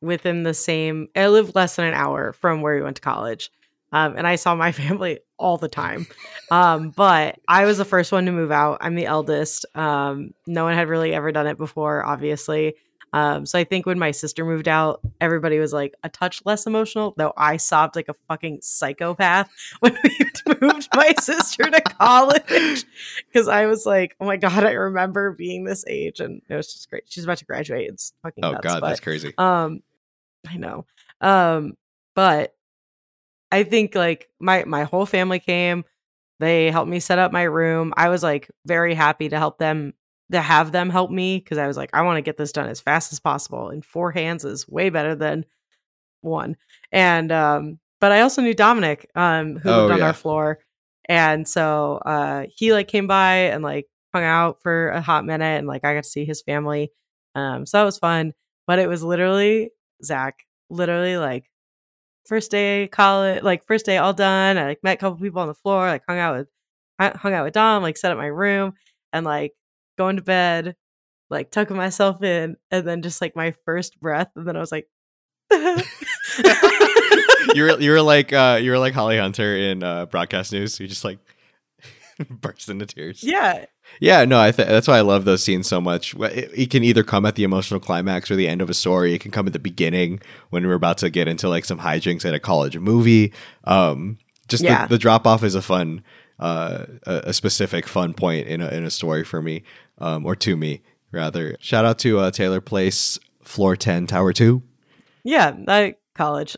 within 0.01 0.43
the 0.43 0.55
same 0.55 1.09
I 1.15 1.29
live 1.29 1.55
less 1.55 1.77
than 1.77 1.87
an 1.87 1.95
hour 1.95 2.33
from 2.33 2.61
where 2.61 2.77
we 2.77 2.83
went 2.83 2.97
to 2.97 3.03
college. 3.03 3.51
Um, 3.93 4.17
and 4.17 4.27
I 4.27 4.37
saw 4.37 4.55
my 4.55 4.73
family 4.83 5.21
all 5.39 5.59
the 5.59 5.69
time. 5.69 6.07
Um, 6.51 6.91
but 6.91 7.39
I 7.47 7.65
was 7.67 7.79
the 7.79 7.85
first 7.85 8.11
one 8.13 8.27
to 8.27 8.33
move 8.33 8.51
out. 8.51 8.79
I'm 8.81 8.95
the 8.95 9.07
eldest. 9.07 9.67
Um, 9.75 10.33
no 10.47 10.65
one 10.65 10.75
had 10.75 10.89
really 10.89 11.15
ever 11.15 11.31
done 11.33 11.47
it 11.47 11.59
before, 11.59 12.05
obviously. 12.05 12.75
Um, 13.15 13.45
so 13.45 13.59
I 13.59 13.65
think 13.65 13.85
when 13.85 13.99
my 13.99 14.11
sister 14.11 14.43
moved 14.43 14.69
out, 14.69 15.03
everybody 15.21 15.59
was 15.59 15.71
like 15.75 15.93
a 16.03 16.09
touch 16.09 16.41
less 16.47 16.67
emotional, 16.67 17.13
though 17.19 17.35
I 17.37 17.59
sobbed 17.59 17.95
like 17.95 18.09
a 18.09 18.15
fucking 18.27 18.61
psychopath 18.63 19.51
when 19.81 19.99
we 20.03 20.19
moved 20.63 20.89
my 20.95 21.13
sister 21.21 21.65
to 21.65 21.81
college 21.83 22.87
because 23.31 23.49
I 23.49 23.67
was 23.67 23.85
like, 23.85 24.17
oh 24.19 24.25
my 24.25 24.39
God, 24.39 24.65
I 24.65 24.71
remember 24.73 25.33
being 25.33 25.65
this 25.65 25.85
age 25.87 26.21
and 26.21 26.41
it 26.49 26.55
was 26.55 26.73
just 26.73 26.89
great. 26.89 27.03
She's 27.07 27.25
about 27.25 27.37
to 27.39 27.45
graduate. 27.45 27.91
It's 27.91 28.15
fucking 28.23 28.45
Oh 28.47 28.53
nuts, 28.53 28.63
god, 28.67 28.81
but, 28.81 28.89
that's 28.89 29.01
crazy. 29.01 29.35
um, 29.37 29.83
I 30.49 30.57
know. 30.57 30.87
Um, 31.21 31.75
but 32.15 32.55
I 33.53 33.65
think 33.65 33.95
like 33.95 34.29
my 34.41 34.65
my 34.65 34.85
whole 34.85 35.07
family 35.07 35.39
came. 35.41 35.85
They 36.41 36.71
helped 36.73 36.91
me 36.91 36.99
set 37.01 37.19
up 37.21 37.33
my 37.33 37.43
room. 37.45 37.95
I 37.97 38.09
was 38.09 38.23
like 38.25 38.51
very 38.67 38.95
happy 38.95 39.29
to 39.29 39.39
help 39.39 39.59
them 39.59 39.95
to 40.33 40.41
have 40.41 40.73
them 40.73 40.91
help 40.91 41.11
me 41.11 41.39
because 41.39 41.59
I 41.59 41.69
was 41.69 41.77
like, 41.77 41.91
I 41.93 42.03
want 42.03 42.17
to 42.17 42.23
get 42.23 42.37
this 42.39 42.53
done 42.53 42.69
as 42.69 42.81
fast 42.81 43.13
as 43.13 43.21
possible. 43.21 43.69
And 43.69 43.85
four 43.85 44.11
hands 44.13 44.45
is 44.45 44.67
way 44.69 44.91
better 44.91 45.15
than 45.15 45.45
one. 46.23 46.57
And 46.91 47.31
um, 47.33 47.79
but 48.01 48.13
I 48.13 48.21
also 48.23 48.43
knew 48.43 48.55
Dominic, 48.55 49.11
um, 49.15 49.57
who 49.59 49.71
Oh, 49.71 49.81
lived 49.83 49.93
on 49.93 49.99
yeah. 49.99 50.07
our 50.09 50.13
floor. 50.15 50.59
And 51.09 51.47
so 51.49 51.97
uh 52.07 52.47
he 52.57 52.73
like 52.73 52.89
came 52.89 53.07
by 53.07 53.35
and 53.53 53.63
like 53.63 53.87
hung 54.15 54.25
out 54.25 54.63
for 54.63 54.89
a 54.91 55.01
hot 55.01 55.25
minute 55.25 55.59
and 55.59 55.67
like 55.67 55.85
I 55.85 55.95
got 55.95 56.05
to 56.05 56.09
see 56.09 56.25
his 56.25 56.43
family. 56.43 56.93
Um, 57.35 57.67
so 57.67 57.79
that 57.79 57.85
was 57.85 57.99
fun. 57.99 58.35
But 58.67 58.79
it 58.79 58.89
was 58.89 59.03
literally 59.03 59.71
Zach, 60.05 60.45
literally 60.71 61.19
like 61.19 61.45
first 62.25 62.51
day 62.51 62.89
college, 62.89 63.43
like 63.43 63.67
first 63.67 63.87
day 63.87 63.99
all 63.99 64.13
done. 64.13 64.59
I 64.59 64.67
like 64.67 64.83
met 64.83 64.95
a 64.95 64.97
couple 64.99 65.19
people 65.19 65.41
on 65.41 65.49
the 65.49 65.55
floor, 65.55 65.87
like 65.87 66.03
hung 66.09 66.19
out 66.19 66.37
with 66.37 66.49
hung 67.17 67.33
out 67.35 67.45
with 67.45 67.55
Dom, 67.55 67.83
like 67.83 67.97
set 67.97 68.13
up 68.13 68.19
my 68.19 68.27
room 68.27 68.75
and 69.13 69.25
like 69.25 69.53
going 69.99 70.17
to 70.17 70.23
bed, 70.23 70.77
like 71.31 71.51
tucking 71.51 71.77
myself 71.77 72.23
in, 72.23 72.57
and 72.71 72.87
then 72.87 73.03
just 73.03 73.21
like 73.21 73.37
my 73.37 73.55
first 73.65 74.01
breath, 74.01 74.31
and 74.37 74.47
then 74.47 74.57
I 74.57 74.61
was 74.61 74.73
like 74.73 74.89
you 77.55 77.63
were 77.63 77.81
you 77.81 77.91
were 77.91 78.03
like 78.03 78.33
uh 78.33 78.59
you 78.61 78.71
were 78.71 78.79
like 78.79 78.95
Holly 78.95 79.19
Hunter 79.19 79.57
in 79.57 79.83
uh 79.83 80.07
broadcast 80.07 80.53
news. 80.53 80.79
You 80.81 80.87
just 80.87 81.05
like 81.05 81.19
burst 82.31 82.69
into 82.69 82.87
tears. 82.87 83.23
Yeah. 83.23 83.67
Yeah, 84.01 84.25
no, 84.25 84.41
I 84.41 84.51
th- 84.53 84.69
that's 84.69 84.89
why 84.89 84.99
I 84.99 85.03
love 85.03 85.25
those 85.25 85.43
scenes 85.45 85.69
so 85.69 85.81
much. 85.81 86.15
It, 86.15 86.51
it 86.55 86.71
can 86.71 86.83
either 86.83 87.03
come 87.05 87.25
at 87.27 87.35
the 87.35 87.45
emotional 87.45 87.79
climax 87.81 88.31
or 88.31 88.37
the 88.37 88.49
end 88.49 88.61
of 88.63 88.71
a 88.71 88.75
story. 88.75 89.15
It 89.15 89.21
can 89.21 89.31
come 89.31 89.47
at 89.47 89.53
the 89.53 89.59
beginning 89.59 90.21
when 90.51 90.67
we're 90.67 90.75
about 90.75 90.99
to 90.99 91.11
get 91.11 91.29
into 91.29 91.49
like 91.49 91.65
some 91.65 91.79
hijinks 91.79 92.25
at 92.25 92.35
a 92.35 92.41
college 92.41 92.77
movie. 92.79 93.33
Um, 93.65 94.19
just 94.49 94.63
Yeah. 94.65 94.87
the, 94.87 94.95
the 94.95 94.99
drop 94.99 95.27
off 95.27 95.43
is 95.45 95.55
a 95.55 95.63
fun, 95.63 96.03
uh, 96.39 96.87
a, 97.05 97.15
a 97.27 97.33
specific 97.33 97.87
fun 97.87 98.15
point 98.15 98.47
in 98.49 98.61
a 98.61 98.69
in 98.69 98.85
a 98.85 98.91
story 98.91 99.25
for 99.25 99.41
me, 99.43 99.63
um, 99.99 100.25
or 100.27 100.35
to 100.37 100.57
me 100.57 100.83
rather. 101.13 101.57
Shout 101.61 101.85
out 101.85 101.99
to 102.01 102.19
uh, 102.19 102.31
Taylor 102.31 102.61
Place, 102.61 103.19
Floor 103.45 103.77
Ten, 103.77 104.07
Tower 104.07 104.33
Two. 104.33 104.63
Yeah. 105.23 105.55
I, 105.69 105.95
college. 106.15 106.57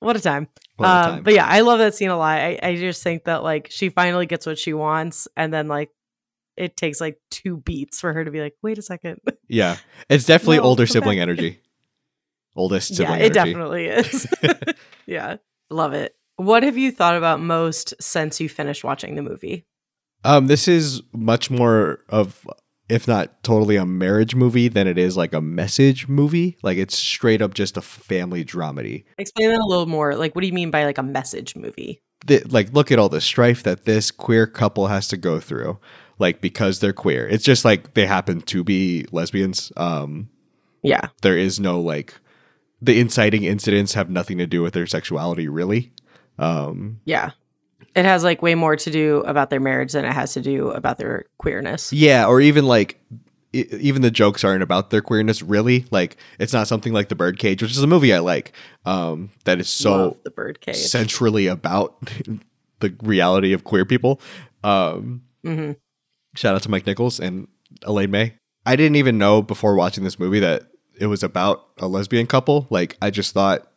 What 0.00 0.16
a 0.16 0.20
time. 0.20 0.48
Um. 0.78 1.22
But 1.22 1.34
yeah, 1.34 1.46
I 1.46 1.60
love 1.60 1.78
that 1.78 1.94
scene 1.94 2.08
a 2.08 2.16
lot. 2.16 2.38
I, 2.38 2.58
I 2.62 2.76
just 2.76 3.02
think 3.02 3.24
that 3.24 3.42
like 3.42 3.68
she 3.70 3.90
finally 3.90 4.24
gets 4.26 4.46
what 4.46 4.58
she 4.58 4.72
wants, 4.72 5.28
and 5.36 5.52
then 5.52 5.68
like 5.68 5.90
it 6.60 6.76
takes 6.76 7.00
like 7.00 7.18
two 7.30 7.56
beats 7.56 7.98
for 8.00 8.12
her 8.12 8.24
to 8.24 8.30
be 8.30 8.40
like, 8.40 8.54
wait 8.62 8.78
a 8.78 8.82
second. 8.82 9.20
Yeah, 9.48 9.76
it's 10.08 10.24
definitely 10.26 10.58
No, 10.58 10.64
older 10.64 10.86
sibling 10.86 11.18
back. 11.18 11.22
energy. 11.22 11.60
Oldest 12.56 12.90
yeah, 12.90 12.96
sibling 12.96 13.20
it 13.20 13.36
energy. 13.36 13.52
definitely 13.52 13.86
is. 13.88 14.26
yeah. 15.06 15.36
Love 15.70 15.92
it. 15.94 16.14
What 16.36 16.62
have 16.62 16.76
you 16.76 16.90
thought 16.90 17.16
about 17.16 17.40
most 17.40 17.94
since 18.00 18.40
you 18.40 18.48
finished 18.48 18.82
watching 18.84 19.14
the 19.14 19.22
movie? 19.22 19.66
Um, 20.24 20.46
this 20.48 20.68
is 20.68 21.02
much 21.12 21.50
more 21.50 22.00
of, 22.08 22.46
if 22.88 23.06
not 23.06 23.42
totally 23.42 23.76
a 23.76 23.86
marriage 23.86 24.34
movie, 24.34 24.68
than 24.68 24.86
it 24.86 24.98
is 24.98 25.16
like 25.16 25.32
a 25.32 25.40
message 25.40 26.08
movie. 26.08 26.58
Like 26.62 26.76
it's 26.78 26.98
straight 26.98 27.40
up 27.40 27.54
just 27.54 27.76
a 27.76 27.82
family 27.82 28.44
dramedy. 28.44 29.04
Explain 29.18 29.50
that 29.50 29.60
a 29.60 29.66
little 29.66 29.86
more. 29.86 30.14
Like, 30.16 30.34
what 30.34 30.40
do 30.42 30.46
you 30.46 30.52
mean 30.52 30.70
by 30.70 30.84
like 30.84 30.98
a 30.98 31.02
message 31.02 31.54
movie? 31.56 32.02
The, 32.26 32.42
like, 32.50 32.72
look 32.74 32.92
at 32.92 32.98
all 32.98 33.08
the 33.08 33.20
strife 33.20 33.62
that 33.62 33.86
this 33.86 34.10
queer 34.10 34.46
couple 34.46 34.88
has 34.88 35.08
to 35.08 35.16
go 35.16 35.40
through, 35.40 35.78
like 36.20 36.40
because 36.40 36.78
they're 36.80 36.92
queer. 36.92 37.26
It's 37.26 37.44
just 37.44 37.64
like 37.64 37.94
they 37.94 38.06
happen 38.06 38.40
to 38.42 38.62
be 38.62 39.06
lesbians. 39.10 39.72
Um, 39.76 40.28
Yeah. 40.82 41.08
there 41.22 41.36
is 41.36 41.58
no 41.58 41.80
like, 41.80 42.14
the 42.80 42.98
inciting 43.00 43.42
incidents 43.44 43.94
have 43.94 44.08
nothing 44.08 44.38
to 44.38 44.46
do 44.46 44.62
with 44.62 44.74
their 44.74 44.86
sexuality, 44.86 45.48
really. 45.48 45.92
Um, 46.38 47.00
Yeah. 47.04 47.30
It 47.96 48.04
has 48.04 48.22
like 48.22 48.40
way 48.40 48.54
more 48.54 48.76
to 48.76 48.90
do 48.90 49.18
about 49.26 49.50
their 49.50 49.58
marriage 49.58 49.92
than 49.92 50.04
it 50.04 50.12
has 50.12 50.34
to 50.34 50.40
do 50.40 50.70
about 50.70 50.98
their 50.98 51.24
queerness. 51.38 51.92
Yeah, 51.92 52.26
or 52.26 52.40
even 52.40 52.64
like 52.66 53.00
even 53.52 54.02
the 54.02 54.12
jokes 54.12 54.44
aren't 54.44 54.62
about 54.62 54.90
their 54.90 55.00
queerness 55.00 55.42
really. 55.42 55.86
Like 55.90 56.16
it's 56.38 56.52
not 56.52 56.68
something 56.68 56.92
like 56.92 57.08
The 57.08 57.16
Birdcage, 57.16 57.60
which 57.62 57.72
is 57.72 57.82
a 57.82 57.88
movie 57.88 58.14
I 58.14 58.20
like. 58.20 58.52
Um 58.84 59.30
that 59.44 59.58
is 59.58 59.68
so 59.68 59.90
Love 59.90 60.16
the 60.22 60.30
birdcage. 60.30 60.76
centrally 60.76 61.48
about 61.48 61.96
the 62.78 62.94
reality 63.02 63.52
of 63.52 63.64
queer 63.64 63.84
people. 63.84 64.20
Um 64.62 65.22
hmm 65.42 65.72
shout 66.34 66.54
out 66.54 66.62
to 66.62 66.70
Mike 66.70 66.86
Nichols 66.86 67.20
and 67.20 67.48
Elaine 67.82 68.10
May. 68.10 68.34
I 68.66 68.76
didn't 68.76 68.96
even 68.96 69.18
know 69.18 69.42
before 69.42 69.74
watching 69.74 70.04
this 70.04 70.18
movie 70.18 70.40
that 70.40 70.64
it 70.98 71.06
was 71.06 71.22
about 71.22 71.66
a 71.78 71.88
lesbian 71.88 72.26
couple. 72.26 72.66
Like 72.70 72.96
I 73.00 73.10
just 73.10 73.32
thought 73.32 73.70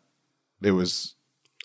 it 0.62 0.72
was 0.72 1.16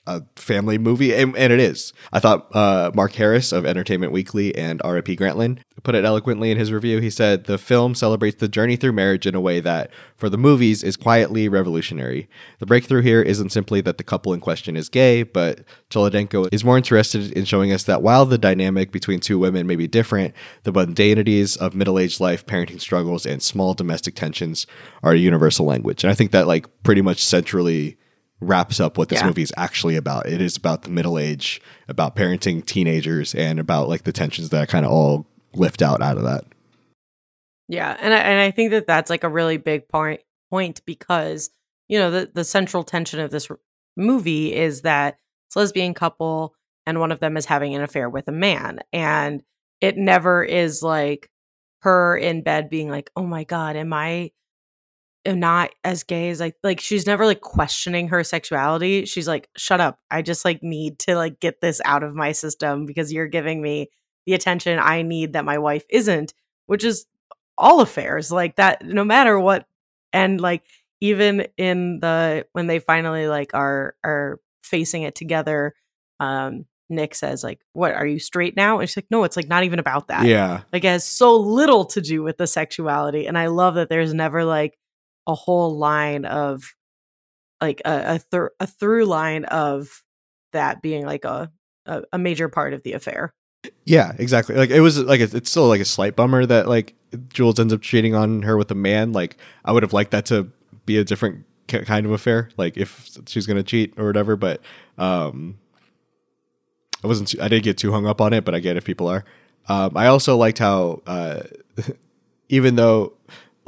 a 0.09 0.23
family 0.37 0.79
movie, 0.79 1.15
and, 1.15 1.37
and 1.37 1.53
it 1.53 1.61
is. 1.61 1.93
I 2.13 2.19
thought 2.19 2.49
uh, 2.57 2.91
Mark 2.95 3.13
Harris 3.13 3.53
of 3.53 3.67
Entertainment 3.67 4.11
Weekly 4.11 4.55
and 4.57 4.81
R.I.P. 4.83 5.17
Grantland 5.17 5.59
put 5.83 5.95
it 5.95 6.05
eloquently 6.05 6.51
in 6.51 6.59
his 6.59 6.73
review. 6.73 6.99
He 6.99 7.11
said 7.11 7.45
the 7.45 7.59
film 7.59 7.95
celebrates 7.95 8.41
the 8.41 8.49
journey 8.49 8.77
through 8.77 8.93
marriage 8.93 9.27
in 9.27 9.35
a 9.35 9.41
way 9.41 9.61
that, 9.61 9.91
for 10.17 10.29
the 10.29 10.39
movies, 10.39 10.83
is 10.83 10.97
quietly 10.97 11.49
revolutionary. 11.49 12.29
The 12.59 12.67
breakthrough 12.67 13.03
here 13.03 13.23
isn't 13.23 13.51
simply 13.51 13.81
that 13.83 13.99
the 13.99 14.05
couple 14.05 14.33
in 14.33 14.41
question 14.41 14.77
is 14.77 14.89
gay, 14.89 15.23
but 15.23 15.61
Cholodenko 15.91 16.49
is 16.53 16.65
more 16.65 16.77
interested 16.77 17.33
in 17.33 17.45
showing 17.45 17.73
us 17.73 17.85
that 17.85 18.03
while 18.03 18.27
the 18.27 18.39
dynamic 18.39 18.91
between 18.91 19.21
two 19.21 19.39
women 19.39 19.67
may 19.67 19.77
be 19.77 19.87
different, 19.87 20.35
the 20.63 20.73
mundanities 20.73 21.57
of 21.57 21.75
middle-aged 21.75 22.21
life, 22.21 22.47
parenting 22.47 22.81
struggles, 22.81 23.27
and 23.27 23.43
small 23.43 23.75
domestic 23.75 24.15
tensions 24.15 24.67
are 25.03 25.13
a 25.13 25.19
universal 25.19 25.67
language. 25.67 26.03
And 26.03 26.11
I 26.11 26.15
think 26.15 26.33
that 26.33 26.47
like 26.47 26.67
pretty 26.83 27.03
much 27.03 27.25
centrally 27.25 27.99
wraps 28.41 28.79
up 28.81 28.97
what 28.99 29.09
this 29.09 29.21
Yeah. 29.21 29.27
movie 29.27 29.43
is 29.43 29.53
actually 29.57 29.97
about. 29.97 30.27
It 30.29 30.41
is 30.41 30.57
about 30.57 30.83
the 30.83 30.91
middle 30.91 31.19
age, 31.19 31.61
about 31.89 32.15
parenting 32.17 32.65
teenagers, 32.65 33.35
and 33.35 33.59
about 33.59 33.89
like 33.89 34.05
the 34.05 34.13
tensions 34.13 34.51
that 34.51 34.69
kind 34.69 34.85
of 34.87 34.93
all 34.93 35.27
lift 35.55 35.83
out 35.83 36.01
out 36.03 36.17
of 36.17 36.25
that. 36.25 36.45
Yeah, 37.69 37.97
and 38.01 38.15
I, 38.15 38.19
and 38.19 38.41
I 38.41 38.51
think 38.51 38.71
that 38.71 38.87
that's 38.87 39.11
like 39.11 39.25
a 39.25 39.29
really 39.29 39.57
big 39.57 39.89
point 39.89 40.21
point 40.51 40.81
because 40.87 41.51
you 41.89 41.99
know 41.99 42.11
the 42.11 42.31
the 42.33 42.45
central 42.45 42.83
tension 42.85 43.21
of 43.21 43.31
this 43.31 43.51
r- 43.51 43.59
movie 43.97 44.55
is 44.55 44.83
that 44.83 45.19
it's 45.49 45.57
a 45.57 45.59
lesbian 45.59 45.93
couple 45.95 46.55
and 46.87 47.01
one 47.01 47.13
of 47.13 47.21
them 47.21 47.37
is 47.37 47.45
having 47.45 47.75
an 47.75 47.83
affair 47.83 48.09
with 48.09 48.29
a 48.29 48.33
man 48.33 48.81
and 48.93 49.43
it 49.83 49.99
never 49.99 50.43
is 50.43 50.83
like 50.83 51.29
her 51.83 52.17
in 52.17 52.43
bed 52.43 52.71
being 52.71 52.89
like 52.89 53.11
oh 53.17 53.25
my 53.27 53.45
god 53.45 53.77
am 53.77 53.93
i 53.93 54.31
not 55.37 55.71
as 55.85 56.05
gay 56.05 56.31
as 56.31 56.41
like 56.41 56.57
like 56.63 56.81
she's 56.81 57.07
never 57.07 57.27
like 57.27 57.41
questioning 57.41 58.09
her 58.09 58.25
sexuality. 58.25 59.05
She's 59.05 59.29
like 59.29 59.49
shut 59.57 59.81
up. 59.81 59.99
I 60.11 60.23
just 60.23 60.45
like 60.45 60.63
need 60.63 60.99
to 61.01 61.17
like 61.17 61.41
get 61.41 61.61
this 61.61 61.81
out 61.85 62.03
of 62.03 62.15
my 62.15 62.33
system 62.33 62.87
because 62.87 63.13
you're 63.13 63.29
giving 63.29 63.61
me 63.63 63.91
the 64.27 64.35
attention 64.35 64.79
i 64.79 65.01
need 65.01 65.33
that 65.33 65.47
my 65.47 65.57
wife 65.57 65.87
isn't 65.89 66.35
which 66.67 66.85
is 66.85 67.07
all 67.59 67.81
affairs 67.81 68.31
like 68.31 68.57
that 68.57 68.87
no 68.87 69.05
matter 69.05 69.39
what. 69.39 69.67
And 70.13 70.41
like 70.41 70.63
even 71.01 71.47
in 71.59 72.01
the 72.01 72.47
when 72.53 72.67
they 72.67 72.79
finally 72.79 73.27
like 73.27 73.53
are 73.53 73.95
are 74.05 74.41
facing 74.63 75.03
it 75.03 75.15
together 75.15 75.75
um 76.21 76.65
nick 76.91 77.15
says 77.15 77.45
like 77.45 77.61
what 77.73 77.93
are 77.93 78.07
you 78.07 78.19
straight 78.19 78.57
now? 78.57 78.79
And 78.79 78.89
she's 78.89 78.97
like 78.97 79.11
no 79.11 79.25
it's 79.25 79.37
like 79.37 79.49
not 79.49 79.65
even 79.65 79.79
about 79.79 80.09
that. 80.09 80.25
Yeah. 80.25 80.63
like 80.73 80.85
it 80.85 80.89
has 80.89 81.05
so 81.05 81.37
little 81.37 81.85
to 81.87 82.01
do 82.01 82.23
with 82.23 82.39
the 82.39 82.47
sexuality 82.47 83.27
and 83.27 83.37
i 83.37 83.49
love 83.49 83.75
that 83.75 83.89
there's 83.89 84.15
never 84.15 84.45
like 84.45 84.79
a 85.29 85.35
whole 85.35 85.77
line 85.77 86.25
of 86.25 86.75
like 87.61 87.81
a 87.85 88.21
a, 88.33 88.49
a 88.59 88.67
through 88.67 89.05
line 89.05 89.45
of 89.45 90.03
that 90.53 90.83
being 90.83 91.07
like 91.07 91.25
a, 91.25 91.53
a 91.87 92.03
a 92.13 92.19
major 92.19 92.49
part 92.49 92.73
of 92.73 92.83
the 92.83 92.95
affair 92.95 93.33
Yeah, 93.85 94.13
exactly. 94.19 94.57
Like 94.57 94.71
it 94.71 94.81
was 94.81 94.99
like 94.99 95.21
it's 95.21 95.51
still 95.51 95.69
like 95.69 95.81
a 95.81 95.85
slight 95.85 96.17
bummer 96.17 96.47
that 96.47 96.69
like 96.69 96.95
Jules 97.29 97.59
ends 97.59 97.73
up 97.73 97.83
cheating 97.83 98.15
on 98.15 98.43
her 98.43 98.57
with 98.57 98.71
a 98.71 98.75
man. 98.75 99.13
Like 99.13 99.37
I 99.65 99.73
would 99.73 99.83
have 99.83 99.93
liked 99.93 100.11
that 100.11 100.27
to 100.27 100.51
be 100.87 100.99
a 100.99 101.05
different 101.05 101.45
kind 101.69 102.07
of 102.07 102.13
affair. 102.13 102.51
Like 102.57 102.77
if 102.77 103.09
she's 103.27 103.47
gonna 103.47 103.63
cheat 103.63 103.95
or 103.97 104.07
whatever. 104.07 104.37
But 104.37 104.61
um, 104.97 105.59
I 107.03 107.07
wasn't. 107.07 107.35
I 107.41 107.49
didn't 107.49 107.65
get 107.65 107.79
too 107.79 107.93
hung 107.93 108.07
up 108.07 108.21
on 108.21 108.33
it, 108.33 108.45
but 108.45 108.55
I 108.55 108.61
get 108.61 108.77
if 108.77 108.85
people 108.85 109.09
are. 109.09 109.25
Um, 109.69 109.97
I 109.97 110.07
also 110.07 110.37
liked 110.37 110.59
how, 110.59 111.03
uh, 111.07 111.43
even 112.49 112.77
though, 112.77 113.13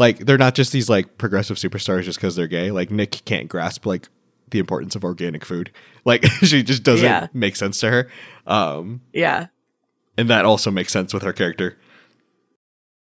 like, 0.01 0.19
they're 0.19 0.37
not 0.39 0.57
just 0.57 0.73
these 0.73 0.89
like 0.89 1.17
progressive 1.19 1.59
superstars 1.59 2.03
just 2.03 2.19
because 2.19 2.35
they're 2.35 2.49
gay. 2.49 2.73
Like 2.73 2.91
Nick 2.91 3.23
can't 3.25 3.49
grasp 3.49 3.87
like 3.87 4.09
the 4.51 4.59
importance 4.59 4.97
of 4.97 5.05
organic 5.05 5.45
food. 5.45 5.71
Like 6.05 6.25
she 6.43 6.65
just 6.65 6.83
doesn't 6.83 7.05
Yeah. 7.07 7.29
make 7.33 7.55
sense 7.55 7.79
to 7.81 7.91
her. 7.91 8.11
Um, 8.47 9.03
Yeah. 9.13 9.47
and 10.19 10.29
that 10.31 10.45
also 10.45 10.73
makes 10.73 10.93
sense 10.93 11.15
with 11.15 11.23
her 11.23 11.33
character. 11.33 11.77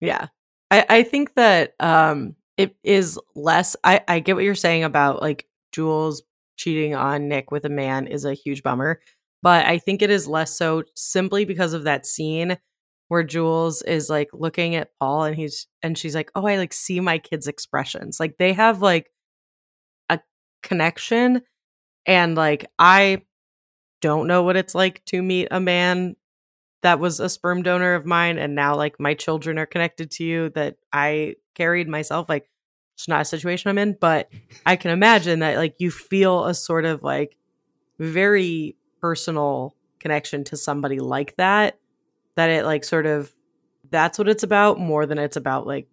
Yeah. 0.01 0.27
I, 0.69 0.85
I 0.89 1.03
think 1.03 1.35
that 1.35 1.73
um 1.79 2.35
it 2.57 2.75
is 2.83 3.17
less 3.35 3.75
I, 3.83 4.01
I 4.07 4.19
get 4.19 4.35
what 4.35 4.43
you're 4.43 4.55
saying 4.55 4.83
about 4.83 5.21
like 5.21 5.45
Jules 5.71 6.23
cheating 6.57 6.95
on 6.95 7.27
Nick 7.29 7.51
with 7.51 7.63
a 7.65 7.69
man 7.69 8.07
is 8.07 8.25
a 8.25 8.33
huge 8.33 8.63
bummer. 8.63 8.99
But 9.43 9.65
I 9.65 9.77
think 9.77 10.01
it 10.01 10.09
is 10.09 10.27
less 10.27 10.57
so 10.57 10.83
simply 10.95 11.45
because 11.45 11.73
of 11.73 11.83
that 11.83 12.05
scene 12.05 12.57
where 13.08 13.24
Jules 13.24 13.82
is 13.82 14.10
like 14.10 14.30
looking 14.34 14.76
at 14.76 14.91
Paul 14.99 15.24
and 15.24 15.36
he's 15.36 15.68
and 15.82 15.97
she's 15.97 16.16
like, 16.16 16.32
Oh, 16.36 16.45
I 16.45 16.58
like 16.58 16.74
see 16.74 16.99
my 16.99 17.18
kids' 17.18 17.47
expressions. 17.47 18.20
Like 18.20 18.38
they 18.38 18.53
have 18.53 18.82
like 18.82 19.12
a 20.10 20.20
connection 20.62 21.41
and 22.05 22.36
like 22.36 22.70
I 22.78 23.24
don't 24.01 24.28
know 24.28 24.43
what 24.43 24.58
it's 24.58 24.76
like 24.76 25.03
to 25.05 25.22
meet 25.22 25.47
a 25.51 25.60
man 25.60 26.16
that 26.84 26.99
was 26.99 27.20
a 27.20 27.30
sperm 27.30 27.64
donor 27.64 27.95
of 27.95 28.05
mine 28.05 28.38
and 28.38 28.55
now 28.55 28.76
like 28.76 28.99
my 28.99 29.14
children 29.14 29.58
are 29.58 29.66
connected 29.66 30.12
to 30.12 30.24
you 30.24 30.49
that 30.49 30.76
I 30.93 31.36
carried 31.55 31.88
myself 31.88 32.30
like 32.30 32.49
it's 32.95 33.08
not 33.08 33.22
a 33.22 33.26
situation 33.26 33.70
I'm 33.70 33.78
in 33.78 33.97
but 33.99 34.30
I 34.66 34.76
can 34.76 34.91
imagine 34.91 35.39
that 35.39 35.58
like 35.58 35.76
you 35.80 35.89
feel 35.91 36.45
a 36.45 36.53
sort 36.53 36.86
of 36.86 37.03
like 37.03 37.36
very 37.99 38.76
personal 39.01 39.76
connection 39.99 40.43
to 40.45 40.58
somebody 40.58 40.99
like 40.99 41.36
that 41.38 41.80
that 42.38 42.49
it 42.49 42.63
like 42.65 42.83
sort 42.85 43.05
of 43.05 43.33
that's 43.89 44.17
what 44.17 44.27
it's 44.29 44.43
about 44.43 44.79
more 44.79 45.05
than 45.05 45.17
it's 45.17 45.35
about 45.35 45.67
like 45.67 45.88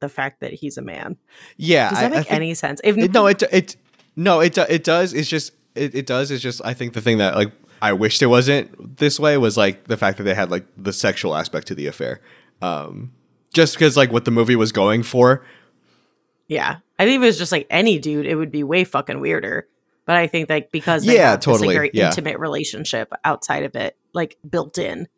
the 0.00 0.08
fact 0.08 0.40
that 0.40 0.52
he's 0.52 0.76
a 0.78 0.82
man. 0.82 1.16
Yeah, 1.56 1.90
Does 1.90 1.98
that 1.98 2.04
I 2.04 2.08
make 2.16 2.26
think- 2.28 2.32
any 2.36 2.54
sense? 2.54 2.80
If 2.84 2.96
it, 2.96 3.12
no, 3.12 3.26
it 3.26 3.42
it 3.52 3.76
no, 4.14 4.40
it 4.40 4.56
it 4.56 4.84
does. 4.84 5.12
It's 5.12 5.28
just 5.28 5.52
it, 5.74 5.94
it 5.94 6.06
does. 6.06 6.30
It's 6.30 6.42
just 6.42 6.60
I 6.64 6.74
think 6.74 6.92
the 6.94 7.00
thing 7.00 7.18
that 7.18 7.34
like 7.34 7.52
I 7.82 7.92
wished 7.92 8.22
it 8.22 8.26
wasn't 8.26 8.96
this 8.98 9.20
way 9.20 9.36
was 9.38 9.56
like 9.56 9.84
the 9.84 9.96
fact 9.96 10.18
that 10.18 10.24
they 10.24 10.34
had 10.34 10.50
like 10.50 10.66
the 10.76 10.92
sexual 10.92 11.34
aspect 11.34 11.66
to 11.68 11.74
the 11.74 11.86
affair. 11.86 12.20
Um, 12.62 13.12
just 13.52 13.74
because 13.74 13.96
like 13.96 14.12
what 14.12 14.24
the 14.24 14.30
movie 14.30 14.56
was 14.56 14.72
going 14.72 15.02
for. 15.02 15.44
Yeah. 16.48 16.76
I 16.98 17.04
think 17.04 17.16
if 17.16 17.22
it 17.22 17.26
was 17.26 17.38
just 17.38 17.52
like 17.52 17.66
any 17.70 17.98
dude, 17.98 18.26
it 18.26 18.34
would 18.36 18.50
be 18.52 18.62
way 18.64 18.84
fucking 18.84 19.20
weirder. 19.20 19.66
But 20.06 20.16
I 20.16 20.26
think 20.26 20.48
like 20.48 20.70
because 20.70 21.04
Yeah, 21.04 21.30
have 21.30 21.40
this, 21.40 21.44
totally, 21.44 21.68
like, 21.68 21.74
very 21.74 21.90
yeah. 21.92 22.06
intimate 22.06 22.38
relationship 22.38 23.12
outside 23.24 23.64
of 23.64 23.74
it, 23.74 23.96
like 24.14 24.36
built 24.48 24.78
in, 24.78 25.08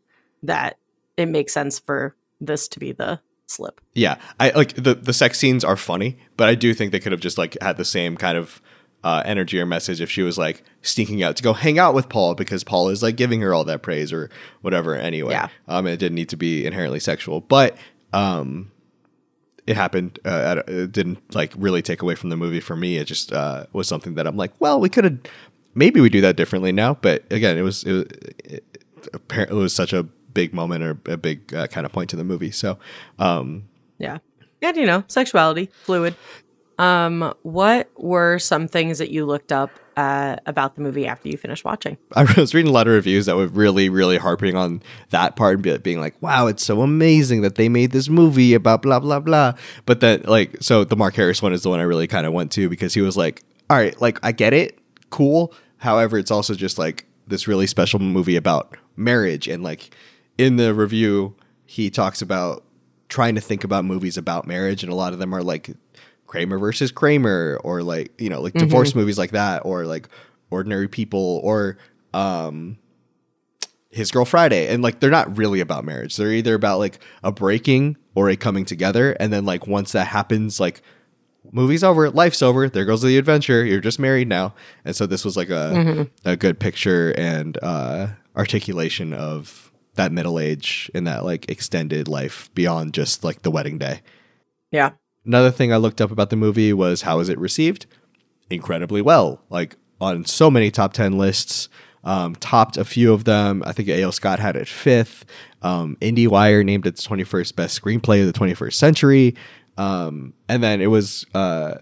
that 0.43 0.79
it 1.17 1.27
makes 1.27 1.53
sense 1.53 1.79
for 1.79 2.15
this 2.41 2.69
to 2.69 2.79
be 2.81 2.93
the 2.93 3.21
slip. 3.47 3.81
Yeah, 3.95 4.19
I 4.39 4.51
like 4.51 4.75
the 4.75 4.95
the 4.95 5.13
sex 5.13 5.39
scenes 5.39 5.65
are 5.65 5.77
funny, 5.77 6.19
but 6.37 6.49
I 6.49 6.55
do 6.55 6.75
think 6.75 6.93
they 6.93 7.01
could 7.01 7.13
have 7.13 7.21
just 7.21 7.39
like 7.39 7.57
had 7.61 7.77
the 7.77 7.85
same 7.85 8.17
kind 8.17 8.37
of 8.39 8.61
uh, 9.05 9.23
energy 9.25 9.61
or 9.61 9.65
message 9.67 10.01
if 10.01 10.11
she 10.11 10.23
was 10.23 10.37
like 10.39 10.63
sneaking 10.83 11.23
out 11.23 11.37
to 11.37 11.43
go 11.43 11.53
hang 11.53 11.79
out 11.79 11.95
with 11.95 12.09
Paul 12.09 12.35
because 12.35 12.65
Paul 12.65 12.89
is 12.89 13.03
like 13.03 13.17
giving 13.17 13.41
her 13.43 13.55
all 13.55 13.65
that 13.65 13.81
praise 13.83 14.13
or 14.13 14.29
whatever. 14.63 14.95
Anyway, 14.97 15.33
Yeah. 15.33 15.49
um, 15.69 15.87
it 15.87 15.99
didn't 15.99 16.17
need 16.17 16.29
to 16.31 16.37
be 16.37 16.67
inherently 16.67 16.99
sexual, 17.01 17.41
but 17.41 17.77
um, 18.13 18.73
it 19.69 19.77
happened. 19.77 20.19
Uh, 20.25 20.63
it 20.67 20.91
didn't 20.93 21.19
like 21.35 21.53
really 21.57 21.81
take 21.81 22.03
away 22.03 22.17
from 22.17 22.31
the 22.31 22.37
movie 22.37 22.61
for 22.61 22.75
me. 22.75 22.97
It 22.99 23.05
just 23.05 23.33
uh, 23.33 23.67
was 23.73 23.87
something 23.87 24.15
that 24.17 24.27
I'm 24.27 24.37
like, 24.37 24.53
well, 24.59 24.81
we 24.81 24.89
could 24.89 25.05
have 25.05 25.19
maybe 25.75 26.01
we 26.01 26.09
do 26.11 26.21
that 26.23 26.37
differently 26.37 26.73
now. 26.73 26.95
But 26.95 27.25
again, 27.31 27.57
it 27.57 27.63
was 27.63 27.85
it, 27.85 27.93
was- 27.93 28.07
it, 28.45 28.65
apparently 29.15 29.59
it 29.59 29.63
was 29.63 29.75
such 29.75 29.93
a 29.93 30.09
big 30.33 30.53
moment 30.55 30.85
or 30.85 30.99
a 31.07 31.17
big 31.17 31.55
uh, 31.55 31.67
kind 31.67 31.87
of 31.87 31.93
point 31.93 32.11
to 32.11 32.17
the 32.17 32.25
movie. 32.25 32.51
So. 32.51 32.79
Um, 33.19 33.69
Yeah. 33.99 34.19
And 34.63 34.77
you 34.77 34.87
know, 34.87 35.05
sexuality, 35.09 35.71
fluid. 35.85 36.15
Um, 36.79 37.35
what 37.43 37.91
were 37.97 38.39
some 38.39 38.69
things 38.69 38.99
that 38.99 39.11
you 39.11 39.27
looked 39.27 39.51
up 39.51 39.71
uh, 39.97 40.37
about 40.47 40.77
the 40.77 40.81
movie 40.81 41.09
after 41.09 41.29
you 41.29 41.37
finished 41.37 41.65
watching? 41.65 41.99
I 42.15 42.23
was 42.37 42.55
reading 42.55 42.71
a 42.71 42.73
lot 42.73 42.87
of 42.87 42.95
reviews 42.95 43.27
that 43.27 43.37
were 43.37 43.49
really, 43.49 43.89
really 43.89 44.17
harping 44.17 44.55
on 44.55 44.83
that 45.11 45.35
part 45.35 45.55
and 45.55 45.63
be- 45.63 45.79
being 45.79 46.01
like, 46.01 46.21
wow, 46.23 46.47
it's 46.47 46.65
so 46.65 46.83
amazing 46.83 47.43
that 47.43 47.57
they 47.57 47.69
made 47.69 47.91
this 47.91 48.09
movie 48.09 48.55
about 48.55 48.83
blah, 48.83 49.01
blah, 49.01 49.19
blah. 49.19 49.55
But 49.87 50.01
then, 50.01 50.23
like, 50.23 50.57
so 50.61 50.85
the 50.85 50.97
Mark 50.97 51.15
Harris 51.15 51.43
one 51.43 51.53
is 51.53 51.63
the 51.63 51.69
one 51.69 51.81
I 51.81 51.85
really 51.85 52.07
kind 52.07 52.27
of 52.27 52.33
went 52.33 52.53
to 52.53 52.69
because 52.69 52.95
he 52.95 53.01
was 53.01 53.17
like, 53.17 53.43
all 53.69 53.77
right, 53.77 54.01
like, 54.01 54.21
I 54.23 54.31
get 54.31 54.53
it. 54.53 54.79
Cool. 55.11 55.53
However, 55.79 56.17
it's 56.17 56.31
also 56.31 56.55
just 56.55 56.79
like 56.79 57.07
this 57.27 57.49
really 57.49 57.67
special 57.67 57.99
movie 57.99 58.37
about 58.37 58.77
marriage. 58.97 59.49
And 59.49 59.65
like, 59.65 59.91
in 60.39 60.57
the 60.57 60.73
review, 60.73 61.37
he 61.67 61.91
talks 61.91 62.23
about 62.23 62.65
trying 63.09 63.35
to 63.35 63.41
think 63.41 63.65
about 63.65 63.85
movies 63.85 64.17
about 64.17 64.47
marriage. 64.47 64.83
And 64.83 64.91
a 64.93 64.95
lot 64.95 65.13
of 65.13 65.19
them 65.19 65.35
are 65.35 65.43
like, 65.43 65.71
Kramer 66.29 66.59
versus 66.59 66.93
Kramer, 66.93 67.59
or 67.65 67.83
like 67.83 68.13
you 68.21 68.29
know, 68.29 68.41
like 68.41 68.53
divorce 68.53 68.95
movies 68.95 69.19
like 69.19 69.33
that, 69.33 69.63
or 69.65 69.85
like 69.85 70.09
Ordinary 70.51 70.87
People, 70.87 71.41
or 71.43 71.79
um, 72.15 72.79
His 73.91 74.11
Girl 74.11 74.25
Friday, 74.27 74.69
and 74.69 74.83
like 74.83 75.01
they're 75.01 75.11
not 75.11 75.37
really 75.37 75.61
about 75.61 75.85
marriage. 75.85 76.17
They're 76.17 76.33
either 76.33 76.55
about 76.55 76.79
like 76.79 77.01
a 77.25 77.33
breaking 77.33 77.97
or 78.15 78.29
a 78.29 78.37
coming 78.37 78.65
together, 78.67 79.13
and 79.19 79.33
then 79.33 79.45
like 79.47 79.67
once 79.67 79.93
that 79.93 80.07
happens, 80.07 80.61
like 80.61 80.83
movie's 81.51 81.83
over, 81.83 82.11
life's 82.11 82.43
over. 82.43 82.69
There 82.69 82.85
goes 82.85 83.01
the 83.01 83.17
adventure. 83.17 83.65
You're 83.65 83.81
just 83.81 83.99
married 83.99 84.29
now, 84.29 84.55
and 84.85 84.95
so 84.95 85.07
this 85.07 85.25
was 85.25 85.35
like 85.37 85.49
a 85.49 85.73
a 86.27 86.37
good 86.37 86.61
picture 86.61 87.13
and 87.17 87.59
uh, 87.63 88.09
articulation 88.37 89.15
of 89.15 89.68
that 89.99 90.13
middle 90.13 90.39
age 90.39 90.91
and 90.95 91.07
that 91.07 91.25
like 91.25 91.49
extended 91.51 92.09
life 92.09 92.51
beyond 92.55 92.95
just 92.95 93.23
like 93.23 93.43
the 93.43 93.51
wedding 93.51 93.79
day. 93.79 94.01
Yeah. 94.73 94.93
Another 95.27 95.51
thing 95.51 95.73
I 95.73 95.77
looked 95.77 96.01
up 96.01 96.11
about 96.11 96.31
the 96.31 96.37
movie 96.37 96.73
was 96.73 97.03
how 97.03 97.21
is 97.21 97.29
it 97.29 97.39
received? 97.39 97.87
Incredibly 98.49 99.03
well. 99.03 99.43
Like 99.51 99.77
on 100.01 100.25
so 100.25 100.51
many 100.51 100.71
top 100.71 100.95
10 100.95 101.19
lists, 101.19 101.69
um, 102.05 102.35
topped 102.37 102.77
a 102.77 102.85
few 102.85 103.13
of 103.13 103.25
them. 103.25 103.63
I 103.67 103.73
think 103.73 103.89
A.O. 103.89 104.11
Scott 104.11 104.39
had 104.39 104.57
it 104.57 104.69
fifth. 104.69 105.27
Um, 105.61 105.97
IndieWire 106.01 106.65
named 106.65 106.87
it 106.87 106.97
the 106.97 107.03
21st 107.03 107.57
best 107.57 107.81
screenplay 107.81 108.27
of 108.27 108.33
the 108.33 108.39
21st 108.39 108.75
century. 108.75 109.35
Um, 109.77 110.33
and 110.49 110.63
then 110.63 110.81
it 110.81 110.87
was 110.87 111.27
uh, 111.35 111.75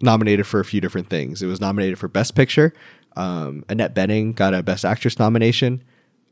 nominated 0.00 0.46
for 0.46 0.60
a 0.60 0.64
few 0.64 0.80
different 0.80 1.08
things. 1.08 1.42
It 1.42 1.46
was 1.46 1.60
nominated 1.60 1.98
for 1.98 2.08
Best 2.08 2.34
Picture. 2.34 2.74
Um, 3.16 3.64
Annette 3.68 3.94
Bening 3.94 4.34
got 4.34 4.54
a 4.54 4.62
Best 4.62 4.84
Actress 4.84 5.18
nomination. 5.18 5.82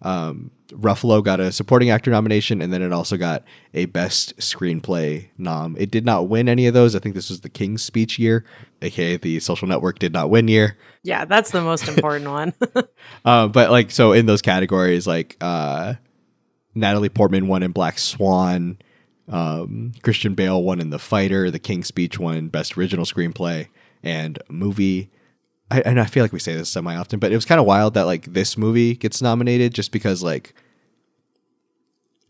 Um, 0.02 0.50
Ruffalo 0.72 1.22
got 1.22 1.40
a 1.40 1.52
supporting 1.52 1.90
actor 1.90 2.10
nomination, 2.10 2.60
and 2.60 2.72
then 2.72 2.82
it 2.82 2.92
also 2.92 3.16
got 3.16 3.44
a 3.74 3.86
best 3.86 4.36
screenplay 4.38 5.28
nom. 5.38 5.76
It 5.78 5.90
did 5.90 6.04
not 6.04 6.28
win 6.28 6.48
any 6.48 6.66
of 6.66 6.74
those. 6.74 6.96
I 6.96 6.98
think 6.98 7.14
this 7.14 7.28
was 7.28 7.42
the 7.42 7.48
King's 7.48 7.84
Speech 7.84 8.18
year, 8.18 8.44
aka 8.80 9.16
the 9.16 9.38
Social 9.40 9.68
Network 9.68 9.98
did 9.98 10.12
not 10.12 10.30
win 10.30 10.48
year. 10.48 10.76
Yeah, 11.02 11.24
that's 11.24 11.50
the 11.50 11.62
most 11.62 11.88
important 11.88 12.30
one. 12.30 12.52
Uh, 13.24 13.46
but 13.46 13.70
like, 13.70 13.90
so 13.90 14.12
in 14.12 14.26
those 14.26 14.42
categories, 14.42 15.06
like 15.06 15.36
uh, 15.40 15.94
Natalie 16.74 17.08
Portman 17.08 17.46
won 17.46 17.62
in 17.62 17.70
Black 17.70 17.98
Swan, 17.98 18.78
um, 19.28 19.92
Christian 20.02 20.34
Bale 20.34 20.60
won 20.60 20.80
in 20.80 20.90
The 20.90 20.98
Fighter, 20.98 21.50
The 21.50 21.58
King's 21.60 21.86
Speech 21.86 22.18
won 22.18 22.48
Best 22.48 22.76
Original 22.76 23.04
Screenplay 23.04 23.68
and 24.02 24.40
Movie. 24.48 25.10
I, 25.72 25.80
and 25.86 25.98
I 25.98 26.04
feel 26.04 26.22
like 26.22 26.34
we 26.34 26.38
say 26.38 26.54
this 26.54 26.68
semi 26.68 26.94
often, 26.94 27.18
but 27.18 27.32
it 27.32 27.34
was 27.34 27.46
kind 27.46 27.58
of 27.58 27.66
wild 27.66 27.94
that 27.94 28.04
like 28.04 28.26
this 28.26 28.58
movie 28.58 28.94
gets 28.94 29.22
nominated 29.22 29.72
just 29.72 29.90
because 29.90 30.22
like, 30.22 30.54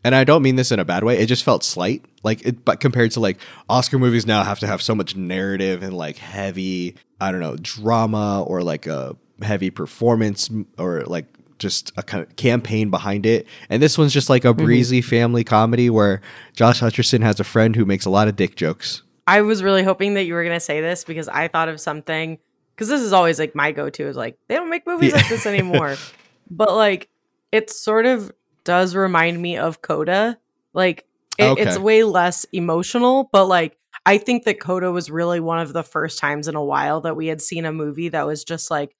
and 0.05 0.15
I 0.15 0.23
don't 0.23 0.41
mean 0.41 0.55
this 0.55 0.71
in 0.71 0.79
a 0.79 0.85
bad 0.85 1.03
way. 1.03 1.17
It 1.17 1.25
just 1.25 1.43
felt 1.43 1.63
slight, 1.65 2.05
like 2.23 2.45
it, 2.45 2.63
but 2.63 2.79
compared 2.79 3.11
to 3.11 3.19
like 3.19 3.37
Oscar 3.67 3.99
movies 3.99 4.25
now 4.25 4.43
have 4.43 4.59
to 4.59 4.67
have 4.67 4.81
so 4.81 4.95
much 4.95 5.17
narrative 5.17 5.83
and 5.83 5.93
like 5.93 6.17
heavy, 6.17 6.95
I 7.19 7.33
don't 7.33 7.41
know, 7.41 7.57
drama 7.57 8.43
or 8.43 8.63
like 8.63 8.87
a 8.87 9.17
heavy 9.41 9.69
performance 9.69 10.49
or 10.77 11.03
like 11.03 11.25
just 11.59 11.91
a 11.97 12.03
kind 12.03 12.23
of 12.23 12.33
campaign 12.37 12.89
behind 12.89 13.25
it. 13.25 13.45
And 13.69 13.83
this 13.83 13.97
one's 13.97 14.13
just 14.13 14.29
like 14.29 14.45
a 14.45 14.53
mm-hmm. 14.53 14.63
breezy 14.63 15.01
family 15.01 15.43
comedy 15.43 15.89
where 15.89 16.21
Josh 16.53 16.79
Hutcherson 16.79 17.23
has 17.23 17.41
a 17.41 17.43
friend 17.43 17.75
who 17.75 17.83
makes 17.83 18.05
a 18.05 18.09
lot 18.09 18.29
of 18.29 18.37
dick 18.37 18.55
jokes. 18.55 19.01
I 19.27 19.41
was 19.41 19.63
really 19.63 19.83
hoping 19.83 20.13
that 20.13 20.23
you 20.23 20.33
were 20.33 20.43
going 20.43 20.55
to 20.55 20.61
say 20.61 20.79
this 20.79 21.03
because 21.03 21.27
I 21.27 21.49
thought 21.49 21.67
of 21.67 21.81
something 21.81 22.39
because 22.75 22.89
this 22.89 23.01
is 23.01 23.13
always 23.13 23.39
like 23.39 23.55
my 23.55 23.71
go-to 23.71 24.07
is 24.07 24.15
like 24.15 24.37
they 24.47 24.55
don't 24.55 24.69
make 24.69 24.85
movies 24.87 25.11
Yeah. 25.11 25.17
like 25.17 25.29
this 25.29 25.45
anymore. 25.45 25.95
but 26.51 26.75
like 26.75 27.09
it 27.51 27.69
sort 27.69 28.05
of 28.05 28.31
does 28.63 28.95
remind 28.95 29.41
me 29.41 29.57
of 29.57 29.81
Coda. 29.81 30.37
Like 30.73 31.05
it, 31.37 31.43
it's 31.59 31.77
way 31.77 32.03
less 32.03 32.45
emotional, 32.53 33.29
but 33.31 33.45
like 33.45 33.77
I 34.05 34.17
think 34.17 34.43
that 34.45 34.59
Coda 34.59 34.91
was 34.91 35.09
really 35.09 35.39
one 35.39 35.59
of 35.59 35.71
the 35.73 35.83
first 35.83 36.19
times 36.19 36.47
in 36.47 36.55
a 36.55 36.63
while 36.63 37.01
that 37.01 37.15
we 37.15 37.27
had 37.27 37.41
seen 37.41 37.65
a 37.65 37.71
movie 37.71 38.09
that 38.09 38.25
was 38.25 38.43
just 38.43 38.69
like 38.71 38.95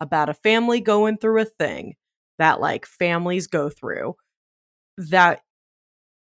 about 0.00 0.28
a 0.28 0.34
family 0.34 0.80
going 0.80 1.18
through 1.18 1.40
a 1.40 1.44
thing 1.44 1.94
that 2.38 2.60
like 2.60 2.86
families 2.86 3.48
go 3.48 3.68
through 3.68 4.14
that 4.96 5.40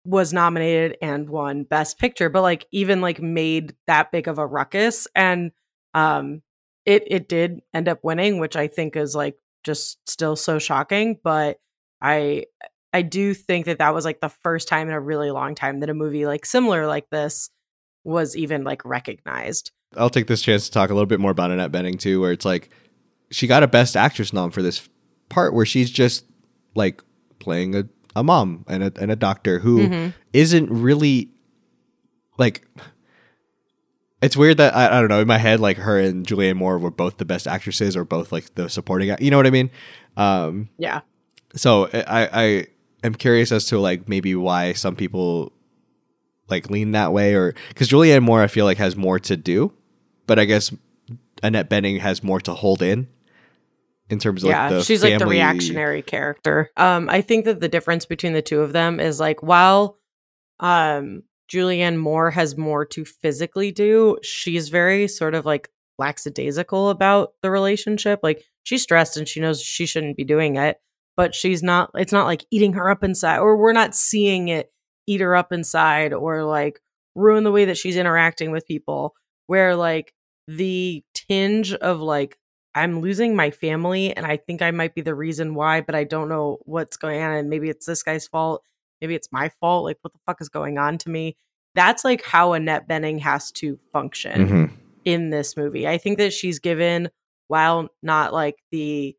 was 0.06 0.34
nominated 0.34 0.98
and 1.02 1.30
won 1.30 1.64
best 1.64 1.98
picture 1.98 2.28
but 2.30 2.42
like 2.42 2.66
even 2.74 3.00
like 3.00 3.22
made 3.22 3.74
that 3.88 4.12
big 4.12 4.28
of 4.28 4.38
a 4.38 4.46
ruckus 4.46 5.08
and 5.16 5.52
um 5.94 6.42
it 6.86 7.04
it 7.08 7.28
did 7.30 7.62
end 7.74 7.88
up 7.88 8.00
winning 8.04 8.40
which 8.40 8.56
i 8.56 8.68
think 8.68 8.96
is 8.96 9.16
like 9.16 9.36
just 9.64 9.98
still 10.10 10.36
so 10.36 10.60
shocking 10.60 11.20
but 11.24 11.60
i 12.02 12.46
I 12.96 13.02
do 13.02 13.34
think 13.34 13.66
that 13.66 13.80
that 13.80 13.96
was 13.96 14.06
like 14.06 14.22
the 14.22 14.30
first 14.30 14.68
time 14.68 14.88
in 14.88 14.94
a 14.94 15.00
really 15.00 15.32
long 15.32 15.56
time 15.56 15.80
that 15.80 15.90
a 15.90 15.96
movie 15.96 16.28
like 16.28 16.46
similar 16.46 16.86
like 16.86 17.10
this 17.10 17.50
was 18.04 18.38
even 18.38 18.64
like 18.64 18.86
recognized. 18.86 19.72
I'll 19.98 20.12
take 20.12 20.28
this 20.28 20.44
chance 20.44 20.66
to 20.66 20.72
talk 20.72 20.92
a 20.92 20.94
little 20.94 21.08
bit 21.08 21.20
more 21.20 21.32
about 21.32 21.50
Annette 21.50 21.72
Bening 21.72 21.98
too, 21.98 22.22
where 22.22 22.32
it's 22.32 22.46
like 22.46 22.70
she 23.32 23.48
got 23.48 23.64
a 23.64 23.68
Best 23.68 23.98
Actress 23.98 24.32
nom 24.32 24.52
for 24.52 24.62
this 24.62 24.88
part 25.30 25.56
where 25.56 25.66
she's 25.66 25.90
just 25.90 26.26
like 26.76 27.02
playing 27.40 27.76
a, 27.76 27.86
a 28.16 28.24
mom 28.24 28.64
and 28.68 28.84
a 28.84 28.94
and 29.02 29.10
a 29.12 29.16
doctor 29.16 29.58
who 29.58 29.88
Mhm. 29.88 30.14
not 30.34 30.70
really 30.70 31.30
like. 32.38 32.64
It's 34.24 34.38
weird 34.38 34.58
that 34.58 34.76
I, 34.76 34.98
I 34.98 35.00
don't 35.00 35.10
know 35.10 35.20
in 35.20 35.28
my 35.28 35.38
head 35.38 35.60
like 35.60 35.78
her 35.78 36.00
and 36.00 36.26
Julianne 36.26 36.56
Moore 36.56 36.80
were 36.80 36.92
both 36.92 37.18
the 37.18 37.26
best 37.26 37.48
actresses 37.48 37.96
or 37.96 38.06
both 38.06 38.32
like 38.32 38.56
the 38.56 38.70
supporting 38.70 39.16
you 39.20 39.30
know 39.32 39.38
what 39.38 39.48
I 39.48 39.52
mean 39.52 39.70
um 40.18 40.70
Yeah. 40.78 41.02
so 41.56 41.90
I 41.94 42.30
I 42.32 42.68
am 43.04 43.16
curious 43.16 43.52
as 43.52 43.66
to 43.68 43.80
like 43.80 44.08
maybe 44.08 44.34
why 44.36 44.74
some 44.74 44.96
people 44.96 45.52
like 46.50 46.70
lean 46.70 46.92
that 46.92 47.14
way 47.14 47.36
or 47.36 47.54
because 47.70 47.90
Julianne 47.90 48.22
Moore 48.24 48.42
I 48.42 48.48
feel 48.48 48.66
like 48.66 48.78
has 48.78 48.96
more 48.96 49.20
to 49.20 49.38
do, 49.38 49.74
but 50.28 50.40
I 50.40 50.46
guess 50.46 50.74
Annette 51.42 51.70
Bening 51.70 52.00
has 52.00 52.24
more 52.24 52.40
to 52.42 52.54
hold 52.54 52.82
in 52.82 53.08
in 54.10 54.20
terms 54.20 54.44
of 54.44 54.50
yeah, 54.50 54.64
like 54.64 54.70
the 54.70 54.84
she's 54.84 55.04
like 55.04 55.20
the 55.20 55.26
reactionary 55.26 56.02
character. 56.02 56.70
Um, 56.78 57.10
I 57.10 57.22
think 57.22 57.46
that 57.46 57.60
the 57.60 57.70
difference 57.70 58.06
between 58.06 58.34
the 58.34 58.42
two 58.42 58.62
of 58.62 58.72
them 58.74 59.00
is 59.00 59.20
like 59.20 59.42
while 59.44 59.98
um 60.60 61.24
Julianne 61.52 61.98
Moore 61.98 62.32
has 62.32 62.58
more 62.58 62.86
to 62.86 63.06
physically 63.06 63.72
do, 63.72 64.18
she's 64.24 64.70
very 64.70 65.08
sort 65.08 65.36
of 65.36 65.46
like 65.46 65.70
lackadaisical 66.00 66.90
about 66.90 67.34
the 67.42 67.52
relationship. 67.52 68.20
Like 68.24 68.44
she's 68.64 68.84
stressed 68.84 69.18
and 69.18 69.28
she 69.28 69.40
knows 69.40 69.62
she 69.62 69.86
shouldn't 69.86 70.18
be 70.18 70.24
doing 70.24 70.56
it, 70.56 70.78
but 71.16 71.36
she's 71.36 71.62
not 71.62 71.92
it's 71.96 72.14
not 72.14 72.26
like 72.26 72.46
eating 72.52 72.74
her 72.74 72.90
up 72.90 73.04
inside 73.04 73.40
or 73.40 73.58
we're 73.58 73.74
not 73.74 73.96
seeing 73.96 74.48
it 74.48 74.72
eat 75.06 75.22
her 75.22 75.36
up 75.36 75.52
inside 75.52 76.14
or 76.14 76.44
like 76.44 76.80
ruin 77.16 77.44
the 77.44 77.52
way 77.52 77.66
that 77.66 77.78
she's 77.78 77.98
interacting 77.98 78.52
with 78.52 78.66
people 78.66 79.14
where 79.48 79.76
like 79.76 80.14
the 80.48 81.04
tinge 81.14 81.74
of 81.74 82.00
like 82.00 82.38
I'm 82.76 83.02
losing 83.02 83.36
my 83.36 83.52
family 83.52 84.16
and 84.16 84.26
I 84.26 84.38
think 84.38 84.62
I 84.62 84.72
might 84.72 84.96
be 84.96 85.02
the 85.02 85.14
reason 85.14 85.54
why, 85.54 85.82
but 85.82 85.94
I 85.94 86.06
don't 86.06 86.30
know 86.30 86.58
what's 86.64 86.98
going 86.98 87.22
on. 87.22 87.34
And 87.34 87.50
maybe 87.50 87.70
it's 87.70 87.86
this 87.86 88.02
guy's 88.02 88.28
fault. 88.28 88.64
Maybe 89.04 89.16
it's 89.16 89.28
my 89.34 89.50
fault. 89.60 89.84
Like, 89.84 89.98
what 90.02 90.14
the 90.14 90.20
fuck 90.26 90.40
is 90.40 90.48
going 90.48 90.78
on 90.78 90.98
to 91.00 91.10
me? 91.10 91.36
That's 91.76 92.06
like 92.06 92.24
how 92.24 92.54
Annette 92.54 92.88
Bening 92.88 93.20
has 93.20 93.52
to 93.54 93.78
function 93.92 94.48
Mhm. 94.48 94.72
in 95.04 95.30
this 95.30 95.58
movie. 95.58 95.86
I 95.86 95.98
think 95.98 96.20
that 96.20 96.32
she's 96.32 96.60
given, 96.60 97.10
while 97.50 97.90
not 98.02 98.32
like 98.34 98.56
the 98.72 99.16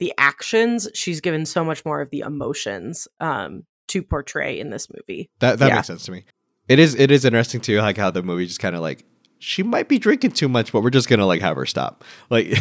the 0.00 0.12
actions, 0.18 0.88
she's 0.94 1.20
given 1.20 1.44
so 1.46 1.62
much 1.62 1.84
more 1.84 2.00
of 2.00 2.10
the 2.10 2.20
emotions 2.20 3.06
um 3.20 3.62
to 3.86 4.02
portray 4.02 4.58
in 4.58 4.70
this 4.70 4.88
movie. 4.90 5.30
That 5.38 5.60
that 5.60 5.68
Yeah. 5.68 5.74
makes 5.76 5.86
sense 5.86 6.04
to 6.06 6.10
me. 6.12 6.24
It 6.68 6.80
is 6.80 6.96
it 6.96 7.12
is 7.12 7.24
interesting 7.24 7.60
too, 7.60 7.78
like 7.78 7.96
how 7.98 8.10
the 8.10 8.22
movie 8.24 8.46
just 8.46 8.58
kind 8.60 8.74
of 8.74 8.80
like 8.80 9.04
she 9.38 9.62
might 9.62 9.88
be 9.88 9.98
drinking 10.00 10.32
too 10.32 10.48
much, 10.48 10.72
but 10.72 10.82
we're 10.82 10.90
just 10.90 11.08
gonna 11.08 11.26
like 11.26 11.40
have 11.42 11.56
her 11.56 11.66
stop. 11.66 12.02
Like, 12.30 12.52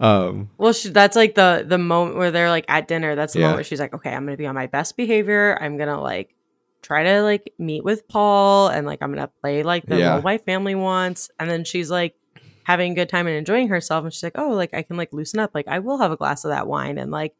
um, 0.01 0.49
Well, 0.57 0.73
she, 0.73 0.89
that's 0.89 1.15
like 1.15 1.35
the 1.35 1.63
the 1.67 1.77
moment 1.77 2.17
where 2.17 2.31
they're 2.31 2.49
like 2.49 2.65
at 2.67 2.87
dinner. 2.87 3.15
That's 3.15 3.33
the 3.33 3.39
Yeah. 3.39 3.45
moment 3.45 3.57
where 3.59 3.63
she's 3.63 3.79
like, 3.79 3.93
"Okay, 3.93 4.09
I'm 4.13 4.25
gonna 4.25 4.35
be 4.37 4.47
on 4.47 4.55
my 4.55 4.67
best 4.67 4.97
behavior. 4.97 5.57
I'm 5.61 5.77
gonna 5.77 6.01
like 6.01 6.35
try 6.81 7.03
to 7.03 7.21
like 7.21 7.53
meet 7.59 7.83
with 7.83 8.07
Paul, 8.07 8.67
and 8.69 8.85
like 8.87 8.99
I'm 9.01 9.13
gonna 9.13 9.29
play 9.41 9.63
like 9.63 9.85
the 9.85 9.97
Yeah. 9.99 10.19
my 10.23 10.37
family 10.39 10.75
wants." 10.75 11.29
And 11.39 11.49
then 11.49 11.63
she's 11.63 11.89
like 11.91 12.15
having 12.63 12.91
a 12.93 12.95
good 12.95 13.09
time 13.09 13.27
and 13.27 13.35
enjoying 13.35 13.67
herself, 13.69 14.03
and 14.03 14.13
she's 14.13 14.23
like, 14.23 14.37
"Oh, 14.37 14.49
like 14.51 14.73
I 14.73 14.81
can 14.81 14.97
like 14.97 15.13
loosen 15.13 15.39
up. 15.39 15.51
Like 15.53 15.67
I 15.67 15.79
will 15.79 15.99
have 15.99 16.11
a 16.11 16.17
glass 16.17 16.43
of 16.45 16.49
that 16.51 16.67
wine, 16.67 16.97
and 16.97 17.11
like 17.11 17.33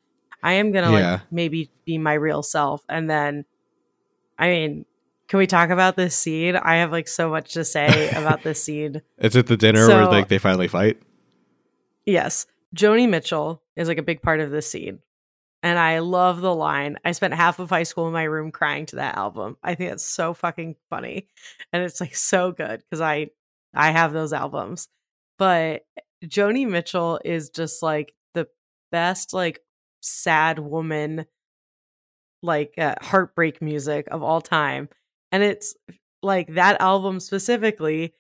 I 0.44 0.54
am 0.54 0.72
gonna 0.72 0.92
Yeah. 0.92 1.12
like 1.12 1.22
maybe 1.32 1.70
be 1.86 1.98
my 1.98 2.14
real 2.14 2.44
self." 2.44 2.84
And 2.88 3.10
then, 3.10 3.46
I 4.38 4.48
mean. 4.50 4.86
Can 5.28 5.38
we 5.38 5.48
talk 5.48 5.70
about 5.70 5.96
this 5.96 6.14
scene? 6.14 6.58
I 6.58 6.76
have 6.80 6.92
like 6.92 7.08
so 7.08 7.30
much 7.30 7.54
to 7.54 7.64
say 7.64 8.10
about 8.10 8.44
this 8.44 8.62
scene. 8.62 9.02
Is 9.18 9.34
it 9.38 9.46
the 9.48 9.56
dinner 9.56 9.88
where 9.88 10.06
like 10.08 10.28
they 10.28 10.40
finally 10.40 10.68
fight. 10.68 11.02
Yes. 12.06 12.46
Joni 12.76 13.08
Mitchell 13.10 13.62
is 13.76 13.88
like 13.88 13.98
a 13.98 14.04
big 14.04 14.22
part 14.22 14.40
of 14.40 14.52
this 14.52 14.70
scene. 14.70 15.00
And 15.64 15.78
I 15.78 16.00
love 16.00 16.42
the 16.42 16.56
line. 16.56 16.98
I 17.06 17.12
spent 17.12 17.36
half 17.36 17.60
of 17.60 17.70
high 17.70 17.84
school 17.84 18.08
in 18.08 18.14
my 18.14 18.24
room 18.24 18.52
crying 18.52 18.88
to 18.88 18.96
that 18.96 19.16
album. 19.16 19.58
I 19.62 19.76
think 19.76 19.92
it's 19.92 20.04
so 20.06 20.34
fucking 20.34 20.76
funny. 20.90 21.28
And 21.74 21.84
it's 21.84 22.02
like 22.02 22.16
so 22.16 22.52
good 22.52 22.80
because 22.80 23.02
I 23.02 23.28
I 23.74 23.92
have 23.92 24.12
those 24.12 24.34
albums. 24.34 24.88
But 25.38 25.84
Joni 26.26 26.68
Mitchell 26.68 27.20
is 27.24 27.50
just 27.50 27.82
like 27.84 28.14
the 28.34 28.48
best 28.92 29.34
like 29.34 29.62
sad 30.02 30.60
woman 30.60 31.26
like 32.44 32.74
uh, 32.78 32.96
heartbreak 33.02 33.62
music 33.62 34.08
of 34.12 34.24
all 34.24 34.42
time. 34.42 34.90
And 35.32 35.44
it's 35.44 35.76
like 36.24 36.56
that 36.56 36.82
album 36.82 37.20
specifically 37.20 38.14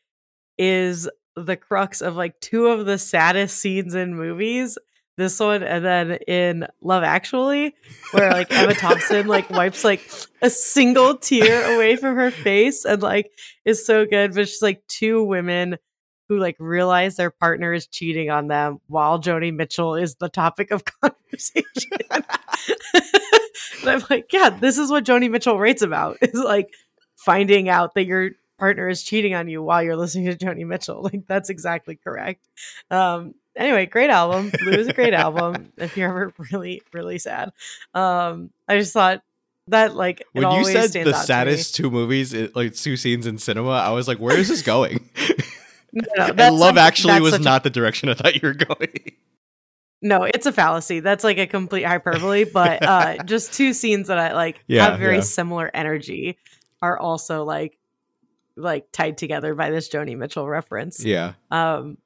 is 0.58 1.10
the 1.36 1.56
crux 1.56 2.02
of 2.02 2.16
like 2.16 2.40
two 2.40 2.68
of 2.68 2.86
the 2.86 2.98
saddest 2.98 3.60
scenes 3.60 3.96
in 3.96 4.16
movies. 4.16 4.78
This 5.18 5.40
one 5.40 5.62
and 5.62 5.84
then 5.84 6.12
in 6.28 6.68
Love 6.82 7.04
Actually, 7.04 7.76
where 8.12 8.32
like 8.32 8.52
Emma 8.52 8.74
Thompson 8.74 9.28
like 9.28 9.50
wipes 9.50 9.84
like 9.84 10.10
a 10.42 10.50
single 10.50 11.18
tear 11.18 11.76
away 11.76 11.96
from 11.98 12.16
her 12.16 12.32
face 12.32 12.86
and 12.86 13.02
like 13.04 13.32
is 13.66 13.86
so 13.86 14.06
good. 14.06 14.34
But 14.34 14.48
she's 14.48 14.62
like 14.62 14.88
two 14.88 15.24
women 15.24 15.78
who 16.32 16.40
like 16.40 16.56
realize 16.60 17.18
their 17.18 17.30
partner 17.30 17.74
is 17.74 17.88
cheating 17.88 18.30
on 18.30 18.48
them 18.48 18.80
while 18.88 19.20
Joni 19.20 19.54
Mitchell 19.54 19.96
is 19.96 20.16
the 20.16 20.30
topic 20.30 20.72
of 20.72 20.86
conversation. 21.02 21.66
and 22.10 22.24
I'm 23.86 24.04
like, 24.10 24.32
yeah, 24.32 24.50
this 24.50 24.78
is 24.78 24.90
what 24.90 25.04
Joni 25.04 25.30
Mitchell 25.30 25.60
writes 25.60 25.82
about. 25.82 26.18
Is 26.22 26.34
like 26.34 26.74
finding 27.18 27.68
out 27.68 27.96
that 27.96 28.06
your 28.06 28.32
partner 28.62 28.88
is 28.88 29.02
cheating 29.04 29.34
on 29.34 29.48
you 29.50 29.62
while 29.64 29.82
you're 29.84 29.98
listening 29.98 30.26
to 30.28 30.38
Joni 30.46 30.66
Mitchell. 30.66 31.02
Like 31.12 31.26
that's 31.28 31.50
exactly 31.50 31.96
correct. 32.02 32.48
Um 32.92 33.34
anyway, 33.56 33.88
great 33.88 34.10
album. 34.12 34.52
Blue 34.64 34.72
is 34.74 34.88
a 34.88 34.94
great 34.94 35.14
album 35.14 35.74
if 35.78 35.98
you're 35.98 36.10
ever 36.10 36.34
really, 36.52 36.82
really 36.94 37.18
sad. 37.20 37.52
Um 37.94 38.52
I 38.68 38.78
just 38.78 38.94
thought 38.94 39.24
that 39.68 39.96
like 39.96 40.22
it 40.22 40.28
When 40.34 40.52
you 40.52 40.66
said 40.66 40.92
the 40.92 41.00
out 41.02 41.04
to 41.06 41.12
me. 41.12 41.26
saddest 41.26 41.76
two 41.76 41.90
movies, 41.90 42.34
it, 42.34 42.56
like 42.56 42.74
two 42.76 42.96
scenes 42.98 43.26
in 43.28 43.38
cinema, 43.38 43.72
I 43.72 43.90
was 43.92 44.08
like, 44.08 44.18
"Where 44.20 44.38
is 44.38 44.48
this 44.48 44.62
going?" 44.62 45.10
No, 45.94 46.04
no, 46.16 46.26
and 46.46 46.56
Love 46.56 46.76
like- 46.78 46.86
Actually 46.86 47.20
was 47.20 47.32
such 47.34 47.42
a- 47.42 47.44
not 47.44 47.64
the 47.66 47.70
direction 47.70 48.08
I 48.08 48.14
thought 48.14 48.36
you 48.36 48.48
were 48.48 48.54
going. 48.54 49.12
No, 50.02 50.24
it's 50.24 50.46
a 50.46 50.52
fallacy. 50.54 51.00
That's 51.02 51.24
like 51.24 51.38
a 51.38 51.46
complete 51.46 51.84
hyperbole, 51.84 52.46
but 52.46 52.82
uh 52.84 53.24
just 53.26 53.54
two 53.54 53.74
scenes 53.74 54.08
that 54.08 54.18
I 54.18 54.34
like 54.34 54.64
Yeah, 54.68 54.90
have 54.92 55.00
very 55.00 55.16
yeah. 55.16 55.22
similar 55.22 55.70
energy 55.74 56.38
are 56.82 56.98
also 56.98 57.44
like 57.44 57.78
like 58.56 58.92
tied 58.92 59.18
together 59.18 59.56
by 59.56 59.70
this 59.70 59.90
Joni 59.90 60.18
Mitchell 60.18 60.48
reference. 60.48 61.04
yeah, 61.04 61.34
Um 61.50 61.98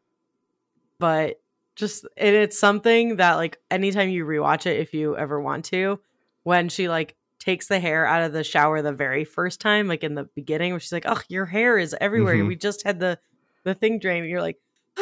but 1.00 1.42
just 1.76 2.06
and 2.16 2.36
it's 2.36 2.58
something 2.58 3.18
that 3.18 3.34
like 3.36 3.58
anytime 3.70 4.10
you 4.10 4.26
rewatch 4.26 4.66
it 4.66 4.80
if 4.80 4.94
you 4.94 5.18
ever 5.18 5.40
want 5.42 5.66
to, 5.66 6.00
when 6.44 6.70
she 6.70 6.88
like 6.88 7.16
takes 7.40 7.68
the 7.68 7.80
hair 7.80 8.06
out 8.06 8.24
of 8.24 8.32
the 8.34 8.44
shower 8.44 8.82
the 8.82 8.94
very 8.94 9.26
first 9.26 9.60
time, 9.60 9.88
like 9.88 10.04
in 10.04 10.16
the 10.16 10.24
beginning, 10.36 10.72
where 10.72 10.80
she's 10.80 10.92
like, 10.94 11.06
Oh, 11.08 11.20
your 11.28 11.46
hair 11.46 11.78
is 11.78 11.96
everywhere. 12.00 12.36
Mhm. 12.36 12.48
We 12.48 12.56
just 12.56 12.84
had 12.84 13.00
the 13.00 13.20
the 13.64 13.74
thing 13.74 14.00
drained, 14.00 14.22
and 14.22 14.30
you're 14.32 14.42
like, 14.42 14.58
ah, 14.98 15.02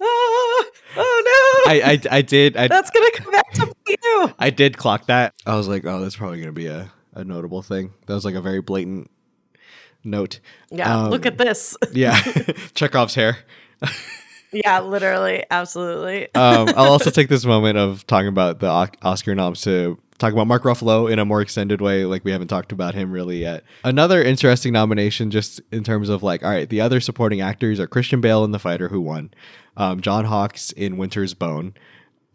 ah, 0.00 0.64
oh 0.96 1.64
no. 1.66 1.72
I, 1.72 1.80
I 2.10 2.18
I 2.18 2.22
did 2.22 2.56
I 2.56 2.68
That's 2.68 2.90
gonna 2.90 3.10
come 3.12 3.32
back 3.32 3.52
to 3.54 3.74
you. 3.88 4.32
I 4.38 4.50
did 4.50 4.78
clock 4.78 5.06
that. 5.06 5.34
I 5.44 5.56
was 5.56 5.68
like, 5.68 5.84
"Oh, 5.84 6.00
that's 6.00 6.16
probably 6.16 6.40
gonna 6.40 6.52
be 6.52 6.66
a 6.68 6.90
a 7.14 7.24
notable 7.24 7.60
thing." 7.62 7.92
That 8.06 8.14
was 8.14 8.24
like 8.24 8.34
a 8.34 8.40
very 8.40 8.60
blatant 8.62 9.10
note. 10.04 10.40
Yeah, 10.70 11.04
look 11.06 11.26
Um, 11.26 11.32
at 11.32 11.38
this. 11.38 11.76
Yeah, 11.92 12.18
Chekhov's 12.74 13.14
hair. 13.14 13.38
yeah, 14.52 14.80
literally, 14.80 15.44
absolutely. 15.50 16.24
um, 16.34 16.68
I'll 16.76 16.90
also 16.92 17.10
take 17.10 17.28
this 17.28 17.44
moment 17.44 17.76
of 17.78 18.06
talking 18.06 18.28
about 18.28 18.60
the 18.60 18.70
O- 18.70 18.86
Oscar 19.02 19.34
noms 19.34 19.62
to 19.62 19.98
talk 20.18 20.32
about 20.32 20.46
Mark 20.46 20.62
Ruffalo 20.62 21.10
in 21.10 21.18
a 21.18 21.24
more 21.24 21.40
extended 21.40 21.80
way. 21.80 22.04
Like 22.04 22.24
we 22.24 22.30
haven't 22.30 22.48
talked 22.48 22.70
about 22.70 22.94
him 22.94 23.10
really 23.10 23.38
yet. 23.40 23.64
Another 23.82 24.22
interesting 24.22 24.72
nomination, 24.72 25.30
just 25.32 25.60
in 25.72 25.82
terms 25.82 26.08
of 26.08 26.22
like, 26.22 26.44
all 26.44 26.50
right, 26.50 26.68
the 26.68 26.80
other 26.80 27.00
supporting 27.00 27.40
actors 27.40 27.80
are 27.80 27.86
Christian 27.88 28.20
Bale 28.20 28.44
in 28.44 28.52
The 28.52 28.60
Fighter, 28.60 28.88
who 28.88 29.00
won, 29.00 29.32
um, 29.76 30.00
John 30.00 30.24
Hawkes 30.26 30.70
in 30.72 30.96
Winter's 30.98 31.34
Bone, 31.34 31.74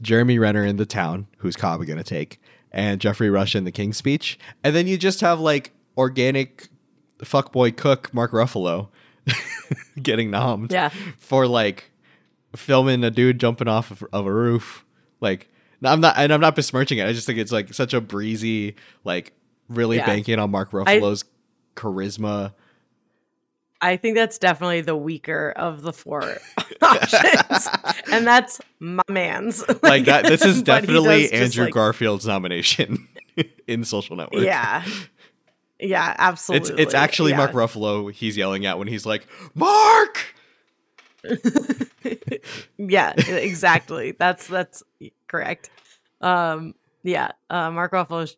Jeremy 0.01 0.37
Renner 0.39 0.65
in 0.65 0.75
The 0.75 0.85
Town, 0.85 1.27
who's 1.37 1.55
Cobb 1.55 1.85
gonna 1.85 2.03
take, 2.03 2.41
and 2.71 2.99
Geoffrey 2.99 3.29
Rush 3.29 3.55
in 3.55 3.63
The 3.63 3.71
King's 3.71 3.95
Speech. 3.97 4.37
And 4.63 4.75
then 4.75 4.87
you 4.87 4.97
just 4.97 5.21
have 5.21 5.39
like 5.39 5.71
organic 5.97 6.67
fuckboy 7.19 7.75
cook 7.75 8.13
Mark 8.13 8.31
Ruffalo 8.31 8.89
getting 10.01 10.31
nommed 10.31 10.71
yeah, 10.71 10.89
for 11.17 11.47
like 11.47 11.91
filming 12.55 13.03
a 13.03 13.11
dude 13.11 13.39
jumping 13.39 13.67
off 13.67 13.91
of, 13.91 14.03
of 14.11 14.25
a 14.25 14.33
roof. 14.33 14.85
Like, 15.21 15.49
I'm 15.83 16.01
not, 16.01 16.15
and 16.17 16.33
I'm 16.33 16.41
not 16.41 16.55
besmirching 16.55 16.97
it. 16.97 17.05
I 17.07 17.13
just 17.13 17.25
think 17.27 17.39
it's 17.39 17.51
like 17.51 17.73
such 17.73 17.93
a 17.93 18.01
breezy, 18.01 18.75
like 19.03 19.33
really 19.67 19.97
Yeah. 19.97 20.05
banking 20.05 20.39
on 20.39 20.49
Mark 20.51 20.71
Ruffalo's 20.71 21.25
charisma. 21.75 22.53
I 23.81 23.95
think 23.95 24.15
that's 24.15 24.37
definitely 24.37 24.81
the 24.81 24.95
weaker 24.97 25.53
of 25.55 25.83
the 25.83 25.93
four 25.93 26.21
options, 26.81 27.67
and 28.11 28.27
that's 28.27 28.59
my 28.79 29.03
man's. 29.07 29.63
Like 29.81 30.05
that. 30.05 30.25
This 30.25 30.43
is 30.43 30.61
definitely 30.63 31.31
Andrew 31.31 31.65
like- 31.65 31.73
Garfield's 31.73 32.25
nomination. 32.25 33.07
in 33.67 33.85
Social 33.85 34.17
Network. 34.17 34.43
Yeah. 34.43 34.83
Yeah, 35.79 36.13
absolutely. 36.17 36.81
it's 36.81 36.93
actually 36.93 37.31
yeah. 37.31 37.37
Mark 37.37 37.51
Ruffalo 37.51 38.11
he's 38.11 38.35
yelling 38.35 38.65
at 38.65 38.77
when 38.77 38.87
he's 38.87 39.05
like, 39.05 39.27
Mark! 39.55 40.35
yeah, 42.77 43.13
exactly. 43.17 44.11
That's 44.11 44.47
that's 44.47 44.83
correct. 45.27 45.69
Um, 46.21 46.75
yeah, 47.03 47.31
uh, 47.49 47.71
Mark 47.71 47.93
Ruffalo 47.93 48.29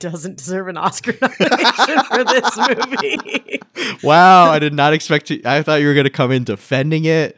doesn't 0.00 0.36
deserve 0.36 0.68
an 0.68 0.76
Oscar 0.76 1.12
nomination 1.22 2.04
for 2.04 2.24
this 2.24 2.56
movie. 2.56 3.60
Wow, 4.02 4.50
I 4.50 4.58
did 4.58 4.74
not 4.74 4.92
expect 4.92 5.26
to 5.26 5.42
I 5.44 5.62
thought 5.62 5.80
you 5.80 5.88
were 5.88 5.94
gonna 5.94 6.10
come 6.10 6.30
in 6.30 6.44
defending 6.44 7.04
it. 7.04 7.36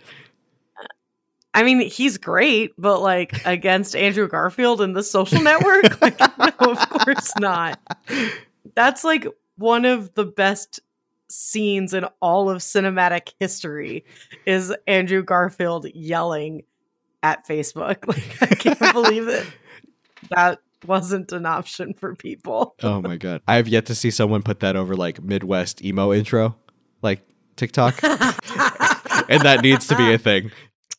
I 1.55 1.63
mean, 1.63 1.81
he's 1.81 2.19
great, 2.19 2.73
but 2.77 3.01
like 3.01 3.47
against 3.47 3.97
Andrew 3.97 4.29
Garfield 4.29 4.81
in 4.81 4.93
the 4.93 5.03
Social 5.03 5.41
Network, 5.41 6.01
like 6.03 6.19
no, 6.21 6.73
of 6.73 6.91
course 6.91 7.33
not. 7.39 7.79
That's 8.75 9.05
like 9.05 9.27
one 9.57 9.85
of 9.85 10.15
the 10.15 10.25
best 10.25 10.81
scenes 11.29 11.95
in 11.95 12.05
all 12.21 12.51
of 12.51 12.59
cinematic 12.59 13.33
history 13.41 14.05
is 14.47 14.75
Andrew 14.87 15.23
Garfield 15.23 15.87
yelling 15.95 16.63
at 17.23 17.47
Facebook. 17.47 18.07
Like 18.07 18.43
I 18.43 18.55
can't 18.55 18.79
believe 18.93 19.27
that 19.27 19.47
that 20.31 20.59
wasn't 20.87 21.33
an 21.33 21.47
option 21.47 21.95
for 21.95 22.15
people. 22.15 22.75
Oh 22.83 23.01
my 23.01 23.17
god. 23.17 23.43
I 23.49 23.57
have 23.57 23.69
yet 23.69 23.87
to 23.87 23.95
see 23.95 24.11
someone 24.11 24.43
put 24.43 24.61
that 24.61 24.77
over 24.77 24.95
like 24.95 25.23
Midwest 25.23 25.83
emo 25.85 26.13
intro, 26.13 26.57
like 27.03 27.23
TikTok. 27.57 28.03
and 28.03 29.43
that 29.43 29.61
needs 29.63 29.87
to 29.89 29.97
be 29.97 30.13
a 30.13 30.19
thing. 30.19 30.51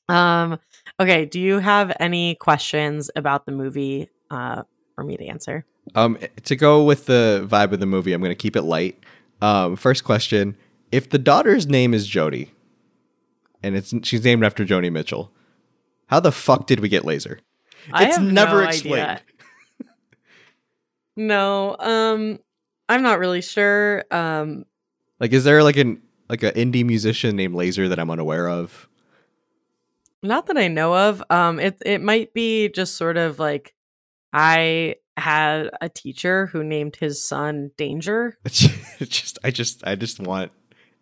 um 0.10 0.60
okay, 1.00 1.26
do 1.26 1.40
you 1.40 1.60
have 1.60 1.96
any 2.00 2.36
questions 2.36 3.12
about 3.16 3.46
the 3.46 3.52
movie 3.52 4.10
uh 4.32 4.64
for 4.96 5.04
me 5.04 5.18
to 5.18 5.26
answer? 5.26 5.66
Um, 5.94 6.18
to 6.44 6.56
go 6.56 6.84
with 6.84 7.06
the 7.06 7.46
vibe 7.50 7.72
of 7.74 7.80
the 7.80 7.86
movie, 7.86 8.14
I'm 8.14 8.22
going 8.22 8.32
to 8.32 8.36
keep 8.36 8.56
it 8.56 8.64
light. 8.64 8.98
Um, 9.42 9.76
first 9.76 10.04
question: 10.04 10.56
If 10.92 11.10
the 11.10 11.20
daughter's 11.20 11.68
name 11.68 11.94
is 11.94 12.08
Jody, 12.08 12.52
and 13.62 13.76
it's 13.76 13.94
she's 14.04 14.24
named 14.24 14.44
after 14.44 14.66
Joni 14.66 14.92
Mitchell, 14.92 15.32
how 16.08 16.20
the 16.20 16.32
fuck 16.32 16.66
did 16.68 16.80
we 16.80 16.90
get 16.90 17.06
laser? 17.06 17.40
I 17.92 18.06
It's 18.06 18.18
have 18.18 18.26
never 18.26 18.62
no 18.64 18.68
explained. 18.70 19.02
idea. 19.06 19.22
No, 21.18 21.78
um, 21.80 22.40
I'm 22.90 23.02
not 23.02 23.20
really 23.20 23.42
sure. 23.42 24.04
Um, 24.12 24.66
Like, 25.20 25.32
is 25.34 25.44
there 25.44 25.64
like 25.64 25.78
an 25.78 26.02
like 26.30 26.44
an 26.44 26.52
indie 26.54 26.86
musician 26.86 27.36
named 27.36 27.56
Laser 27.56 27.88
that 27.88 28.00
I'm 28.00 28.10
unaware 28.10 28.50
of? 28.50 28.90
not 30.24 30.48
that 30.48 30.58
I 30.58 30.68
know 30.68 30.96
of. 30.96 31.24
Um, 31.30 31.60
it 31.60 31.78
it 31.86 32.02
might 32.02 32.34
be 32.34 32.68
just 32.70 32.96
sort 32.98 33.16
of 33.16 33.38
like 33.38 33.75
I 34.36 34.96
had 35.18 35.70
a 35.80 35.88
teacher 35.88 36.48
who 36.48 36.62
named 36.64 36.98
his 36.98 37.24
son 37.24 37.72
Danger. 37.78 38.38
Just, 39.00 39.40
I 39.44 39.52
just, 39.52 39.82
I 39.86 39.96
just 39.96 40.20
want 40.20 40.52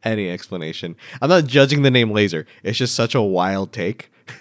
any 0.04 0.30
explanation. 0.30 0.96
I'm 1.22 1.30
not 1.30 1.46
judging 1.46 1.82
the 1.82 1.92
name 1.92 2.12
Laser. 2.12 2.46
It's 2.64 2.78
just 2.78 2.94
such 2.96 3.16
a 3.16 3.22
wild 3.22 3.72
take. 3.74 4.12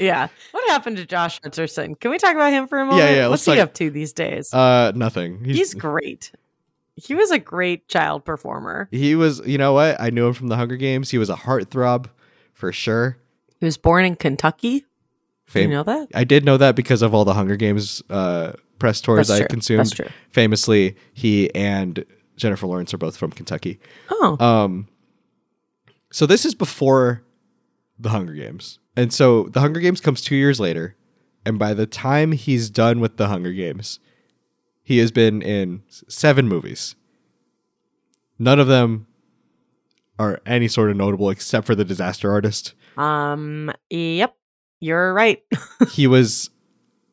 Yeah, 0.00 0.28
what 0.52 0.70
happened 0.70 0.96
to 0.98 1.04
Josh 1.06 1.40
Hutcherson? 1.40 1.98
Can 1.98 2.10
we 2.12 2.18
talk 2.18 2.34
about 2.34 2.52
him 2.52 2.68
for 2.68 2.78
a 2.78 2.84
moment? 2.86 3.02
yeah, 3.02 3.16
yeah. 3.16 3.28
What's 3.28 3.44
he 3.44 3.52
talk- 3.56 3.60
up 3.64 3.74
to 3.74 3.90
these 3.90 4.12
days? 4.12 4.54
Uh, 4.54 4.92
nothing. 4.94 5.44
He's 5.44 5.74
great. 5.74 6.30
He 6.94 7.14
was 7.14 7.30
a 7.32 7.38
great 7.38 7.88
child 7.88 8.24
performer. 8.24 8.88
he 8.92 9.14
was. 9.16 9.40
You 9.46 9.58
know 9.58 9.72
what? 9.72 10.00
I 10.00 10.10
knew 10.10 10.26
him 10.28 10.34
from 10.34 10.48
the 10.48 10.56
Hunger 10.56 10.76
Games. 10.76 11.10
He 11.10 11.18
was 11.18 11.30
a 11.30 11.34
heartthrob 11.36 12.06
for 12.52 12.70
sure. 12.72 13.18
He 13.58 13.66
was 13.66 13.76
born 13.76 14.04
in 14.04 14.14
Kentucky. 14.14 14.84
Do 15.52 15.60
you 15.60 15.68
know 15.68 15.82
that? 15.82 16.08
I 16.14 16.24
did 16.24 16.44
know 16.44 16.56
that 16.56 16.76
because 16.76 17.02
of 17.02 17.14
all 17.14 17.24
the 17.24 17.34
Hunger 17.34 17.56
Games 17.56 18.02
uh, 18.10 18.52
press 18.78 19.00
tours 19.00 19.28
That's 19.28 19.40
I 19.40 19.42
true. 19.44 19.48
consumed. 19.48 19.80
That's 19.80 19.90
true. 19.92 20.08
Famously, 20.30 20.96
he 21.14 21.52
and 21.54 22.04
Jennifer 22.36 22.66
Lawrence 22.66 22.92
are 22.94 22.98
both 22.98 23.16
from 23.16 23.30
Kentucky. 23.32 23.80
Oh, 24.10 24.36
Um, 24.44 24.88
so 26.10 26.26
this 26.26 26.44
is 26.44 26.54
before 26.54 27.22
the 27.98 28.10
Hunger 28.10 28.34
Games, 28.34 28.78
and 28.96 29.12
so 29.12 29.44
the 29.44 29.60
Hunger 29.60 29.80
Games 29.80 30.00
comes 30.00 30.20
two 30.20 30.36
years 30.36 30.58
later, 30.60 30.96
and 31.44 31.58
by 31.58 31.74
the 31.74 31.86
time 31.86 32.32
he's 32.32 32.70
done 32.70 33.00
with 33.00 33.16
the 33.16 33.28
Hunger 33.28 33.52
Games, 33.52 33.98
he 34.82 34.98
has 34.98 35.10
been 35.10 35.42
in 35.42 35.82
seven 36.08 36.48
movies. 36.48 36.94
None 38.38 38.60
of 38.60 38.68
them 38.68 39.06
are 40.18 40.40
any 40.46 40.68
sort 40.68 40.90
of 40.90 40.96
notable 40.96 41.28
except 41.30 41.66
for 41.66 41.74
the 41.74 41.84
Disaster 41.84 42.30
Artist. 42.30 42.74
um, 42.96 43.70
yep, 43.90 44.34
you're 44.80 45.12
right. 45.12 45.42
he 45.90 46.06
was 46.06 46.50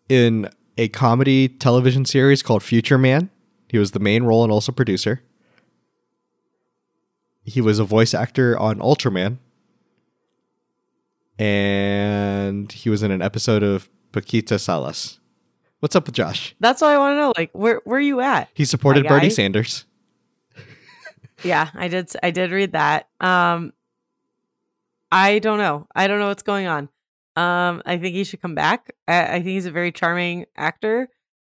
in 0.10 0.50
a 0.78 0.88
comedy 0.90 1.48
television 1.48 2.06
series 2.06 2.44
called 2.44 2.64
Future 2.64 2.98
Man. 2.98 3.30
He 3.70 3.78
was 3.78 3.92
the 3.92 4.00
main 4.00 4.24
role 4.24 4.44
and 4.44 4.52
also 4.52 4.72
producer. 4.72 5.22
He 7.44 7.62
was 7.62 7.80
a 7.80 7.84
voice 7.84 8.14
actor 8.14 8.58
on 8.58 8.80
Ultraman. 8.80 9.38
And 11.38 12.72
he 12.72 12.90
was 12.90 13.04
in 13.04 13.12
an 13.12 13.22
episode 13.22 13.62
of 13.62 13.90
Paquita 14.12 14.58
Salas. 14.58 15.20
What's 15.80 15.96
up 15.96 16.06
with 16.06 16.16
Josh? 16.16 16.56
That's 16.60 16.82
what 16.82 16.92
I 16.92 16.98
want 16.98 17.14
to 17.14 17.18
know. 17.18 17.34
Like, 17.36 17.52
where 17.52 17.82
where 17.84 18.00
you 18.00 18.22
at? 18.22 18.50
He 18.54 18.66
supported 18.66 19.06
Bernie. 19.08 19.30
Sanders. 19.30 19.86
Yeah, 21.44 21.70
I 21.74 21.90
did. 21.90 22.10
I 22.24 22.32
did 22.32 22.52
read 22.52 22.72
that. 22.72 23.10
Um, 23.20 23.74
I 25.12 25.40
don't 25.40 25.58
know. 25.58 25.86
I 25.94 26.08
don't 26.08 26.20
know 26.20 26.30
what's 26.30 26.44
going 26.44 26.66
on. 26.66 26.88
Um, 27.36 27.82
I 27.86 27.98
think 27.98 28.16
he 28.16 28.24
should 28.24 28.42
come 28.42 28.56
back. 28.56 28.94
I, 29.08 29.24
I 29.24 29.32
think 29.34 29.48
he's 29.48 29.66
a 29.66 29.72
very 29.72 29.92
charming 29.92 30.46
actor. 30.56 31.10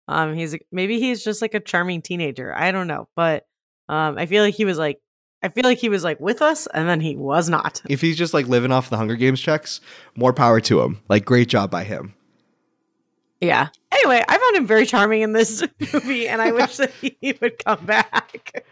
Um, 0.09 0.35
he's 0.35 0.57
maybe 0.73 0.99
he's 1.01 1.25
just 1.25 1.43
like 1.43 1.55
a 1.55 1.61
charming 1.61 2.03
teenager. 2.03 2.55
I 2.55 2.71
don't 2.73 2.87
know, 2.87 3.09
but 3.17 3.47
um, 3.89 4.19
I 4.19 4.27
feel 4.27 4.43
like 4.43 4.55
he 4.55 4.65
was 4.65 4.79
like, 4.79 4.99
I 5.43 5.49
feel 5.49 5.65
like 5.65 5.79
he 5.79 5.91
was 5.91 6.05
like 6.05 6.21
with 6.21 6.41
us, 6.41 6.67
and 6.73 6.89
then 6.89 7.01
he 7.01 7.17
was 7.17 7.49
not. 7.51 7.83
If 7.89 8.01
he's 8.01 8.17
just 8.17 8.33
like 8.33 8.47
living 8.47 8.73
off 8.73 8.89
the 8.91 8.97
Hunger 8.97 9.17
Games 9.17 9.41
checks, 9.41 9.81
more 10.17 10.33
power 10.33 10.61
to 10.63 10.81
him. 10.83 11.03
Like, 11.09 11.25
great 11.27 11.49
job 11.49 11.71
by 11.71 11.85
him. 11.85 12.15
Yeah. 13.43 13.69
Anyway, 13.93 14.23
I 14.27 14.39
found 14.39 14.57
him 14.57 14.67
very 14.67 14.87
charming 14.87 15.21
in 15.21 15.33
this 15.33 15.63
movie, 15.93 16.29
and 16.29 16.41
I 16.41 16.53
wish 16.61 16.79
that 16.79 16.93
he 16.99 17.37
would 17.43 17.63
come 17.63 17.85
back. 17.85 18.65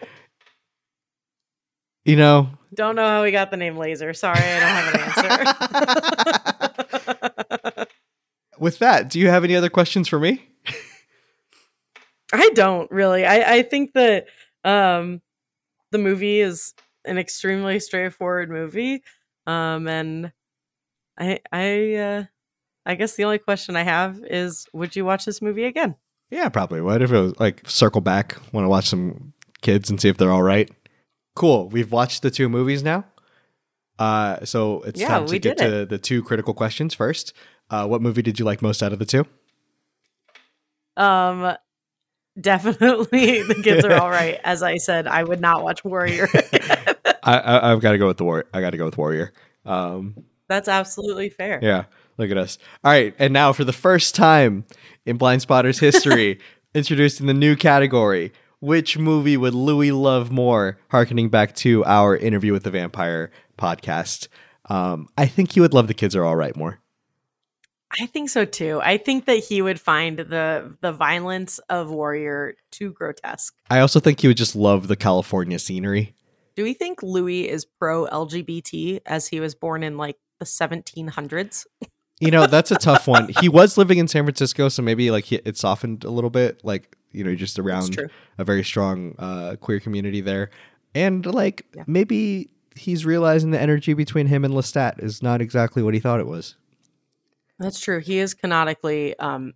You 2.05 2.17
know, 2.17 2.49
Don't 2.75 2.97
know 2.97 3.07
how 3.07 3.23
he 3.25 3.33
got 3.33 3.51
the 3.51 3.57
name 3.57 3.77
Laser. 3.77 4.13
Sorry, 4.15 4.39
I 4.39 4.61
don't 4.61 4.69
have 4.69 4.95
an 4.95 6.41
answer. 6.41 6.89
with 8.63 8.79
that, 8.79 9.11
do 9.11 9.19
you 9.21 9.29
have 9.29 9.45
any 9.45 9.55
other 9.57 9.69
questions 9.69 10.09
for 10.09 10.19
me? 10.19 10.43
I 12.33 12.51
don't 12.55 12.91
really. 12.91 13.27
I, 13.27 13.57
I 13.57 13.63
think 13.63 13.93
that 13.93 14.27
um 14.65 15.21
the 15.91 15.99
movie 15.99 16.41
is 16.41 16.73
an 17.05 17.19
extremely 17.19 17.79
straightforward 17.81 18.49
movie. 18.49 19.03
Um 19.47 19.87
and 19.89 20.33
I 21.19 21.41
I 21.53 21.95
uh 21.95 22.25
I 22.87 22.95
guess 22.95 23.17
the 23.17 23.25
only 23.25 23.39
question 23.39 23.77
I 23.77 23.83
have 23.83 24.21
is 24.25 24.67
would 24.73 24.97
you 24.97 25.05
watch 25.05 25.25
this 25.25 25.43
movie 25.43 25.65
again? 25.65 25.97
Yeah, 26.31 26.49
probably 26.49 26.81
would 26.81 27.03
if 27.03 27.13
it 27.13 27.21
was 27.21 27.39
like 27.39 27.69
circle 27.69 28.01
back, 28.01 28.37
want 28.53 28.65
to 28.65 28.69
watch 28.69 28.89
some 28.89 29.35
kids 29.61 29.91
and 29.91 30.01
see 30.01 30.09
if 30.09 30.17
they're 30.17 30.33
all 30.33 30.43
right. 30.43 30.71
Cool. 31.35 31.69
We've 31.69 31.93
watched 31.93 32.23
the 32.23 32.31
two 32.31 32.49
movies 32.49 32.83
now. 32.83 33.05
Uh, 33.99 34.45
so 34.45 34.81
it's 34.83 35.01
Yeah, 35.01 35.09
time 35.09 35.27
to 35.27 35.39
get 35.39 35.59
did 35.59 35.65
to 35.71 35.87
the 35.87 35.99
two 35.99 36.23
critical 36.23 36.55
questions 36.55 36.95
first. 36.95 37.35
Uh, 37.71 37.87
what 37.87 38.03
movie 38.03 38.23
did 38.23 38.39
you 38.39 38.45
like 38.45 38.61
most 38.63 38.83
out 38.83 38.93
of 38.93 38.99
the 38.99 39.07
two? 39.07 39.25
Um 40.97 41.57
definitely 42.41 43.43
the 43.49 43.61
kids 43.63 43.85
are 43.85 43.95
all 43.95 44.11
right. 44.11 44.41
As 44.45 44.63
I 44.63 44.77
said, 44.77 45.07
I 45.07 45.23
would 45.25 45.41
not 45.41 45.63
watch 45.63 45.85
Warrior. 45.85 46.29
I, 47.23 47.39
I 47.39 47.73
I've 47.73 47.81
got 47.81 47.93
to 47.93 47.99
go 47.99 48.07
with 48.07 48.17
the 48.19 48.25
war. 48.25 48.45
I 48.53 48.61
got 48.61 48.71
to 48.71 48.77
go 48.77 48.85
with 48.85 48.99
Warrior. 48.99 49.33
Um, 49.65 50.25
That's 50.49 50.69
absolutely 50.69 51.29
fair. 51.31 51.61
yeah. 51.63 51.85
Look 52.19 52.31
at 52.31 52.37
us. 52.37 52.59
All 52.85 52.93
right, 52.93 53.15
and 53.19 53.33
now 53.33 53.55
for 53.55 53.65
the 53.65 53.73
first 53.73 54.15
time 54.15 54.65
in 55.07 55.17
Blind 55.17 55.41
Spotters 55.41 55.79
history, 55.79 56.41
introducing 56.75 57.27
the 57.27 57.35
new 57.35 57.57
category. 57.57 58.33
Which 58.61 58.97
movie 58.97 59.37
would 59.37 59.55
Louis 59.55 59.91
love 59.91 60.31
more? 60.31 60.79
Harkening 60.89 61.31
back 61.31 61.55
to 61.57 61.85
our 61.85 62.17
interview 62.17 62.53
with 62.53 62.63
the 62.63 62.71
vampire 62.71 63.33
podcast. 63.59 64.29
Um, 64.67 65.09
I 65.19 65.27
think 65.27 65.53
he 65.53 65.61
would 65.61 65.75
love 65.75 65.89
the 65.89 65.95
kids 65.95 66.15
are 66.15 66.25
all 66.25 66.37
right 66.37 66.55
more. 66.55 66.79
I 68.01 68.07
think 68.07 68.31
so 68.31 68.45
too. 68.45 68.81
I 68.83 68.97
think 68.97 69.27
that 69.27 69.37
he 69.37 69.61
would 69.61 69.81
find 69.81 70.19
the 70.19 70.77
the 70.81 70.93
violence 70.93 71.59
of 71.69 71.91
Warrior 71.91 72.55
too 72.71 72.93
grotesque. 72.93 73.55
I 73.71 73.81
also 73.81 74.01
think 74.01 74.21
he 74.21 74.29
would 74.29 74.37
just 74.37 74.57
love 74.57 74.89
the 74.89 74.97
California 74.97 75.59
scenery. 75.59 76.15
Do 76.57 76.65
we 76.65 76.75
think 76.75 77.03
Louis 77.03 77.49
is 77.49 77.65
pro 77.65 78.07
LGBT 78.07 79.01
as 79.07 79.27
he 79.27 79.41
was 79.41 79.55
born 79.55 79.83
in 79.83 79.97
like 79.97 80.17
the 80.39 80.45
1700s? 80.47 81.67
You 82.21 82.31
know, 82.31 82.47
that's 82.47 82.71
a 82.71 82.77
tough 82.77 83.09
one. 83.09 83.31
He 83.41 83.49
was 83.49 83.77
living 83.77 83.99
in 83.99 84.07
San 84.07 84.23
Francisco, 84.23 84.69
so 84.69 84.81
maybe 84.81 85.11
like 85.11 85.25
he, 85.25 85.41
it 85.45 85.57
softened 85.57 86.05
a 86.05 86.11
little 86.11 86.31
bit, 86.31 86.65
like 86.65 86.97
you 87.11 87.25
know, 87.25 87.35
just 87.35 87.59
around 87.59 87.99
a 88.39 88.45
very 88.45 88.63
strong 88.63 89.17
uh, 89.19 89.57
queer 89.61 89.81
community 89.81 90.21
there, 90.21 90.51
and 90.95 91.27
like 91.27 91.67
Yeah. 91.75 91.83
maybe 91.89 92.51
he's 92.77 93.05
realizing 93.05 93.51
the 93.51 93.61
energy 93.61 93.93
between 93.93 94.29
him 94.29 94.45
and 94.45 94.55
Lestat 94.55 95.03
is 95.03 95.21
not 95.21 95.41
exactly 95.41 95.83
what 95.83 95.95
he 95.95 96.01
thought 96.01 96.21
it 96.21 96.29
was. 96.29 96.55
That's 97.63 97.81
true. 97.81 98.01
He 98.01 98.19
is 98.19 98.35
canonically 98.35 99.19
um 99.19 99.55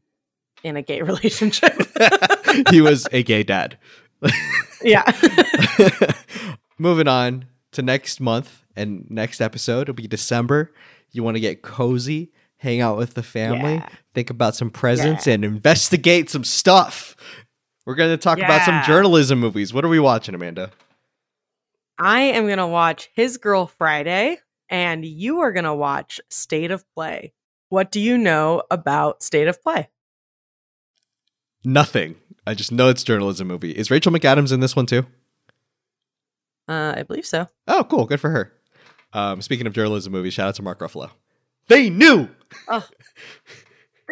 in 0.65 0.77
a 0.77 0.83
gay 0.83 1.03
relationship. 1.13 1.75
he 2.71 2.81
was 2.81 3.07
a 3.13 3.23
gay 3.23 3.43
dad. 3.43 3.79
yeah. 4.83 5.05
Moving 6.79 7.09
on 7.09 7.47
to 7.73 7.83
next 7.83 8.21
month 8.21 8.65
and 8.75 9.07
next 9.11 9.41
episode, 9.41 9.83
it'll 9.83 9.95
be 9.95 10.07
December. 10.07 10.73
You 11.13 11.23
want 11.23 11.37
to 11.37 11.41
get 11.41 11.63
cozy, 11.63 12.33
hang 12.59 12.81
out 12.81 12.97
with 12.97 13.15
the 13.15 13.23
family, 13.23 13.75
Yeah. 13.75 13.89
think 14.15 14.31
about 14.31 14.55
some 14.55 14.71
presents, 14.71 15.27
and 15.27 15.45
investigate 15.45 16.29
some 16.31 16.45
stuff. 16.45 17.17
We're 17.87 17.95
going 17.95 18.11
to 18.11 18.17
talk 18.17 18.39
about 18.39 18.63
some 18.63 18.83
journalism 18.85 19.39
movies. 19.39 19.73
What 19.73 19.85
are 19.85 19.89
we 19.89 20.01
watching, 20.01 20.35
Amanda? 20.35 20.71
I 21.99 22.21
am 22.23 22.45
going 22.47 22.59
to 22.59 22.67
watch 22.67 23.09
His 23.15 23.39
Girl 23.39 23.67
Friday, 23.67 24.39
and 24.69 25.05
you 25.05 25.41
are 25.41 25.53
going 25.53 25.65
to 25.65 25.75
watch 25.75 26.21
State 26.29 26.71
of 26.71 26.85
Play. 26.95 27.33
What 27.69 27.91
do 27.91 28.01
you 28.01 28.17
know 28.17 28.63
about 28.71 29.23
State 29.23 29.49
of 29.49 29.63
Play? 29.63 29.89
Nothing. 31.65 32.17
I 32.47 32.55
just 32.55 32.71
know 32.71 32.89
it's 32.89 33.03
a 33.03 33.07
journalism 33.07 33.49
movie. 33.49 33.73
Is 33.73 33.91
Rachel 33.91 34.13
McAdams 34.13 34.53
in 34.53 34.61
this 34.61 34.77
one 34.77 34.87
too? 34.87 35.05
Uh, 36.69 36.95
I 36.97 37.03
believe 37.03 37.27
so. 37.27 37.49
Oh, 37.67 37.85
cool. 37.85 38.07
Good 38.07 38.21
for 38.21 38.31
her. 38.31 38.53
Um, 39.13 39.41
speaking 39.43 39.67
of 39.67 39.73
journalism 39.73 40.13
movies, 40.13 40.35
shout 40.35 40.49
out 40.49 40.55
to 40.57 40.63
Mark 40.63 40.79
Ruffalo. 40.81 41.11
They 41.69 41.91
knew. 41.91 42.29
Oh, 42.69 42.87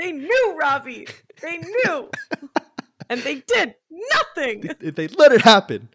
They 0.00 0.10
knew, 0.12 0.56
Robbie. 0.60 1.06
They 1.40 1.58
knew. 1.58 2.10
and 3.10 3.20
they 3.20 3.36
did 3.46 3.76
nothing. 3.90 4.64
It 4.80 4.96
They 4.96 5.06
let 5.08 5.30
it 5.32 5.42
happen. 5.42 5.88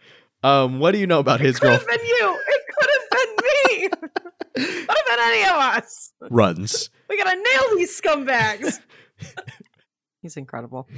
Um, 0.44 0.80
what 0.80 0.92
do 0.92 1.00
you 1.00 1.08
know 1.08 1.20
about 1.20 1.40
his 1.42 1.60
could 1.60 1.72
have 1.72 1.86
been 1.88 2.00
you. 2.00 2.40
It 2.48 2.62
could 2.80 2.90
have 2.96 3.10
been 3.12 3.36
me. 3.46 3.90
could 4.56 4.88
have 4.88 5.06
been 5.06 5.20
any 5.20 5.44
of 5.44 5.56
us. 5.58 6.14
runs? 6.30 6.90
We 7.10 7.18
gotta 7.18 7.36
nail 7.36 7.76
these 7.78 8.00
scumbags. 8.00 8.80
He's 10.22 10.38
incredible. 10.38 10.88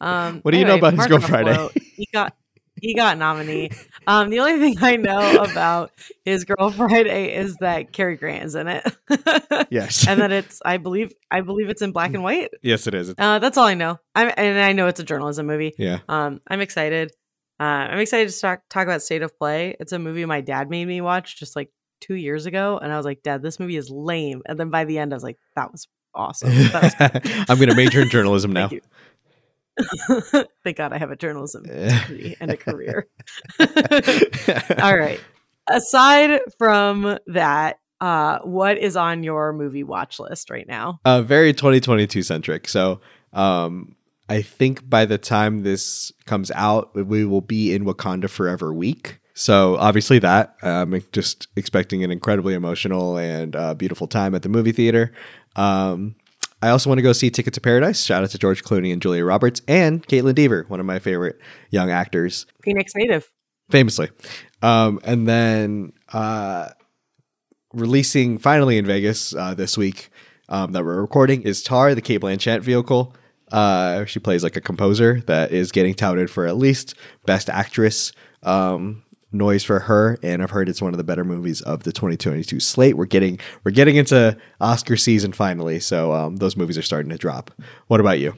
Um, 0.00 0.40
What 0.42 0.50
do 0.50 0.58
you 0.58 0.64
know 0.64 0.74
about 0.76 0.92
His 0.94 0.98
Mark 0.98 1.10
Girl 1.10 1.20
Friday? 1.20 1.68
He 1.96 2.08
got 2.12 2.34
he 2.80 2.94
got 2.94 3.16
nominee. 3.18 3.70
Um, 4.08 4.30
the 4.30 4.40
only 4.40 4.58
thing 4.58 4.76
I 4.82 4.96
know 4.96 5.44
about 5.44 5.92
His 6.24 6.44
Girl 6.44 6.70
Friday 6.72 7.32
is 7.36 7.56
that 7.60 7.92
Cary 7.92 8.16
Grant 8.16 8.44
is 8.44 8.54
in 8.56 8.66
it, 8.66 8.84
Yes. 9.70 10.08
and 10.08 10.20
that 10.20 10.32
it's 10.32 10.60
I 10.64 10.78
believe 10.78 11.12
I 11.30 11.42
believe 11.42 11.68
it's 11.68 11.82
in 11.82 11.92
black 11.92 12.14
and 12.14 12.24
white. 12.24 12.50
yes, 12.62 12.86
it 12.88 12.94
is. 12.94 13.14
Uh, 13.16 13.38
that's 13.38 13.56
all 13.56 13.66
I 13.66 13.74
know. 13.74 14.00
I'm 14.16 14.32
and 14.36 14.58
I 14.58 14.72
know 14.72 14.88
it's 14.88 14.98
a 15.00 15.04
journalism 15.04 15.46
movie. 15.46 15.72
Yeah. 15.78 16.00
Um, 16.08 16.40
I'm 16.48 16.60
excited. 16.60 17.12
Uh, 17.62 17.86
I'm 17.92 18.00
excited 18.00 18.28
to 18.28 18.40
talk, 18.40 18.62
talk 18.68 18.82
about 18.88 19.02
State 19.02 19.22
of 19.22 19.38
Play. 19.38 19.76
It's 19.78 19.92
a 19.92 19.98
movie 20.00 20.24
my 20.24 20.40
dad 20.40 20.68
made 20.68 20.84
me 20.84 21.00
watch 21.00 21.38
just 21.38 21.54
like 21.54 21.70
two 22.00 22.16
years 22.16 22.44
ago, 22.44 22.76
and 22.82 22.92
I 22.92 22.96
was 22.96 23.06
like, 23.06 23.22
Dad, 23.22 23.40
this 23.40 23.60
movie 23.60 23.76
is 23.76 23.88
lame. 23.88 24.42
And 24.46 24.58
then 24.58 24.70
by 24.70 24.84
the 24.84 24.98
end, 24.98 25.12
I 25.12 25.16
was 25.16 25.22
like, 25.22 25.38
That 25.54 25.70
was 25.70 25.86
awesome. 26.12 26.50
That 26.72 26.82
was 27.22 27.46
I'm 27.48 27.58
going 27.58 27.68
to 27.68 27.76
major 27.76 28.00
in 28.00 28.08
journalism 28.08 28.52
now. 28.54 28.68
Thank 30.64 30.76
God 30.76 30.92
I 30.92 30.98
have 30.98 31.12
a 31.12 31.16
journalism 31.16 31.62
degree 31.62 32.36
and 32.40 32.50
a 32.50 32.56
career. 32.56 33.06
All 33.60 34.98
right. 34.98 35.20
Aside 35.68 36.40
from 36.58 37.16
that, 37.28 37.78
uh, 38.00 38.40
what 38.40 38.76
is 38.76 38.96
on 38.96 39.22
your 39.22 39.52
movie 39.52 39.84
watch 39.84 40.18
list 40.18 40.50
right 40.50 40.66
now? 40.66 40.98
uh, 41.04 41.22
very 41.22 41.52
2022 41.52 42.24
centric. 42.24 42.66
So, 42.66 43.00
um, 43.32 43.94
I 44.32 44.40
think 44.40 44.88
by 44.88 45.04
the 45.04 45.18
time 45.18 45.62
this 45.62 46.10
comes 46.24 46.50
out, 46.52 46.94
we 46.94 47.26
will 47.26 47.42
be 47.42 47.74
in 47.74 47.84
Wakanda 47.84 48.30
Forever 48.30 48.72
week. 48.72 49.18
So 49.34 49.76
obviously 49.76 50.18
that 50.20 50.56
I'm 50.62 51.02
just 51.12 51.48
expecting 51.54 52.02
an 52.02 52.10
incredibly 52.10 52.54
emotional 52.54 53.18
and 53.18 53.54
uh, 53.54 53.74
beautiful 53.74 54.06
time 54.06 54.34
at 54.34 54.40
the 54.40 54.48
movie 54.48 54.72
theater. 54.72 55.12
Um, 55.54 56.14
I 56.62 56.70
also 56.70 56.88
want 56.88 56.96
to 56.96 57.02
go 57.02 57.12
see 57.12 57.28
Ticket 57.28 57.52
to 57.52 57.60
Paradise. 57.60 58.02
Shout 58.02 58.24
out 58.24 58.30
to 58.30 58.38
George 58.38 58.64
Clooney 58.64 58.90
and 58.90 59.02
Julia 59.02 59.22
Roberts 59.22 59.60
and 59.68 60.02
Kaitlyn 60.06 60.34
Dever, 60.34 60.64
one 60.68 60.80
of 60.80 60.86
my 60.86 60.98
favorite 60.98 61.38
young 61.68 61.90
actors 61.90 62.46
Phoenix 62.64 62.94
native. 62.94 63.30
famously. 63.68 64.08
Um, 64.62 64.98
and 65.04 65.28
then 65.28 65.92
uh, 66.10 66.70
releasing 67.74 68.38
finally 68.38 68.78
in 68.78 68.86
Vegas 68.86 69.34
uh, 69.34 69.52
this 69.52 69.76
week 69.76 70.08
um, 70.48 70.72
that 70.72 70.82
we're 70.86 71.02
recording 71.02 71.42
is 71.42 71.62
Tar, 71.62 71.94
the 71.94 72.00
Cate 72.00 72.22
Blanchett 72.22 72.62
vehicle. 72.62 73.14
Uh, 73.52 74.04
she 74.06 74.18
plays 74.18 74.42
like 74.42 74.56
a 74.56 74.60
composer 74.60 75.20
that 75.26 75.52
is 75.52 75.70
getting 75.72 75.94
touted 75.94 76.30
for 76.30 76.46
at 76.46 76.56
least 76.56 76.94
Best 77.26 77.50
Actress 77.50 78.12
um, 78.42 79.02
noise 79.30 79.62
for 79.62 79.80
her, 79.80 80.18
and 80.22 80.42
I've 80.42 80.50
heard 80.50 80.68
it's 80.68 80.82
one 80.82 80.94
of 80.94 80.98
the 80.98 81.04
better 81.04 81.24
movies 81.24 81.60
of 81.60 81.82
the 81.84 81.92
2022 81.92 82.60
slate. 82.60 82.96
We're 82.96 83.04
getting 83.04 83.38
we're 83.64 83.72
getting 83.72 83.96
into 83.96 84.36
Oscar 84.60 84.96
season 84.96 85.32
finally, 85.32 85.80
so 85.80 86.12
um, 86.12 86.36
those 86.36 86.56
movies 86.56 86.78
are 86.78 86.82
starting 86.82 87.10
to 87.10 87.18
drop. 87.18 87.50
What 87.88 88.00
about 88.00 88.18
you? 88.18 88.36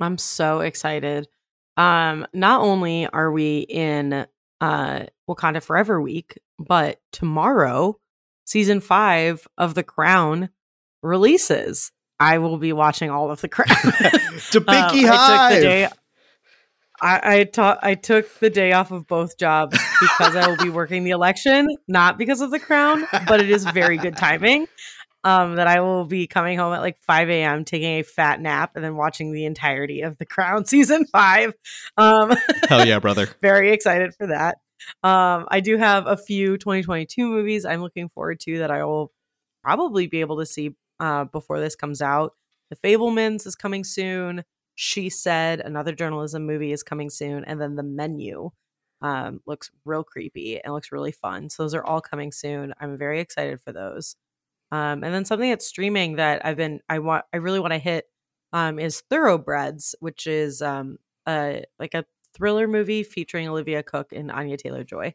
I'm 0.00 0.18
so 0.18 0.60
excited. 0.60 1.28
Um, 1.76 2.26
not 2.32 2.60
only 2.60 3.06
are 3.06 3.30
we 3.30 3.60
in 3.60 4.26
uh 4.60 5.06
Wakanda 5.28 5.62
Forever 5.62 6.00
week, 6.00 6.38
but 6.58 7.00
tomorrow, 7.12 7.98
season 8.44 8.80
five 8.80 9.46
of 9.56 9.74
The 9.74 9.84
Crown 9.84 10.50
releases. 11.02 11.92
I 12.20 12.38
will 12.38 12.58
be 12.58 12.72
watching 12.72 13.10
all 13.10 13.30
of 13.30 13.40
The 13.40 13.48
Crown. 13.48 13.68
to 14.50 14.58
Um, 14.58 14.64
Pinky 14.64 15.08
I 15.08 15.48
took 15.48 15.56
the 15.56 15.60
day. 15.60 15.88
I 17.00 17.20
I, 17.40 17.44
ta- 17.44 17.78
I 17.80 17.94
took 17.94 18.38
the 18.40 18.50
day 18.50 18.72
off 18.72 18.90
of 18.90 19.06
both 19.06 19.38
jobs 19.38 19.78
because 20.00 20.34
I 20.34 20.48
will 20.48 20.56
be 20.56 20.68
working 20.70 21.04
the 21.04 21.10
election, 21.10 21.68
not 21.86 22.18
because 22.18 22.40
of 22.40 22.50
the 22.50 22.58
crown, 22.58 23.06
but 23.28 23.40
it 23.40 23.50
is 23.50 23.64
very 23.64 23.98
good 23.98 24.16
timing. 24.16 24.66
Um, 25.24 25.56
that 25.56 25.66
I 25.66 25.80
will 25.80 26.04
be 26.04 26.26
coming 26.28 26.58
home 26.58 26.72
at 26.72 26.80
like 26.80 26.96
5 27.02 27.28
a.m., 27.28 27.64
taking 27.64 27.98
a 27.98 28.02
fat 28.02 28.40
nap, 28.40 28.72
and 28.76 28.84
then 28.84 28.96
watching 28.96 29.32
the 29.32 29.44
entirety 29.46 30.02
of 30.02 30.16
the 30.16 30.24
Crown 30.24 30.64
season 30.64 31.06
five. 31.06 31.52
Um, 31.96 32.32
Hell 32.68 32.86
yeah, 32.86 33.00
brother! 33.00 33.28
very 33.42 33.72
excited 33.72 34.14
for 34.16 34.28
that. 34.28 34.58
Um, 35.02 35.46
I 35.50 35.60
do 35.60 35.76
have 35.76 36.06
a 36.06 36.16
few 36.16 36.56
2022 36.56 37.26
movies 37.28 37.64
I'm 37.64 37.80
looking 37.82 38.08
forward 38.08 38.38
to 38.40 38.58
that 38.58 38.70
I 38.70 38.84
will 38.84 39.12
probably 39.62 40.06
be 40.06 40.20
able 40.20 40.38
to 40.38 40.46
see 40.46 40.76
uh, 41.00 41.24
before 41.24 41.60
this 41.60 41.76
comes 41.76 42.02
out. 42.02 42.34
The 42.70 42.76
Fabelmans 42.76 43.46
is 43.46 43.54
coming 43.54 43.84
soon. 43.84 44.44
She 44.74 45.08
Said, 45.08 45.60
another 45.60 45.92
journalism 45.92 46.46
movie, 46.46 46.72
is 46.72 46.82
coming 46.82 47.10
soon. 47.10 47.44
And 47.44 47.60
then 47.60 47.74
The 47.76 47.82
Menu 47.82 48.50
um, 49.00 49.40
looks 49.46 49.70
real 49.84 50.04
creepy 50.04 50.60
and 50.60 50.72
looks 50.72 50.92
really 50.92 51.12
fun. 51.12 51.50
So 51.50 51.62
those 51.62 51.74
are 51.74 51.84
all 51.84 52.00
coming 52.00 52.32
soon. 52.32 52.74
I'm 52.80 52.98
very 52.98 53.20
excited 53.20 53.60
for 53.60 53.72
those. 53.72 54.16
Um, 54.70 55.02
and 55.02 55.14
then 55.14 55.24
something 55.24 55.48
that's 55.48 55.66
streaming 55.66 56.16
that 56.16 56.44
I've 56.44 56.56
been 56.56 56.80
I 56.88 56.98
want 56.98 57.24
I 57.32 57.38
really 57.38 57.60
want 57.60 57.72
to 57.72 57.78
hit 57.78 58.04
um, 58.52 58.78
is 58.78 59.02
Thoroughbreds, 59.08 59.94
which 60.00 60.26
is 60.26 60.60
um, 60.60 60.98
a 61.26 61.64
like 61.78 61.94
a 61.94 62.04
thriller 62.34 62.68
movie 62.68 63.02
featuring 63.02 63.48
Olivia 63.48 63.82
Cooke 63.82 64.12
and 64.12 64.30
Anya 64.30 64.56
Taylor 64.56 64.84
Joy. 64.84 65.14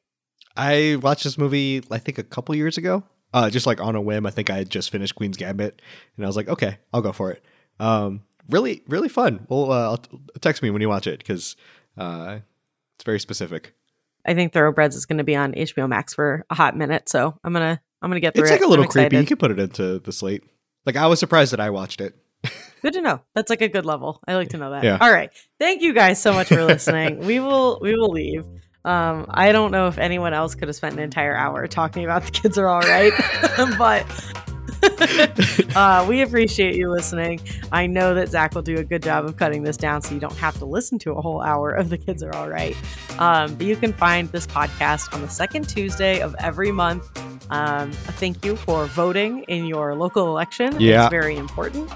I 0.55 0.97
watched 1.01 1.23
this 1.23 1.37
movie, 1.37 1.83
I 1.91 1.99
think, 1.99 2.17
a 2.17 2.23
couple 2.23 2.55
years 2.55 2.77
ago. 2.77 3.03
Uh, 3.33 3.49
just 3.49 3.65
like 3.65 3.81
on 3.81 3.95
a 3.95 4.01
whim. 4.01 4.25
I 4.25 4.29
think 4.29 4.49
I 4.49 4.55
had 4.57 4.69
just 4.69 4.91
finished 4.91 5.15
Queen's 5.15 5.37
Gambit, 5.37 5.81
and 6.17 6.25
I 6.25 6.27
was 6.29 6.35
like, 6.35 6.47
okay, 6.47 6.77
I'll 6.93 7.01
go 7.01 7.11
for 7.11 7.31
it. 7.31 7.43
Um, 7.79 8.21
really, 8.49 8.83
really 8.87 9.09
fun. 9.09 9.45
Well, 9.49 9.71
uh, 9.71 9.97
text 10.39 10.61
me 10.61 10.69
when 10.69 10.81
you 10.81 10.89
watch 10.89 11.07
it 11.07 11.17
because 11.19 11.55
uh, 11.97 12.39
it's 12.95 13.03
very 13.03 13.19
specific. 13.19 13.73
I 14.25 14.33
think 14.35 14.53
Thoroughbreds 14.53 14.95
is 14.95 15.05
going 15.05 15.17
to 15.17 15.23
be 15.23 15.35
on 15.35 15.53
HBO 15.53 15.89
Max 15.89 16.13
for 16.13 16.45
a 16.49 16.55
hot 16.55 16.77
minute, 16.77 17.09
so 17.09 17.37
I'm 17.43 17.51
gonna 17.53 17.81
I'm 18.01 18.09
gonna 18.09 18.19
get 18.19 18.35
through 18.35 18.43
It's 18.43 18.51
it. 18.51 18.55
like 18.55 18.63
a 18.63 18.67
little 18.67 18.85
I'm 18.85 18.89
creepy. 18.91 19.15
You 19.15 19.21
excited. 19.21 19.27
could 19.27 19.39
put 19.39 19.51
it 19.51 19.59
into 19.59 19.99
the 19.99 20.11
slate. 20.11 20.43
Like 20.85 20.95
I 20.95 21.07
was 21.07 21.19
surprised 21.19 21.53
that 21.53 21.59
I 21.59 21.71
watched 21.71 21.99
it. 22.01 22.15
Good 22.81 22.93
to 22.93 23.01
know. 23.01 23.21
That's 23.33 23.49
like 23.49 23.61
a 23.61 23.69
good 23.69 23.85
level. 23.85 24.19
I 24.27 24.35
like 24.35 24.49
to 24.49 24.57
know 24.57 24.71
that. 24.71 24.83
Yeah. 24.83 24.97
All 24.99 25.11
right. 25.11 25.29
Thank 25.59 25.81
you 25.81 25.93
guys 25.93 26.21
so 26.21 26.33
much 26.33 26.47
for 26.49 26.63
listening. 26.65 27.19
we 27.19 27.39
will 27.39 27.79
we 27.81 27.95
will 27.95 28.09
leave. 28.11 28.45
Um, 28.85 29.25
I 29.29 29.51
don't 29.51 29.71
know 29.71 29.87
if 29.87 29.97
anyone 29.97 30.33
else 30.33 30.55
could 30.55 30.67
have 30.67 30.75
spent 30.75 30.95
an 30.95 30.99
entire 30.99 31.35
hour 31.35 31.67
talking 31.67 32.03
about 32.03 32.25
the 32.25 32.31
kids 32.31 32.57
are 32.57 32.67
all 32.67 32.81
right, 32.81 33.13
but 33.77 34.05
uh, 35.75 36.05
we 36.07 36.21
appreciate 36.21 36.75
you 36.75 36.89
listening. 36.89 37.39
I 37.71 37.87
know 37.87 38.13
that 38.15 38.29
Zach 38.29 38.53
will 38.53 38.61
do 38.61 38.77
a 38.77 38.83
good 38.83 39.01
job 39.01 39.25
of 39.25 39.37
cutting 39.37 39.63
this 39.63 39.77
down 39.77 40.01
so 40.01 40.13
you 40.13 40.19
don't 40.19 40.35
have 40.37 40.57
to 40.59 40.65
listen 40.65 40.99
to 40.99 41.13
a 41.13 41.21
whole 41.21 41.41
hour 41.41 41.71
of 41.71 41.89
the 41.89 41.97
kids 41.97 42.21
are 42.23 42.33
all 42.35 42.49
right. 42.49 42.75
Um, 43.19 43.55
but 43.55 43.65
you 43.65 43.75
can 43.75 43.93
find 43.93 44.29
this 44.29 44.45
podcast 44.45 45.13
on 45.13 45.21
the 45.21 45.29
second 45.29 45.69
Tuesday 45.69 46.19
of 46.19 46.35
every 46.39 46.71
month. 46.71 47.09
Um, 47.49 47.89
a 47.91 48.11
thank 48.11 48.43
you 48.43 48.55
for 48.55 48.85
voting 48.87 49.43
in 49.43 49.65
your 49.65 49.95
local 49.95 50.27
election. 50.27 50.79
Yeah. 50.79 51.03
It's 51.03 51.11
very 51.11 51.37
important. 51.37 51.89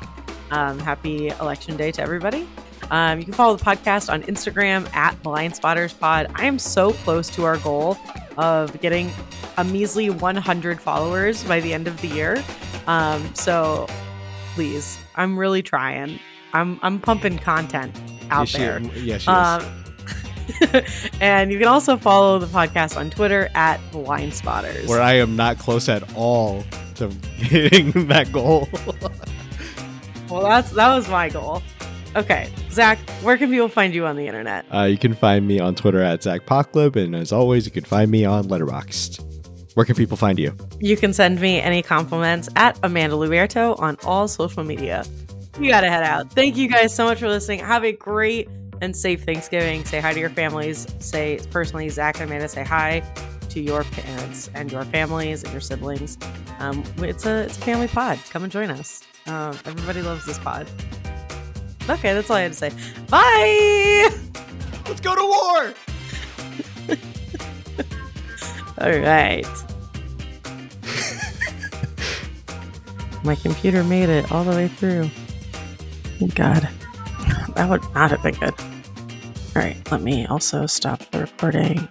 Um, 0.51 0.79
happy 0.79 1.27
election 1.27 1.75
day 1.75 1.91
to 1.91 2.01
everybody. 2.01 2.47
Um, 2.91 3.19
you 3.19 3.25
can 3.25 3.33
follow 3.33 3.55
the 3.55 3.63
podcast 3.63 4.11
on 4.11 4.23
Instagram 4.23 4.93
at 4.95 5.21
Blind 5.23 5.55
Spotters 5.55 5.93
Pod. 5.93 6.27
I 6.35 6.45
am 6.45 6.57
so 6.59 6.93
close 6.93 7.29
to 7.31 7.43
our 7.43 7.57
goal 7.57 7.97
of 8.37 8.79
getting 8.81 9.11
a 9.57 9.63
measly 9.63 10.09
100 10.09 10.79
followers 10.79 11.43
by 11.43 11.59
the 11.59 11.73
end 11.73 11.87
of 11.87 11.99
the 12.01 12.07
year. 12.07 12.43
Um, 12.87 13.33
so 13.35 13.87
please, 14.53 14.97
I'm 15.15 15.37
really 15.37 15.61
trying. 15.61 16.19
I'm 16.53 16.79
I'm 16.81 16.99
pumping 16.99 17.37
content 17.39 17.93
out 18.29 18.51
Yeah, 18.53 18.79
there. 18.79 18.91
She, 18.93 18.99
yeah, 19.01 19.17
she. 19.17 19.27
Um, 19.29 19.83
and 21.21 21.51
you 21.51 21.59
can 21.59 21.67
also 21.67 21.97
follow 21.97 22.39
the 22.39 22.45
podcast 22.47 22.95
on 22.97 23.09
Twitter 23.09 23.49
at 23.53 23.79
Blind 23.91 24.33
Spotters. 24.33 24.87
Where 24.87 25.01
I 25.01 25.13
am 25.13 25.35
not 25.35 25.57
close 25.59 25.89
at 25.89 26.03
all 26.15 26.63
to 26.95 27.09
hitting 27.35 27.91
that 28.07 28.31
goal. 28.31 28.69
well, 30.29 30.43
that's 30.43 30.71
that 30.71 30.95
was 30.95 31.09
my 31.09 31.27
goal. 31.29 31.61
Okay, 32.15 32.49
Zach, 32.71 32.97
where 33.21 33.37
can 33.37 33.49
people 33.49 33.69
find 33.69 33.93
you 33.93 34.05
on 34.05 34.15
the 34.15 34.25
internet? 34.27 34.65
Uh, 34.73 34.83
you 34.83 34.97
can 34.97 35.13
find 35.13 35.47
me 35.47 35.59
on 35.59 35.75
Twitter 35.75 36.01
at 36.01 36.23
Zach 36.23 36.45
Pocklib, 36.45 36.95
and 36.95 37.15
as 37.15 37.31
always, 37.31 37.65
you 37.65 37.71
can 37.71 37.83
find 37.83 38.09
me 38.09 38.25
on 38.25 38.45
Letterboxd. 38.45 39.23
Where 39.75 39.85
can 39.85 39.95
people 39.95 40.17
find 40.17 40.39
you? 40.39 40.55
You 40.79 40.97
can 40.97 41.13
send 41.13 41.39
me 41.39 41.61
any 41.61 41.83
compliments 41.83 42.49
at 42.55 42.79
Amanda 42.81 43.15
Luberto 43.15 43.79
on 43.79 43.97
all 44.03 44.27
social 44.27 44.63
media. 44.63 45.05
You 45.59 45.69
gotta 45.69 45.89
head 45.89 46.03
out. 46.03 46.31
Thank 46.33 46.57
you 46.57 46.67
guys 46.67 46.95
so 46.95 47.05
much 47.05 47.19
for 47.19 47.27
listening. 47.27 47.59
Have 47.59 47.83
a 47.83 47.91
great 47.91 48.49
and 48.81 48.95
safe 48.95 49.23
Thanksgiving. 49.23 49.85
Say 49.85 49.99
hi 49.99 50.13
to 50.13 50.19
your 50.19 50.29
families. 50.29 50.87
Say 50.99 51.39
personally, 51.51 51.89
Zach 51.89 52.19
and 52.19 52.29
Amanda, 52.29 52.47
say 52.47 52.63
hi 52.63 53.01
to 53.49 53.59
your 53.59 53.83
parents 53.83 54.49
and 54.53 54.71
your 54.71 54.83
families 54.85 55.43
and 55.43 55.51
your 55.51 55.61
siblings. 55.61 56.17
Um, 56.59 56.83
it's 56.97 57.25
a 57.25 57.43
it's 57.43 57.57
a 57.57 57.61
family 57.61 57.87
pod. 57.87 58.19
Come 58.29 58.43
and 58.43 58.51
join 58.51 58.69
us. 58.69 59.03
Um, 59.25 59.57
everybody 59.65 60.01
loves 60.01 60.25
this 60.25 60.39
pod. 60.39 60.67
Okay, 61.89 62.13
that's 62.13 62.29
all 62.29 62.35
I 62.35 62.41
had 62.41 62.51
to 62.53 62.57
say. 62.57 62.69
Bye. 63.09 64.09
Let's 64.87 64.99
go 64.99 65.15
to 65.15 65.21
war. 65.23 65.73
all 68.79 68.99
right. 68.99 69.47
My 73.23 73.35
computer 73.35 73.83
made 73.83 74.09
it 74.09 74.31
all 74.31 74.43
the 74.43 74.51
way 74.51 74.67
through. 74.67 75.09
Thank 76.19 76.35
God. 76.35 76.67
That 77.55 77.69
would 77.69 77.83
not 77.93 78.11
have 78.11 78.21
been 78.21 78.35
good. 78.35 78.53
All 79.55 79.63
right, 79.63 79.77
let 79.91 80.01
me 80.01 80.25
also 80.27 80.65
stop 80.65 80.99
the 81.11 81.21
recording 81.21 81.87